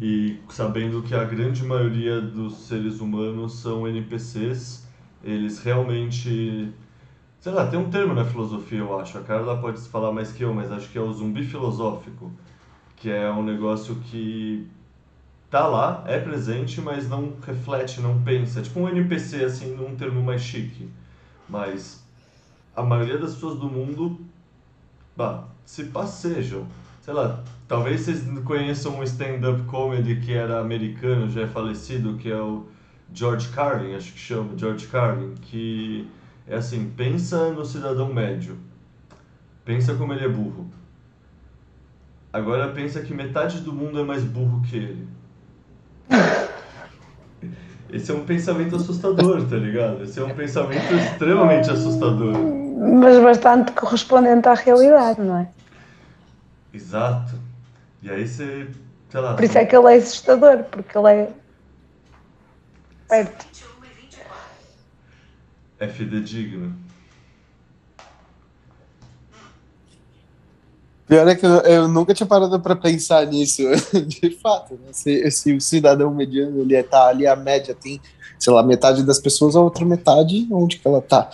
[0.00, 4.86] E sabendo que a grande maioria dos seres humanos são NPCs,
[5.22, 6.72] eles realmente.
[7.40, 9.18] Sei lá, tem um termo na filosofia, eu acho.
[9.18, 12.32] A Carla pode falar mais que eu, mas acho que é o zumbi filosófico.
[12.96, 14.66] Que é um negócio que
[15.50, 18.62] tá lá, é presente, mas não reflete, não pensa.
[18.62, 20.88] Tipo um NPC, assim, num termo mais chique.
[21.48, 22.02] Mas
[22.74, 24.18] a maioria das pessoas do mundo
[25.16, 26.66] bah, se passejam
[27.04, 32.30] sei lá, talvez vocês conheçam um stand-up comedy que era americano, já é falecido, que
[32.30, 32.66] é o
[33.12, 36.08] George Carlin, acho que chama, George Carlin, que
[36.46, 38.58] é assim, pensa no cidadão médio,
[39.64, 40.70] pensa como ele é burro.
[42.32, 45.08] Agora pensa que metade do mundo é mais burro que ele.
[47.88, 50.02] Esse é um pensamento assustador, tá ligado?
[50.02, 52.34] Esse é um pensamento extremamente assustador.
[53.00, 55.48] Mas bastante correspondente à realidade, não é?
[56.72, 57.43] Exato.
[58.04, 58.68] E aí você,
[59.08, 59.32] sei lá.
[59.32, 61.32] Por isso é que ele é assustador, porque ele é
[63.08, 63.46] perto.
[65.80, 66.76] É fidedigno.
[71.06, 73.62] Pior é que eu, eu nunca tinha parado para pensar nisso,
[74.06, 74.74] de fato.
[74.74, 74.92] Né?
[74.92, 78.00] Se, se, o cidadão mediano ele tá ali, a média tem,
[78.38, 81.30] sei lá, metade das pessoas, a outra metade, onde que ela tá?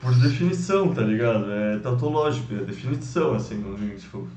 [0.00, 1.50] Por definição, tá ligado?
[1.52, 3.62] É tautológico, é definição, assim,
[3.96, 4.28] tipo,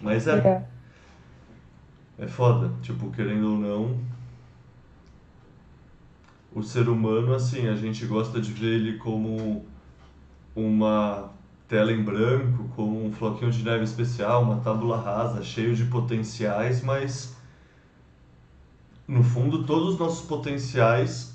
[0.00, 0.36] mas é.
[0.38, 0.62] É,
[2.20, 2.70] é foda.
[2.82, 3.98] Tipo, querendo ou não.
[6.52, 9.64] O ser humano, assim, a gente gosta de ver ele como
[10.54, 11.30] uma
[11.68, 16.82] tela em branco, como um floquinho de neve especial, uma tábula rasa, cheio de potenciais,
[16.82, 17.36] mas
[19.06, 21.32] no fundo todos os nossos potenciais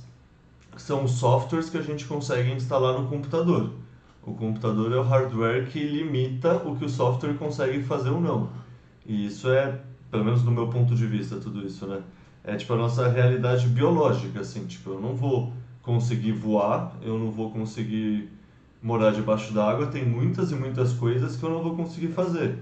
[0.76, 3.72] são softwares que a gente consegue instalar no computador.
[4.22, 8.50] O computador é o hardware que limita o que o software consegue fazer ou não.
[9.06, 9.80] E isso é,
[10.16, 12.02] pelo menos do meu ponto de vista, tudo isso, né?
[12.42, 17.30] É tipo a nossa realidade biológica, assim, tipo, eu não vou conseguir voar, eu não
[17.30, 18.30] vou conseguir
[18.82, 22.58] morar debaixo d'água, tem muitas e muitas coisas que eu não vou conseguir fazer.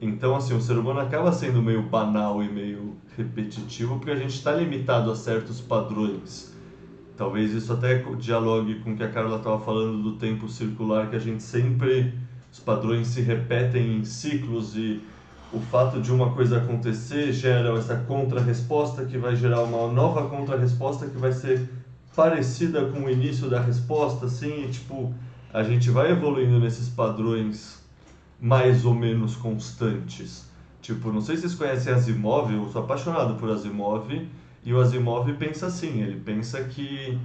[0.00, 4.34] Então, assim, o ser humano acaba sendo meio banal e meio repetitivo porque a gente
[4.34, 6.54] está limitado a certos padrões.
[7.16, 11.16] Talvez isso até dialogue com o que a Carla estava falando do tempo circular, que
[11.16, 12.14] a gente sempre.
[12.52, 15.00] Os padrões se repetem em ciclos e
[15.52, 21.06] o fato de uma coisa acontecer gera essa contra-resposta que vai gerar uma nova contra-resposta
[21.06, 21.68] que vai ser
[22.14, 25.12] parecida com o início da resposta, assim, e, tipo,
[25.52, 27.80] a gente vai evoluindo nesses padrões
[28.40, 30.48] mais ou menos constantes.
[30.80, 34.08] Tipo, não sei se vocês conhecem Asimov, eu sou apaixonado por Asimov,
[34.64, 37.18] e o Asimov pensa assim, ele pensa que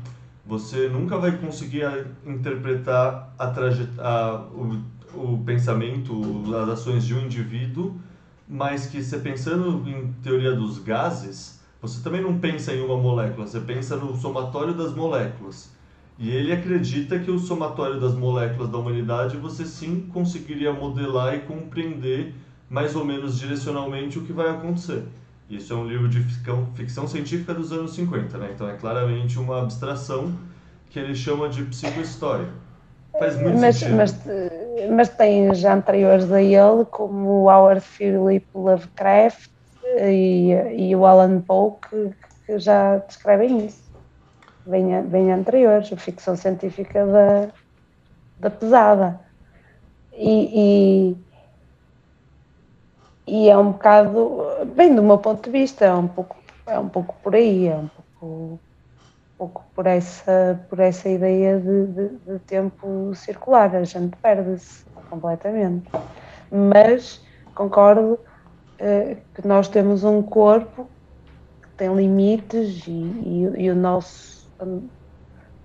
[0.46, 1.84] você nunca vai conseguir
[2.26, 4.82] interpretar a trajet a, o,
[5.14, 6.14] o pensamento,
[6.64, 7.96] as ações de um indivíduo,
[8.48, 13.48] mas que você pensando em teoria dos gases, você também não pensa em uma molécula,
[13.48, 15.74] você pensa no somatório das moléculas.
[16.18, 21.40] E ele acredita que o somatório das moléculas da humanidade você sim conseguiria modelar e
[21.42, 22.34] compreender
[22.70, 25.04] mais ou menos direcionalmente o que vai acontecer.
[25.50, 28.52] Isso é um livro de ficção, ficção científica dos anos 50, né?
[28.56, 30.34] Então é claramente uma abstração
[30.90, 32.48] que ele chama de psicohistória.
[33.20, 33.98] Faz muito mas, sentido.
[33.98, 34.18] Mas,
[34.92, 35.10] mas
[35.54, 39.50] já anteriores a ele, como o Howard Philip Lovecraft
[40.02, 42.12] e, e o Alan Poe, que,
[42.46, 43.84] que já descrevem isso.
[44.66, 47.48] bem, bem anteriores, a ficção científica da,
[48.40, 49.20] da pesada.
[50.14, 51.16] E,
[53.28, 54.42] e, e, é um bocado,
[54.76, 57.76] bem do meu ponto de vista, é um pouco, é um pouco por aí, é
[57.76, 57.90] um
[58.20, 58.60] pouco,
[59.38, 65.90] pouco por, essa, por essa ideia de, de, de tempo circular, a gente perde-se completamente.
[66.52, 67.22] Mas
[67.54, 70.88] concordo uh, que nós temos um corpo
[71.62, 74.66] que tem limites e, e, e o nosso, a,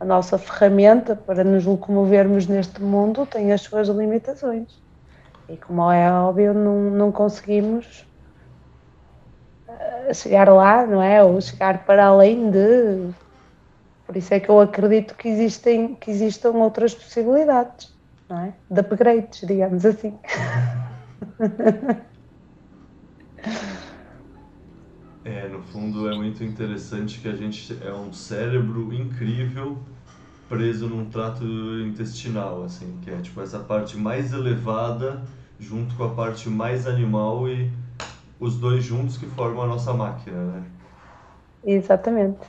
[0.00, 4.80] a, nossa ferramenta para nos locomovermos neste mundo tem as suas limitações.
[5.48, 8.06] E como é óbvio, não, não conseguimos
[9.68, 11.22] uh, chegar lá, não é?
[11.22, 13.10] Ou chegar para além de.
[14.10, 17.86] Por isso é que eu acredito que existem, que existam outras possibilidades,
[18.28, 18.54] não é?
[18.68, 20.18] De upgrades, digamos assim.
[25.22, 29.78] É, no fundo é muito interessante que a gente é um cérebro incrível
[30.48, 31.44] preso num trato
[31.86, 35.22] intestinal, assim, que é tipo essa parte mais elevada
[35.58, 37.70] junto com a parte mais animal e
[38.40, 40.64] os dois juntos que formam a nossa máquina, né?
[41.62, 42.40] Exatamente.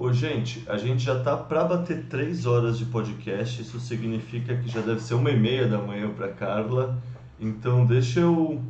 [0.00, 4.66] Ô, gente, a gente já tá para bater três horas de podcast, isso significa que
[4.66, 6.98] já deve ser uma e meia da manhã para Carla.
[7.38, 8.62] Então, deixa eu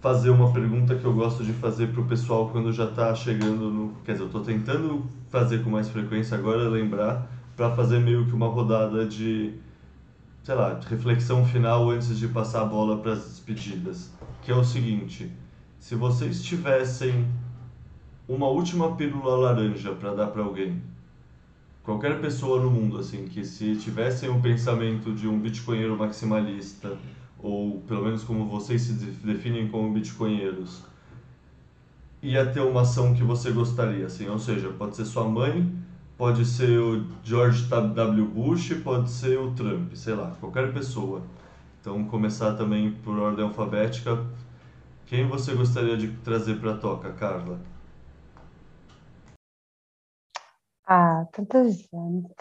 [0.00, 3.70] fazer uma pergunta que eu gosto de fazer para o pessoal quando já está chegando
[3.70, 3.92] no.
[4.02, 8.32] Quer dizer, eu estou tentando fazer com mais frequência agora, lembrar, para fazer meio que
[8.32, 9.52] uma rodada de,
[10.42, 14.10] sei lá, reflexão final antes de passar a bola para as despedidas.
[14.40, 15.30] Que é o seguinte:
[15.78, 17.26] se vocês tivessem
[18.28, 20.82] uma última pílula laranja para dar para alguém,
[21.82, 26.96] qualquer pessoa no mundo, assim, que se tivessem o pensamento de um bitcoinheiro maximalista,
[27.38, 30.82] ou pelo menos como vocês se definem como bitcoinheiros,
[32.20, 35.72] ia ter uma ação que você gostaria, assim, ou seja, pode ser sua mãe,
[36.18, 38.26] pode ser o George W.
[38.26, 41.22] Bush, pode ser o Trump, sei lá, qualquer pessoa.
[41.80, 44.18] Então, começar também por ordem alfabética.
[45.06, 47.60] Quem você gostaria de trazer para a toca, Carla?
[50.86, 52.34] Ah, tanta gente.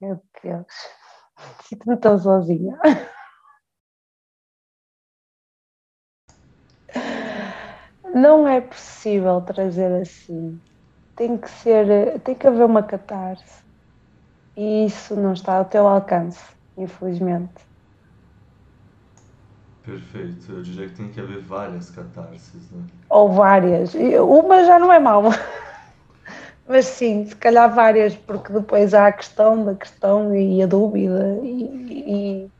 [0.00, 0.66] Meu Deus.
[1.62, 2.78] Sinto-me tão sozinha.
[8.14, 10.60] Não é possível trazer assim.
[11.16, 13.64] Tem que ser, tem que haver uma catarse.
[14.56, 16.42] E isso não está ao teu alcance,
[16.76, 17.66] infelizmente.
[19.84, 20.52] Perfeito.
[20.52, 22.84] Eu diria que tem que haver várias catarses, né?
[23.08, 23.94] Ou várias.
[23.94, 25.24] Uma já não é mau.
[26.68, 31.38] Mas sim, se calhar várias, porque depois há a questão da questão e a dúvida.
[31.42, 32.50] E,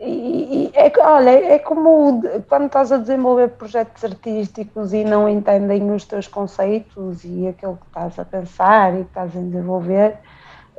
[0.00, 5.90] e, e é, olha, é como quando estás a desenvolver projetos artísticos e não entendem
[5.92, 10.16] os teus conceitos e aquilo que estás a pensar e que estás a desenvolver.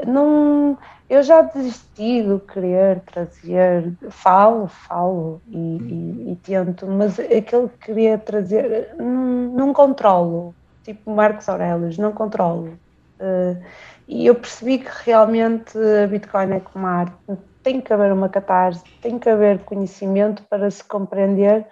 [0.07, 0.77] Não,
[1.09, 7.87] eu já desisti de querer trazer, falo, falo e, e, e tento, mas aquilo que
[7.87, 12.77] queria trazer não, não controlo tipo Marcos Aurelius, não controlo.
[13.19, 13.61] Uh,
[14.07, 17.13] e eu percebi que realmente a Bitcoin é como arte,
[17.61, 21.65] tem que haver uma catarse, tem que haver conhecimento para se compreender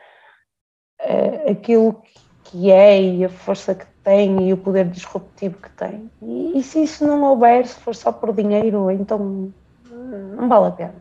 [1.02, 2.02] uh, aquilo
[2.44, 6.10] que é e a força que tem e o poder disruptivo que tem.
[6.22, 9.52] E, e, se isso não houver, se for só por dinheiro, então
[9.90, 10.95] não vale a pena.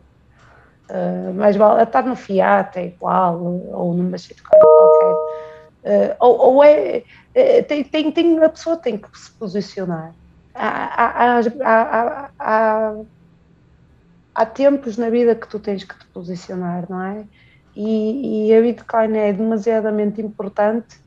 [0.89, 5.26] Uh, mais vale estar no Fiat, é igual, ou numa shitcoin qualquer
[5.87, 7.01] Uh, ou, ou, é,
[7.33, 10.13] é, tem, tem, tem, a pessoa tem que se posicionar.
[10.53, 12.95] Há, há, há, há,
[14.35, 17.23] há, tempos na vida que tu tens que te posicionar, não é?
[17.73, 20.99] E, e a Bitcoin é demasiadamente importante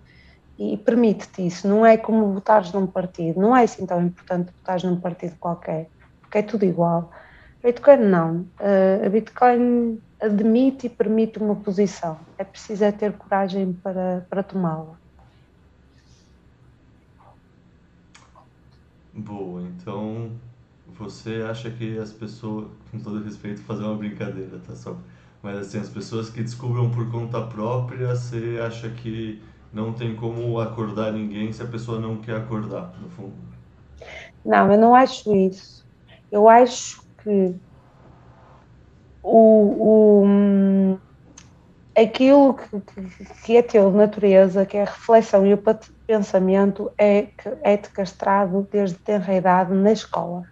[0.58, 1.68] e permite-te isso.
[1.68, 5.90] Não é como votares num partido, não é assim tão importante votares num partido qualquer,
[6.22, 7.10] porque é tudo igual.
[7.62, 8.46] Bitcoin não.
[8.58, 12.18] Uh, a Bitcoin admite e permite uma posição.
[12.38, 14.98] É preciso é ter coragem para, para tomá-la.
[19.12, 20.30] Boa, então
[20.86, 24.96] você acha que as pessoas, com todo respeito, fazer uma brincadeira, tá só?
[25.42, 29.42] Mas assim, as pessoas que descubram por conta própria, você acha que
[29.72, 33.34] não tem como acordar ninguém se a pessoa não quer acordar, no fundo?
[34.44, 35.84] Não, eu não acho isso.
[36.30, 37.54] Eu acho que
[39.22, 40.98] o, o,
[42.00, 45.62] aquilo que, que é teu de natureza, que é a reflexão e o
[46.06, 47.28] pensamento, é,
[47.62, 50.44] é te castrado desde tenra idade na escola,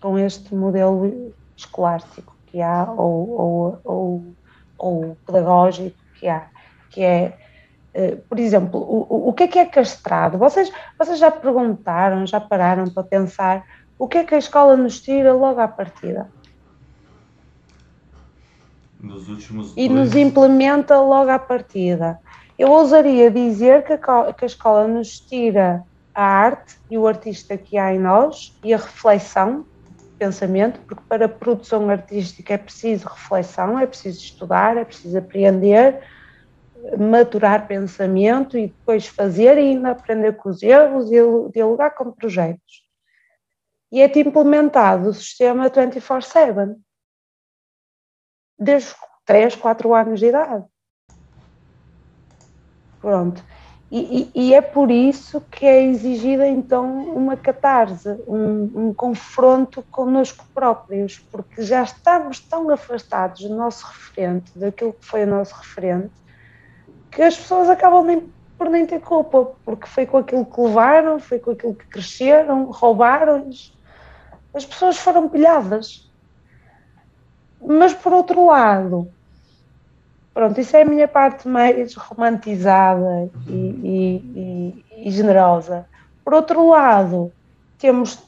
[0.00, 4.24] com este modelo escolástico que há, ou, ou, ou,
[4.78, 6.46] ou pedagógico que há,
[6.90, 7.38] que é
[7.96, 10.36] Uh, por exemplo, o, o que é que é castrado?
[10.36, 10.68] Vocês,
[10.98, 13.64] vocês já perguntaram, já pararam para pensar
[13.96, 16.28] o que é que a escola nos tira logo à partida?
[19.04, 20.00] Nos últimos e dois...
[20.00, 22.18] nos implementa logo à partida.
[22.58, 25.84] Eu ousaria dizer que a, que a escola nos tira
[26.14, 29.66] a arte e o artista que há em nós e a reflexão,
[30.18, 36.00] pensamento, porque para produção artística é preciso reflexão, é preciso estudar, é preciso aprender,
[36.98, 41.18] maturar pensamento e depois fazer e ainda aprender com os erros e
[41.52, 42.84] dialogar com projetos.
[43.90, 46.76] E é implementado o sistema 24-7,
[48.58, 50.64] desde 3, 4 anos de idade.
[53.00, 53.42] Pronto.
[53.90, 56.84] E, e, e, é por isso que é exigida então
[57.14, 64.58] uma catarse, um, um, confronto connosco próprios, porque já estamos tão afastados do nosso referente,
[64.58, 66.10] daquilo que foi o nosso referente,
[67.08, 71.20] que as pessoas acabam nem, por nem ter culpa, porque foi com aquilo que levaram,
[71.20, 73.78] foi com aquilo que cresceram, roubaram-lhes.
[74.52, 76.03] As pessoas foram pilhadas.
[77.66, 79.10] Mas por outro lado,
[80.34, 85.86] Pronto, isso é a minha parte mais romantizada e, e, e, e generosa.
[86.24, 87.32] Por outro lado,
[87.78, 88.20] temos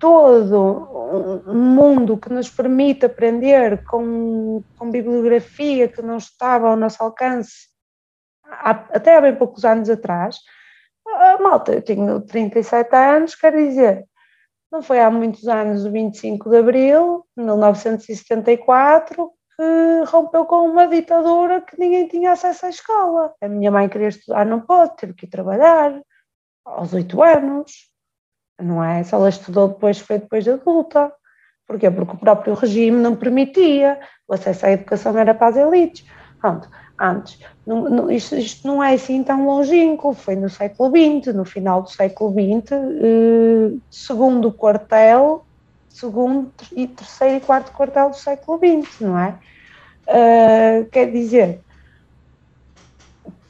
[0.00, 7.00] todo um mundo que nos permite aprender com, com bibliografia que não estava ao nosso
[7.00, 7.68] alcance
[8.44, 10.40] há, até há bem poucos anos atrás.
[11.06, 14.04] A malta, eu tenho 37 anos, quer dizer,
[14.70, 20.86] não foi há muitos anos, o 25 de abril de 1974, que rompeu com uma
[20.86, 23.34] ditadura que ninguém tinha acesso à escola.
[23.40, 26.00] A minha mãe queria estudar, não pode, teve que ir trabalhar
[26.64, 27.90] aos oito anos,
[28.60, 29.02] não é?
[29.02, 31.12] Se ela estudou depois, foi depois de adulta.
[31.66, 31.90] Porquê?
[31.90, 36.06] Porque o próprio regime não permitia, o acesso à educação era para as elites.
[36.40, 36.68] Pronto,
[37.00, 41.44] antes, não, não, isto, isto, não é assim tão longínquo, foi no século XX, no
[41.44, 45.46] final do século XX, eh, segundo quartel
[45.96, 49.38] segundo e terceiro e quarto quartel do século XX, não é?
[50.06, 51.60] Uh, quer dizer,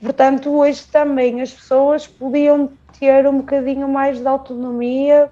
[0.00, 5.28] portanto, hoje também as pessoas podiam ter um bocadinho mais de autonomia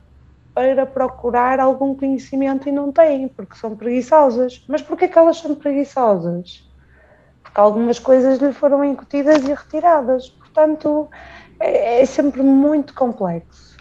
[0.53, 4.65] para procurar algum conhecimento e não têm, porque são preguiçosas.
[4.69, 6.64] Mas porquê que elas são preguiçosas?
[7.55, 10.29] Porque algumas coisas lhe foram incutidas e retiradas.
[10.29, 11.09] Portanto,
[11.61, 13.77] é, é sempre muito complexo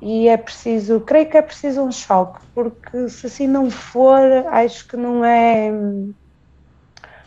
[0.00, 4.86] e é preciso, creio que é preciso um choque, porque se assim não for, acho
[4.86, 5.72] que não é.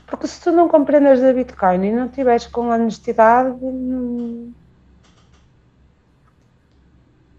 [0.08, 4.54] Porque se tu não compreendes da Bitcoin e não tiveres com honestidade, não,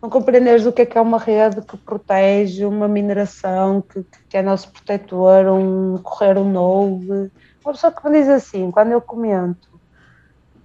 [0.02, 4.36] não compreendes o que é que é uma rede que protege, uma mineração que, que
[4.36, 7.32] é nosso protetor, um correr um node.
[7.64, 9.68] Uma pessoa que me diz assim, quando eu comento,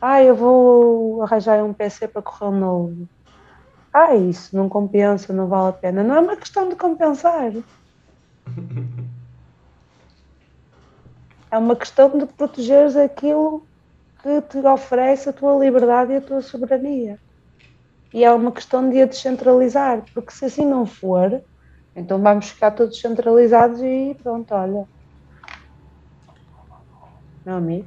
[0.02, 3.08] ah, eu vou arranjar um PC para correr um node
[4.00, 6.04] ah, isso não compensa, não vale a pena.
[6.04, 7.52] Não é uma questão de compensar.
[11.50, 13.66] É uma questão de protegeres aquilo
[14.22, 17.18] que te oferece a tua liberdade e a tua soberania.
[18.14, 21.42] E é uma questão de a descentralizar, porque se assim não for,
[21.96, 24.86] então vamos ficar todos centralizados e pronto, olha.
[27.48, 27.86] Amigo.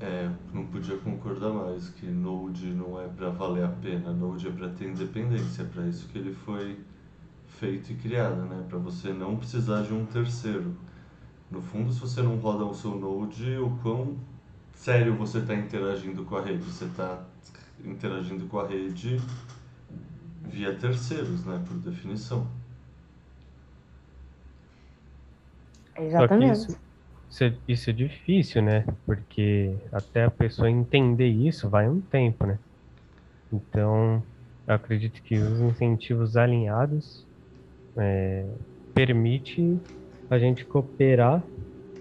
[0.00, 4.50] É, não podia concordar mais que Node não é para valer a pena, Node é
[4.50, 6.80] para ter independência, é para isso que ele foi
[7.46, 8.64] feito e criado, né?
[8.68, 10.74] Para você não precisar de um terceiro.
[11.50, 14.16] No fundo, se você não roda o seu Node, o quão
[14.74, 16.64] sério você está interagindo com a rede?
[16.64, 17.22] Você está
[17.84, 19.20] interagindo com a rede
[20.42, 21.62] via terceiros, né?
[21.68, 22.46] Por definição.
[25.96, 26.76] Exatamente.
[27.30, 28.84] Isso é, isso é difícil, né?
[29.06, 32.58] Porque até a pessoa entender isso vai um tempo, né?
[33.50, 34.22] Então,
[34.66, 37.26] eu acredito que os incentivos alinhados
[37.96, 38.46] é,
[38.94, 39.78] permite
[40.28, 41.42] a gente cooperar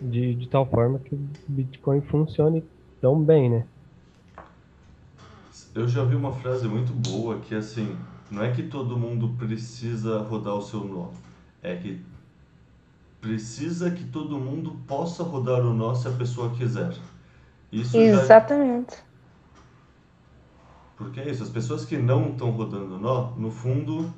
[0.01, 2.63] de, de tal forma que o Bitcoin funcione
[2.99, 3.67] tão bem, né?
[5.73, 7.95] Eu já vi uma frase muito boa que é assim,
[8.29, 11.11] não é que todo mundo precisa rodar o seu nó,
[11.61, 12.10] é que
[13.21, 16.93] precisa que todo mundo possa rodar o nó se a pessoa quiser.
[17.71, 18.95] Isso Exatamente.
[18.95, 19.11] Já...
[20.97, 24.11] Porque é isso, as pessoas que não estão rodando nó, no fundo,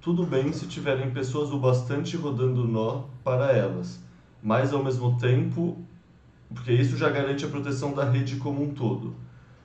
[0.00, 3.98] tudo bem se tiverem pessoas o bastante rodando nó para elas.
[4.42, 5.76] Mas ao mesmo tempo,
[6.54, 9.14] porque isso já garante a proteção da rede como um todo.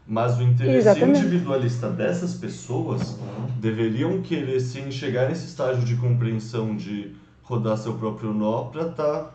[0.07, 1.19] Mas o interesse Exatamente.
[1.19, 3.17] individualista dessas pessoas
[3.59, 7.15] deveriam querer sim chegar nesse estágio de compreensão de
[7.45, 9.31] rodar seu próprio nó para estar tá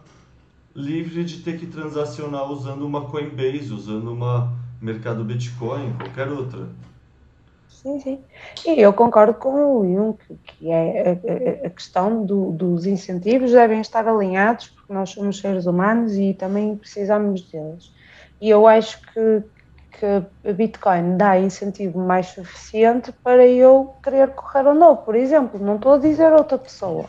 [0.75, 6.69] livre de ter que transacionar usando uma Coinbase, usando uma mercado Bitcoin, qualquer outra.
[7.69, 8.19] Sim, sim.
[8.67, 11.19] E eu concordo com o Will, que, que é
[11.63, 16.35] a, a questão do, dos incentivos devem estar alinhados, porque nós somos seres humanos e
[16.35, 17.91] também precisamos deles.
[18.41, 19.43] E eu acho que,
[19.99, 24.97] que a Bitcoin dá incentivo mais suficiente para eu querer correr ou não.
[24.97, 27.07] Por exemplo, não estou a dizer a outra pessoa.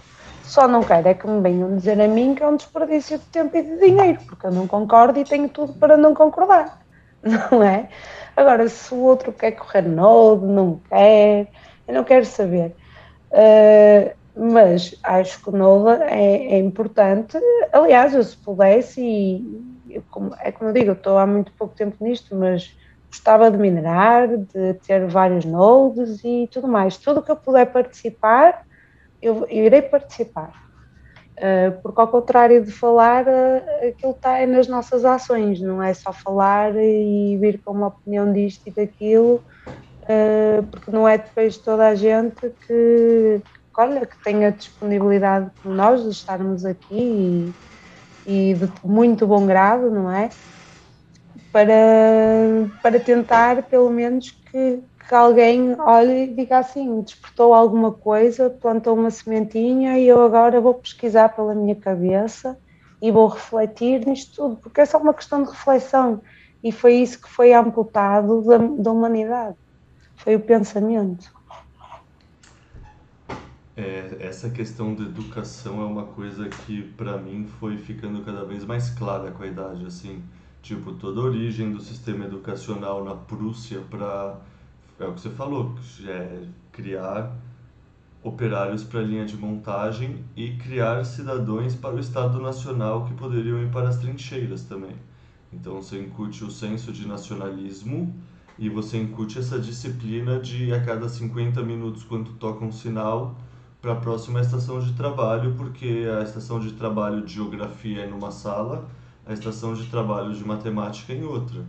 [0.51, 3.23] Só não quero é que me venham dizer a mim que é um desperdício de
[3.27, 6.81] tempo e de dinheiro, porque eu não concordo e tenho tudo para não concordar,
[7.23, 7.87] não é?
[8.35, 11.47] Agora, se o outro quer correr Node, não quer,
[11.87, 12.75] eu não quero saber.
[13.31, 17.37] Uh, mas acho que o é, é, importante.
[17.71, 21.53] Aliás, eu se pudesse, e eu, como, é como eu digo, eu estou há muito
[21.53, 26.97] pouco tempo nisto, mas gostava de minerar, de ter vários nodes e tudo mais.
[26.97, 28.65] Tudo que eu puder participar,
[29.21, 30.51] eu, eu irei participar.
[31.37, 36.13] Uh, porque ao contrário de falar, uh, aquilo está nas nossas ações, não é só
[36.13, 39.43] falar e vir com uma opinião disto e daquilo,
[40.03, 43.41] uh, porque não é depois toda a gente que,
[43.75, 47.53] olha, que tenha disponibilidade como nós de estarmos aqui
[48.27, 50.29] e, e de muito bom grado, não é?
[51.51, 51.73] Para,
[52.83, 54.79] para tentar pelo menos que,
[55.11, 60.61] que alguém olhe e diga assim: despertou alguma coisa, plantou uma sementinha e eu agora
[60.61, 62.57] vou pesquisar pela minha cabeça
[63.01, 66.21] e vou refletir nisto tudo, porque é só uma questão de reflexão.
[66.63, 69.57] E foi isso que foi amputado da, da humanidade.
[70.15, 71.29] Foi o pensamento.
[73.75, 78.63] É, essa questão de educação é uma coisa que para mim foi ficando cada vez
[78.63, 80.23] mais clara com a idade, assim,
[80.61, 84.39] tipo toda a origem do sistema educacional na Prússia para
[85.01, 85.75] é o que você falou,
[86.07, 87.35] é criar
[88.23, 93.61] operários para a linha de montagem e criar cidadãos para o Estado Nacional que poderiam
[93.61, 94.95] ir para as trincheiras também.
[95.51, 98.15] Então você incute o senso de nacionalismo
[98.59, 103.35] e você incute essa disciplina de a cada 50 minutos quando toca um sinal
[103.81, 108.29] para a próxima estação de trabalho, porque a estação de trabalho de geografia é numa
[108.29, 108.87] sala,
[109.25, 111.65] a estação de trabalho de matemática é em outra.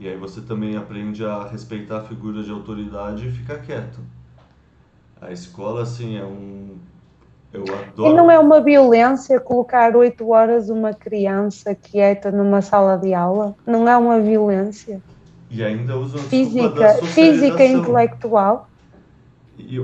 [0.00, 3.98] E aí você também aprende a respeitar a figura de autoridade e ficar quieto.
[5.20, 6.78] A escola, assim, é um.
[7.52, 8.10] Eu adoro.
[8.10, 13.54] E não é uma violência colocar oito horas uma criança quieta numa sala de aula?
[13.66, 15.02] Não é uma violência?
[15.50, 18.70] E ainda usam física, física e intelectual.
[19.58, 19.76] E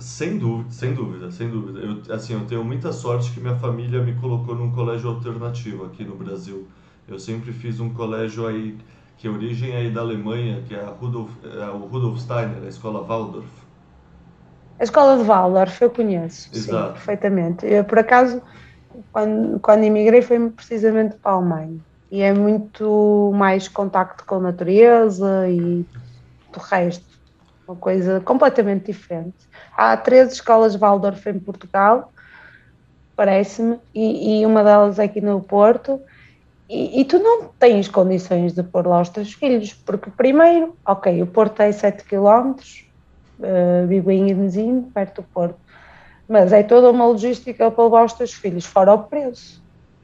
[0.00, 1.78] sem dúvida, sem dúvida, sem dúvida.
[1.78, 6.04] Eu, assim, eu tenho muita sorte que minha família me colocou num colégio alternativo aqui
[6.04, 6.68] no Brasil.
[7.08, 8.76] Eu sempre fiz um colégio aí
[9.20, 12.68] que a origem é da Alemanha, que é, a Rudolf, é o Rudolf Steiner, a
[12.68, 13.46] escola Waldorf.
[14.78, 16.86] A escola de Waldorf eu conheço, Exato.
[16.86, 17.66] sim, perfeitamente.
[17.66, 18.40] Eu, por acaso,
[19.12, 21.78] quando, quando emigrei foi precisamente para a Alemanha.
[22.10, 25.84] E é muito mais contacto com a natureza e
[26.56, 27.04] o resto.
[27.68, 29.36] Uma coisa completamente diferente.
[29.76, 32.10] Há três escolas Waldorf em Portugal,
[33.14, 36.00] parece-me, e, e uma delas é aqui no Porto
[36.70, 41.20] e, e, tu não tens condições de pôr lá os teus filhos, porque primeiro, ok,
[41.20, 42.54] o Porto é 7 km,
[43.40, 45.58] uh, vivo em perto do Porto,
[46.28, 49.60] mas é toda uma logística para levar os teus filhos, fora o preço.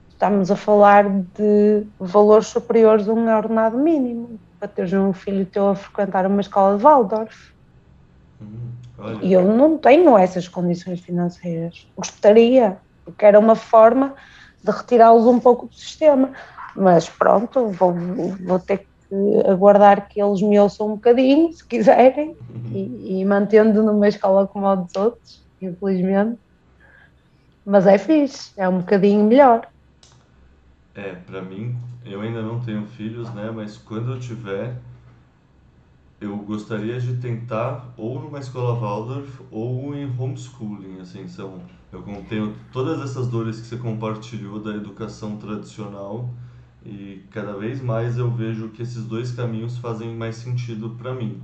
[0.08, 5.68] Estamos a falar de valores superiores a um ordenado mínimo, para teres um filho teu
[5.68, 7.52] a frequentar uma escola de Waldorf.
[8.42, 11.86] Hum, e eu não tenho essas condições financeiras.
[11.96, 14.14] Gostaria, porque era uma forma
[14.64, 16.32] de retirá-los um pouco do sistema
[16.76, 22.36] mas pronto, vou, vou ter que aguardar que eles me ouçam um bocadinho, se quiserem,
[22.72, 26.38] e, e mantendo numa escola como a dos outros, infelizmente.
[27.64, 29.66] Mas é fixe, é um bocadinho melhor.
[30.94, 33.50] É, para mim, eu ainda não tenho filhos, né?
[33.50, 34.74] Mas quando eu tiver,
[36.20, 41.60] eu gostaria de tentar ou numa escola Waldorf ou em homeschooling, assim, são
[41.92, 46.28] eu tenho todas essas dores que você compartilhou da educação tradicional
[46.86, 51.42] e cada vez mais eu vejo que esses dois caminhos fazem mais sentido para mim.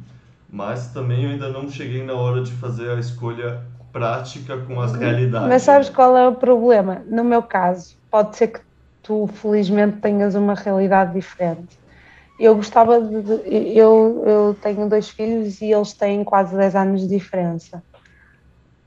[0.48, 3.62] Mas também eu ainda não cheguei na hora de fazer a escolha
[3.92, 5.48] prática com as realidades.
[5.48, 7.02] Mas sabes qual é o problema?
[7.06, 8.60] No meu caso, pode ser que
[9.02, 11.78] tu felizmente tenhas uma realidade diferente.
[12.38, 13.42] Eu gostava de.
[13.76, 17.82] Eu, eu tenho dois filhos e eles têm quase 10 anos de diferença.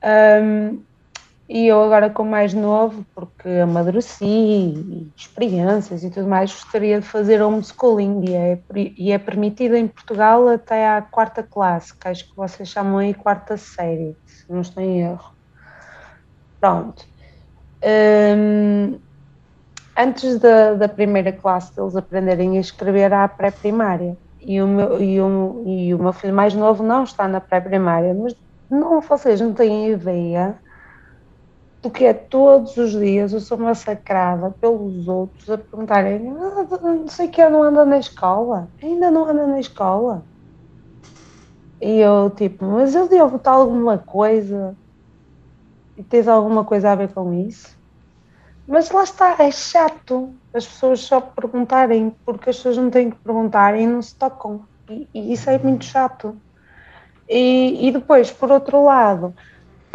[0.02, 0.80] Um,
[1.48, 7.40] e eu agora com mais novo, porque amadureci, experiências e tudo mais, gostaria de fazer
[7.40, 12.36] homeschooling e é, e é permitido em Portugal até à quarta classe, que acho que
[12.36, 15.32] vocês chamam aí quarta série, se não estou em erro.
[16.60, 17.04] Pronto.
[17.84, 18.98] Hum,
[19.96, 24.16] antes da, da primeira classe deles aprenderem a escrever à pré-primária.
[24.40, 28.14] E o, meu, e, o, e o meu filho mais novo não está na pré-primária,
[28.14, 28.34] mas
[28.68, 30.60] não, vocês não têm ideia
[31.86, 37.06] do que é todos os dias eu sou massacrada pelos outros a perguntarem ah, não
[37.06, 40.24] sei que não anda na escola, ainda não anda na escola.
[41.80, 44.74] E eu tipo, mas eu devo estar alguma coisa
[45.96, 47.76] e tens alguma coisa a ver com isso?
[48.66, 53.16] Mas lá está, é chato as pessoas só perguntarem, porque as pessoas não têm que
[53.18, 54.64] perguntar e não se tocam.
[54.90, 56.36] E, e isso é muito chato.
[57.28, 59.34] E, e, depois, por outro lado,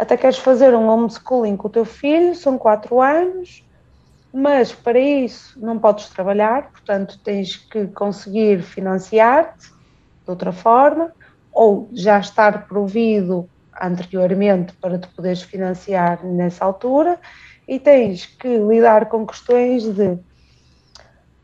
[0.02, 3.64] até queres fazer um homeschooling com o teu filho, são quatro anos,
[4.34, 11.12] mas para isso não podes trabalhar, portanto tens que conseguir financiar-te de outra forma,
[11.52, 13.48] ou já estar provido
[13.80, 17.20] anteriormente para te poderes financiar nessa altura
[17.68, 20.18] e tens que lidar com questões de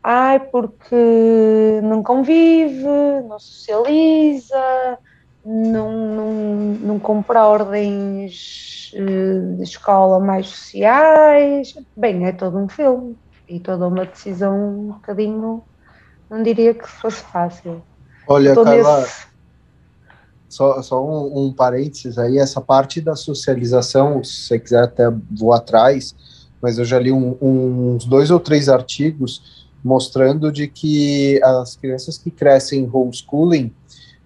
[0.03, 2.83] ai, porque não convive,
[3.29, 4.99] não socializa,
[5.45, 6.33] não, não,
[6.75, 11.75] não compra ordens eh, de escola mais sociais.
[11.97, 13.17] Bem, é todo um filme
[13.49, 15.63] e toda uma decisão um bocadinho,
[16.29, 17.83] não diria que fosse fácil.
[18.27, 19.27] Olha, Carla, nesse...
[20.49, 25.53] só, só um, um parênteses aí, essa parte da socialização, se você quiser até vou
[25.53, 26.15] atrás,
[26.61, 32.19] mas eu já li um, uns dois ou três artigos mostrando de que as crianças
[32.19, 33.73] que crescem em homeschooling,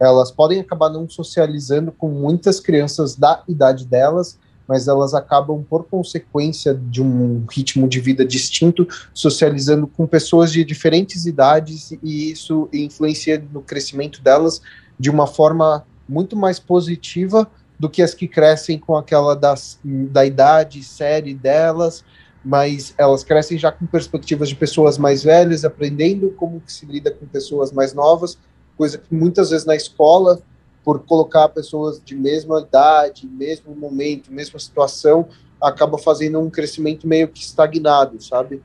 [0.02, 5.84] elas podem acabar não socializando com muitas crianças da idade delas, mas elas acabam, por
[5.84, 12.68] consequência de um ritmo de vida distinto, socializando com pessoas de diferentes idades, e isso
[12.72, 14.60] influencia no crescimento delas
[14.98, 17.48] de uma forma muito mais positiva
[17.78, 22.04] do que as que crescem com aquela das, da idade série delas,
[22.44, 27.26] mas elas crescem já com perspectivas de pessoas mais velhas, aprendendo como se lida com
[27.26, 28.36] pessoas mais novas,
[28.82, 30.42] coisa que muitas vezes na escola,
[30.82, 35.28] por colocar pessoas de mesma idade, mesmo momento, mesma situação,
[35.62, 38.60] acaba fazendo um crescimento meio que estagnado, sabe?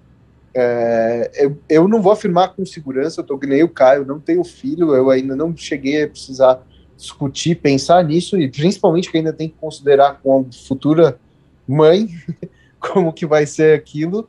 [0.56, 4.20] É, eu, eu não vou afirmar com segurança, eu tô que nem o Caio, não
[4.20, 6.66] tenho filho, eu ainda não cheguei a precisar
[6.98, 11.20] discutir, pensar nisso, e principalmente que ainda tem que considerar com a futura
[11.68, 12.10] mãe
[12.82, 14.28] como que vai ser aquilo.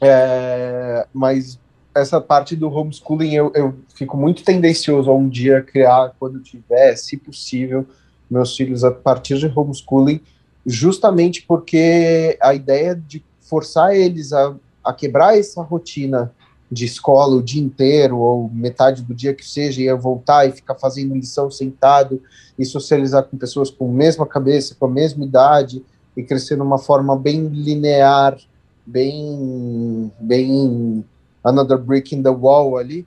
[0.00, 1.60] É, mas
[1.94, 6.96] essa parte do homeschooling eu, eu fico muito tendencioso a um dia criar, quando tiver,
[6.96, 7.86] se possível,
[8.30, 10.20] meus filhos a partir de homeschooling,
[10.64, 14.54] justamente porque a ideia de forçar eles a,
[14.84, 16.32] a quebrar essa rotina
[16.70, 20.76] de escola o dia inteiro, ou metade do dia que seja, e voltar e ficar
[20.76, 22.22] fazendo lição sentado
[22.56, 25.84] e socializar com pessoas com a mesma cabeça, com a mesma idade,
[26.16, 28.38] e crescer de uma forma bem linear,
[28.86, 31.04] bem, bem
[31.44, 33.06] another brick in the wall ali,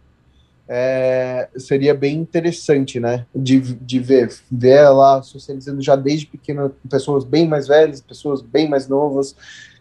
[0.67, 7.23] é, seria bem interessante, né, de, de ver, ver ela socializando já desde pequena pessoas
[7.23, 9.35] bem mais velhas, pessoas bem mais novas,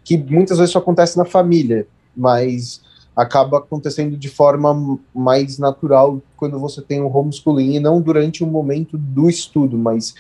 [0.05, 2.82] que muitas vezes isso acontece na família, mas
[3.14, 8.47] acaba acontecendo de forma mais natural quando você tem um homeschooling e não durante o
[8.47, 10.14] momento do estudo, mas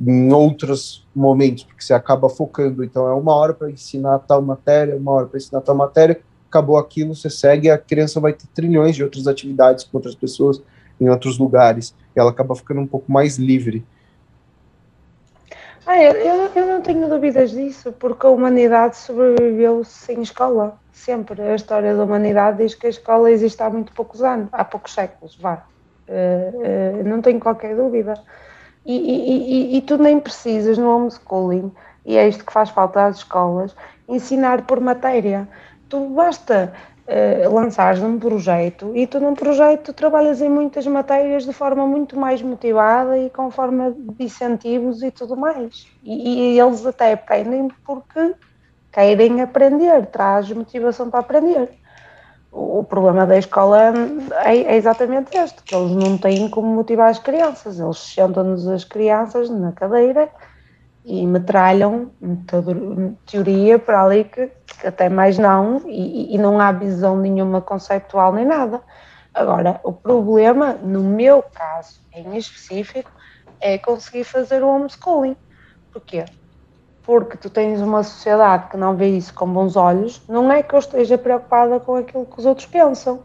[0.00, 2.84] em outros momentos, porque você acaba focando.
[2.84, 6.20] Então, é uma hora para ensinar tal matéria, uma hora para ensinar tal matéria,
[6.54, 10.62] acabou aquilo, você segue, a criança vai ter trilhões de outras atividades com outras pessoas
[11.00, 13.84] em outros lugares, e ela acaba ficando um pouco mais livre.
[15.84, 16.12] Ah, eu,
[16.54, 21.42] eu não tenho dúvidas disso, porque a humanidade sobreviveu sem escola, sempre.
[21.42, 24.94] A história da humanidade diz que a escola existe há muito poucos anos, há poucos
[24.94, 25.66] séculos, vá.
[26.08, 28.14] Uh, uh, não tenho qualquer dúvida.
[28.86, 31.72] E, e, e, e, tu nem precisas no homeschooling,
[32.06, 33.74] e é isto que faz falta às escolas,
[34.08, 35.48] ensinar por matéria.
[35.88, 36.72] Tu basta
[37.06, 42.18] uh, lançares um projeto e tu num projeto trabalhas em muitas matérias de forma muito
[42.18, 45.86] mais motivada e com forma de incentivos e tudo mais.
[46.02, 48.34] E, e eles até aprendem porque
[48.92, 51.68] querem aprender, traz motivação para aprender
[52.54, 53.92] o problema da escola
[54.44, 58.84] é, é, exatamente este, que eles não têm como motivar as crianças, eles sentam-nos as
[58.84, 60.28] crianças na cadeira
[61.04, 62.10] e metralham
[63.26, 64.50] teoria para ali que
[64.84, 68.80] até mais não, e, e, não há visão nenhuma conceptual nem nada.
[69.32, 73.10] Agora, o problema, no meu caso em específico,
[73.60, 75.36] é conseguir fazer o homeschooling.
[75.92, 76.24] Porquê?
[77.04, 80.74] porque tu tens uma sociedade que não vê isso com bons olhos, não é que
[80.74, 83.22] eu esteja preocupada com aquilo que os outros pensam,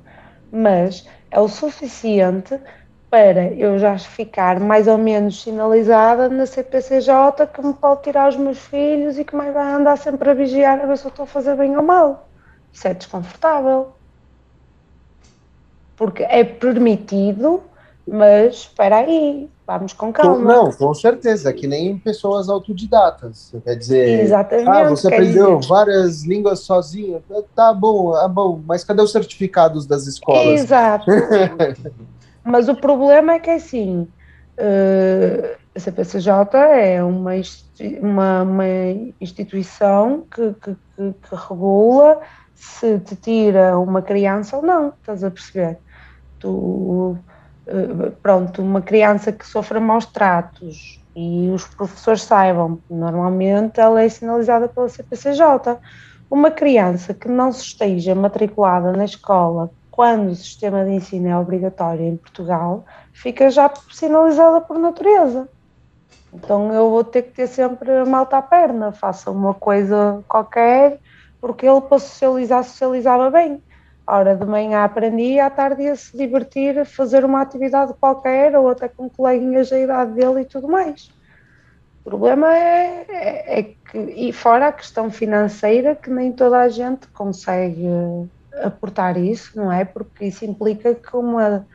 [0.52, 2.60] mas é o suficiente
[3.10, 8.36] para eu já ficar mais ou menos sinalizada na CPCJ que me pode tirar os
[8.36, 11.24] meus filhos e que mais vai andar sempre a vigiar a ver se eu estou
[11.24, 12.28] a fazer bem ou mal.
[12.72, 13.90] Isso é desconfortável.
[15.98, 17.62] Porque é permitido,
[18.08, 20.54] mas espera aí, vamos com calma.
[20.54, 23.52] Não, com certeza, que nem pessoas autodidatas.
[23.64, 24.70] Quer dizer, Exatamente.
[24.70, 25.68] ah, você aprendeu dizer...
[25.68, 27.22] várias línguas sozinha.
[27.56, 30.62] Tá bom, ah, bom, mas cadê os certificados das escolas?
[30.62, 31.10] Exato.
[32.44, 34.08] mas o problema é que assim,
[34.58, 37.32] uh, a CPCJ é uma,
[38.02, 38.66] uma, uma
[39.22, 42.20] instituição que, que, que, que regula
[42.56, 45.78] se te tira uma criança ou não, estás a perceber?
[46.40, 47.18] Tu,
[47.68, 54.10] eh, pronto, uma criança que sofra maus tratos e os professores saibam, normalmente ela é
[54.10, 55.78] sinalizada pela CPCJ.
[56.30, 61.38] Uma criança que não se esteja matriculada na escola quando o sistema de ensino é
[61.38, 65.50] obrigatório em Portugal, fica já sinalizada por natureza.
[66.34, 71.02] Então eu vou ter que ter sempre a malta à perna, faça uma coisa qualquer,
[71.42, 73.62] porque ele para socializar, socializava bem.
[74.08, 78.88] Ora, de manhã aprendia, à tarde ia se divertir, fazer uma atividade qualquer, ou até
[78.88, 81.12] com coleguinhas da idade dele e tudo mais.
[82.06, 86.70] O problema é, é, é, que, e fora a questão financeira, que nem toda a
[86.70, 87.86] gente consegue
[88.54, 89.86] aportar isso, não é?
[89.86, 91.66] Porque isso implica que uma,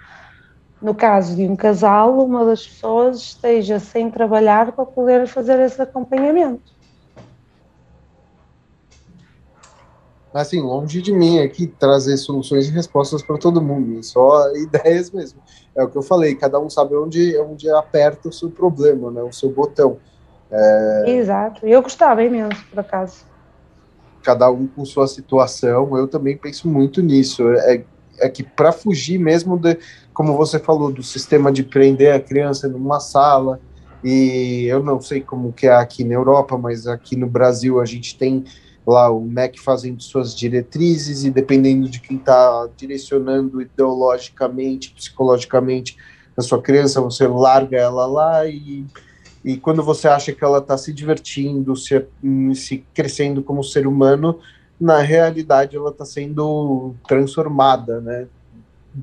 [0.81, 5.81] no caso de um casal, uma das pessoas esteja sem trabalhar para poder fazer esse
[5.81, 6.75] acompanhamento.
[10.41, 15.41] assim, longe de mim aqui trazer soluções e respostas para todo mundo, só ideias mesmo.
[15.77, 19.23] É o que eu falei, cada um sabe onde, onde aperta o seu problema, né,
[19.23, 19.99] o seu botão.
[20.51, 21.05] É...
[21.07, 23.25] Exato, eu gostava imenso, por acaso.
[24.25, 27.49] Cada um com sua situação, eu também penso muito nisso.
[27.49, 27.85] É,
[28.19, 29.79] é que para fugir mesmo, de,
[30.13, 33.61] como você falou, do sistema de prender a criança numa sala,
[34.03, 37.85] e eu não sei como que é aqui na Europa, mas aqui no Brasil a
[37.85, 38.45] gente tem
[38.87, 45.97] lá o MEC fazendo suas diretrizes e dependendo de quem está direcionando ideologicamente, psicologicamente
[46.37, 48.85] a sua criança, você larga ela lá e,
[49.45, 52.07] e quando você acha que ela está se divertindo, se,
[52.55, 54.41] se crescendo como ser humano,
[54.81, 58.27] na realidade ela está sendo transformada, né?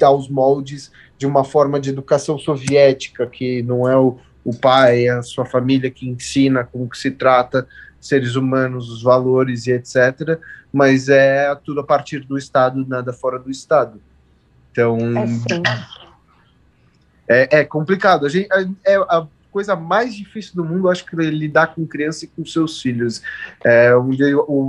[0.02, 5.22] Aos moldes de uma forma de educação soviética, que não é o, o pai, a
[5.22, 7.68] sua família que ensina como que se trata
[8.00, 10.40] seres humanos, os valores e etc.
[10.74, 14.02] Mas é tudo a partir do Estado, nada fora do Estado.
[14.72, 14.98] Então
[17.28, 18.26] é, é complicado.
[18.26, 21.86] A gente, é, é a coisa mais difícil do mundo, acho que é lidar com
[21.86, 23.22] criança e com seus filhos.
[23.64, 24.24] É, onde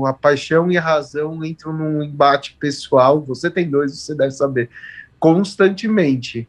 [0.07, 3.21] a paixão e a razão entram num embate pessoal.
[3.23, 4.69] Você tem dois, você deve saber,
[5.19, 6.49] constantemente.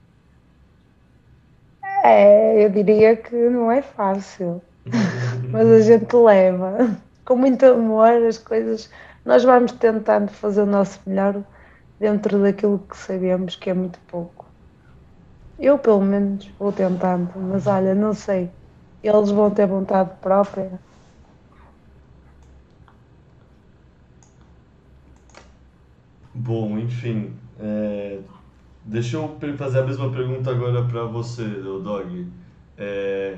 [2.04, 4.62] É, eu diria que não é fácil
[5.50, 8.90] mas a gente leva com muito amor as coisas.
[9.26, 11.42] Nós vamos tentando fazer o nosso melhor
[12.00, 14.43] dentro daquilo que sabemos que é muito pouco.
[15.60, 18.50] Eu, pelo menos, vou tentando, mas olha, não sei.
[19.04, 20.80] Eles vão ter vontade própria.
[26.34, 27.34] Bom, enfim.
[27.60, 28.20] É...
[28.86, 32.28] Deixa eu fazer a mesma pergunta agora para você, Dog.
[32.78, 33.38] É...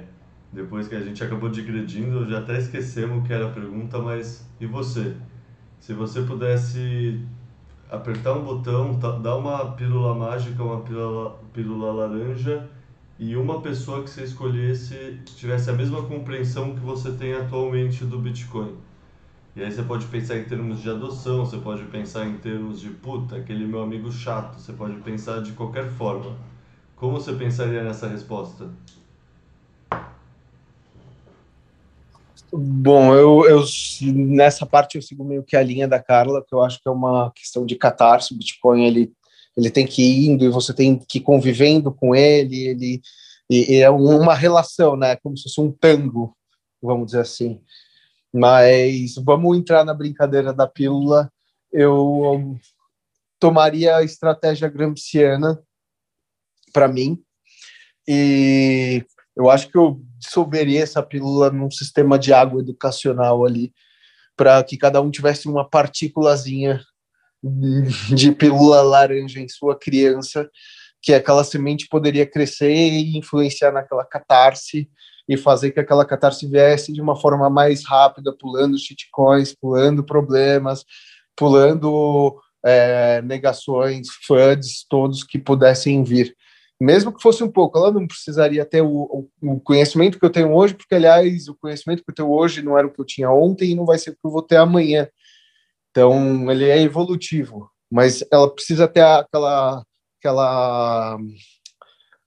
[0.52, 4.48] Depois que a gente acabou digredindo, já até esquecemos o que era a pergunta, mas
[4.60, 5.16] e você?
[5.80, 7.20] Se você pudesse
[7.90, 12.68] apertar um botão, dar uma pílula mágica, uma pílula, pílula laranja
[13.18, 18.20] e uma pessoa que você escolhesse tivesse a mesma compreensão que você tem atualmente do
[18.20, 18.76] Bitcoin.
[19.56, 22.90] E aí você pode pensar em termos de adoção, você pode pensar em termos de
[22.90, 26.36] puta, aquele meu amigo chato, você pode pensar de qualquer forma.
[26.96, 28.70] Como você pensaria nessa resposta?
[32.58, 33.64] Bom, eu, eu,
[34.14, 36.92] nessa parte eu sigo meio que a linha da Carla, que eu acho que é
[36.92, 38.34] uma questão de catarse.
[38.34, 39.12] O Bitcoin ele,
[39.58, 42.68] ele tem que ir indo e você tem que ir convivendo com ele.
[42.68, 43.02] Ele
[43.50, 45.18] e, e é uma relação, né?
[45.18, 46.34] Como se fosse um tango,
[46.82, 47.60] vamos dizer assim.
[48.34, 51.30] Mas vamos entrar na brincadeira da pílula.
[51.74, 52.58] Eu
[53.38, 55.62] tomaria a estratégia gramsciana
[56.72, 57.22] para mim
[58.08, 59.06] e
[59.36, 63.74] eu acho que eu dissolveria essa pílula num sistema de água educacional ali,
[64.36, 66.82] para que cada um tivesse uma partículazinha
[68.14, 70.50] de pílula laranja em sua criança,
[71.02, 74.90] que aquela semente poderia crescer e influenciar naquela catarse
[75.28, 80.84] e fazer que aquela catarse viesse de uma forma mais rápida, pulando shitcoins, pulando problemas,
[81.36, 86.36] pulando é, negações, FUDs, todos que pudessem vir
[86.80, 90.54] mesmo que fosse um pouco, ela não precisaria ter o, o, conhecimento que eu tenho
[90.54, 93.32] hoje, porque, aliás, o conhecimento que eu tenho hoje não era o que eu tinha
[93.32, 95.08] ontem e não vai ser o que eu vou ter amanhã.
[95.92, 99.84] Então, ele é evolutivo, mas ela precisa ter aquela,
[100.20, 101.18] aquela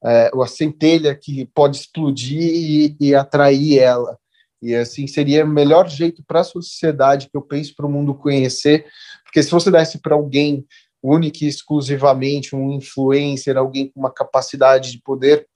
[0.05, 4.19] é, a centelha que pode explodir e, e atrair ela.
[4.61, 8.15] E assim seria o melhor jeito para a sociedade que eu penso para o mundo
[8.15, 8.87] conhecer,
[9.25, 10.67] porque se você desse para alguém
[11.03, 15.47] único e exclusivamente um influencer, alguém com uma capacidade de poder,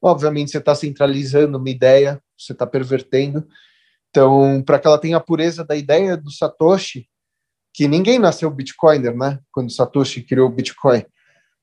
[0.00, 3.46] obviamente você está centralizando uma ideia, você está pervertendo.
[4.10, 7.08] Então, para que ela tenha a pureza da ideia do Satoshi,
[7.72, 9.38] que ninguém nasceu Bitcoiner, né?
[9.50, 11.04] Quando Satoshi criou o Bitcoin.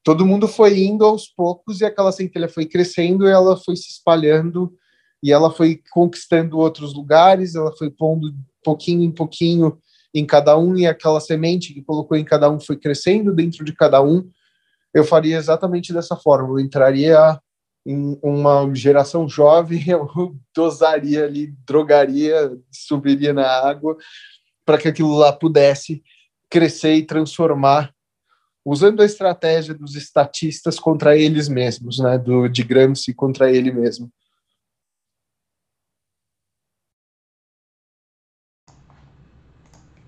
[0.03, 4.73] Todo mundo foi indo aos poucos e aquela centelha foi crescendo ela foi se espalhando
[5.21, 8.33] e ela foi conquistando outros lugares, ela foi pondo
[8.63, 9.77] pouquinho em pouquinho
[10.13, 13.73] em cada um e aquela semente que colocou em cada um foi crescendo dentro de
[13.73, 14.29] cada um.
[14.93, 17.39] Eu faria exatamente dessa forma, eu entraria
[17.85, 23.97] em uma geração jovem, eu dosaria ali, drogaria, subiria na água
[24.65, 26.03] para que aquilo lá pudesse
[26.49, 27.93] crescer e transformar,
[28.65, 34.11] usando a estratégia dos estatistas contra eles mesmos, né, do de Gramsci contra ele mesmo.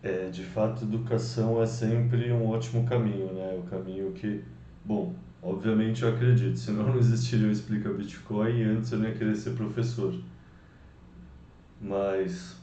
[0.03, 3.55] É, de fato, educação é sempre um ótimo caminho, né?
[3.59, 4.43] O caminho que,
[4.83, 5.13] bom,
[5.43, 9.35] obviamente eu acredito, senão não existiria o Explica Bitcoin e antes eu não ia querer
[9.35, 10.15] ser professor.
[11.79, 12.55] Mas,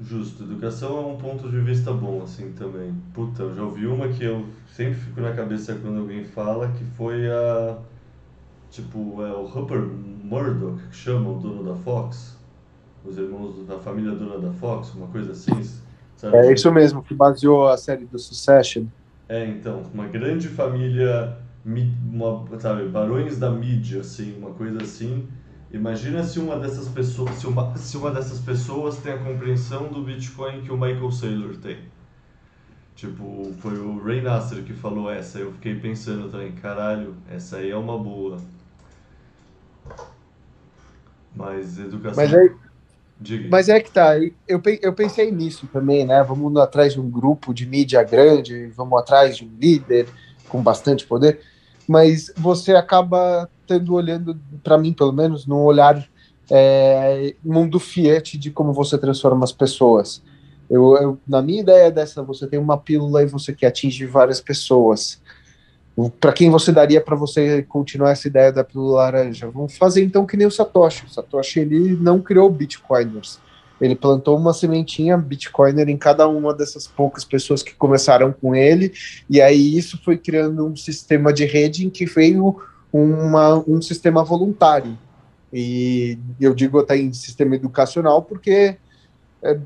[0.00, 2.94] justo, educação é um ponto de vista bom, assim, também.
[3.12, 6.84] Puta, eu já ouvi uma que eu sempre fico na cabeça quando alguém fala, que
[6.96, 7.78] foi a,
[8.70, 12.37] tipo, é o Rupert Murdoch, que chama o dono da Fox
[13.08, 15.62] os irmãos da família dona da Fox, uma coisa assim.
[16.16, 16.36] Sabe?
[16.36, 18.84] É isso mesmo, que baseou a série do Succession.
[19.28, 25.28] É, então, uma grande família, uma, sabe, barões da mídia, assim, uma coisa assim.
[25.70, 30.02] Imagina se uma dessas pessoas, se uma, se uma dessas pessoas tem a compreensão do
[30.02, 31.78] Bitcoin que o Michael Saylor tem.
[32.96, 37.70] Tipo, foi o Ray Nasser que falou essa, eu fiquei pensando também, caralho, essa aí
[37.70, 38.38] é uma boa.
[41.36, 42.24] Mas educação.
[42.24, 42.50] Mas aí,
[43.20, 43.48] Diga.
[43.50, 44.16] Mas é que tá,
[44.46, 46.22] eu, eu pensei nisso também, né?
[46.22, 50.06] Vamos atrás de um grupo de mídia grande, vamos atrás de um líder
[50.48, 51.40] com bastante poder,
[51.86, 56.08] mas você acaba tendo olhando, para mim pelo menos, num olhar
[56.50, 60.22] é, mundo fiat de como você transforma as pessoas.
[60.70, 64.40] Eu, eu, na minha ideia dessa, você tem uma pílula e você quer atingir várias
[64.40, 65.20] pessoas
[66.20, 69.50] para quem você daria para você continuar essa ideia da pílula laranja?
[69.50, 71.06] Vamos fazer então que nem o Satoshi.
[71.06, 73.40] O Satoshi ele não criou bitcoiners.
[73.80, 78.92] Ele plantou uma sementinha bitcoiner em cada uma dessas poucas pessoas que começaram com ele,
[79.30, 82.60] e aí isso foi criando um sistema de rede em que veio
[82.92, 84.98] uma, um sistema voluntário.
[85.52, 88.76] E eu digo até em sistema educacional porque
[89.42, 89.58] é,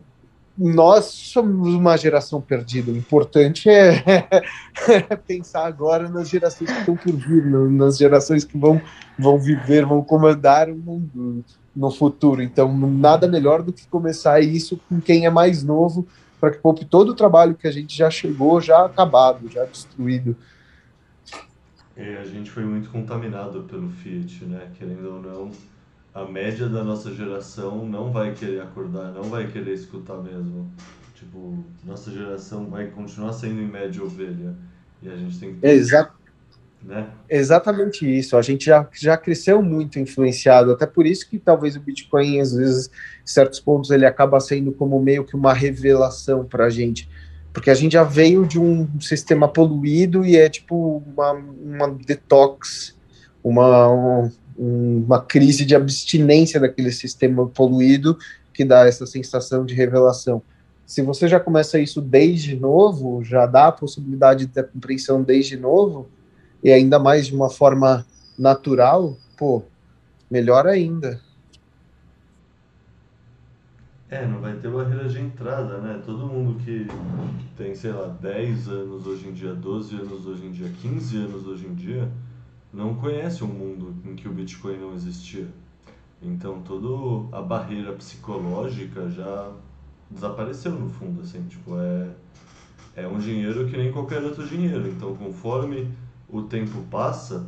[0.57, 2.93] nós somos uma geração perdida.
[2.93, 8.59] O importante é, é, pensar agora nas gerações que estão por vir, nas gerações que
[8.59, 8.81] vão,
[9.19, 12.43] vão viver, vão comandar o mundo no futuro.
[12.43, 16.07] Então, nada melhor do que começar isso com quem é mais novo,
[16.39, 20.37] para que poupe todo o trabalho que a gente já chegou, já acabado, já destruído.
[21.97, 24.69] É, a gente foi muito contaminado pelo Fiat, né?
[24.79, 25.51] Querendo ou não
[26.15, 30.71] a média da nossa geração não vai querer acordar, não vai querer escutar mesmo.
[31.15, 34.55] Tipo, nossa geração vai continuar sendo em média ovelha.
[35.03, 35.67] E a gente tem que.
[35.67, 36.13] Exato.
[36.83, 37.09] Né?
[37.31, 38.37] Exatamente isso.
[38.37, 42.53] A gente já, já cresceu muito influenciado, até por isso que talvez o Bitcoin, às
[42.53, 47.09] vezes, em certos pontos, ele acaba sendo como meio que uma revelação para a gente.
[47.53, 52.97] Porque a gente já veio de um sistema poluído e é tipo uma, uma detox,
[53.45, 58.17] uma, um, uma crise de abstinência daquele sistema poluído
[58.53, 60.43] que dá essa sensação de revelação.
[60.87, 65.57] Se você já começa isso desde novo, já dá a possibilidade de ter compreensão desde
[65.57, 66.09] novo,
[66.63, 68.05] e ainda mais de uma forma
[68.39, 69.63] natural, pô,
[70.31, 71.21] melhor ainda.
[74.11, 76.03] É, não vai ter barreira de entrada, né?
[76.05, 76.87] Todo mundo que
[77.57, 81.47] tem, sei lá, 10 anos hoje em dia, 12 anos hoje em dia, 15 anos
[81.47, 82.07] hoje em dia,
[82.73, 85.47] não conhece um mundo em que o Bitcoin não existia.
[86.23, 89.53] Então toda a barreira psicológica já
[90.11, 92.11] desapareceu no fundo, assim, tipo, é,
[92.97, 94.89] é um dinheiro que nem qualquer outro dinheiro.
[94.89, 95.93] Então conforme
[96.29, 97.47] o tempo passa,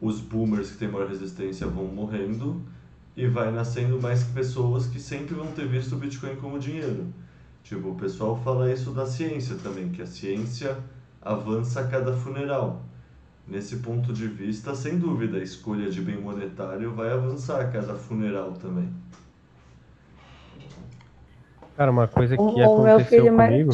[0.00, 2.62] os boomers que têm maior resistência vão morrendo
[3.16, 7.06] e vai nascendo mais pessoas que sempre vão ter visto o Bitcoin como dinheiro.
[7.64, 10.78] Tipo, o pessoal fala isso da ciência também, que a ciência
[11.20, 12.84] avança a cada funeral.
[13.46, 17.94] Nesse ponto de vista, sem dúvida, a escolha de bem monetário vai avançar a cada
[17.94, 18.88] funeral também.
[21.76, 23.72] Cara, uma coisa que o, aconteceu comigo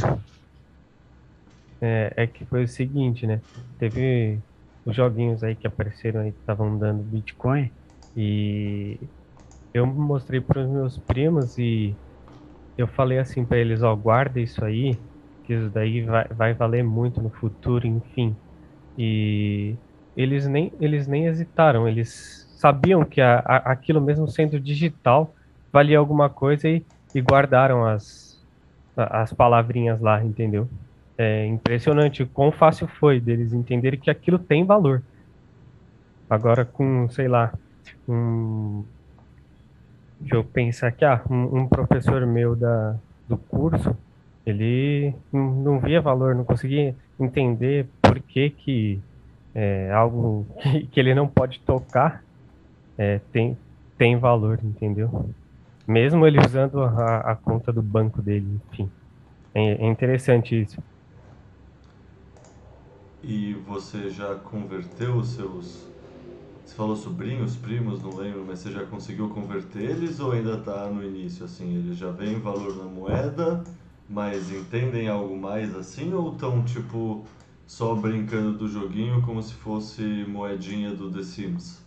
[1.80, 3.40] é, é, que foi o seguinte, né?
[3.78, 4.38] Teve
[4.84, 7.70] os joguinhos aí que apareceram aí que estavam dando Bitcoin
[8.16, 8.98] e
[9.74, 11.94] eu mostrei para os meus primos e
[12.78, 14.96] eu falei assim para eles, ó, guarda isso aí,
[15.44, 18.36] que isso daí vai, vai valer muito no futuro, enfim.
[18.96, 19.74] E
[20.16, 25.34] eles nem, eles nem hesitaram, eles sabiam que a, a, aquilo mesmo sendo digital
[25.72, 28.40] valia alguma coisa e, e guardaram as,
[28.96, 30.68] as palavrinhas lá, entendeu?
[31.16, 35.02] É impressionante o quão fácil foi deles entenderem que aquilo tem valor.
[36.28, 37.52] Agora com, sei lá,
[38.08, 38.84] um
[40.22, 42.94] Deixa eu pensar aqui, ah, um, um professor meu da,
[43.28, 43.96] do curso,
[44.46, 49.02] ele não, não, via valor, não conseguia entender por que que
[49.54, 52.22] é, algo que, que, ele não pode tocar
[52.98, 53.56] é, tem,
[53.96, 55.34] tem valor, entendeu?
[55.88, 58.90] Mesmo ele usando a, a conta do banco dele, enfim.
[59.54, 60.76] É, é interessante isso.
[63.22, 65.90] E você já converteu os seus
[66.66, 70.88] você falou sobrinhos, primos, não lembro, mas você já conseguiu converter eles ou ainda está
[70.88, 71.44] no início?
[71.44, 73.64] Assim, eles já veem valor na moeda,
[74.08, 77.26] mas entendem algo mais assim ou estão tipo
[77.66, 81.82] só brincando do joguinho como se fosse moedinha do The Sims?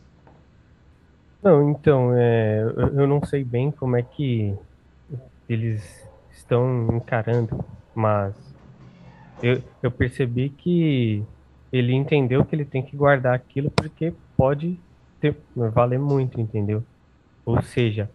[1.44, 2.64] Não, então, é,
[2.96, 4.56] eu não sei bem como é que
[5.48, 7.64] eles estão encarando,
[7.94, 8.36] mas
[9.44, 11.24] eu, eu percebi que
[11.72, 14.80] ele entendeu que ele tem que guardar aquilo porque pode
[15.20, 16.84] ter, valer muito, entendeu?
[17.46, 18.10] Ou seja,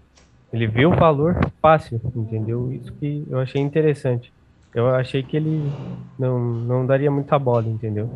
[0.52, 2.72] ele vê o valor fácil, entendeu?
[2.72, 4.32] Isso que eu achei interessante.
[4.74, 5.72] Eu achei que ele
[6.18, 8.08] não, não daria muita bola, entendeu?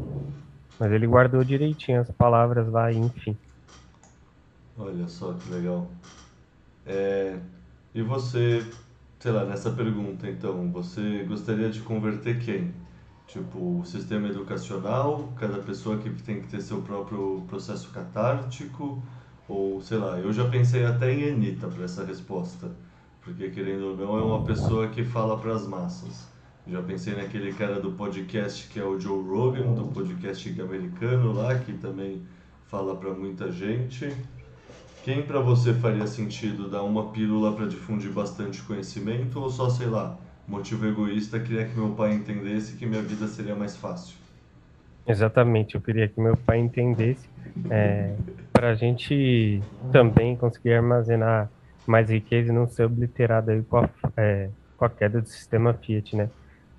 [0.79, 3.37] Mas ele guardou direitinho as palavras lá, enfim.
[4.77, 5.89] Olha só que legal.
[6.87, 7.39] É,
[7.95, 8.65] e você,
[9.19, 12.75] sei lá, nessa pergunta, então, você gostaria de converter quem?
[13.27, 19.03] Tipo, o sistema educacional, cada pessoa que tem que ter seu próprio processo catártico,
[19.49, 22.71] ou sei lá, eu já pensei até em Anitta para essa resposta,
[23.23, 26.34] porque querendo ou não é uma pessoa que fala para as massas.
[26.67, 31.59] Já pensei naquele cara do podcast que é o Joe Rogan, do podcast americano lá,
[31.59, 32.23] que também
[32.69, 34.11] fala para muita gente.
[35.05, 39.89] Quem para você faria sentido dar uma pílula para difundir bastante conhecimento ou só, sei
[39.89, 40.17] lá,
[40.49, 44.17] motivo egoísta, queria que meu pai entendesse que minha vida seria mais fácil.
[45.07, 47.29] Exatamente, eu queria que meu pai entendesse
[47.71, 48.15] é,
[48.51, 49.61] para a gente
[49.93, 51.51] também conseguir armazenar
[51.87, 55.75] mais riqueza e não ser obliterado aí com a, é, com a queda do sistema
[55.75, 56.31] Fiat, né?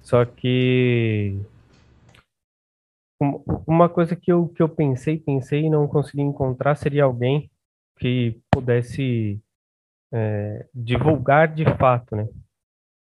[0.06, 1.38] Só que
[3.68, 7.52] uma coisa que eu, que eu pensei, pensei e não consegui encontrar seria alguém
[8.00, 9.42] que pudesse
[10.14, 12.26] é, divulgar de fato, né?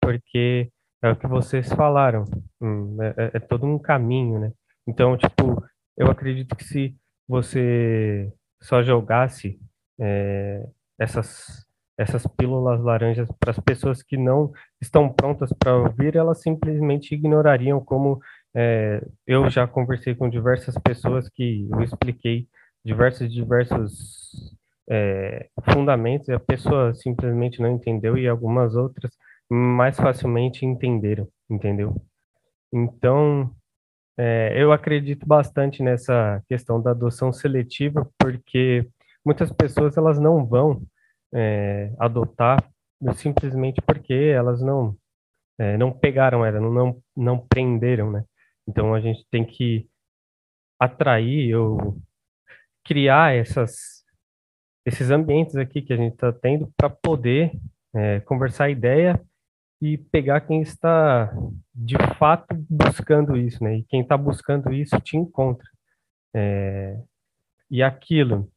[0.04, 0.70] porque
[1.02, 2.24] é o que vocês falaram,
[2.60, 4.52] hum, é, é, é, todo um caminho, né?
[4.86, 5.64] Então, tipo,
[5.96, 6.94] eu acredito que se
[7.26, 8.30] você
[8.62, 9.58] só jogasse
[9.98, 10.62] é,
[10.98, 11.63] essas
[11.96, 17.80] essas pílulas laranjas para as pessoas que não estão prontas para ouvir, elas simplesmente ignorariam
[17.80, 18.20] como
[18.54, 22.48] é, eu já conversei com diversas pessoas que eu expliquei
[22.84, 24.54] diversos diversos
[24.88, 29.12] é, fundamentos e a pessoa simplesmente não entendeu e algumas outras
[29.50, 31.94] mais facilmente entenderam, entendeu?
[32.72, 33.50] Então,
[34.18, 38.86] é, eu acredito bastante nessa questão da adoção seletiva, porque
[39.24, 40.82] muitas pessoas elas não vão
[41.34, 42.64] é, adotar
[43.16, 44.96] simplesmente porque elas não
[45.58, 48.24] é, não pegaram ela, não, não prenderam, né?
[48.66, 49.88] Então a gente tem que
[50.80, 51.98] atrair ou
[52.84, 54.04] criar essas
[54.86, 57.52] esses ambientes aqui que a gente está tendo para poder
[57.94, 59.20] é, conversar ideia
[59.80, 61.32] e pegar quem está
[61.74, 63.78] de fato buscando isso, né?
[63.78, 65.66] E quem está buscando isso te encontra.
[66.34, 66.98] É,
[67.70, 68.50] e aquilo,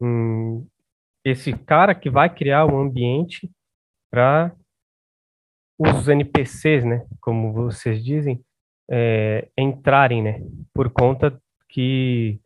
[0.00, 0.66] hum,
[1.26, 3.50] esse cara que vai criar o um ambiente
[4.08, 4.54] para
[5.76, 7.04] os NPCs, né?
[7.20, 8.40] Como vocês dizem,
[8.88, 10.40] é, entrarem, né?
[10.72, 11.36] Por conta
[11.68, 12.40] que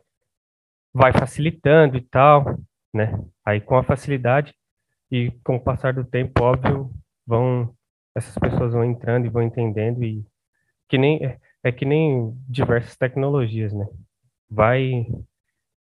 [0.91, 2.59] vai facilitando e tal,
[2.91, 3.23] né?
[3.45, 4.51] Aí com a facilidade
[5.11, 6.91] e com o passar do tempo, óbvio,
[7.25, 7.75] vão
[8.15, 10.25] essas pessoas vão entrando e vão entendendo e
[10.89, 13.87] que nem é, é que nem diversas tecnologias, né?
[14.49, 15.05] Vai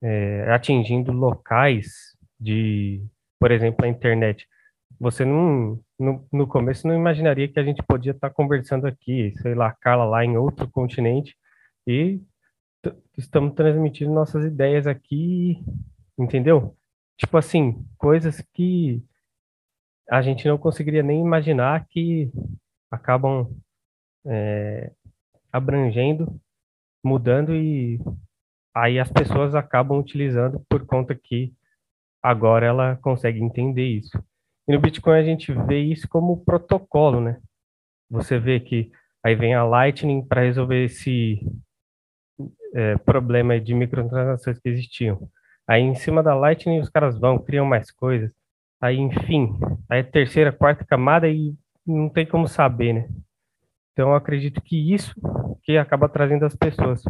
[0.01, 3.01] é, atingindo locais de,
[3.39, 4.47] por exemplo, a internet.
[4.99, 9.55] Você não no, no começo não imaginaria que a gente podia estar conversando aqui, sei
[9.55, 11.35] lá, Carla lá em outro continente
[11.87, 12.21] e
[13.17, 15.63] estamos transmitindo nossas ideias aqui,
[16.17, 16.75] entendeu?
[17.17, 19.03] Tipo assim, coisas que
[20.09, 22.29] a gente não conseguiria nem imaginar que
[22.91, 23.49] acabam
[24.25, 24.91] é,
[25.51, 26.39] abrangendo,
[27.03, 27.99] mudando e
[28.73, 31.53] aí as pessoas acabam utilizando por conta que
[32.25, 34.17] agora ela consegue entender isso.
[34.67, 37.39] E no Bitcoin a gente vê isso como protocolo, né?
[38.09, 38.91] Você vê que
[39.23, 41.39] aí vem a Lightning para resolver esse
[42.73, 45.29] é, problema de microtransações que existiam.
[45.67, 48.33] Aí em cima da Lightning os caras vão, criam mais coisas.
[48.81, 51.55] Aí, enfim, aí terceira, quarta camada e
[51.85, 53.09] não tem como saber, né?
[53.93, 55.13] Então eu acredito que isso
[55.63, 57.03] que acaba trazendo as pessoas,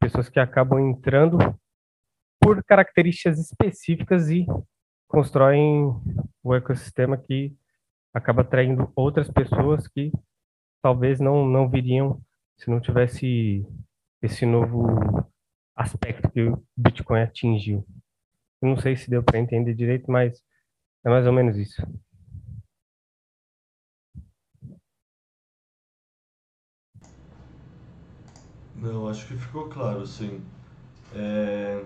[0.00, 1.38] pessoas que acabam entrando
[2.46, 4.46] por características específicas e
[5.08, 5.92] constroem
[6.44, 7.52] o ecossistema que
[8.14, 10.12] acaba atraindo outras pessoas que
[10.80, 12.22] talvez não, não viriam
[12.56, 13.66] se não tivesse
[14.22, 14.86] esse novo
[15.74, 17.84] aspecto que o Bitcoin atingiu.
[18.62, 20.40] Eu não sei se deu para entender direito, mas
[21.04, 21.82] é mais ou menos isso.
[28.76, 30.40] Não, acho que ficou claro, sim.
[31.12, 31.84] É...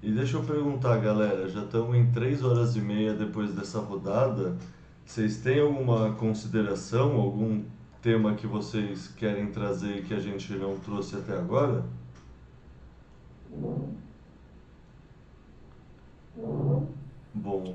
[0.00, 4.56] E deixa eu perguntar, galera, já estamos em três horas e meia depois dessa rodada.
[5.04, 7.64] Vocês têm alguma consideração, algum
[8.00, 11.84] tema que vocês querem trazer que a gente não trouxe até agora?
[17.34, 17.74] Bom.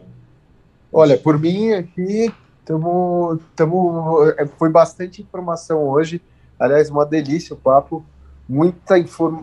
[0.92, 6.22] Olha, por mim aqui, tamo, tamo, é, foi bastante informação hoje.
[6.58, 8.06] Aliás, uma delícia o papo.
[8.48, 8.96] Muita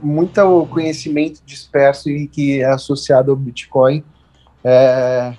[0.03, 4.05] muito conhecimento disperso e que é associado ao Bitcoin.
[4.63, 5.35] É,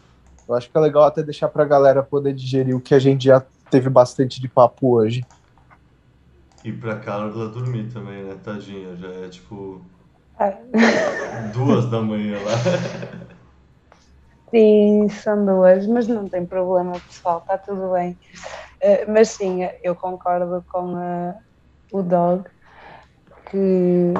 [0.47, 2.99] eu acho que é legal até deixar para a galera poder digerir o que a
[2.99, 5.23] gente já teve bastante de papo hoje.
[6.63, 8.95] E para Carla dormir também, né, tadinha?
[8.95, 9.81] Já é tipo
[10.39, 10.57] é.
[11.53, 13.31] duas da manhã lá.
[14.51, 18.17] Sim, são duas, mas não tem problema, pessoal, está tudo bem.
[18.83, 21.33] Uh, mas sim, eu concordo com uh,
[21.89, 22.43] o Dog,
[23.51, 24.13] que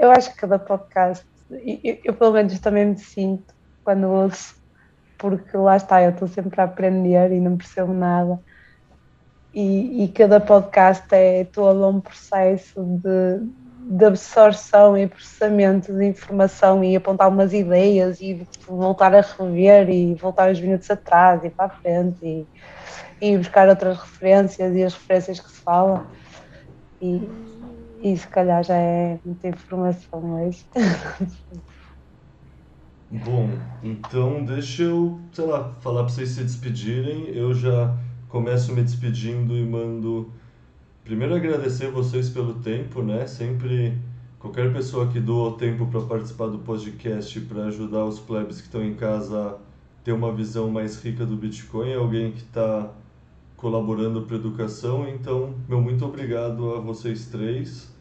[0.00, 4.54] eu acho que cada podcast, eu, eu pelo menos também me sinto quando ouço,
[5.16, 8.38] porque lá está, eu estou sempre a aprender e não percebo nada.
[9.54, 13.48] E, e cada podcast é todo um processo de,
[13.96, 20.14] de absorção e processamento de informação e apontar umas ideias e voltar a rever e
[20.14, 22.46] voltar uns minutos atrás e para a frente e,
[23.18, 26.04] e buscar outras referências e as referências que se falam
[27.00, 27.28] e,
[28.02, 30.64] e se calhar já é muita informação hoje.
[33.10, 33.48] Bom,
[33.82, 37.28] então deixa eu, sei lá, falar para vocês se despedirem.
[37.28, 37.96] Eu já
[38.28, 40.32] começo me despedindo e mando
[41.06, 43.28] Primeiro agradecer vocês pelo tempo, né?
[43.28, 43.96] Sempre
[44.40, 48.82] qualquer pessoa que doa tempo para participar do podcast para ajudar os plebes que estão
[48.82, 49.56] em casa a
[50.02, 52.90] ter uma visão mais rica do Bitcoin, é alguém que está
[53.56, 55.08] colaborando para a educação.
[55.08, 57.94] Então, meu muito obrigado a vocês três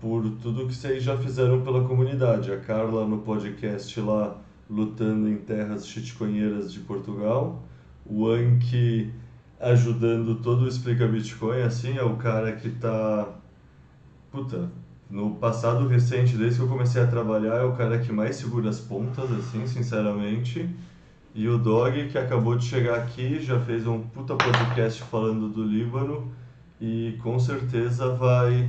[0.00, 2.52] por tudo que vocês já fizeram pela comunidade.
[2.52, 7.62] A Carla no podcast lá lutando em terras chitconheiras de Portugal,
[8.06, 9.12] o Anki
[9.58, 13.28] ajudando todo o Explica Bitcoin, assim, é o cara que tá.
[14.30, 14.70] Puta,
[15.10, 18.70] no passado recente, desde que eu comecei a trabalhar, é o cara que mais segura
[18.70, 20.70] as pontas, assim, sinceramente.
[21.32, 25.62] E o Dog, que acabou de chegar aqui, já fez um puta podcast falando do
[25.62, 26.28] Líbano
[26.80, 28.68] e com certeza vai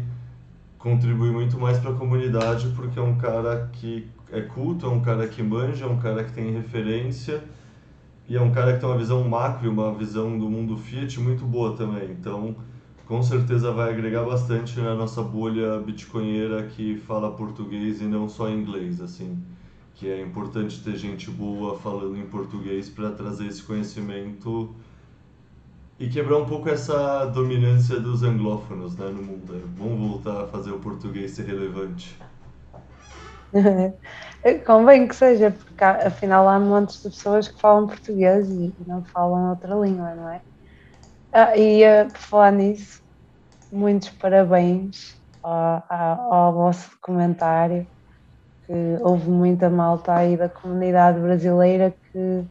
[0.78, 5.00] contribuir muito mais para a comunidade porque é um cara que é culto, é um
[5.00, 7.44] cara que manja, é um cara que tem referência
[8.30, 11.20] e é um cara que tem uma visão macro e uma visão do mundo Fiat
[11.20, 12.12] muito boa também.
[12.12, 12.56] Então,
[13.08, 18.50] com certeza vai agregar bastante na nossa bolha bitcoinheira que fala português e não só
[18.52, 19.38] inglês, assim.
[20.02, 24.74] Que é importante ter gente boa falando em português para trazer esse conhecimento
[26.00, 29.56] e quebrar um pouco essa dominância dos anglófonos né, no mundo.
[29.56, 32.18] É bom voltar a fazer o português ser relevante.
[34.66, 39.52] Convém que seja, porque afinal há montes de pessoas que falam português e não falam
[39.52, 40.42] outra língua, não é?
[41.32, 43.04] Ah, e uh, por falar nisso,
[43.72, 47.86] muitos parabéns ao, ao, ao, vosso documentário,
[49.02, 52.44] houve muita malta aí da comunidade brasileira que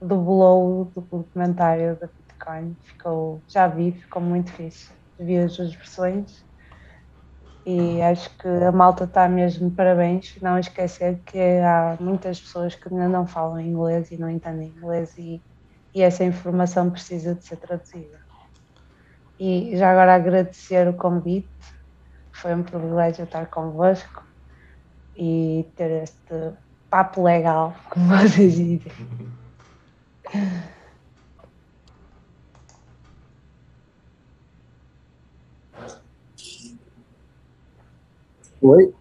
[0.00, 2.76] dublou o documentário da Bitcoin.
[2.82, 4.90] Ficou, já vi, ficou muito fixe.
[5.18, 6.44] Vi as duas versões
[7.66, 10.38] e acho que a malta está mesmo parabéns.
[10.40, 15.14] Não esquecer que há muitas pessoas que ainda não falam inglês e não entendem inglês
[15.18, 15.42] e,
[15.94, 18.18] e essa informação precisa de ser traduzida.
[19.38, 21.48] E já agora agradecer o convite,
[22.32, 24.27] foi um privilégio estar convosco
[25.18, 26.52] e ter este
[26.88, 28.92] papo legal, como vocês dizem.
[38.62, 38.94] Oi?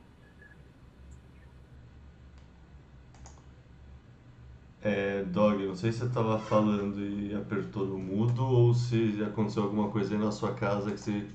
[4.82, 9.64] É, Dog, não sei se você estava falando e apertou no mudo ou se aconteceu
[9.64, 11.28] alguma coisa aí na sua casa que você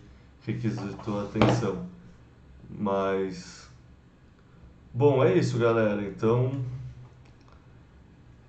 [0.47, 1.87] requisitou atenção.
[2.71, 3.72] Mas
[4.95, 6.03] Bom, é isso, galera.
[6.03, 6.53] Então.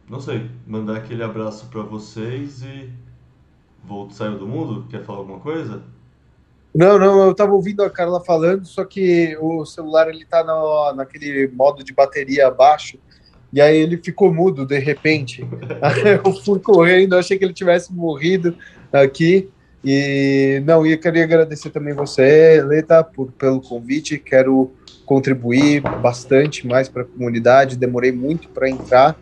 [0.10, 2.90] Não sei, mandar aquele abraço para vocês e.
[3.84, 4.86] Volto, saiu do mundo?
[4.90, 5.84] Quer falar alguma coisa?
[6.74, 10.94] Não, não, eu estava ouvindo a Carla falando, só que o celular ele tá no,
[10.94, 12.98] naquele modo de bateria baixo,
[13.52, 15.48] e aí ele ficou mudo de repente.
[16.26, 18.58] Eu fui correndo, achei que ele tivesse morrido
[18.92, 19.50] aqui.
[19.84, 24.18] E não, eu queria agradecer também você, Leta, por, pelo convite.
[24.18, 24.72] Quero
[25.06, 27.78] contribuir bastante mais para a comunidade.
[27.78, 29.18] Demorei muito para entrar.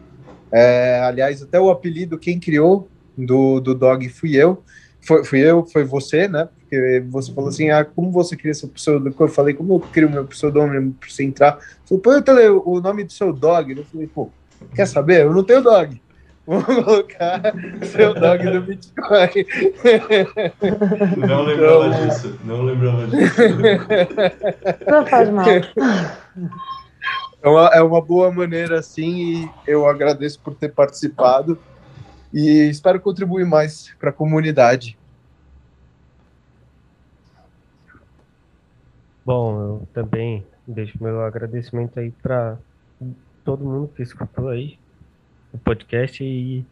[0.51, 4.63] É, aliás, até o apelido quem criou do, do dog fui eu.
[5.01, 6.47] Foi, fui eu, foi você, né?
[6.59, 9.15] Porque você falou assim, ah, como você cria seu pseudônimo?
[9.19, 11.57] Eu falei, como eu crio meu pseudônimo para você entrar?
[11.83, 13.75] Você falou, põe o nome do seu dog.
[13.75, 14.29] Eu falei, pô,
[14.75, 15.25] quer saber?
[15.25, 15.99] Eu não tenho dog.
[16.51, 17.41] Vou colocar
[17.81, 19.45] seu dog do Bitcoin.
[21.15, 22.07] Não lembrava então...
[22.07, 23.41] disso, não lembrava disso.
[24.85, 25.45] Não faz mal.
[27.41, 31.57] É uma, é uma boa maneira, assim, e eu agradeço por ter participado
[32.33, 34.97] e espero contribuir mais para a comunidade.
[39.25, 42.57] Bom, eu também deixo meu agradecimento aí para
[43.45, 44.80] todo mundo que escutou aí
[45.53, 46.65] o podcast e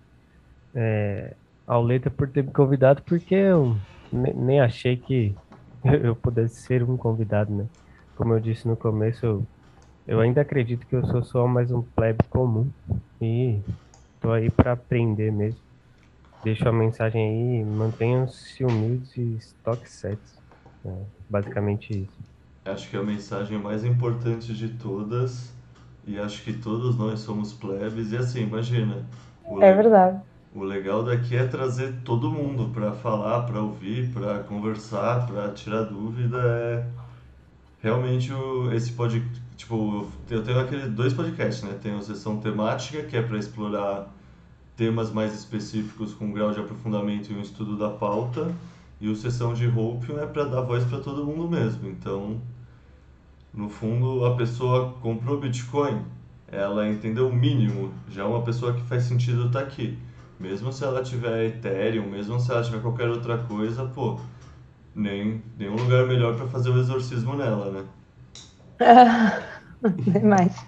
[0.74, 1.34] é,
[1.68, 3.78] ao Letra por ter me convidado, porque eu
[4.12, 5.36] nem achei que
[5.84, 7.66] eu pudesse ser um convidado, né?
[8.16, 9.48] Como eu disse no começo, eu,
[10.08, 12.70] eu ainda acredito que eu sou só mais um plebe comum
[13.22, 13.60] e
[14.20, 15.60] tô aí para aprender mesmo.
[16.44, 20.40] Deixo a mensagem aí, mantenham-se humildes e estoque sets.
[20.86, 20.94] É,
[21.30, 22.30] basicamente isso.
[22.66, 25.54] Acho que a mensagem mais importante de todas,
[26.06, 29.06] e acho que todos nós somos plebes, e assim, imagina.
[29.62, 30.20] É verdade.
[30.54, 35.84] O legal daqui é trazer todo mundo para falar, para ouvir, para conversar, para tirar
[35.84, 36.38] dúvida.
[36.38, 36.86] É
[37.82, 39.24] realmente o, esse pode
[39.56, 41.78] tipo eu tenho aquele dois podcasts, né?
[41.82, 44.08] Tem a sessão temática que é para explorar
[44.76, 48.54] temas mais específicos com grau de aprofundamento e um estudo da pauta
[49.02, 51.90] e o sessão de Hope é para dar voz para todo mundo mesmo.
[51.90, 52.42] Então,
[53.54, 56.02] no fundo, a pessoa comprou Bitcoin,
[56.48, 59.98] ela entendeu o mínimo, já é uma pessoa que faz sentido estar tá aqui.
[60.40, 64.20] Mesmo se ela tiver Ethereum, mesmo se ela tiver qualquer outra coisa, pô,
[64.96, 67.84] nem nenhum lugar melhor para fazer o exorcismo nela, né?
[69.98, 70.66] Demais.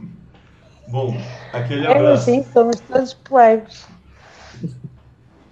[0.90, 1.16] Bom,
[1.54, 2.30] aquele abraço.
[2.30, 3.88] É, sim, somos todos plebes.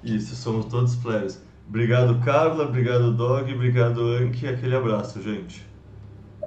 [0.03, 1.41] Isso, somos todos plebes.
[1.67, 2.65] Obrigado, Carla.
[2.65, 3.53] Obrigado, Dog.
[3.53, 4.47] Obrigado, Anki.
[4.47, 5.68] Aquele abraço, gente.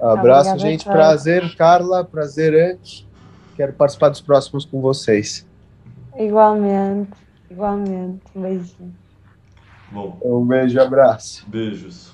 [0.03, 0.85] Abraço, Obrigada, gente.
[0.85, 0.99] Carla.
[0.99, 2.03] Prazer, Carla.
[2.03, 3.07] Prazer, Anki.
[3.55, 5.45] Quero participar dos próximos com vocês.
[6.17, 7.11] Igualmente.
[7.49, 8.21] Igualmente.
[8.35, 8.95] Um beijinho.
[9.91, 10.17] Bom.
[10.23, 11.45] Um beijo e abraço.
[11.47, 12.12] Beijos.